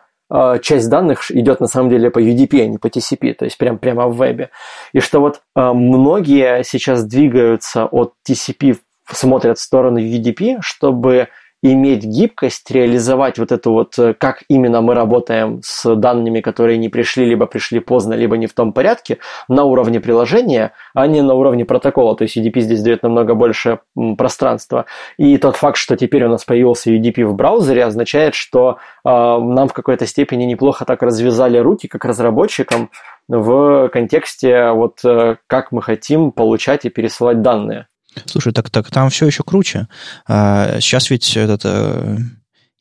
часть 0.61 0.89
данных 0.89 1.29
идет 1.32 1.59
на 1.59 1.67
самом 1.67 1.89
деле 1.89 2.09
по 2.09 2.19
UDP, 2.19 2.61
а 2.61 2.67
не 2.67 2.77
по 2.77 2.88
TCP, 2.88 3.34
то 3.34 3.45
есть 3.45 3.57
прям, 3.57 3.77
прямо 3.77 4.07
в 4.07 4.15
вебе. 4.15 4.49
И 4.93 4.99
что 4.99 5.19
вот 5.19 5.41
а, 5.55 5.73
многие 5.73 6.63
сейчас 6.63 7.03
двигаются 7.03 7.86
от 7.86 8.13
TCP, 8.27 8.77
смотрят 9.11 9.57
в 9.57 9.61
сторону 9.61 9.99
UDP, 9.99 10.59
чтобы 10.61 11.27
иметь 11.62 12.03
гибкость, 12.03 12.72
реализовать 12.72 13.38
вот 13.38 13.51
эту 13.51 13.72
вот, 13.72 13.97
э, 13.99 14.14
как 14.14 14.43
именно 14.47 14.82
мы 14.82 14.95
работаем 14.95 15.62
с 15.64 15.95
данными, 15.95 16.41
которые 16.41 16.78
не 16.78 16.89
пришли, 16.89 17.26
либо 17.26 17.45
пришли 17.45 17.80
поздно, 17.80 18.14
либо 18.14 18.38
не 18.38 18.47
в 18.47 18.53
том 18.53 18.74
порядке, 18.74 19.20
на 19.47 19.64
уровне 19.64 19.99
приложения, 19.99 20.74
а 20.93 21.07
не 21.07 21.22
на 21.22 21.34
уровне 21.34 21.66
протокола. 21.66 22.16
То 22.16 22.24
есть 22.24 22.36
UDP 22.36 22.62
здесь 22.62 22.82
дает 22.82 23.03
намного 23.03 23.36
больше 23.36 23.80
пространства. 24.18 24.86
И 25.18 25.38
тот 25.38 25.55
факт, 25.55 25.78
что 25.78 25.95
теперь 25.95 26.26
у 26.26 26.30
нас 26.30 26.43
появился 26.43 26.91
UDP 26.91 27.26
в 27.26 27.36
браузере, 27.36 27.86
означает, 27.86 28.34
что 28.34 28.80
э, 29.05 29.09
нам 29.09 29.68
в 29.68 29.74
какой-то 29.74 30.07
степени 30.07 30.45
неплохо 30.45 30.86
так 30.86 31.03
развязали 31.03 31.57
руки, 31.59 31.88
как 31.88 32.05
разработчикам, 32.05 32.89
в 33.28 33.89
контексте 33.89 34.72
вот 34.72 35.05
э, 35.05 35.38
как 35.47 35.72
мы 35.72 35.82
хотим 35.82 36.32
получать 36.32 36.86
и 36.86 36.89
пересылать 36.89 37.41
данные. 37.41 37.88
Слушай, 38.26 38.53
так, 38.53 38.70
так 38.70 38.89
там 38.91 39.09
все 39.09 39.26
еще 39.26 39.43
круче. 39.43 39.88
А, 40.28 40.80
сейчас 40.80 41.09
ведь 41.09 41.36
этот 41.38 41.62
э, 41.64 42.18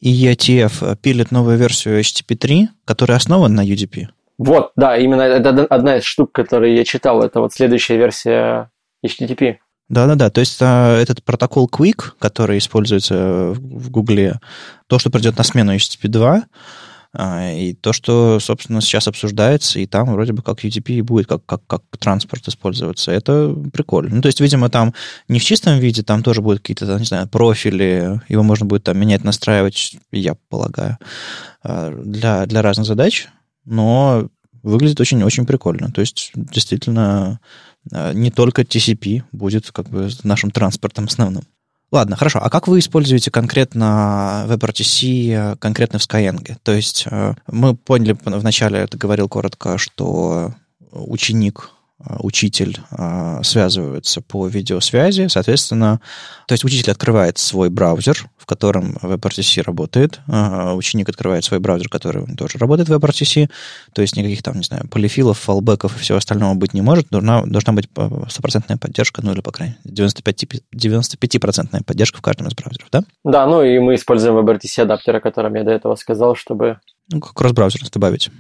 EETF 0.05 0.97
пилит 0.97 1.31
новую 1.31 1.57
версию 1.57 2.01
HTTP 2.01 2.37
3, 2.37 2.69
которая 2.85 3.19
основана 3.19 3.63
на 3.63 3.67
UDP. 3.67 4.07
Вот, 4.39 4.73
да, 4.75 4.97
именно 4.97 5.23
это 5.23 5.51
одна 5.67 5.99
из 5.99 6.05
штук, 6.05 6.33
которые 6.33 6.75
я 6.75 6.85
читал. 6.85 7.23
Это 7.23 7.41
вот 7.41 7.53
следующая 7.53 7.97
версия 7.97 8.71
HTTP. 9.05 9.57
Да-да-да, 9.91 10.31
то 10.31 10.41
есть 10.41 10.59
а, 10.63 10.97
этот 10.99 11.23
протокол 11.25 11.69
Quick, 11.69 12.13
который 12.19 12.59
используется 12.59 13.53
в 13.55 13.91
Гугле, 13.91 14.39
то, 14.87 14.99
что 14.99 15.11
придет 15.11 15.37
на 15.37 15.45
смену 15.45 15.75
HTTP 15.75 16.09
2, 16.09 16.33
а, 16.37 16.43
и 17.19 17.77
то, 17.81 17.93
что, 17.93 18.39
собственно, 18.39 18.81
сейчас 18.81 19.09
обсуждается, 19.09 19.81
и 19.81 19.87
там 19.87 20.13
вроде 20.13 20.33
бы 20.33 20.43
как 20.43 20.65
UTP 20.65 21.03
будет 21.03 21.27
как, 21.27 21.45
как, 21.45 21.67
как 21.67 21.83
транспорт 21.99 22.47
использоваться, 22.47 23.11
это 23.11 23.53
прикольно. 23.73 24.15
Ну, 24.15 24.23
то 24.23 24.27
есть, 24.29 24.41
видимо, 24.41 24.69
там 24.69 24.95
не 25.27 25.41
в 25.41 25.45
чистом 25.45 25.81
виде, 25.81 26.05
там 26.05 26.23
тоже 26.23 26.41
будут 26.41 26.61
какие-то, 26.61 26.99
не 26.99 27.05
знаю, 27.05 27.29
профили, 27.29 28.21
его 28.29 28.45
можно 28.45 28.67
будет 28.67 28.85
там 28.85 28.97
менять, 28.97 29.25
настраивать, 29.25 29.97
я 30.13 30.37
полагаю, 30.49 30.99
а, 31.65 31.91
для, 31.91 32.47
для 32.47 32.63
разных 32.63 32.87
задач, 32.87 33.27
но 33.65 34.29
выглядит 34.63 35.01
очень-очень 35.01 35.47
прикольно. 35.47 35.91
То 35.91 36.03
есть, 36.03 36.31
действительно, 36.35 37.41
а, 37.93 38.13
не 38.13 38.31
только 38.31 38.63
TCP 38.63 39.25
будет 39.33 39.73
как 39.73 39.89
бы 39.89 40.09
нашим 40.23 40.53
транспортом 40.53 41.07
основным. 41.07 41.43
Ладно, 41.93 42.17
хорошо. 42.17 42.39
А 42.41 42.51
как 42.51 42.69
вы 42.69 42.79
используете 42.79 43.31
конкретно 43.31 44.45
WebRTC, 44.49 45.57
конкретно 45.59 45.99
в 45.99 46.03
Skyeng? 46.03 46.57
То 46.63 46.73
есть 46.73 47.05
э, 47.11 47.35
мы 47.49 47.75
поняли, 47.75 48.17
вначале 48.25 48.79
это 48.79 48.97
говорил 48.97 49.29
коротко, 49.29 49.77
что 49.77 50.55
ученик 50.93 51.71
Э, 51.71 51.80
учитель 52.21 52.79
э, 52.91 53.41
связываются 53.43 54.21
по 54.21 54.47
видеосвязи, 54.47 55.29
соответственно, 55.29 56.01
то 56.47 56.53
есть 56.53 56.65
учитель 56.65 56.91
открывает 56.91 57.39
свой 57.39 57.69
браузер, 57.69 58.29
в 58.37 58.47
котором 58.47 58.97
WebRTC 59.03 59.63
работает, 59.63 60.21
э, 60.27 60.73
ученик 60.73 61.09
открывает 61.09 61.45
свой 61.45 61.61
браузер, 61.61 61.89
который 61.89 62.25
тоже 62.37 62.59
работает 62.59 62.89
в 62.89 62.93
WebRTC, 62.93 63.51
то 63.93 64.03
есть 64.03 64.17
никаких 64.17 64.43
там, 64.43 64.57
не 64.57 64.63
знаю, 64.63 64.89
полифилов, 64.89 65.39
фалбеков 65.39 65.97
и 65.97 66.01
всего 66.01 66.19
остального 66.19 66.55
быть 66.55 66.75
не 66.75 66.81
может, 66.81 67.09
должна, 67.11 67.45
должна 67.45 67.73
быть 67.73 67.89
стопроцентная 68.29 68.79
поддержка, 68.79 69.21
ну 69.23 69.33
или, 69.33 69.41
по 69.41 69.53
крайней 69.53 69.77
мере, 69.85 70.09
95%, 70.09 70.63
95% 70.75 71.85
поддержка 71.85 72.19
в 72.19 72.23
каждом 72.23 72.49
из 72.49 72.55
браузеров, 72.55 72.89
да? 72.91 73.03
Да, 73.25 73.47
ну 73.47 73.63
и 73.63 73.79
мы 73.79 73.95
используем 73.95 74.39
WebRTC 74.39 74.83
адаптер, 74.83 75.17
о 75.17 75.21
котором 75.21 75.55
я 75.55 75.65
до 75.65 75.71
этого 75.71 75.95
сказал, 75.97 76.35
чтобы... 76.35 76.79
Ну, 77.13 77.21
кросс-браузерность 77.21 77.93
добавить. 77.93 78.31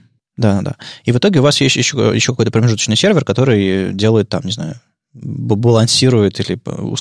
Да, 0.40 0.60
да. 0.62 0.76
И 1.04 1.12
в 1.12 1.18
итоге 1.18 1.40
у 1.40 1.42
вас 1.42 1.60
есть 1.60 1.76
еще, 1.76 2.12
еще 2.14 2.32
какой-то 2.32 2.50
промежуточный 2.50 2.96
сервер, 2.96 3.24
который 3.24 3.92
делает 3.92 4.30
там, 4.30 4.40
не 4.44 4.52
знаю, 4.52 4.76
балансирует 5.12 6.40
или 6.40 6.58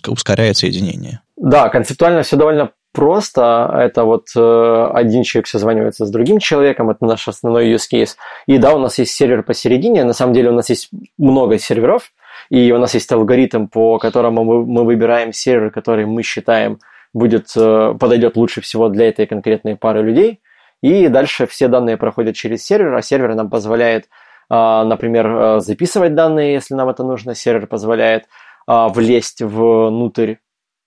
ускоряет 0.08 0.58
соединение. 0.58 1.22
Да, 1.38 1.70
концептуально 1.70 2.24
все 2.24 2.36
довольно 2.36 2.72
просто. 2.92 3.74
Это 3.74 4.04
вот 4.04 4.28
э, 4.36 4.90
один 4.94 5.24
человек 5.24 5.48
созванивается 5.48 6.06
с 6.06 6.12
другим 6.12 6.40
человеком, 6.40 6.90
это 6.90 7.06
наш 7.06 7.30
основной 7.30 7.74
use 7.74 7.88
case. 7.94 8.16
И 8.46 8.58
да, 8.58 8.76
у 8.76 8.80
нас 8.80 9.00
есть 9.00 9.14
сервер 9.14 9.44
посередине. 9.44 10.04
На 10.04 10.14
самом 10.14 10.34
деле 10.34 10.50
у 10.50 10.54
нас 10.54 10.70
есть 10.70 10.90
много 11.18 11.58
серверов, 11.60 12.12
и 12.50 12.74
у 12.74 12.78
нас 12.78 12.94
есть 12.94 13.10
алгоритм, 13.10 13.68
по 13.68 14.00
которому 14.00 14.44
мы, 14.44 14.66
мы 14.66 14.84
выбираем 14.84 15.32
сервер, 15.32 15.72
который 15.72 16.06
мы 16.06 16.24
считаем 16.24 16.80
будет, 17.14 17.52
э, 17.56 17.96
подойдет 17.98 18.36
лучше 18.36 18.60
всего 18.60 18.90
для 18.90 19.08
этой 19.08 19.28
конкретной 19.28 19.78
пары 19.78 20.02
людей. 20.04 20.42
И 20.82 21.08
дальше 21.08 21.46
все 21.46 21.68
данные 21.68 21.98
проходят 21.98 22.36
через 22.36 22.66
сервер, 22.66 22.94
а 22.95 23.02
сервер 23.02 23.36
нам 23.36 23.49
позволяет, 23.49 24.10
а, 24.49 24.84
например, 24.86 25.28
а, 25.28 25.60
записывать 25.60 26.16
данные, 26.16 26.53
если 26.53 26.76
нам 26.76 26.90
это 26.90 27.03
нужно. 27.03 27.36
Сервер 27.36 27.68
позволяет 27.68 28.26
а, 28.68 28.90
влезть 28.90 29.41
внутрь 29.41 30.36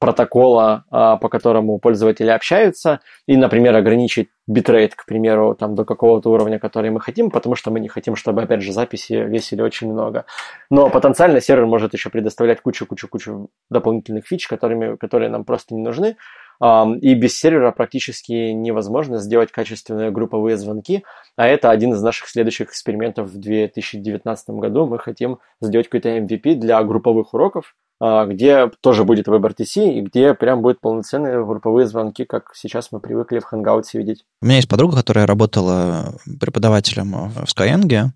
протокола, 0.02 0.84
а, 0.90 1.16
по 1.16 1.28
которому 1.28 1.78
пользователи 1.78 2.28
общаются, 2.28 2.98
и, 3.28 3.36
например, 3.36 3.76
ограничить 3.76 4.30
битрейт, 4.48 4.96
к 4.96 5.06
примеру, 5.06 5.54
там, 5.54 5.76
до 5.76 5.84
какого-то 5.84 6.28
уровня, 6.28 6.58
который 6.58 6.90
мы 6.90 7.00
хотим, 7.00 7.30
потому 7.30 7.54
что 7.54 7.70
мы 7.70 7.78
не 7.78 7.86
хотим, 7.86 8.16
чтобы, 8.16 8.42
опять 8.42 8.62
же, 8.62 8.72
записи 8.72 9.12
весили 9.12 9.62
очень 9.62 9.92
много. 9.92 10.24
Но 10.70 10.90
потенциально 10.90 11.40
сервер 11.40 11.66
может 11.66 11.92
еще 11.92 12.10
предоставлять 12.10 12.60
кучу-кучу-кучу 12.62 13.50
дополнительных 13.70 14.26
фич, 14.26 14.48
которыми, 14.48 14.96
которые 14.96 15.28
нам 15.28 15.44
просто 15.44 15.76
не 15.76 15.82
нужны, 15.82 16.16
и 16.62 17.14
без 17.14 17.38
сервера 17.38 17.72
практически 17.72 18.52
невозможно 18.52 19.18
сделать 19.18 19.50
качественные 19.50 20.12
групповые 20.12 20.56
звонки, 20.56 21.02
а 21.36 21.46
это 21.46 21.70
один 21.70 21.94
из 21.94 22.02
наших 22.02 22.28
следующих 22.28 22.68
экспериментов 22.68 23.30
в 23.30 23.38
2019 23.38 24.50
году. 24.50 24.86
Мы 24.86 24.98
хотим 24.98 25.38
сделать 25.60 25.88
какой-то 25.88 26.16
MVP 26.18 26.54
для 26.54 26.82
групповых 26.84 27.34
уроков, 27.34 27.74
а, 28.04 28.26
где 28.26 28.68
тоже 28.80 29.04
будет 29.04 29.28
WebRTC, 29.28 29.94
и 29.94 30.00
где 30.00 30.34
прям 30.34 30.60
будут 30.60 30.80
полноценные 30.80 31.44
групповые 31.44 31.86
звонки, 31.86 32.24
как 32.24 32.50
сейчас 32.54 32.88
мы 32.90 32.98
привыкли 33.00 33.38
в 33.38 33.52
Hangouts 33.52 33.90
видеть. 33.94 34.24
У 34.40 34.46
меня 34.46 34.56
есть 34.56 34.68
подруга, 34.68 34.96
которая 34.96 35.26
работала 35.26 36.14
преподавателем 36.40 37.30
в 37.30 37.44
Skyeng, 37.44 38.10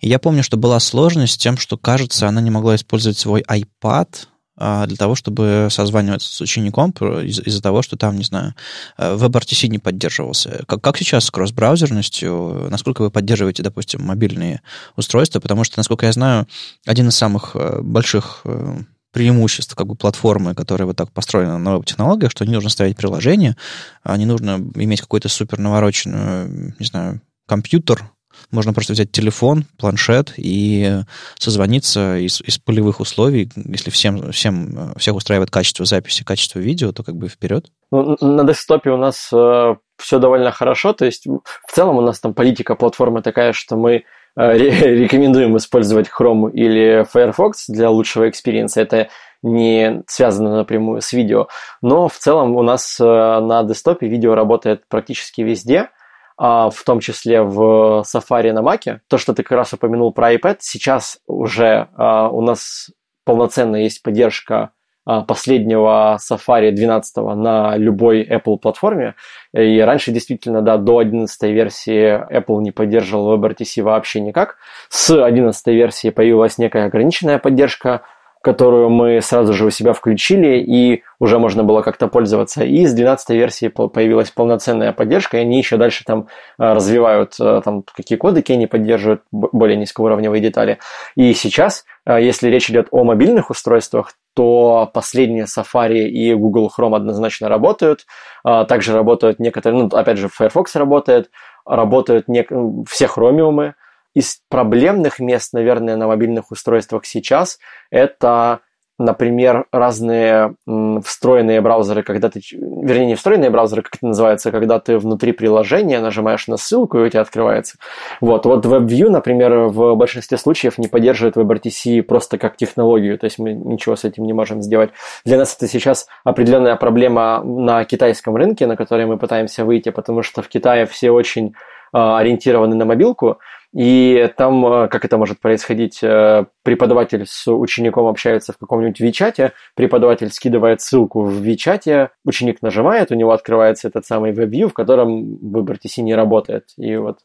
и 0.00 0.08
я 0.08 0.18
помню, 0.18 0.42
что 0.42 0.56
была 0.56 0.78
сложность 0.78 1.34
с 1.34 1.38
тем, 1.38 1.56
что, 1.56 1.76
кажется, 1.76 2.28
она 2.28 2.40
не 2.40 2.50
могла 2.50 2.76
использовать 2.76 3.18
свой 3.18 3.42
iPad 3.42 4.08
для 4.56 4.96
того, 4.96 5.14
чтобы 5.14 5.68
созваниваться 5.70 6.32
с 6.32 6.40
учеником 6.40 6.90
из- 6.90 7.40
из-за 7.40 7.62
того, 7.62 7.82
что 7.82 7.96
там, 7.96 8.16
не 8.16 8.24
знаю, 8.24 8.54
э, 8.98 9.16
WebRTC 9.16 9.68
не 9.68 9.78
поддерживался. 9.78 10.64
Как, 10.68 10.80
как 10.82 10.98
сейчас 10.98 11.24
с 11.24 11.30
кросс-браузерностью? 11.30 12.68
Насколько 12.70 13.02
вы 13.02 13.10
поддерживаете, 13.10 13.62
допустим, 13.62 14.02
мобильные 14.04 14.60
устройства? 14.96 15.40
Потому 15.40 15.64
что, 15.64 15.78
насколько 15.78 16.06
я 16.06 16.12
знаю, 16.12 16.46
один 16.86 17.08
из 17.08 17.16
самых 17.16 17.52
э, 17.54 17.80
больших 17.82 18.42
э, 18.44 18.82
преимуществ 19.12 19.74
как 19.74 19.86
бы 19.86 19.94
платформы, 19.94 20.54
которая 20.54 20.86
вот 20.86 20.96
так 20.96 21.12
построена 21.12 21.58
на 21.58 21.76
веб-технологиях, 21.76 22.30
что 22.30 22.44
не 22.44 22.52
нужно 22.52 22.70
ставить 22.70 22.96
приложение, 22.96 23.56
а 24.02 24.16
не 24.16 24.26
нужно 24.26 24.60
иметь 24.74 25.00
какой-то 25.00 25.28
супер 25.28 25.58
навороченный, 25.58 26.74
не 26.78 26.86
знаю, 26.86 27.20
компьютер, 27.46 28.10
можно 28.50 28.72
просто 28.72 28.92
взять 28.92 29.12
телефон, 29.12 29.64
планшет 29.78 30.34
и 30.36 31.02
созвониться 31.38 32.18
из, 32.18 32.40
из 32.40 32.58
полевых 32.58 33.00
условий. 33.00 33.50
Если 33.56 33.90
всем, 33.90 34.32
всем, 34.32 34.94
всех 34.96 35.14
устраивает 35.14 35.50
качество 35.50 35.84
записи, 35.84 36.24
качество 36.24 36.58
видео, 36.58 36.92
то 36.92 37.02
как 37.02 37.16
бы 37.16 37.28
вперед. 37.28 37.66
Ну, 37.90 38.16
на 38.20 38.44
десктопе 38.44 38.90
у 38.90 38.96
нас 38.96 39.30
э, 39.32 39.76
все 39.98 40.18
довольно 40.18 40.50
хорошо. 40.50 40.92
То 40.92 41.04
есть 41.04 41.26
в 41.26 41.72
целом 41.72 41.96
у 41.96 42.00
нас 42.00 42.20
там 42.20 42.34
политика 42.34 42.74
платформы 42.74 43.22
такая, 43.22 43.52
что 43.52 43.76
мы 43.76 44.04
э, 44.36 44.58
рекомендуем 44.58 45.56
использовать 45.56 46.08
Chrome 46.08 46.50
или 46.52 47.06
Firefox 47.10 47.66
для 47.68 47.90
лучшего 47.90 48.28
experience 48.28 48.71
а. 48.71 48.80
Это 48.80 49.08
не 49.42 50.02
связано 50.06 50.56
напрямую 50.56 51.00
с 51.00 51.12
видео. 51.12 51.48
Но 51.80 52.08
в 52.08 52.16
целом 52.16 52.56
у 52.56 52.62
нас 52.62 52.98
э, 53.00 53.04
на 53.04 53.62
десктопе 53.64 54.08
видео 54.08 54.34
работает 54.34 54.82
практически 54.88 55.42
везде– 55.42 55.90
в 56.38 56.84
том 56.84 57.00
числе 57.00 57.42
в 57.42 58.04
Safari 58.04 58.52
на 58.52 58.60
Mac. 58.60 59.00
То, 59.08 59.18
что 59.18 59.34
ты 59.34 59.42
как 59.42 59.52
раз 59.52 59.72
упомянул 59.72 60.12
про 60.12 60.34
iPad, 60.34 60.56
сейчас 60.60 61.18
уже 61.26 61.88
а, 61.96 62.28
у 62.28 62.40
нас 62.40 62.90
полноценно 63.24 63.76
есть 63.76 64.02
поддержка 64.02 64.70
а, 65.04 65.22
последнего 65.22 66.18
Safari 66.18 66.70
12 66.70 67.16
на 67.36 67.76
любой 67.76 68.24
Apple 68.24 68.56
платформе. 68.58 69.14
И 69.52 69.80
раньше 69.80 70.12
действительно, 70.12 70.62
да, 70.62 70.76
до 70.76 70.98
11 70.98 71.42
версии 71.50 72.20
Apple 72.32 72.60
не 72.62 72.70
поддерживал 72.70 73.36
WebRTC 73.36 73.82
вообще 73.82 74.20
никак. 74.20 74.56
С 74.88 75.10
11 75.10 75.66
версии 75.68 76.10
появилась 76.10 76.58
некая 76.58 76.86
ограниченная 76.86 77.38
поддержка 77.38 78.02
которую 78.42 78.90
мы 78.90 79.20
сразу 79.22 79.54
же 79.54 79.64
у 79.64 79.70
себя 79.70 79.92
включили, 79.92 80.58
и 80.58 81.04
уже 81.20 81.38
можно 81.38 81.62
было 81.62 81.82
как-то 81.82 82.08
пользоваться. 82.08 82.64
И 82.64 82.84
с 82.84 82.92
12 82.92 83.30
версии 83.30 83.68
появилась 83.68 84.32
полноценная 84.32 84.92
поддержка, 84.92 85.38
и 85.38 85.40
они 85.40 85.58
еще 85.58 85.76
дальше 85.76 86.04
там 86.04 86.26
э, 86.58 86.72
развивают, 86.72 87.34
э, 87.40 87.62
там, 87.64 87.84
какие 87.94 88.18
кодеки 88.18 88.50
они 88.50 88.66
поддерживают, 88.66 89.22
более 89.30 89.76
низкоуровневые 89.76 90.42
детали. 90.42 90.78
И 91.14 91.32
сейчас, 91.34 91.84
э, 92.04 92.20
если 92.20 92.48
речь 92.48 92.68
идет 92.68 92.88
о 92.90 93.04
мобильных 93.04 93.48
устройствах, 93.50 94.12
то 94.34 94.90
последние 94.92 95.44
Safari 95.44 96.08
и 96.08 96.34
Google 96.34 96.72
Chrome 96.76 96.96
однозначно 96.96 97.48
работают. 97.48 98.06
Также 98.42 98.94
работают 98.94 99.38
некоторые, 99.38 99.82
ну, 99.82 99.88
опять 99.88 100.16
же, 100.16 100.30
Firefox 100.30 100.74
работает, 100.74 101.30
работают 101.66 102.28
не, 102.28 102.46
все 102.88 103.06
хромиумы, 103.06 103.74
из 104.14 104.40
проблемных 104.48 105.18
мест, 105.18 105.52
наверное, 105.52 105.96
на 105.96 106.06
мобильных 106.06 106.50
устройствах 106.50 107.06
сейчас 107.06 107.58
это, 107.90 108.60
например, 108.98 109.66
разные 109.72 110.54
встроенные 111.02 111.60
браузеры, 111.60 112.02
когда 112.02 112.28
ты, 112.28 112.40
вернее, 112.52 113.06
не 113.06 113.14
встроенные 113.14 113.48
браузеры, 113.50 113.82
как 113.82 113.96
это 113.96 114.06
называется, 114.06 114.50
когда 114.50 114.78
ты 114.80 114.98
внутри 114.98 115.32
приложения 115.32 116.00
нажимаешь 116.00 116.46
на 116.46 116.58
ссылку, 116.58 116.98
и 116.98 117.02
у 117.02 117.08
тебя 117.08 117.22
открывается. 117.22 117.78
Вот, 118.20 118.44
вот 118.44 118.66
WebView, 118.66 119.08
например, 119.08 119.68
в 119.68 119.94
большинстве 119.94 120.36
случаев 120.36 120.76
не 120.76 120.88
поддерживает 120.88 121.36
WebRTC 121.36 122.02
просто 122.02 122.36
как 122.36 122.56
технологию, 122.56 123.18
то 123.18 123.24
есть 123.24 123.38
мы 123.38 123.52
ничего 123.54 123.96
с 123.96 124.04
этим 124.04 124.24
не 124.24 124.34
можем 124.34 124.60
сделать. 124.62 124.90
Для 125.24 125.38
нас 125.38 125.56
это 125.56 125.66
сейчас 125.68 126.06
определенная 126.22 126.76
проблема 126.76 127.42
на 127.42 127.84
китайском 127.84 128.36
рынке, 128.36 128.66
на 128.66 128.76
который 128.76 129.06
мы 129.06 129.16
пытаемся 129.16 129.64
выйти, 129.64 129.88
потому 129.88 130.22
что 130.22 130.42
в 130.42 130.48
Китае 130.48 130.84
все 130.84 131.10
очень 131.10 131.54
а, 131.94 132.18
ориентированы 132.18 132.74
на 132.74 132.86
мобилку, 132.86 133.38
и 133.72 134.30
там, 134.36 134.64
э, 134.66 134.88
как 134.88 135.04
это 135.04 135.16
может 135.16 135.40
происходить, 135.40 136.00
э, 136.02 136.44
преподаватель 136.62 137.24
с 137.26 137.50
учеником 137.50 138.06
общается 138.06 138.52
в 138.52 138.58
каком-нибудь 138.58 139.00
Вичате, 139.00 139.52
преподаватель 139.74 140.30
скидывает 140.30 140.82
ссылку 140.82 141.22
в 141.22 141.32
Вичате, 141.32 142.10
ученик 142.24 142.60
нажимает, 142.60 143.10
у 143.10 143.14
него 143.14 143.32
открывается 143.32 143.88
этот 143.88 144.04
самый 144.04 144.32
WebView, 144.32 144.68
в 144.68 144.74
котором 144.74 145.36
выбор 145.38 145.76
TC 145.76 146.02
не 146.02 146.14
работает. 146.14 146.66
И 146.76 146.96
вот 146.96 147.20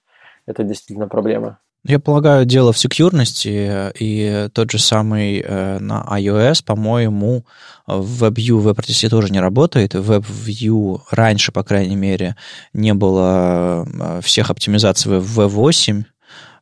это 0.46 0.64
действительно 0.64 1.10
проблема. 1.10 1.60
Я 1.84 2.00
полагаю, 2.00 2.46
дело 2.46 2.74
в 2.74 2.78
секьюрности, 2.78 3.92
и 4.00 4.50
тот 4.54 4.72
же 4.72 4.80
самый 4.80 5.42
э, 5.42 5.80
на 5.80 6.06
iOS, 6.10 6.64
по-моему, 6.66 7.46
в 7.86 8.24
WebView 8.24 8.62
WebRTC 8.62 9.10
тоже 9.10 9.32
не 9.32 9.40
работает. 9.42 9.96
В 9.96 10.12
WebView 10.12 11.02
раньше, 11.12 11.52
по 11.52 11.64
крайней 11.64 11.96
мере, 11.98 12.38
не 12.74 12.94
было 12.94 13.86
всех 14.22 14.50
оптимизаций 14.50 15.20
в 15.20 15.40
V8, 15.40 16.04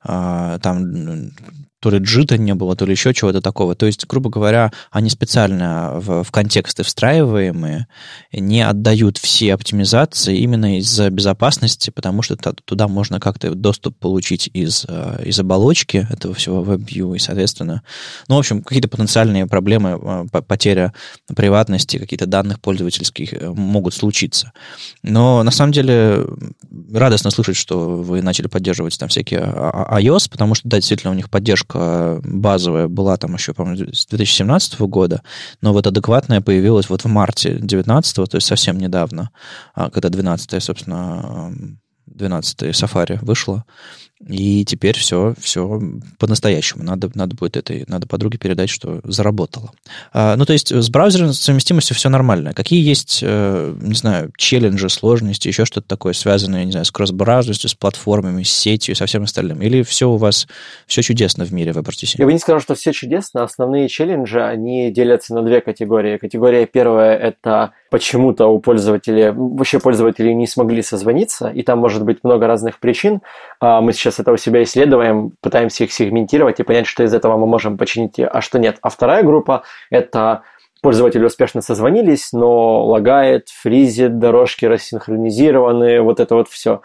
а, 0.06 0.60
там 0.60 1.32
то 1.80 1.90
ли 1.90 2.00
джита 2.00 2.38
не 2.38 2.56
было, 2.56 2.76
то 2.76 2.86
ли 2.86 2.92
еще 2.92 3.14
чего-то 3.14 3.42
такого. 3.42 3.76
То 3.76 3.86
есть, 3.86 4.08
грубо 4.08 4.30
говоря, 4.30 4.72
они 4.92 5.10
специально 5.10 5.92
в, 5.96 6.24
в 6.24 6.32
контексты 6.32 6.84
встраиваемые 6.84 7.88
не 8.32 8.62
отдают 8.62 9.18
все 9.18 9.54
оптимизации 9.54 10.38
именно 10.38 10.78
из-за 10.80 11.10
безопасности, 11.10 11.90
потому 11.90 12.22
что 12.22 12.36
туда 12.38 12.88
можно 12.88 13.20
как-то 13.20 13.54
доступ 13.54 13.98
получить 14.00 14.50
из, 14.54 14.86
э, 14.88 15.24
из 15.26 15.40
оболочки 15.40 16.08
этого 16.10 16.34
всего 16.34 16.64
WebView, 16.64 17.16
и, 17.16 17.20
соответственно, 17.20 17.84
ну, 18.28 18.36
в 18.36 18.40
общем, 18.40 18.64
какие-то 18.64 18.88
потенциальные 18.88 19.46
проблемы, 19.46 20.28
э, 20.32 20.42
потеря 20.42 20.94
приватности, 21.36 21.98
какие-то 21.98 22.26
данных 22.26 22.62
пользовательских 22.62 23.34
э, 23.34 23.50
могут 23.50 23.94
случиться. 23.94 24.52
Но, 25.04 25.44
на 25.44 25.52
самом 25.52 25.72
деле, 25.72 26.26
радостно 26.92 27.32
слышать, 27.32 27.58
что 27.58 27.98
вы 28.02 28.22
начали 28.22 28.48
поддерживать 28.48 28.98
там 28.98 29.10
всякие 29.10 29.42
а, 29.42 29.86
а, 29.90 30.02
iOS, 30.02 30.30
потому 30.30 30.56
что, 30.56 30.68
да, 30.68 30.78
действительно, 30.78 31.12
у 31.12 31.16
них 31.16 31.30
поддержка 31.30 31.75
Э, 31.76 32.20
базовая 32.24 32.88
была 32.88 33.18
там 33.18 33.34
еще, 33.34 33.54
по-моему, 33.54 33.92
с 33.94 34.06
2017 34.06 34.80
года, 34.82 35.22
но 35.62 35.74
вот 35.74 35.86
адекватная 35.88 36.42
появилась 36.42 36.90
вот 36.90 37.04
в 37.04 37.08
марте 37.08 37.50
2019, 37.50 38.16
то 38.16 38.36
есть 38.36 38.48
совсем 38.48 38.78
недавно, 38.78 39.30
а, 39.74 39.90
когда 39.90 40.10
12 40.10 40.64
собственно, 40.64 41.54
12 42.06 42.62
Safari 42.64 43.20
вышло. 43.22 43.66
И 44.26 44.64
теперь 44.64 44.98
все, 44.98 45.34
все 45.38 45.82
по-настоящему. 46.20 46.84
Надо, 46.84 47.12
надо 47.16 47.36
будет 47.36 47.58
этой, 47.58 47.84
надо 47.88 48.08
подруге 48.08 48.38
передать, 48.38 48.70
что 48.70 49.02
заработало. 49.04 49.72
А, 50.14 50.38
ну, 50.38 50.46
то 50.46 50.54
есть 50.54 50.72
с 50.72 50.90
браузерной 50.90 51.34
совместимостью 51.34 51.98
все 51.98 52.08
нормально. 52.08 52.54
Какие 52.54 52.82
есть, 52.82 53.20
э, 53.22 53.76
не 53.82 53.94
знаю, 53.94 54.32
челленджи, 54.38 54.88
сложности, 54.90 55.50
еще 55.50 55.66
что-то 55.66 55.88
такое, 55.88 56.14
связанное, 56.14 56.64
не 56.64 56.72
знаю, 56.72 56.86
с 56.86 56.92
кросс-браузерностью, 56.92 57.70
с 57.70 57.76
платформами, 57.76 58.44
с 58.44 58.54
сетью, 58.54 58.96
со 58.96 59.06
всем 59.06 59.24
остальным? 59.24 59.62
Или 59.62 59.84
все 59.84 60.10
у 60.10 60.16
вас, 60.16 60.48
все 60.88 61.02
чудесно 61.02 61.44
в 61.44 61.52
мире 61.52 61.74
WebRTC? 61.74 62.16
Я 62.18 62.26
бы 62.26 62.32
не 62.32 62.40
сказал, 62.40 62.62
что 62.62 62.74
все 62.76 62.94
чудесно. 62.94 63.44
Основные 63.44 63.90
челленджи, 63.90 64.42
они 64.42 64.92
делятся 64.92 65.36
на 65.36 65.42
две 65.42 65.60
категории. 65.60 66.18
Категория 66.18 66.66
первая– 66.66 67.18
это 67.18 67.74
почему-то 67.92 68.48
у 68.48 68.60
пользователей, 68.60 69.32
вообще 69.32 69.80
пользователи 69.80 70.32
не 70.32 70.48
смогли 70.48 70.82
созвониться, 70.82 71.50
и 71.50 71.64
там 71.64 71.80
может 71.80 72.04
быть 72.04 72.24
много 72.24 72.48
разных 72.48 72.80
причин. 72.80 73.22
А, 73.66 73.82
мы 73.82 73.94
сейчас 73.94 74.20
это 74.20 74.32
у 74.32 74.38
себя 74.38 74.62
исследуем, 74.62 75.32
пытаемся 75.42 75.86
их 75.86 75.92
сегментировать 75.92 76.60
и 76.60 76.64
понять, 76.64 76.86
что 76.86 77.04
из 77.04 77.16
этого 77.16 77.36
мы 77.36 77.48
можем 77.48 77.80
починить, 77.80 78.20
а 78.20 78.40
что 78.42 78.60
нет. 78.60 78.78
А 78.84 78.90
вторая 78.90 79.24
группа– 79.24 79.64
это 79.90 80.44
пользователи 80.84 81.26
успешно 81.26 81.62
созвонились, 81.62 82.32
но 82.32 82.86
лагает, 82.86 83.50
фризит, 83.50 84.20
дорожки 84.20 84.66
рассинхронизированы, 84.66 86.00
вот 86.02 86.20
это 86.20 86.36
вот 86.36 86.48
все. 86.48 86.82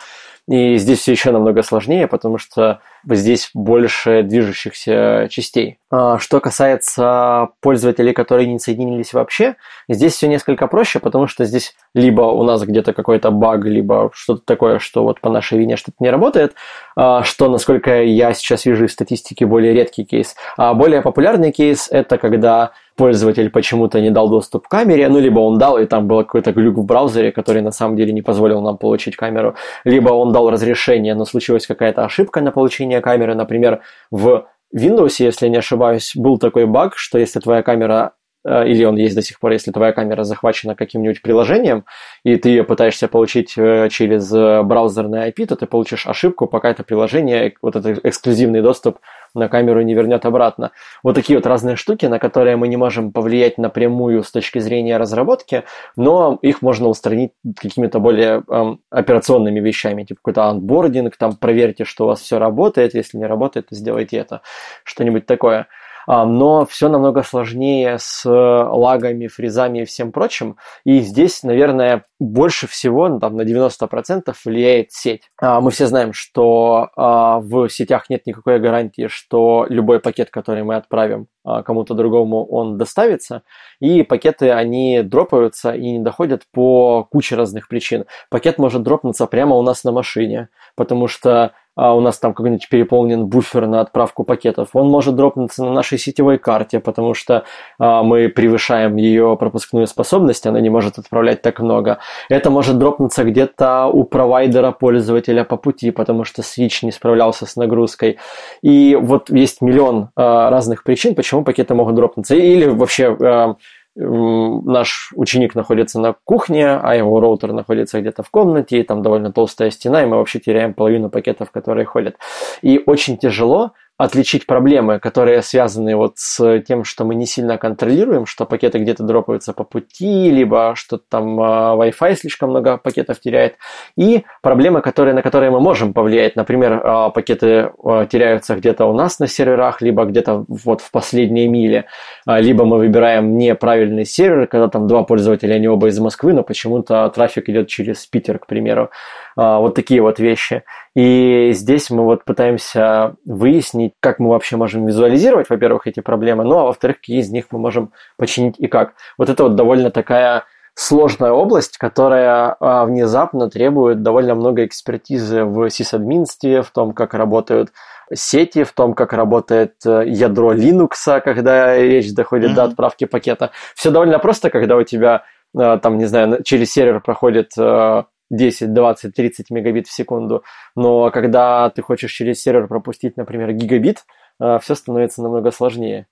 И 0.48 0.78
здесь 0.78 1.00
все 1.00 1.12
еще 1.12 1.32
намного 1.32 1.62
сложнее, 1.62 2.06
потому 2.06 2.38
что 2.38 2.80
здесь 3.08 3.50
больше 3.54 4.22
движущихся 4.22 5.28
частей. 5.30 5.78
А, 5.92 6.18
что 6.18 6.38
касается 6.40 7.48
пользователей, 7.60 8.12
которые 8.12 8.46
не 8.46 8.58
соединились 8.58 9.12
вообще, 9.12 9.56
здесь 9.88 10.14
все 10.14 10.28
несколько 10.28 10.68
проще, 10.68 11.00
потому 11.00 11.26
что 11.26 11.44
здесь 11.44 11.74
либо 11.94 12.22
у 12.22 12.44
нас 12.44 12.62
где-то 12.62 12.92
какой-то 12.92 13.30
баг, 13.32 13.64
либо 13.64 14.10
что-то 14.14 14.42
такое, 14.44 14.78
что 14.78 15.02
вот 15.02 15.20
по 15.20 15.30
нашей 15.30 15.58
вине 15.58 15.76
что-то 15.76 15.96
не 15.98 16.10
работает, 16.10 16.54
а, 16.94 17.24
что, 17.24 17.48
насколько 17.48 18.02
я 18.02 18.32
сейчас 18.34 18.66
вижу 18.66 18.84
из 18.84 18.92
статистики, 18.92 19.42
более 19.42 19.74
редкий 19.74 20.04
кейс. 20.04 20.36
А 20.56 20.74
более 20.74 21.02
популярный 21.02 21.50
кейс– 21.50 21.88
это 21.90 22.18
когда 22.18 22.72
пользователь 23.00 23.48
почему-то 23.48 23.98
не 24.00 24.10
дал 24.10 24.28
доступ 24.28 24.68
к 24.68 24.70
камере, 24.70 25.08
ну, 25.08 25.18
либо 25.18 25.38
он 25.38 25.56
дал, 25.56 25.78
и 25.78 25.86
там 25.86 26.06
был 26.06 26.18
какой-то 26.18 26.52
глюк 26.52 26.76
в 26.76 26.84
браузере, 26.84 27.32
который 27.32 27.62
на 27.62 27.70
самом 27.70 27.96
деле 27.96 28.12
не 28.12 28.20
позволил 28.20 28.60
нам 28.60 28.76
получить 28.76 29.16
камеру, 29.16 29.54
либо 29.84 30.10
он 30.10 30.32
дал 30.32 30.50
разрешение, 30.50 31.14
но 31.14 31.24
случилась 31.24 31.66
какая-то 31.66 32.04
ошибка 32.04 32.42
на 32.42 32.52
получение 32.52 32.89
камеры, 33.00 33.34
например, 33.36 33.82
в 34.10 34.48
Windows, 34.74 35.16
если 35.18 35.48
не 35.48 35.58
ошибаюсь, 35.58 36.12
был 36.14 36.38
такой 36.38 36.66
баг, 36.66 36.96
что 36.96 37.18
если 37.18 37.40
твоя 37.40 37.62
камера 37.62 38.12
э, 38.44 38.68
или 38.68 38.84
он 38.84 38.96
есть 38.96 39.14
до 39.14 39.22
сих 39.22 39.40
пор, 39.40 39.52
если 39.52 39.72
твоя 39.72 39.92
камера 39.92 40.24
захвачена 40.24 40.74
каким-нибудь 40.74 41.22
приложением, 41.22 41.84
и 42.24 42.36
ты 42.36 42.50
ее 42.50 42.64
пытаешься 42.64 43.08
получить 43.08 43.54
э, 43.56 43.88
через 43.90 44.32
э, 44.32 44.62
браузерный 44.62 45.28
IP, 45.30 45.46
то 45.46 45.56
ты 45.56 45.66
получишь 45.66 46.06
ошибку, 46.06 46.46
пока 46.46 46.70
это 46.70 46.84
приложение, 46.84 47.54
вот 47.62 47.76
этот 47.76 48.04
эксклюзивный 48.04 48.62
доступ 48.62 48.98
на 49.34 49.48
камеру 49.48 49.82
не 49.82 49.94
вернет 49.94 50.24
обратно. 50.26 50.72
Вот 51.02 51.14
такие 51.14 51.38
вот 51.38 51.46
разные 51.46 51.76
штуки, 51.76 52.06
на 52.06 52.18
которые 52.18 52.56
мы 52.56 52.68
не 52.68 52.76
можем 52.76 53.12
повлиять 53.12 53.58
напрямую 53.58 54.22
с 54.22 54.30
точки 54.30 54.58
зрения 54.58 54.96
разработки, 54.96 55.64
но 55.96 56.38
их 56.42 56.62
можно 56.62 56.88
устранить 56.88 57.32
какими-то 57.56 57.98
более 57.98 58.42
эм, 58.48 58.80
операционными 58.90 59.60
вещами, 59.60 60.04
типа 60.04 60.20
какой-то 60.22 60.44
анбординг, 60.44 61.16
там 61.16 61.36
проверьте, 61.36 61.84
что 61.84 62.04
у 62.04 62.06
вас 62.08 62.20
все 62.20 62.38
работает, 62.38 62.94
если 62.94 63.18
не 63.18 63.26
работает, 63.26 63.68
то 63.68 63.74
сделайте 63.74 64.16
это, 64.16 64.42
что-нибудь 64.84 65.26
такое. 65.26 65.66
А, 66.12 66.26
но 66.26 66.66
все 66.66 66.88
намного 66.88 67.22
сложнее 67.22 67.96
с 68.00 68.28
лагами, 68.28 69.28
фризами 69.28 69.82
и 69.82 69.84
всем 69.84 70.10
прочим. 70.10 70.56
И 70.84 70.98
здесь, 71.02 71.44
наверное, 71.44 72.04
больше 72.18 72.66
всего, 72.66 73.08
ну, 73.08 73.20
там, 73.20 73.36
на 73.36 73.42
90% 73.42 74.34
влияет 74.44 74.90
сеть. 74.90 75.30
А, 75.40 75.60
мы 75.60 75.70
все 75.70 75.86
знаем, 75.86 76.12
что 76.12 76.88
а, 76.96 77.38
в 77.38 77.68
сетях 77.68 78.10
нет 78.10 78.26
никакой 78.26 78.58
гарантии, 78.58 79.06
что 79.06 79.66
любой 79.68 80.00
пакет, 80.00 80.30
который 80.30 80.64
мы 80.64 80.74
отправим 80.74 81.28
кому-то 81.42 81.94
другому, 81.94 82.44
он 82.44 82.76
доставится. 82.76 83.44
И 83.80 84.02
пакеты, 84.02 84.50
они 84.50 85.02
дропаются 85.02 85.72
и 85.72 85.92
не 85.92 85.98
доходят 85.98 86.42
по 86.52 87.04
куче 87.04 87.34
разных 87.34 87.66
причин. 87.66 88.04
Пакет 88.28 88.58
может 88.58 88.82
дропнуться 88.82 89.26
прямо 89.26 89.56
у 89.56 89.62
нас 89.62 89.82
на 89.82 89.90
машине, 89.90 90.50
потому 90.76 91.06
что 91.06 91.52
а 91.80 91.94
у 91.94 92.00
нас 92.00 92.18
там 92.18 92.34
какой-нибудь 92.34 92.68
переполнен 92.68 93.24
буфер 93.24 93.66
на 93.66 93.80
отправку 93.80 94.22
пакетов, 94.22 94.68
он 94.74 94.88
может 94.88 95.16
дропнуться 95.16 95.64
на 95.64 95.72
нашей 95.72 95.96
сетевой 95.96 96.36
карте, 96.36 96.78
потому 96.78 97.14
что 97.14 97.44
а, 97.78 98.02
мы 98.02 98.28
превышаем 98.28 98.96
ее 98.96 99.34
пропускную 99.40 99.86
способность, 99.86 100.46
она 100.46 100.60
не 100.60 100.68
может 100.68 100.98
отправлять 100.98 101.40
так 101.40 101.58
много. 101.58 101.98
Это 102.28 102.50
может 102.50 102.76
дропнуться 102.78 103.24
где-то 103.24 103.86
у 103.86 104.04
провайдера 104.04 104.72
пользователя 104.72 105.42
по 105.44 105.56
пути, 105.56 105.90
потому 105.90 106.24
что 106.24 106.42
Switch 106.42 106.80
не 106.82 106.92
справлялся 106.92 107.46
с 107.46 107.56
нагрузкой. 107.56 108.18
И 108.60 108.94
вот 109.00 109.30
есть 109.30 109.62
миллион 109.62 110.10
а, 110.16 110.50
разных 110.50 110.84
причин, 110.84 111.14
почему 111.14 111.44
пакеты 111.44 111.72
могут 111.72 111.94
дропнуться. 111.94 112.34
Или 112.34 112.66
вообще 112.66 113.16
а, 113.18 113.54
наш 114.00 115.12
ученик 115.14 115.54
находится 115.54 116.00
на 116.00 116.14
кухне, 116.24 116.68
а 116.70 116.94
его 116.94 117.20
роутер 117.20 117.52
находится 117.52 118.00
где-то 118.00 118.22
в 118.22 118.30
комнате, 118.30 118.80
и 118.80 118.82
там 118.82 119.02
довольно 119.02 119.32
толстая 119.32 119.70
стена, 119.70 120.02
и 120.02 120.06
мы 120.06 120.16
вообще 120.16 120.40
теряем 120.40 120.74
половину 120.74 121.10
пакетов, 121.10 121.50
которые 121.50 121.84
ходят. 121.84 122.16
И 122.62 122.82
очень 122.86 123.18
тяжело 123.18 123.72
отличить 124.00 124.46
проблемы, 124.46 124.98
которые 124.98 125.42
связаны 125.42 125.94
вот 125.94 126.14
с 126.16 126.60
тем, 126.62 126.84
что 126.84 127.04
мы 127.04 127.14
не 127.14 127.26
сильно 127.26 127.58
контролируем, 127.58 128.24
что 128.24 128.46
пакеты 128.46 128.78
где-то 128.78 129.02
дропаются 129.02 129.52
по 129.52 129.62
пути, 129.62 130.30
либо 130.30 130.72
что 130.74 130.96
там 130.96 131.38
а, 131.38 131.76
Wi-Fi 131.76 132.14
слишком 132.16 132.48
много 132.48 132.78
пакетов 132.78 133.20
теряет, 133.20 133.56
и 133.98 134.24
проблемы, 134.40 134.80
которые, 134.80 135.14
на 135.14 135.20
которые 135.20 135.50
мы 135.50 135.60
можем 135.60 135.92
повлиять. 135.92 136.34
Например, 136.34 136.80
а, 136.82 137.10
пакеты 137.10 137.72
а, 137.84 138.06
теряются 138.06 138.56
где-то 138.56 138.86
у 138.86 138.94
нас 138.94 139.18
на 139.18 139.26
серверах, 139.26 139.82
либо 139.82 140.06
где-то 140.06 140.46
вот 140.48 140.80
в 140.80 140.90
последней 140.90 141.46
миле, 141.46 141.84
либо 142.26 142.64
мы 142.64 142.78
выбираем 142.78 143.36
неправильный 143.36 144.06
сервер, 144.06 144.46
когда 144.46 144.68
там 144.68 144.88
два 144.88 145.02
пользователя, 145.02 145.56
они 145.56 145.68
оба 145.68 145.88
из 145.88 145.98
Москвы, 146.00 146.32
но 146.32 146.42
почему-то 146.42 147.06
трафик 147.10 147.50
идет 147.50 147.68
через 147.68 148.06
Питер, 148.06 148.38
к 148.38 148.46
примеру. 148.46 148.90
Вот 149.36 149.74
такие 149.74 150.02
вот 150.02 150.18
вещи. 150.18 150.64
И 150.94 151.50
здесь 151.52 151.90
мы 151.90 152.04
вот 152.04 152.24
пытаемся 152.24 153.16
выяснить, 153.24 153.92
как 154.00 154.18
мы 154.18 154.30
вообще 154.30 154.56
можем 154.56 154.86
визуализировать, 154.86 155.48
во-первых, 155.48 155.86
эти 155.86 156.00
проблемы, 156.00 156.44
ну 156.44 156.58
а 156.58 156.64
во-вторых, 156.64 156.96
какие 156.96 157.20
из 157.20 157.30
них 157.30 157.46
мы 157.50 157.58
можем 157.58 157.92
починить 158.16 158.56
и 158.58 158.66
как. 158.66 158.94
Вот 159.16 159.28
это 159.28 159.44
вот 159.44 159.54
довольно 159.54 159.90
такая 159.90 160.44
сложная 160.74 161.32
область, 161.32 161.76
которая 161.78 162.56
а, 162.58 162.84
внезапно 162.84 163.50
требует 163.50 164.02
довольно 164.02 164.34
много 164.34 164.64
экспертизы 164.64 165.44
в 165.44 165.68
сисадминстве, 165.68 166.62
в 166.62 166.70
том, 166.70 166.92
как 166.92 167.14
работают 167.14 167.70
сети, 168.12 168.64
в 168.64 168.72
том, 168.72 168.94
как 168.94 169.12
работает 169.12 169.74
э, 169.86 170.04
ядро 170.06 170.52
Linux, 170.52 171.20
когда 171.20 171.76
речь 171.76 172.12
доходит 172.12 172.52
mm-hmm. 172.52 172.54
до 172.54 172.64
отправки 172.64 173.04
пакета. 173.04 173.50
Все 173.74 173.90
довольно 173.90 174.18
просто, 174.18 174.50
когда 174.50 174.76
у 174.76 174.82
тебя 174.82 175.24
э, 175.56 175.78
там, 175.80 175.98
не 175.98 176.06
знаю, 176.06 176.42
через 176.42 176.72
сервер 176.72 177.00
проходит 177.00 177.52
э, 177.56 178.02
10, 178.30 178.72
20, 178.72 179.14
30 179.14 179.50
мегабит 179.50 179.86
в 179.86 179.92
секунду. 179.92 180.44
Но 180.76 181.10
когда 181.10 181.70
ты 181.70 181.82
хочешь 181.82 182.12
через 182.12 182.40
сервер 182.42 182.68
пропустить, 182.68 183.16
например, 183.16 183.52
гигабит, 183.52 184.04
э, 184.40 184.58
все 184.62 184.74
становится 184.74 185.22
намного 185.22 185.50
сложнее. 185.50 186.06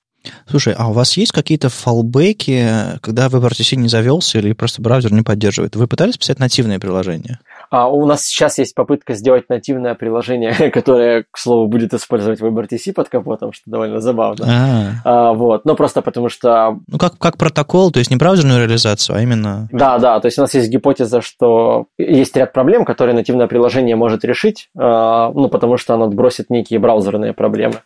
Слушай, 0.47 0.74
а 0.77 0.89
у 0.89 0.93
вас 0.93 1.16
есть 1.16 1.32
какие-то 1.32 1.69
фалбеки, 1.69 2.99
когда 3.03 3.28
WebRTC 3.28 3.77
не 3.77 3.89
завелся 3.89 4.39
или 4.39 4.53
просто 4.53 4.82
браузер 4.82 5.12
не 5.12 5.23
поддерживает? 5.23 5.77
Вы 5.77 5.86
пытались 5.86 6.19
писать 6.19 6.39
нативные 6.39 6.81
приложения? 6.81 7.39
А 7.70 7.89
у 7.89 8.07
нас 8.07 8.24
сейчас 8.24 8.59
есть 8.59 8.74
попытка 8.74 9.15
сделать 9.15 9.49
нативное 9.49 9.95
приложение, 9.95 10.53
которое, 10.73 11.24
к 11.31 11.39
слову, 11.39 11.69
будет 11.69 11.95
использовать 11.95 12.40
WebRTC 12.40 12.93
под 12.93 13.09
капотом, 13.09 13.53
что 13.53 13.70
довольно 13.70 14.01
забавно. 14.01 14.47
А. 14.49 14.90
А, 15.05 15.32
вот, 15.32 15.65
но 15.65 15.74
просто 15.74 16.03
потому 16.03 16.28
что... 16.28 16.78
Ну, 16.86 16.99
как, 16.99 17.19
как 17.19 17.36
протокол, 17.36 17.90
то 17.90 17.99
есть 17.99 18.11
не 18.11 18.16
браузерную 18.16 18.61
реализацию, 18.61 19.16
а 19.16 19.20
именно... 19.20 19.69
Да, 19.73 19.99
да, 19.99 20.20
то 20.20 20.27
есть 20.27 20.39
у 20.39 20.43
нас 20.43 20.55
есть 20.55 20.70
гипотеза, 20.70 21.20
что 21.20 21.86
есть 21.99 22.36
ряд 22.36 22.53
проблем, 22.53 22.85
которые 22.85 23.15
нативное 23.15 23.47
приложение 23.47 23.97
может 23.97 24.24
решить, 24.24 24.70
а, 24.77 25.31
ну, 25.32 25.49
потому 25.49 25.77
что 25.77 25.95
оно 25.95 26.07
отбросит 26.07 26.51
некие 26.51 26.78
браузерные 26.78 27.32
проблемы. 27.32 27.77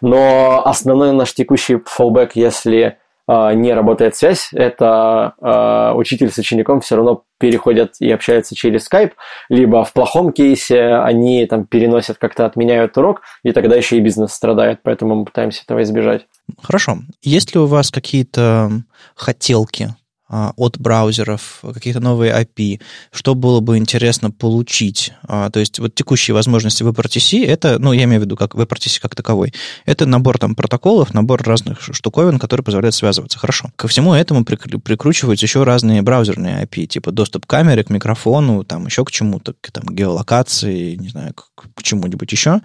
Но 0.00 0.62
основной 0.64 1.12
наш 1.12 1.34
текущий 1.34 1.76
fallback, 1.76 2.30
если 2.34 2.98
не 3.54 3.72
работает 3.72 4.16
связь, 4.16 4.48
это 4.52 5.34
э, 5.40 5.92
учитель 5.96 6.30
с 6.30 6.38
учеником 6.38 6.80
все 6.80 6.96
равно 6.96 7.24
переходят 7.38 7.94
и 8.00 8.10
общаются 8.10 8.54
через 8.54 8.88
Skype, 8.88 9.12
либо 9.48 9.84
в 9.84 9.92
плохом 9.92 10.32
кейсе 10.32 10.94
они 10.96 11.46
там 11.46 11.64
переносят, 11.64 12.18
как-то 12.18 12.44
отменяют 12.44 12.96
урок, 12.98 13.22
и 13.42 13.52
тогда 13.52 13.76
еще 13.76 13.96
и 13.96 14.00
бизнес 14.00 14.32
страдает, 14.32 14.80
поэтому 14.82 15.14
мы 15.14 15.24
пытаемся 15.24 15.62
этого 15.62 15.82
избежать. 15.82 16.26
Хорошо. 16.60 16.98
Есть 17.22 17.54
ли 17.54 17.60
у 17.60 17.66
вас 17.66 17.90
какие-то 17.90 18.70
хотелки 19.14 19.84
а, 19.84 19.99
от 20.30 20.78
браузеров, 20.78 21.62
какие-то 21.74 22.00
новые 22.00 22.32
API, 22.32 22.80
что 23.12 23.34
было 23.34 23.60
бы 23.60 23.78
интересно 23.78 24.30
получить. 24.30 25.12
А, 25.26 25.50
то 25.50 25.60
есть 25.60 25.78
вот 25.78 25.94
текущие 25.94 26.34
возможности 26.34 26.82
WebRTC, 26.82 27.44
это, 27.46 27.78
ну, 27.78 27.92
я 27.92 28.04
имею 28.04 28.20
в 28.20 28.24
виду 28.24 28.36
как 28.36 28.54
WebRTC 28.54 29.00
как 29.00 29.14
таковой, 29.14 29.52
это 29.86 30.06
набор 30.06 30.38
там 30.38 30.54
протоколов, 30.54 31.14
набор 31.14 31.42
разных 31.42 31.80
штуковин, 31.80 32.38
которые 32.38 32.64
позволяют 32.64 32.94
связываться. 32.94 33.38
Хорошо. 33.38 33.70
Ко 33.76 33.88
всему 33.88 34.14
этому 34.14 34.44
прикручиваются 34.44 35.46
еще 35.46 35.64
разные 35.64 36.02
браузерные 36.02 36.64
API, 36.64 36.86
типа 36.86 37.10
доступ 37.10 37.46
к 37.46 37.50
камере, 37.50 37.82
к 37.82 37.90
микрофону, 37.90 38.64
там 38.64 38.86
еще 38.86 39.04
к 39.04 39.10
чему-то, 39.10 39.54
к 39.60 39.72
там, 39.72 39.84
геолокации, 39.94 40.94
не 40.94 41.08
знаю, 41.08 41.34
к, 41.34 41.50
к 41.74 41.82
чему-нибудь 41.82 42.30
еще. 42.30 42.60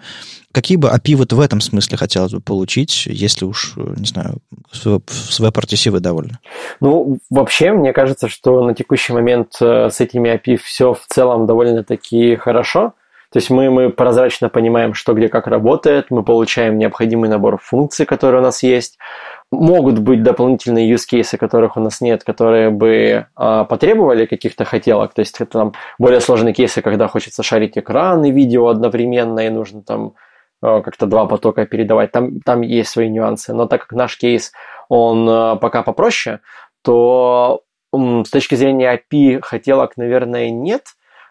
Какие 0.56 0.78
бы 0.78 0.88
API 0.88 1.16
вот 1.16 1.34
в 1.34 1.40
этом 1.40 1.60
смысле 1.60 1.98
хотелось 1.98 2.32
бы 2.32 2.40
получить, 2.40 3.04
если 3.04 3.44
уж, 3.44 3.74
не 3.76 4.06
знаю, 4.06 4.38
с 4.72 5.38
WebRTC 5.38 5.90
вы 5.90 6.00
довольны? 6.00 6.38
Ну, 6.80 7.18
вообще, 7.28 7.72
мне 7.72 7.92
кажется, 7.92 8.28
что 8.28 8.64
на 8.64 8.72
текущий 8.72 9.12
момент 9.12 9.52
э, 9.60 9.90
с 9.90 10.00
этими 10.00 10.30
API 10.34 10.56
все 10.56 10.94
в 10.94 11.04
целом 11.08 11.46
довольно-таки 11.46 12.36
хорошо. 12.36 12.94
То 13.30 13.36
есть 13.38 13.50
мы, 13.50 13.68
мы 13.68 13.90
прозрачно 13.90 14.48
понимаем, 14.48 14.94
что 14.94 15.12
где 15.12 15.28
как 15.28 15.46
работает, 15.46 16.06
мы 16.08 16.22
получаем 16.22 16.78
необходимый 16.78 17.28
набор 17.28 17.60
функций, 17.62 18.06
которые 18.06 18.40
у 18.40 18.44
нас 18.44 18.62
есть. 18.62 18.96
Могут 19.52 19.98
быть 19.98 20.22
дополнительные 20.22 20.90
use 20.90 21.04
cases, 21.12 21.36
которых 21.36 21.76
у 21.76 21.80
нас 21.80 22.00
нет, 22.00 22.24
которые 22.24 22.70
бы 22.70 23.26
а, 23.36 23.64
потребовали 23.64 24.24
каких-то 24.24 24.64
хотелок. 24.64 25.12
То 25.12 25.20
есть 25.20 25.38
это 25.38 25.52
там 25.52 25.72
более 25.98 26.22
сложные 26.22 26.54
кейсы, 26.54 26.80
когда 26.80 27.08
хочется 27.08 27.42
шарить 27.42 27.76
экран 27.76 28.24
и 28.24 28.32
видео 28.32 28.68
одновременно, 28.68 29.40
и 29.40 29.50
нужно 29.50 29.82
там 29.82 30.14
Э, 30.14 30.25
как-то 30.82 31.06
два 31.06 31.26
потока 31.26 31.66
передавать. 31.66 32.12
Там, 32.12 32.40
там 32.40 32.62
есть 32.62 32.90
свои 32.90 33.08
нюансы. 33.08 33.52
Но 33.52 33.66
так 33.66 33.82
как 33.82 33.92
наш 33.92 34.18
кейс, 34.18 34.52
он 34.88 35.28
э, 35.28 35.56
пока 35.56 35.82
попроще, 35.82 36.40
то 36.82 37.62
с 37.92 38.30
точки 38.30 38.54
зрения 38.54 39.00
API 39.12 39.40
хотелок, 39.40 39.96
наверное, 39.96 40.50
нет. 40.50 40.82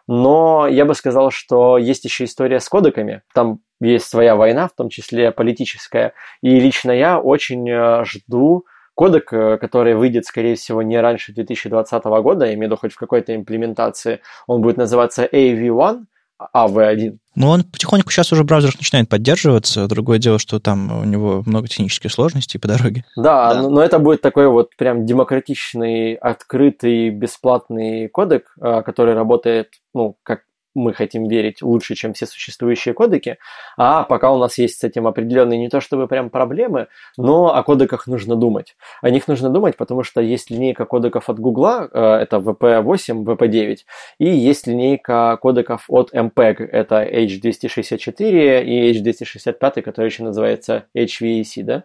Но 0.07 0.67
я 0.67 0.85
бы 0.85 0.93
сказал, 0.95 1.31
что 1.31 1.77
есть 1.77 2.05
еще 2.05 2.25
история 2.25 2.59
с 2.59 2.69
кодеками. 2.69 3.21
Там 3.33 3.59
есть 3.79 4.07
своя 4.07 4.35
война, 4.35 4.67
в 4.67 4.73
том 4.73 4.89
числе 4.89 5.31
политическая. 5.31 6.13
И 6.41 6.59
лично 6.59 6.91
я 6.91 7.19
очень 7.19 7.67
жду 8.05 8.65
кодек, 8.95 9.25
который 9.25 9.95
выйдет, 9.95 10.25
скорее 10.25 10.55
всего, 10.55 10.81
не 10.81 10.99
раньше 10.99 11.33
2020 11.33 12.03
года, 12.03 12.45
я 12.45 12.53
имею 12.53 12.61
в 12.61 12.71
виду 12.71 12.77
хоть 12.77 12.93
в 12.93 12.97
какой-то 12.97 13.35
имплементации. 13.35 14.21
Он 14.47 14.61
будет 14.61 14.77
называться 14.77 15.25
AV1, 15.25 16.05
AV1. 16.53 17.17
Ну, 17.35 17.49
он 17.49 17.63
потихоньку 17.63 18.11
сейчас 18.11 18.31
уже 18.31 18.43
в 18.43 18.45
браузерах 18.45 18.75
начинает 18.75 19.09
поддерживаться. 19.09 19.87
Другое 19.87 20.19
дело, 20.19 20.39
что 20.39 20.59
там 20.59 21.01
у 21.01 21.03
него 21.03 21.43
много 21.45 21.67
технических 21.67 22.11
сложностей 22.11 22.59
по 22.59 22.67
дороге. 22.67 23.03
Да, 23.15 23.53
да. 23.53 23.61
Но, 23.61 23.69
но 23.69 23.81
это 23.81 23.99
будет 23.99 24.21
такой 24.21 24.47
вот 24.47 24.75
прям 24.77 25.05
демократичный, 25.05 26.15
открытый, 26.15 27.09
бесплатный 27.09 28.07
кодек, 28.07 28.53
а, 28.59 28.81
который 28.83 29.13
работает, 29.13 29.69
ну, 29.93 30.17
как 30.23 30.41
мы 30.75 30.93
хотим 30.93 31.27
верить 31.27 31.61
лучше, 31.61 31.95
чем 31.95 32.13
все 32.13 32.25
существующие 32.25 32.93
кодеки, 32.93 33.37
а 33.77 34.03
пока 34.03 34.31
у 34.31 34.37
нас 34.37 34.57
есть 34.57 34.79
с 34.79 34.83
этим 34.83 35.07
определенные 35.07 35.57
не 35.57 35.69
то 35.69 35.81
чтобы 35.81 36.07
прям 36.07 36.29
проблемы, 36.29 36.87
но 37.17 37.55
о 37.55 37.63
кодеках 37.63 38.07
нужно 38.07 38.35
думать. 38.35 38.75
О 39.01 39.09
них 39.09 39.27
нужно 39.27 39.49
думать, 39.49 39.77
потому 39.77 40.03
что 40.03 40.21
есть 40.21 40.51
линейка 40.51 40.85
кодеков 40.85 41.29
от 41.29 41.39
Google, 41.39 41.87
э, 41.91 41.99
это 42.21 42.37
VP8, 42.37 43.23
VP9, 43.23 43.77
и 44.19 44.29
есть 44.29 44.67
линейка 44.67 45.37
кодеков 45.41 45.85
от 45.87 46.13
MPEG, 46.13 46.63
это 46.71 47.03
H264 47.03 48.63
и 48.63 48.91
H265, 48.91 49.81
который 49.81 50.07
еще 50.07 50.23
называется 50.23 50.85
HVAC, 50.95 51.63
да? 51.63 51.83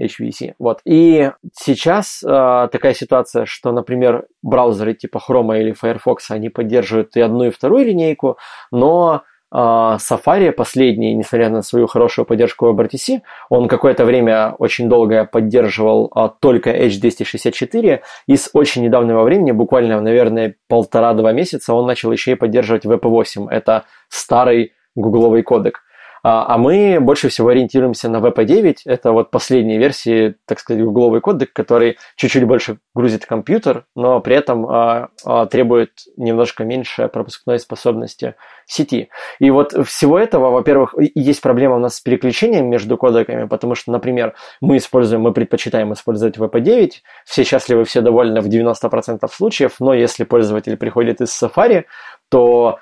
HVC. 0.00 0.54
Вот. 0.58 0.80
И 0.84 1.30
сейчас 1.52 2.22
э, 2.22 2.68
такая 2.70 2.94
ситуация, 2.94 3.44
что, 3.46 3.72
например, 3.72 4.26
браузеры 4.42 4.94
типа 4.94 5.20
Chrome 5.26 5.60
или 5.60 5.72
Firefox, 5.72 6.30
они 6.30 6.48
поддерживают 6.48 7.16
и 7.16 7.20
одну, 7.20 7.44
и 7.44 7.50
вторую 7.50 7.84
линейку, 7.86 8.38
но 8.70 9.22
э, 9.52 9.56
Safari 9.56 10.52
последний, 10.52 11.14
несмотря 11.14 11.50
на 11.50 11.62
свою 11.62 11.86
хорошую 11.86 12.26
поддержку 12.26 12.66
WebRTC, 12.66 13.20
он 13.48 13.68
какое-то 13.68 14.04
время 14.04 14.54
очень 14.58 14.88
долго 14.88 15.24
поддерживал 15.24 16.12
э, 16.14 16.28
только 16.40 16.70
H264, 16.70 18.00
и 18.26 18.36
с 18.36 18.50
очень 18.52 18.84
недавнего 18.84 19.22
времени, 19.22 19.52
буквально, 19.52 20.00
наверное, 20.00 20.54
полтора-два 20.68 21.32
месяца, 21.32 21.74
он 21.74 21.86
начал 21.86 22.12
еще 22.12 22.32
и 22.32 22.36
поддерживать 22.36 22.84
VP8. 22.84 23.48
Это 23.50 23.84
старый 24.08 24.72
гугловый 24.94 25.42
кодек. 25.42 25.82
А, 26.28 26.44
а 26.46 26.58
мы 26.58 26.98
больше 27.00 27.30
всего 27.30 27.48
ориентируемся 27.48 28.10
на 28.10 28.18
VP9. 28.18 28.80
Это 28.84 29.12
вот 29.12 29.30
последние 29.30 29.78
версии, 29.78 30.34
так 30.44 30.58
сказать, 30.58 30.84
гугловый 30.84 31.22
кодек, 31.22 31.54
который 31.54 31.96
чуть-чуть 32.16 32.44
больше 32.44 32.80
грузит 32.94 33.24
компьютер, 33.24 33.86
но 33.96 34.20
при 34.20 34.36
этом 34.36 34.66
а, 34.66 35.08
а, 35.24 35.46
требует 35.46 35.92
немножко 36.18 36.64
меньше 36.64 37.08
пропускной 37.08 37.58
способности 37.58 38.34
сети. 38.66 39.08
И 39.38 39.50
вот 39.50 39.72
всего 39.88 40.18
этого, 40.18 40.50
во-первых, 40.50 40.94
есть 40.98 41.40
проблема 41.40 41.76
у 41.76 41.78
нас 41.78 41.96
с 41.96 42.00
переключением 42.02 42.68
между 42.68 42.98
кодеками, 42.98 43.46
потому 43.46 43.74
что, 43.74 43.90
например, 43.90 44.34
мы 44.60 44.76
используем, 44.76 45.22
мы 45.22 45.32
предпочитаем 45.32 45.94
использовать 45.94 46.36
VP9, 46.36 46.90
все 47.24 47.42
счастливы, 47.42 47.84
все 47.84 48.02
довольны 48.02 48.42
в 48.42 48.48
90% 48.48 49.26
случаев, 49.32 49.76
но 49.80 49.94
если 49.94 50.24
пользователь 50.24 50.76
приходит 50.76 51.22
из 51.22 51.30
Safari, 51.42 51.84
то 52.28 52.80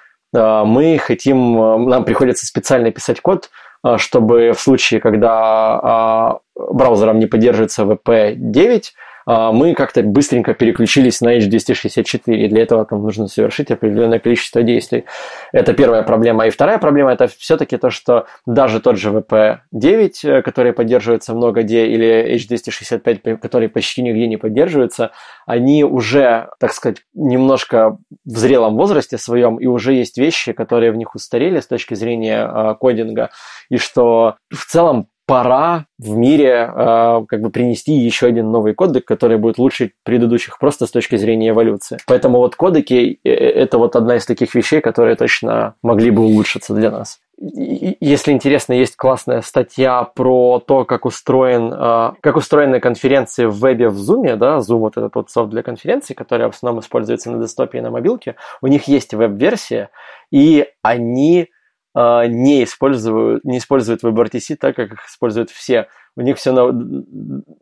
мы 0.64 0.98
хотим, 0.98 1.60
э, 1.60 1.78
нам 1.78 2.04
приходится 2.04 2.46
специально 2.46 2.90
писать 2.90 3.20
код, 3.20 3.50
э, 3.84 3.96
чтобы 3.98 4.52
в 4.52 4.60
случае, 4.60 5.00
когда 5.00 6.40
браузером 6.54 7.18
не 7.18 7.26
поддерживается 7.26 7.84
VP9, 7.84 8.82
а, 8.82 9.05
мы 9.26 9.74
как-то 9.74 10.02
быстренько 10.02 10.54
переключились 10.54 11.20
на 11.20 11.36
H264, 11.38 12.34
и 12.34 12.48
для 12.48 12.62
этого 12.62 12.84
там 12.84 13.02
нужно 13.02 13.26
совершить 13.26 13.70
определенное 13.70 14.20
количество 14.20 14.62
действий. 14.62 15.04
Это 15.52 15.72
первая 15.74 16.02
проблема. 16.02 16.46
И 16.46 16.50
вторая 16.50 16.78
проблема– 16.78 17.12
это 17.12 17.26
все-таки 17.26 17.76
то, 17.76 17.90
что 17.90 18.26
даже 18.46 18.80
тот 18.80 18.98
же 18.98 19.10
VP9, 19.10 20.10
э, 20.22 20.42
который 20.42 20.72
поддерживается 20.72 21.34
много 21.34 21.62
где, 21.62 21.86
или 21.86 22.36
H265, 22.36 23.38
который 23.38 23.68
почти 23.68 24.02
нигде 24.02 24.28
не 24.28 24.36
поддерживается, 24.36 25.10
они 25.46 25.84
уже, 25.84 26.48
так 26.60 26.72
сказать, 26.72 26.98
немножко 27.14 27.98
в 28.24 28.36
зрелом 28.36 28.76
возрасте 28.76 29.18
своем, 29.18 29.56
и 29.56 29.66
уже 29.66 29.94
есть 29.94 30.18
вещи, 30.18 30.52
которые 30.52 30.92
в 30.92 30.96
них 30.96 31.14
устарели 31.14 31.60
с 31.60 31.66
точки 31.66 31.94
зрения 31.94 32.46
э, 32.46 32.74
кодинга, 32.78 33.30
и 33.70 33.76
что 33.76 34.36
в 34.50 34.64
целом 34.66 35.08
пора 35.26 35.86
в 35.98 36.16
мире 36.16 36.70
э, 36.72 37.24
как 37.28 37.40
бы 37.40 37.50
принести 37.50 37.92
еще 37.92 38.26
один 38.26 38.50
новый 38.50 38.74
кодек, 38.74 39.04
который 39.04 39.38
будет 39.38 39.58
лучше 39.58 39.92
предыдущих 40.04 40.58
просто 40.58 40.86
с 40.86 40.90
точки 40.90 41.16
зрения 41.16 41.50
эволюции. 41.50 41.98
Поэтому 42.06 42.38
вот 42.38 42.54
кодеки 42.54 43.18
э,– 43.24 43.30
это 43.30 43.78
вот 43.78 43.96
одна 43.96 44.16
из 44.16 44.24
таких 44.24 44.54
вещей, 44.54 44.80
которые 44.80 45.16
точно 45.16 45.74
могли 45.82 46.10
бы 46.10 46.22
улучшиться 46.22 46.74
для 46.74 46.90
нас. 46.90 47.18
Если 47.38 48.32
интересно, 48.32 48.72
есть 48.72 48.96
классная 48.96 49.42
статья 49.42 50.04
про 50.04 50.58
то, 50.58 50.84
как, 50.84 51.04
устроен, 51.04 51.72
э, 51.72 52.12
как 52.20 52.36
устроены 52.36 52.78
конференции 52.78 53.46
в 53.46 53.56
вебе 53.56 53.88
в 53.88 53.96
Zoom, 53.96 54.36
да, 54.36 54.58
Zoom 54.58 54.78
вот 54.78 54.96
этот 54.96 55.14
вот 55.16 55.30
софт 55.30 55.50
для 55.50 55.62
конференций, 55.62 56.14
который 56.14 56.46
в 56.46 56.54
основном 56.54 56.80
используется 56.80 57.32
на 57.32 57.42
десктопе 57.42 57.78
и 57.78 57.80
на 57.82 57.90
мобилке, 57.90 58.36
у 58.62 58.68
них 58.68 58.84
есть 58.84 59.12
веб-версия, 59.12 59.90
и 60.30 60.66
они 60.82 61.48
не 61.96 62.64
используют, 62.64 63.44
не 63.44 63.58
используют 63.58 64.04
WebRTC 64.04 64.56
так, 64.56 64.76
как 64.76 64.92
их 64.92 65.06
используют 65.06 65.50
все. 65.50 65.88
У 66.14 66.20
них 66.20 66.36
все 66.36 66.52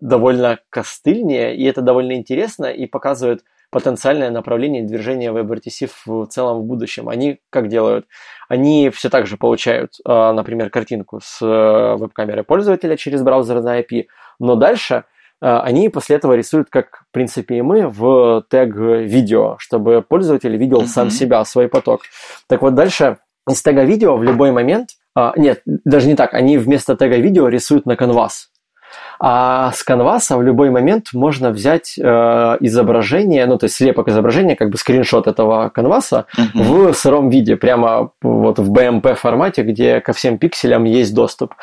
довольно 0.00 0.58
костыльнее, 0.70 1.56
и 1.56 1.64
это 1.64 1.82
довольно 1.82 2.14
интересно, 2.14 2.66
и 2.66 2.86
показывает 2.86 3.44
потенциальное 3.70 4.30
направление 4.30 4.82
движения 4.82 5.32
WebRTC 5.32 5.90
в 6.06 6.26
целом 6.26 6.62
в 6.62 6.64
будущем. 6.64 7.08
Они 7.08 7.40
как 7.50 7.68
делают? 7.68 8.06
Они 8.48 8.90
все 8.90 9.08
так 9.08 9.26
же 9.26 9.36
получают, 9.36 9.94
а, 10.04 10.32
например, 10.32 10.70
картинку 10.70 11.20
с 11.22 11.40
э, 11.42 11.96
веб-камеры 11.96 12.44
пользователя 12.44 12.96
через 12.96 13.22
браузер 13.22 13.60
на 13.62 13.80
IP, 13.80 14.06
но 14.38 14.54
дальше 14.54 15.04
они 15.40 15.90
после 15.90 16.16
этого 16.16 16.34
рисуют, 16.34 16.70
как, 16.70 17.04
в 17.10 17.12
принципе, 17.12 17.58
и 17.58 17.62
мы, 17.62 17.88
в 17.88 18.46
тег 18.48 18.74
видео, 18.74 19.56
чтобы 19.58 20.00
пользователь 20.00 20.56
видел 20.56 20.82
mm-hmm. 20.82 20.86
сам 20.86 21.10
себя, 21.10 21.44
свой 21.44 21.68
поток. 21.68 22.02
Так 22.48 22.62
вот, 22.62 22.74
дальше 22.74 23.18
из 23.48 23.62
тега 23.62 23.84
видео 23.84 24.16
в 24.16 24.22
любой 24.22 24.52
момент, 24.52 24.90
а, 25.14 25.32
нет, 25.36 25.62
даже 25.66 26.08
не 26.08 26.16
так, 26.16 26.34
они 26.34 26.58
вместо 26.58 26.96
тега 26.96 27.16
видео 27.16 27.48
рисуют 27.48 27.86
на 27.86 27.96
canvas. 27.96 28.50
А 29.18 29.72
с 29.72 29.82
canvas 29.82 30.28
а 30.28 30.36
в 30.36 30.42
любой 30.42 30.70
момент 30.70 31.08
можно 31.12 31.50
взять 31.50 31.94
э, 31.98 32.02
изображение, 32.60 33.46
ну 33.46 33.58
то 33.58 33.64
есть 33.64 33.76
слепок 33.76 34.08
изображения, 34.08 34.56
как 34.56 34.70
бы 34.70 34.76
скриншот 34.76 35.26
этого 35.26 35.68
canvas 35.68 36.18
а 36.18 36.26
в 36.52 36.92
сыром 36.92 37.30
виде, 37.30 37.56
прямо 37.56 38.10
вот 38.22 38.58
в 38.58 38.72
BMP 38.72 39.14
формате, 39.14 39.62
где 39.62 40.00
ко 40.00 40.12
всем 40.12 40.38
пикселям 40.38 40.84
есть 40.84 41.14
доступ. 41.14 41.54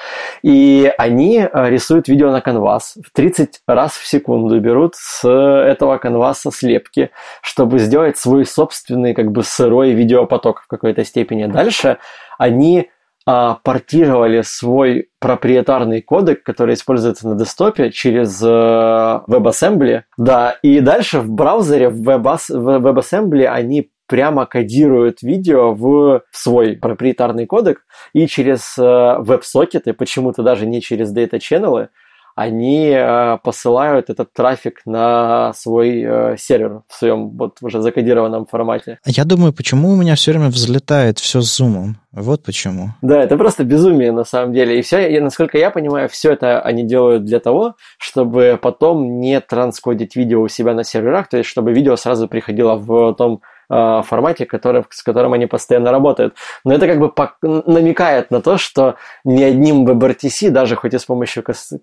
И 0.42 0.92
они 0.98 1.40
э, 1.40 1.70
рисуют 1.70 2.08
видео 2.08 2.32
на 2.32 2.42
canvas 2.42 2.98
в 3.06 3.12
30 3.14 3.62
раз 3.68 3.92
в 3.94 4.08
секунду, 4.08 4.60
берут 4.60 4.96
с 4.96 5.28
этого 5.28 5.98
canvas 5.98 6.44
а 6.44 6.52
слепки, 6.52 7.12
чтобы 7.42 7.80
сделать 7.80 8.18
свой 8.18 8.46
собственный 8.46 9.14
как 9.14 9.32
бы 9.32 9.44
сырой 9.44 9.92
видеопоток 9.92 10.62
в 10.62 10.68
какой-то 10.68 11.04
степени. 11.04 11.46
Дальше 11.46 11.98
они 12.38 12.90
а, 13.26 13.56
портировали 13.64 14.42
свой 14.42 15.10
проприетарный 15.20 16.02
кодек, 16.02 16.44
который 16.44 16.74
используется 16.74 17.28
на 17.28 17.36
десктопе 17.36 17.92
через 17.92 18.42
э, 18.42 18.48
WebAssembly. 18.48 20.02
Да, 20.18 20.58
и 20.64 20.80
дальше 20.80 21.20
в 21.20 21.30
браузере 21.30 21.90
в 21.90 22.02
WebAssembly 22.02 23.46
они 23.46 23.92
прямо 24.08 24.46
кодируют 24.46 25.22
видео 25.22 25.74
в 25.74 26.24
свой 26.32 26.76
проприетарный 26.76 27.46
кодек 27.46 27.86
и 28.14 28.28
через 28.28 28.78
э, 28.78 29.16
веб-сокеты, 29.20 29.94
почему-то 29.94 30.42
даже 30.44 30.66
не 30.66 30.82
через 30.82 31.14
channel, 31.38 31.88
они 32.36 32.90
э, 32.90 33.38
посылают 33.44 34.10
этот 34.10 34.34
трафик 34.34 34.82
на 34.86 35.54
свой 35.54 36.02
э, 36.02 36.36
сервер 36.38 36.82
в 36.88 36.96
своем 36.96 37.30
вот 37.30 37.58
уже 37.62 37.82
закодированном 37.82 38.46
формате. 38.46 39.00
Я 39.06 39.26
думаю, 39.26 39.54
почему 39.54 39.90
у 39.90 39.96
меня 39.96 40.16
все 40.16 40.32
время 40.32 40.48
взлетает 40.48 41.20
все 41.20 41.42
с 41.42 41.56
зумом. 41.56 41.98
Вот 42.12 42.44
почему. 42.44 42.90
Да, 43.02 43.24
это 43.24 43.38
просто 43.38 43.64
безумие 43.64 44.12
на 44.12 44.26
самом 44.26 44.54
деле. 44.54 44.80
И 44.80 44.82
все, 44.82 45.20
насколько 45.22 45.58
я 45.58 45.72
понимаю, 45.72 46.10
все 46.10 46.34
это 46.34 46.62
они 46.62 46.84
делают 46.84 47.24
для 47.24 47.40
того, 47.40 47.76
чтобы 47.98 48.60
потом 48.62 49.20
не 49.20 49.40
транскодить 49.40 50.16
видео 50.16 50.42
у 50.42 50.48
себя 50.50 50.74
на 50.74 50.84
серверах, 50.84 51.30
то 51.30 51.38
есть 51.38 51.50
чтобы 51.50 51.72
видео 51.72 51.96
сразу 51.96 52.28
приходило 52.28 52.76
в 52.76 53.14
том 53.14 53.42
э, 53.72 54.02
формате, 54.04 54.46
который, 54.46 54.84
с 54.90 55.02
которым 55.02 55.34
они 55.34 55.46
постоянно 55.46 55.92
работают. 55.92 56.36
Но 56.66 56.74
это 56.74 56.88
как 56.88 57.00
бы 57.00 57.12
намекает 57.42 58.32
на 58.32 58.42
то, 58.42 58.58
что 58.58 58.96
ни 59.24 59.42
одним 59.42 59.88
WebRTC, 59.88 60.50
даже 60.50 60.76
хоть 60.76 60.94
и 60.94 60.98
с 60.98 61.06
помощью 61.06 61.44
кос 61.44 61.74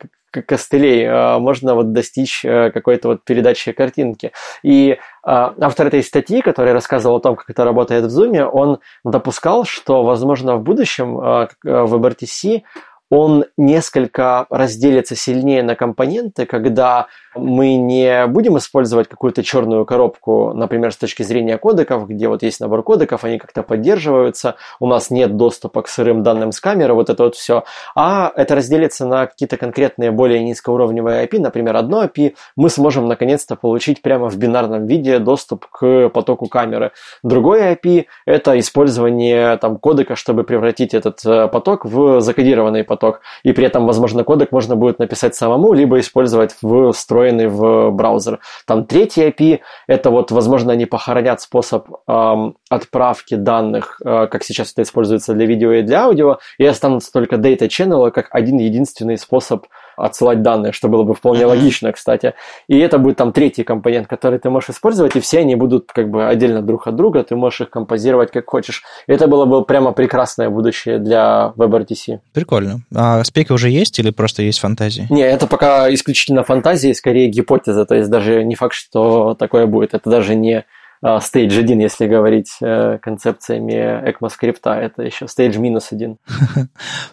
костылей, 0.47 1.05
э, 1.05 1.39
можно 1.39 1.75
вот 1.75 1.93
достичь 1.93 2.45
э, 2.45 2.71
какой-то 2.71 3.09
вот 3.09 3.25
передачи 3.25 3.73
картинки. 3.73 4.33
И 4.63 4.99
автор 5.25 5.89
этой 5.89 6.03
статьи, 6.03 6.41
который 6.41 6.73
рассказывал 6.73 7.17
о 7.17 7.21
том, 7.21 7.37
как 7.37 7.51
это 7.51 7.65
работает 7.65 8.05
в 8.05 8.19
Zoom, 8.19 8.43
он 8.45 8.79
допускал, 9.05 9.65
что, 9.65 10.03
возможно, 10.03 10.57
в 10.57 10.63
будущем 10.63 11.19
WebRTC 11.65 12.63
он 13.11 13.45
несколько 13.57 14.47
разделится 14.51 15.17
сильнее 15.17 15.63
на 15.63 15.75
компоненты, 15.75 16.47
когда 16.47 17.07
мы 17.39 17.77
не 17.77 18.27
будем 18.27 18.59
использовать 18.59 19.09
какую-то 19.09 19.43
черную 19.43 19.85
коробку, 19.85 20.53
например, 20.55 20.93
с 20.93 20.97
точки 20.97 21.23
зрения 21.23 21.59
кодеков, 21.59 22.09
где 22.09 22.29
вот 22.29 22.43
есть 22.43 22.61
набор 22.61 22.83
кодеков, 22.83 23.25
они 23.25 23.39
как-то 23.39 23.63
поддерживаются, 23.63 24.57
у 24.81 24.87
нас 24.87 25.11
нет 25.11 25.37
доступа 25.37 25.83
к 25.83 25.89
сырым 25.89 26.23
данным 26.23 26.53
с 26.53 26.61
камеры, 26.61 26.95
вот 26.95 27.11
это 27.11 27.23
вот 27.25 27.35
все, 27.35 27.65
а 27.95 28.33
это 28.35 28.55
разделится 28.55 29.07
на 29.07 29.27
какие-то 29.27 29.57
конкретные 29.57 30.11
более 30.11 30.43
низкоуровневые 30.43 31.27
IP, 31.27 31.39
например, 31.41 31.77
одно 31.77 32.05
API, 32.05 32.35
мы 32.57 32.71
сможем 32.71 33.07
наконец-то 33.07 33.57
получить 33.57 34.03
прямо 34.03 34.29
в 34.29 34.37
бинарном 34.37 34.87
виде 34.87 35.19
доступ 35.19 35.67
к 35.67 36.09
потоку 36.09 36.47
камеры. 36.47 36.93
Другое 37.23 37.75
API– 37.75 38.07
это 38.27 38.59
использование 38.59 39.57
там, 39.59 39.79
кодека, 39.79 40.17
чтобы 40.17 40.45
превратить 40.45 40.95
этот 40.95 41.25
э, 41.25 41.49
поток 41.49 41.85
в 41.85 42.21
закодированный 42.21 42.85
поток, 42.85 43.21
и 43.43 43.53
при 43.53 43.67
этом, 43.67 43.87
возможно, 43.87 44.25
кодек 44.25 44.53
можно 44.53 44.77
будет 44.77 44.99
написать 44.99 45.35
самому, 45.35 45.73
либо 45.73 45.99
использовать 46.01 46.57
в 46.63 46.93
встроенный 47.29 47.49
в 47.49 47.91
браузер. 47.91 48.41
Там 48.67 48.85
третий 48.85 49.29
API– 49.29 49.61
это 49.87 50.11
вот, 50.11 50.31
возможно, 50.31 50.73
они 50.73 50.87
похоронят 50.87 51.41
способ 51.41 51.89
эм, 52.07 52.57
отправки 52.71 53.35
данных, 53.35 54.01
э, 54.05 54.27
как 54.27 54.43
сейчас 54.45 54.73
это 54.73 54.83
используется 54.83 55.35
для 55.35 55.47
видео 55.47 55.73
и 55.73 55.83
для 55.83 56.05
аудио, 56.05 56.39
и 56.59 56.65
останутся 56.65 57.13
только 57.13 57.37
data 57.37 57.69
channel 57.69 58.11
как 58.11 58.29
один 58.31 58.59
единственный 58.59 59.19
способ 59.19 59.67
отсылать 59.99 60.43
данные, 60.43 60.73
что 60.73 60.89
было 60.89 61.03
бы 61.03 61.15
вполне 61.15 61.47
логично, 61.47 61.93
кстати. 61.93 62.35
И 62.69 62.79
это 62.79 62.99
будет 62.99 63.17
там 63.17 63.33
третий 63.33 63.65
компонент, 63.65 64.07
который 64.07 64.39
ты 64.39 64.51
можешь 64.51 64.71
использовать, 64.71 65.17
и 65.17 65.21
все 65.21 65.41
они 65.41 65.55
будут 65.55 65.93
как 65.93 66.11
бы 66.11 66.27
отдельно 66.27 66.63
друг 66.63 66.87
от 66.87 66.97
друга, 66.97 67.23
ты 67.23 67.37
можешь 67.37 67.63
их 67.63 67.71
композировать 67.71 68.31
как 68.31 68.49
хочешь. 68.49 68.83
И 69.07 69.13
это 69.13 69.27
было 69.27 69.45
бы 69.45 69.65
прямо 69.65 69.93
прекрасное 69.93 70.51
будущее 70.51 70.99
для 70.99 71.53
WebRTC. 71.57 72.21
Прикольно. 72.33 72.81
А 72.95 73.25
спеки 73.25 73.53
уже 73.53 73.71
есть 73.71 73.99
или 73.99 74.11
просто 74.11 74.43
есть 74.43 74.59
фантазии? 74.59 75.07
Не, 75.11 75.23
это 75.23 75.47
пока 75.47 75.93
исключительно 75.93 76.45
фантазии, 76.45 76.93
скорее 76.93 77.29
гипотеза, 77.29 77.85
то 77.85 77.95
есть 77.95 78.11
даже 78.11 78.45
не 78.45 78.55
факт, 78.55 78.75
что 78.75 79.35
такое 79.35 79.67
будет. 79.67 79.95
Это 79.95 80.09
даже 80.11 80.35
не 80.35 80.65
Stage 81.03 81.59
1, 81.59 81.79
если 81.79 82.07
говорить 82.07 82.57
э, 82.61 82.99
концепциями 83.01 83.73
ECMAScript, 84.11 84.69
это 84.69 85.03
еще 85.03 85.27
Stage 85.27 85.59
минус 85.59 85.89
1. 85.93 86.19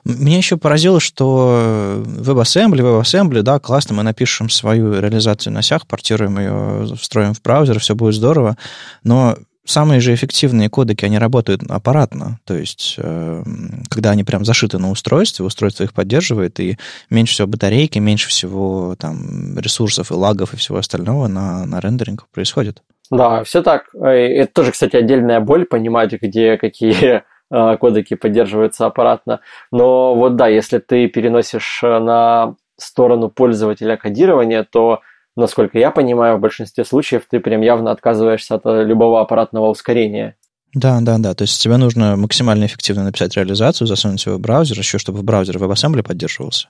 Меня 0.06 0.38
еще 0.38 0.58
поразило, 0.58 1.00
что 1.00 2.04
WebAssembly, 2.06 3.02
WebAssembly, 3.02 3.42
да, 3.42 3.60
классно, 3.60 3.96
мы 3.96 4.04
напишем 4.04 4.50
свою 4.50 5.00
реализацию 5.00 5.54
на 5.54 5.62
сях, 5.62 5.88
портируем 5.88 6.40
ее, 6.40 6.96
встроим 6.96 7.34
в 7.34 7.42
браузер, 7.42 7.80
все 7.80 7.96
будет 7.96 8.16
здорово, 8.16 8.58
но 9.04 9.38
самые 9.66 10.00
же 10.00 10.14
эффективные 10.14 10.70
кодеки, 10.70 11.06
они 11.06 11.18
работают 11.18 11.64
аппаратно, 11.70 12.40
то 12.46 12.56
есть 12.56 12.96
э, 12.98 13.44
когда 13.90 14.12
они 14.12 14.24
прям 14.24 14.46
зашиты 14.46 14.78
на 14.78 14.90
устройстве, 14.92 15.46
устройство 15.46 15.84
их 15.84 15.94
поддерживает, 15.94 16.60
и 16.60 16.78
меньше 17.10 17.34
всего 17.34 17.48
батарейки, 17.48 18.00
меньше 18.00 18.30
всего 18.30 18.96
там 18.98 19.58
ресурсов 19.58 20.12
и 20.12 20.14
лагов 20.14 20.54
и 20.54 20.58
всего 20.58 20.78
остального 20.78 21.28
на, 21.28 21.66
на 21.66 21.80
рендеринг 21.82 22.28
происходит. 22.32 22.82
Да, 23.12 23.44
все 23.44 23.62
так. 23.62 23.94
Это 23.94 24.52
тоже, 24.52 24.72
кстати, 24.72 24.96
отдельная 24.96 25.40
боль, 25.40 25.66
понимать, 25.66 26.14
где 26.14 26.58
какие 26.58 27.24
э, 27.52 27.78
кодеки 27.78 28.16
поддерживаются 28.16 28.86
аппаратно. 28.86 29.42
Но 29.72 30.16
вот 30.16 30.36
да, 30.36 30.48
если 30.48 30.80
ты 30.80 31.08
переносишь 31.08 31.82
э, 31.84 32.00
на 32.00 32.56
сторону 32.78 33.30
пользователя 33.30 33.96
кодирования, 33.98 34.64
то, 34.70 35.02
насколько 35.36 35.78
я 35.78 35.92
понимаю, 35.92 36.38
в 36.38 36.42
большинстве 36.42 36.84
случаев 36.84 37.24
ты 37.30 37.40
прям 37.40 37.62
явно 37.62 37.92
отказываешься 37.92 38.56
от 38.56 38.66
э, 38.66 38.84
любого 38.84 39.22
аппаратного 39.22 39.68
ускорения. 39.70 40.36
Да, 40.76 41.00
да, 41.02 41.18
да. 41.18 41.34
То 41.34 41.44
есть 41.44 41.62
тебе 41.62 41.78
нужно 41.78 42.18
максимально 42.18 42.66
эффективно 42.66 43.06
написать 43.06 43.36
реализацию, 43.38 43.88
засунуть 43.88 44.26
его 44.26 44.36
в 44.36 44.42
браузер, 44.42 44.78
еще 44.78 44.98
чтобы 44.98 45.20
в 45.20 45.24
браузере 45.24 45.58
WebAssembly 45.58 46.04
поддерживался. 46.04 46.68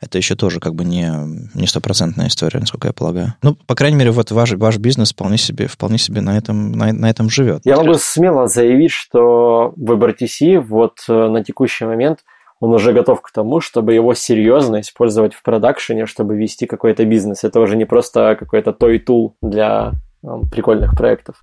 Это 0.00 0.18
еще 0.18 0.36
тоже 0.36 0.60
как 0.60 0.76
бы 0.76 0.84
не, 0.84 1.10
не 1.54 1.66
стопроцентная 1.66 2.28
история, 2.28 2.60
насколько 2.60 2.86
я 2.86 2.92
полагаю. 2.92 3.34
Ну, 3.42 3.56
по 3.66 3.74
крайней 3.74 3.96
мере, 3.96 4.12
вот 4.12 4.30
ваш, 4.30 4.52
ваш 4.52 4.78
бизнес 4.78 5.12
вполне 5.12 5.36
себе, 5.36 5.66
вполне 5.66 5.98
себе 5.98 6.20
на 6.20 6.38
этом, 6.38 6.72
на, 6.72 6.92
на 6.92 7.10
этом 7.10 7.28
живет. 7.28 7.62
Я 7.64 7.76
могу 7.76 7.94
смело 7.94 8.46
заявить, 8.46 8.92
что 8.92 9.74
WebRTC 9.76 10.60
вот 10.60 11.00
э, 11.08 11.12
на 11.12 11.42
текущий 11.42 11.84
момент 11.84 12.20
он 12.60 12.72
уже 12.72 12.92
готов 12.92 13.20
к 13.22 13.32
тому, 13.32 13.60
чтобы 13.60 13.94
его 13.94 14.14
серьезно 14.14 14.80
использовать 14.80 15.34
в 15.34 15.42
продакшене, 15.42 16.06
чтобы 16.06 16.36
вести 16.36 16.66
какой-то 16.66 17.04
бизнес. 17.04 17.42
Это 17.42 17.58
уже 17.58 17.76
не 17.76 17.86
просто 17.86 18.36
какой-то 18.38 18.72
той 18.72 18.98
тул 18.98 19.34
для 19.42 19.92
um, 20.22 20.48
прикольных 20.50 20.94
проектов. 20.94 21.36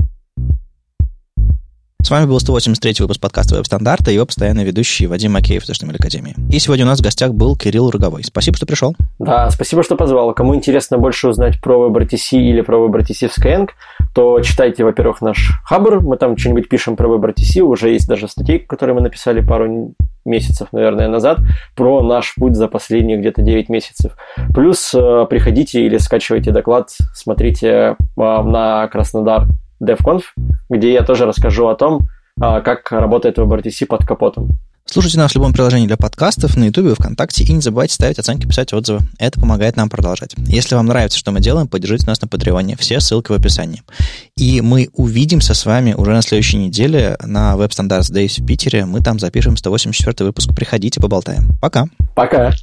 С 2.02 2.10
вами 2.10 2.26
был 2.26 2.40
183 2.40 2.96
выпуск 3.00 3.20
подкаста 3.20 3.56
«Веб-стандарта» 3.56 4.12
и 4.12 4.14
его 4.14 4.26
постоянный 4.26 4.64
ведущий 4.64 5.08
Вадим 5.08 5.34
Макеев 5.34 5.64
из 5.64 5.70
HTML 5.70 5.96
Академии. 5.96 6.36
И 6.50 6.58
сегодня 6.60 6.86
у 6.86 6.88
нас 6.88 7.00
в 7.00 7.04
гостях 7.04 7.34
был 7.34 7.58
Кирилл 7.58 7.90
Роговой. 7.90 8.24
Спасибо, 8.24 8.56
что 8.56 8.66
пришел. 8.66 8.96
Да, 9.20 9.50
спасибо, 9.50 9.84
что 9.84 9.98
позвал. 9.98 10.34
Кому 10.34 10.56
интересно 10.56 10.98
больше 10.98 11.28
узнать 11.28 11.60
про 11.60 11.90
WebRTC 11.90 12.38
или 12.38 12.62
про 12.62 12.78
WebRTC 12.78 13.28
в 13.28 13.38
Skyeng, 13.38 13.68
то 14.16 14.40
читайте, 14.40 14.86
во-первых, 14.86 15.22
наш 15.22 15.52
Хабр. 15.66 16.00
Мы 16.00 16.16
там 16.16 16.38
что-нибудь 16.38 16.70
пишем 16.70 16.96
про 16.96 17.10
WebRTC. 17.10 17.60
Уже 17.60 17.90
есть 17.90 18.08
даже 18.08 18.30
статьи, 18.30 18.60
которые 18.60 18.96
мы 18.96 19.02
написали 19.02 19.42
пару 19.42 19.94
месяцев, 20.24 20.70
наверное, 20.72 21.10
назад, 21.10 21.40
про 21.76 22.02
наш 22.02 22.36
путь 22.36 22.56
за 22.56 22.68
последние 22.68 23.18
где-то 23.18 23.42
9 23.42 23.70
месяцев. 23.70 24.16
Плюс 24.54 24.94
э, 24.94 25.26
приходите 25.30 25.86
или 25.86 25.98
скачивайте 25.98 26.52
доклад, 26.52 26.90
смотрите 27.14 27.68
э, 27.68 27.96
на 28.16 28.88
Краснодар 28.88 29.48
DevConf, 29.82 30.24
где 30.70 30.94
я 30.94 31.04
тоже 31.04 31.26
расскажу 31.26 31.68
о 31.68 31.76
том, 31.76 32.08
а, 32.40 32.62
как 32.62 32.92
работает 32.92 33.38
WebRTC 33.38 33.86
под 33.86 34.06
капотом. 34.06 34.58
Слушайте 34.90 35.18
нас 35.18 35.34
в 35.34 35.36
любом 35.36 35.52
приложении 35.52 35.86
для 35.86 35.98
подкастов, 35.98 36.56
на 36.56 36.64
YouTube, 36.66 36.98
ВКонтакте, 36.98 37.44
и 37.44 37.52
не 37.52 37.60
забывайте 37.60 37.94
ставить 37.94 38.20
оценки, 38.20 38.48
писать 38.48 38.72
отзывы. 38.72 39.02
Это 39.20 39.38
помогает 39.38 39.76
нам 39.76 39.90
продолжать. 39.90 40.34
Если 40.38 40.76
вам 40.76 40.86
нравится, 40.86 41.18
что 41.18 41.32
мы 41.32 41.42
делаем, 41.42 41.68
поддержите 41.68 42.08
нас 42.08 42.22
на 42.22 42.30
Патреоне. 42.30 42.78
Все 42.78 43.02
ссылки 43.02 43.30
в 43.30 43.36
описании. 43.36 43.84
И 44.38 44.62
мы 44.62 44.90
увидимся 44.94 45.54
с 45.54 45.66
вами 45.66 45.94
уже 45.94 46.12
на 46.12 46.22
следующей 46.22 46.58
неделе 46.58 47.18
на 47.22 47.56
Web 47.56 47.72
Standards 47.72 48.14
Days 48.14 48.42
в 48.42 48.46
Питере. 48.46 48.86
Мы 48.86 49.02
там 49.02 49.20
запишем 49.20 49.58
184 49.58 50.26
выпуск. 50.26 50.56
Приходите, 50.56 51.02
поболтаем. 51.02 51.50
Пока. 51.60 51.88
Пока. 52.16 52.54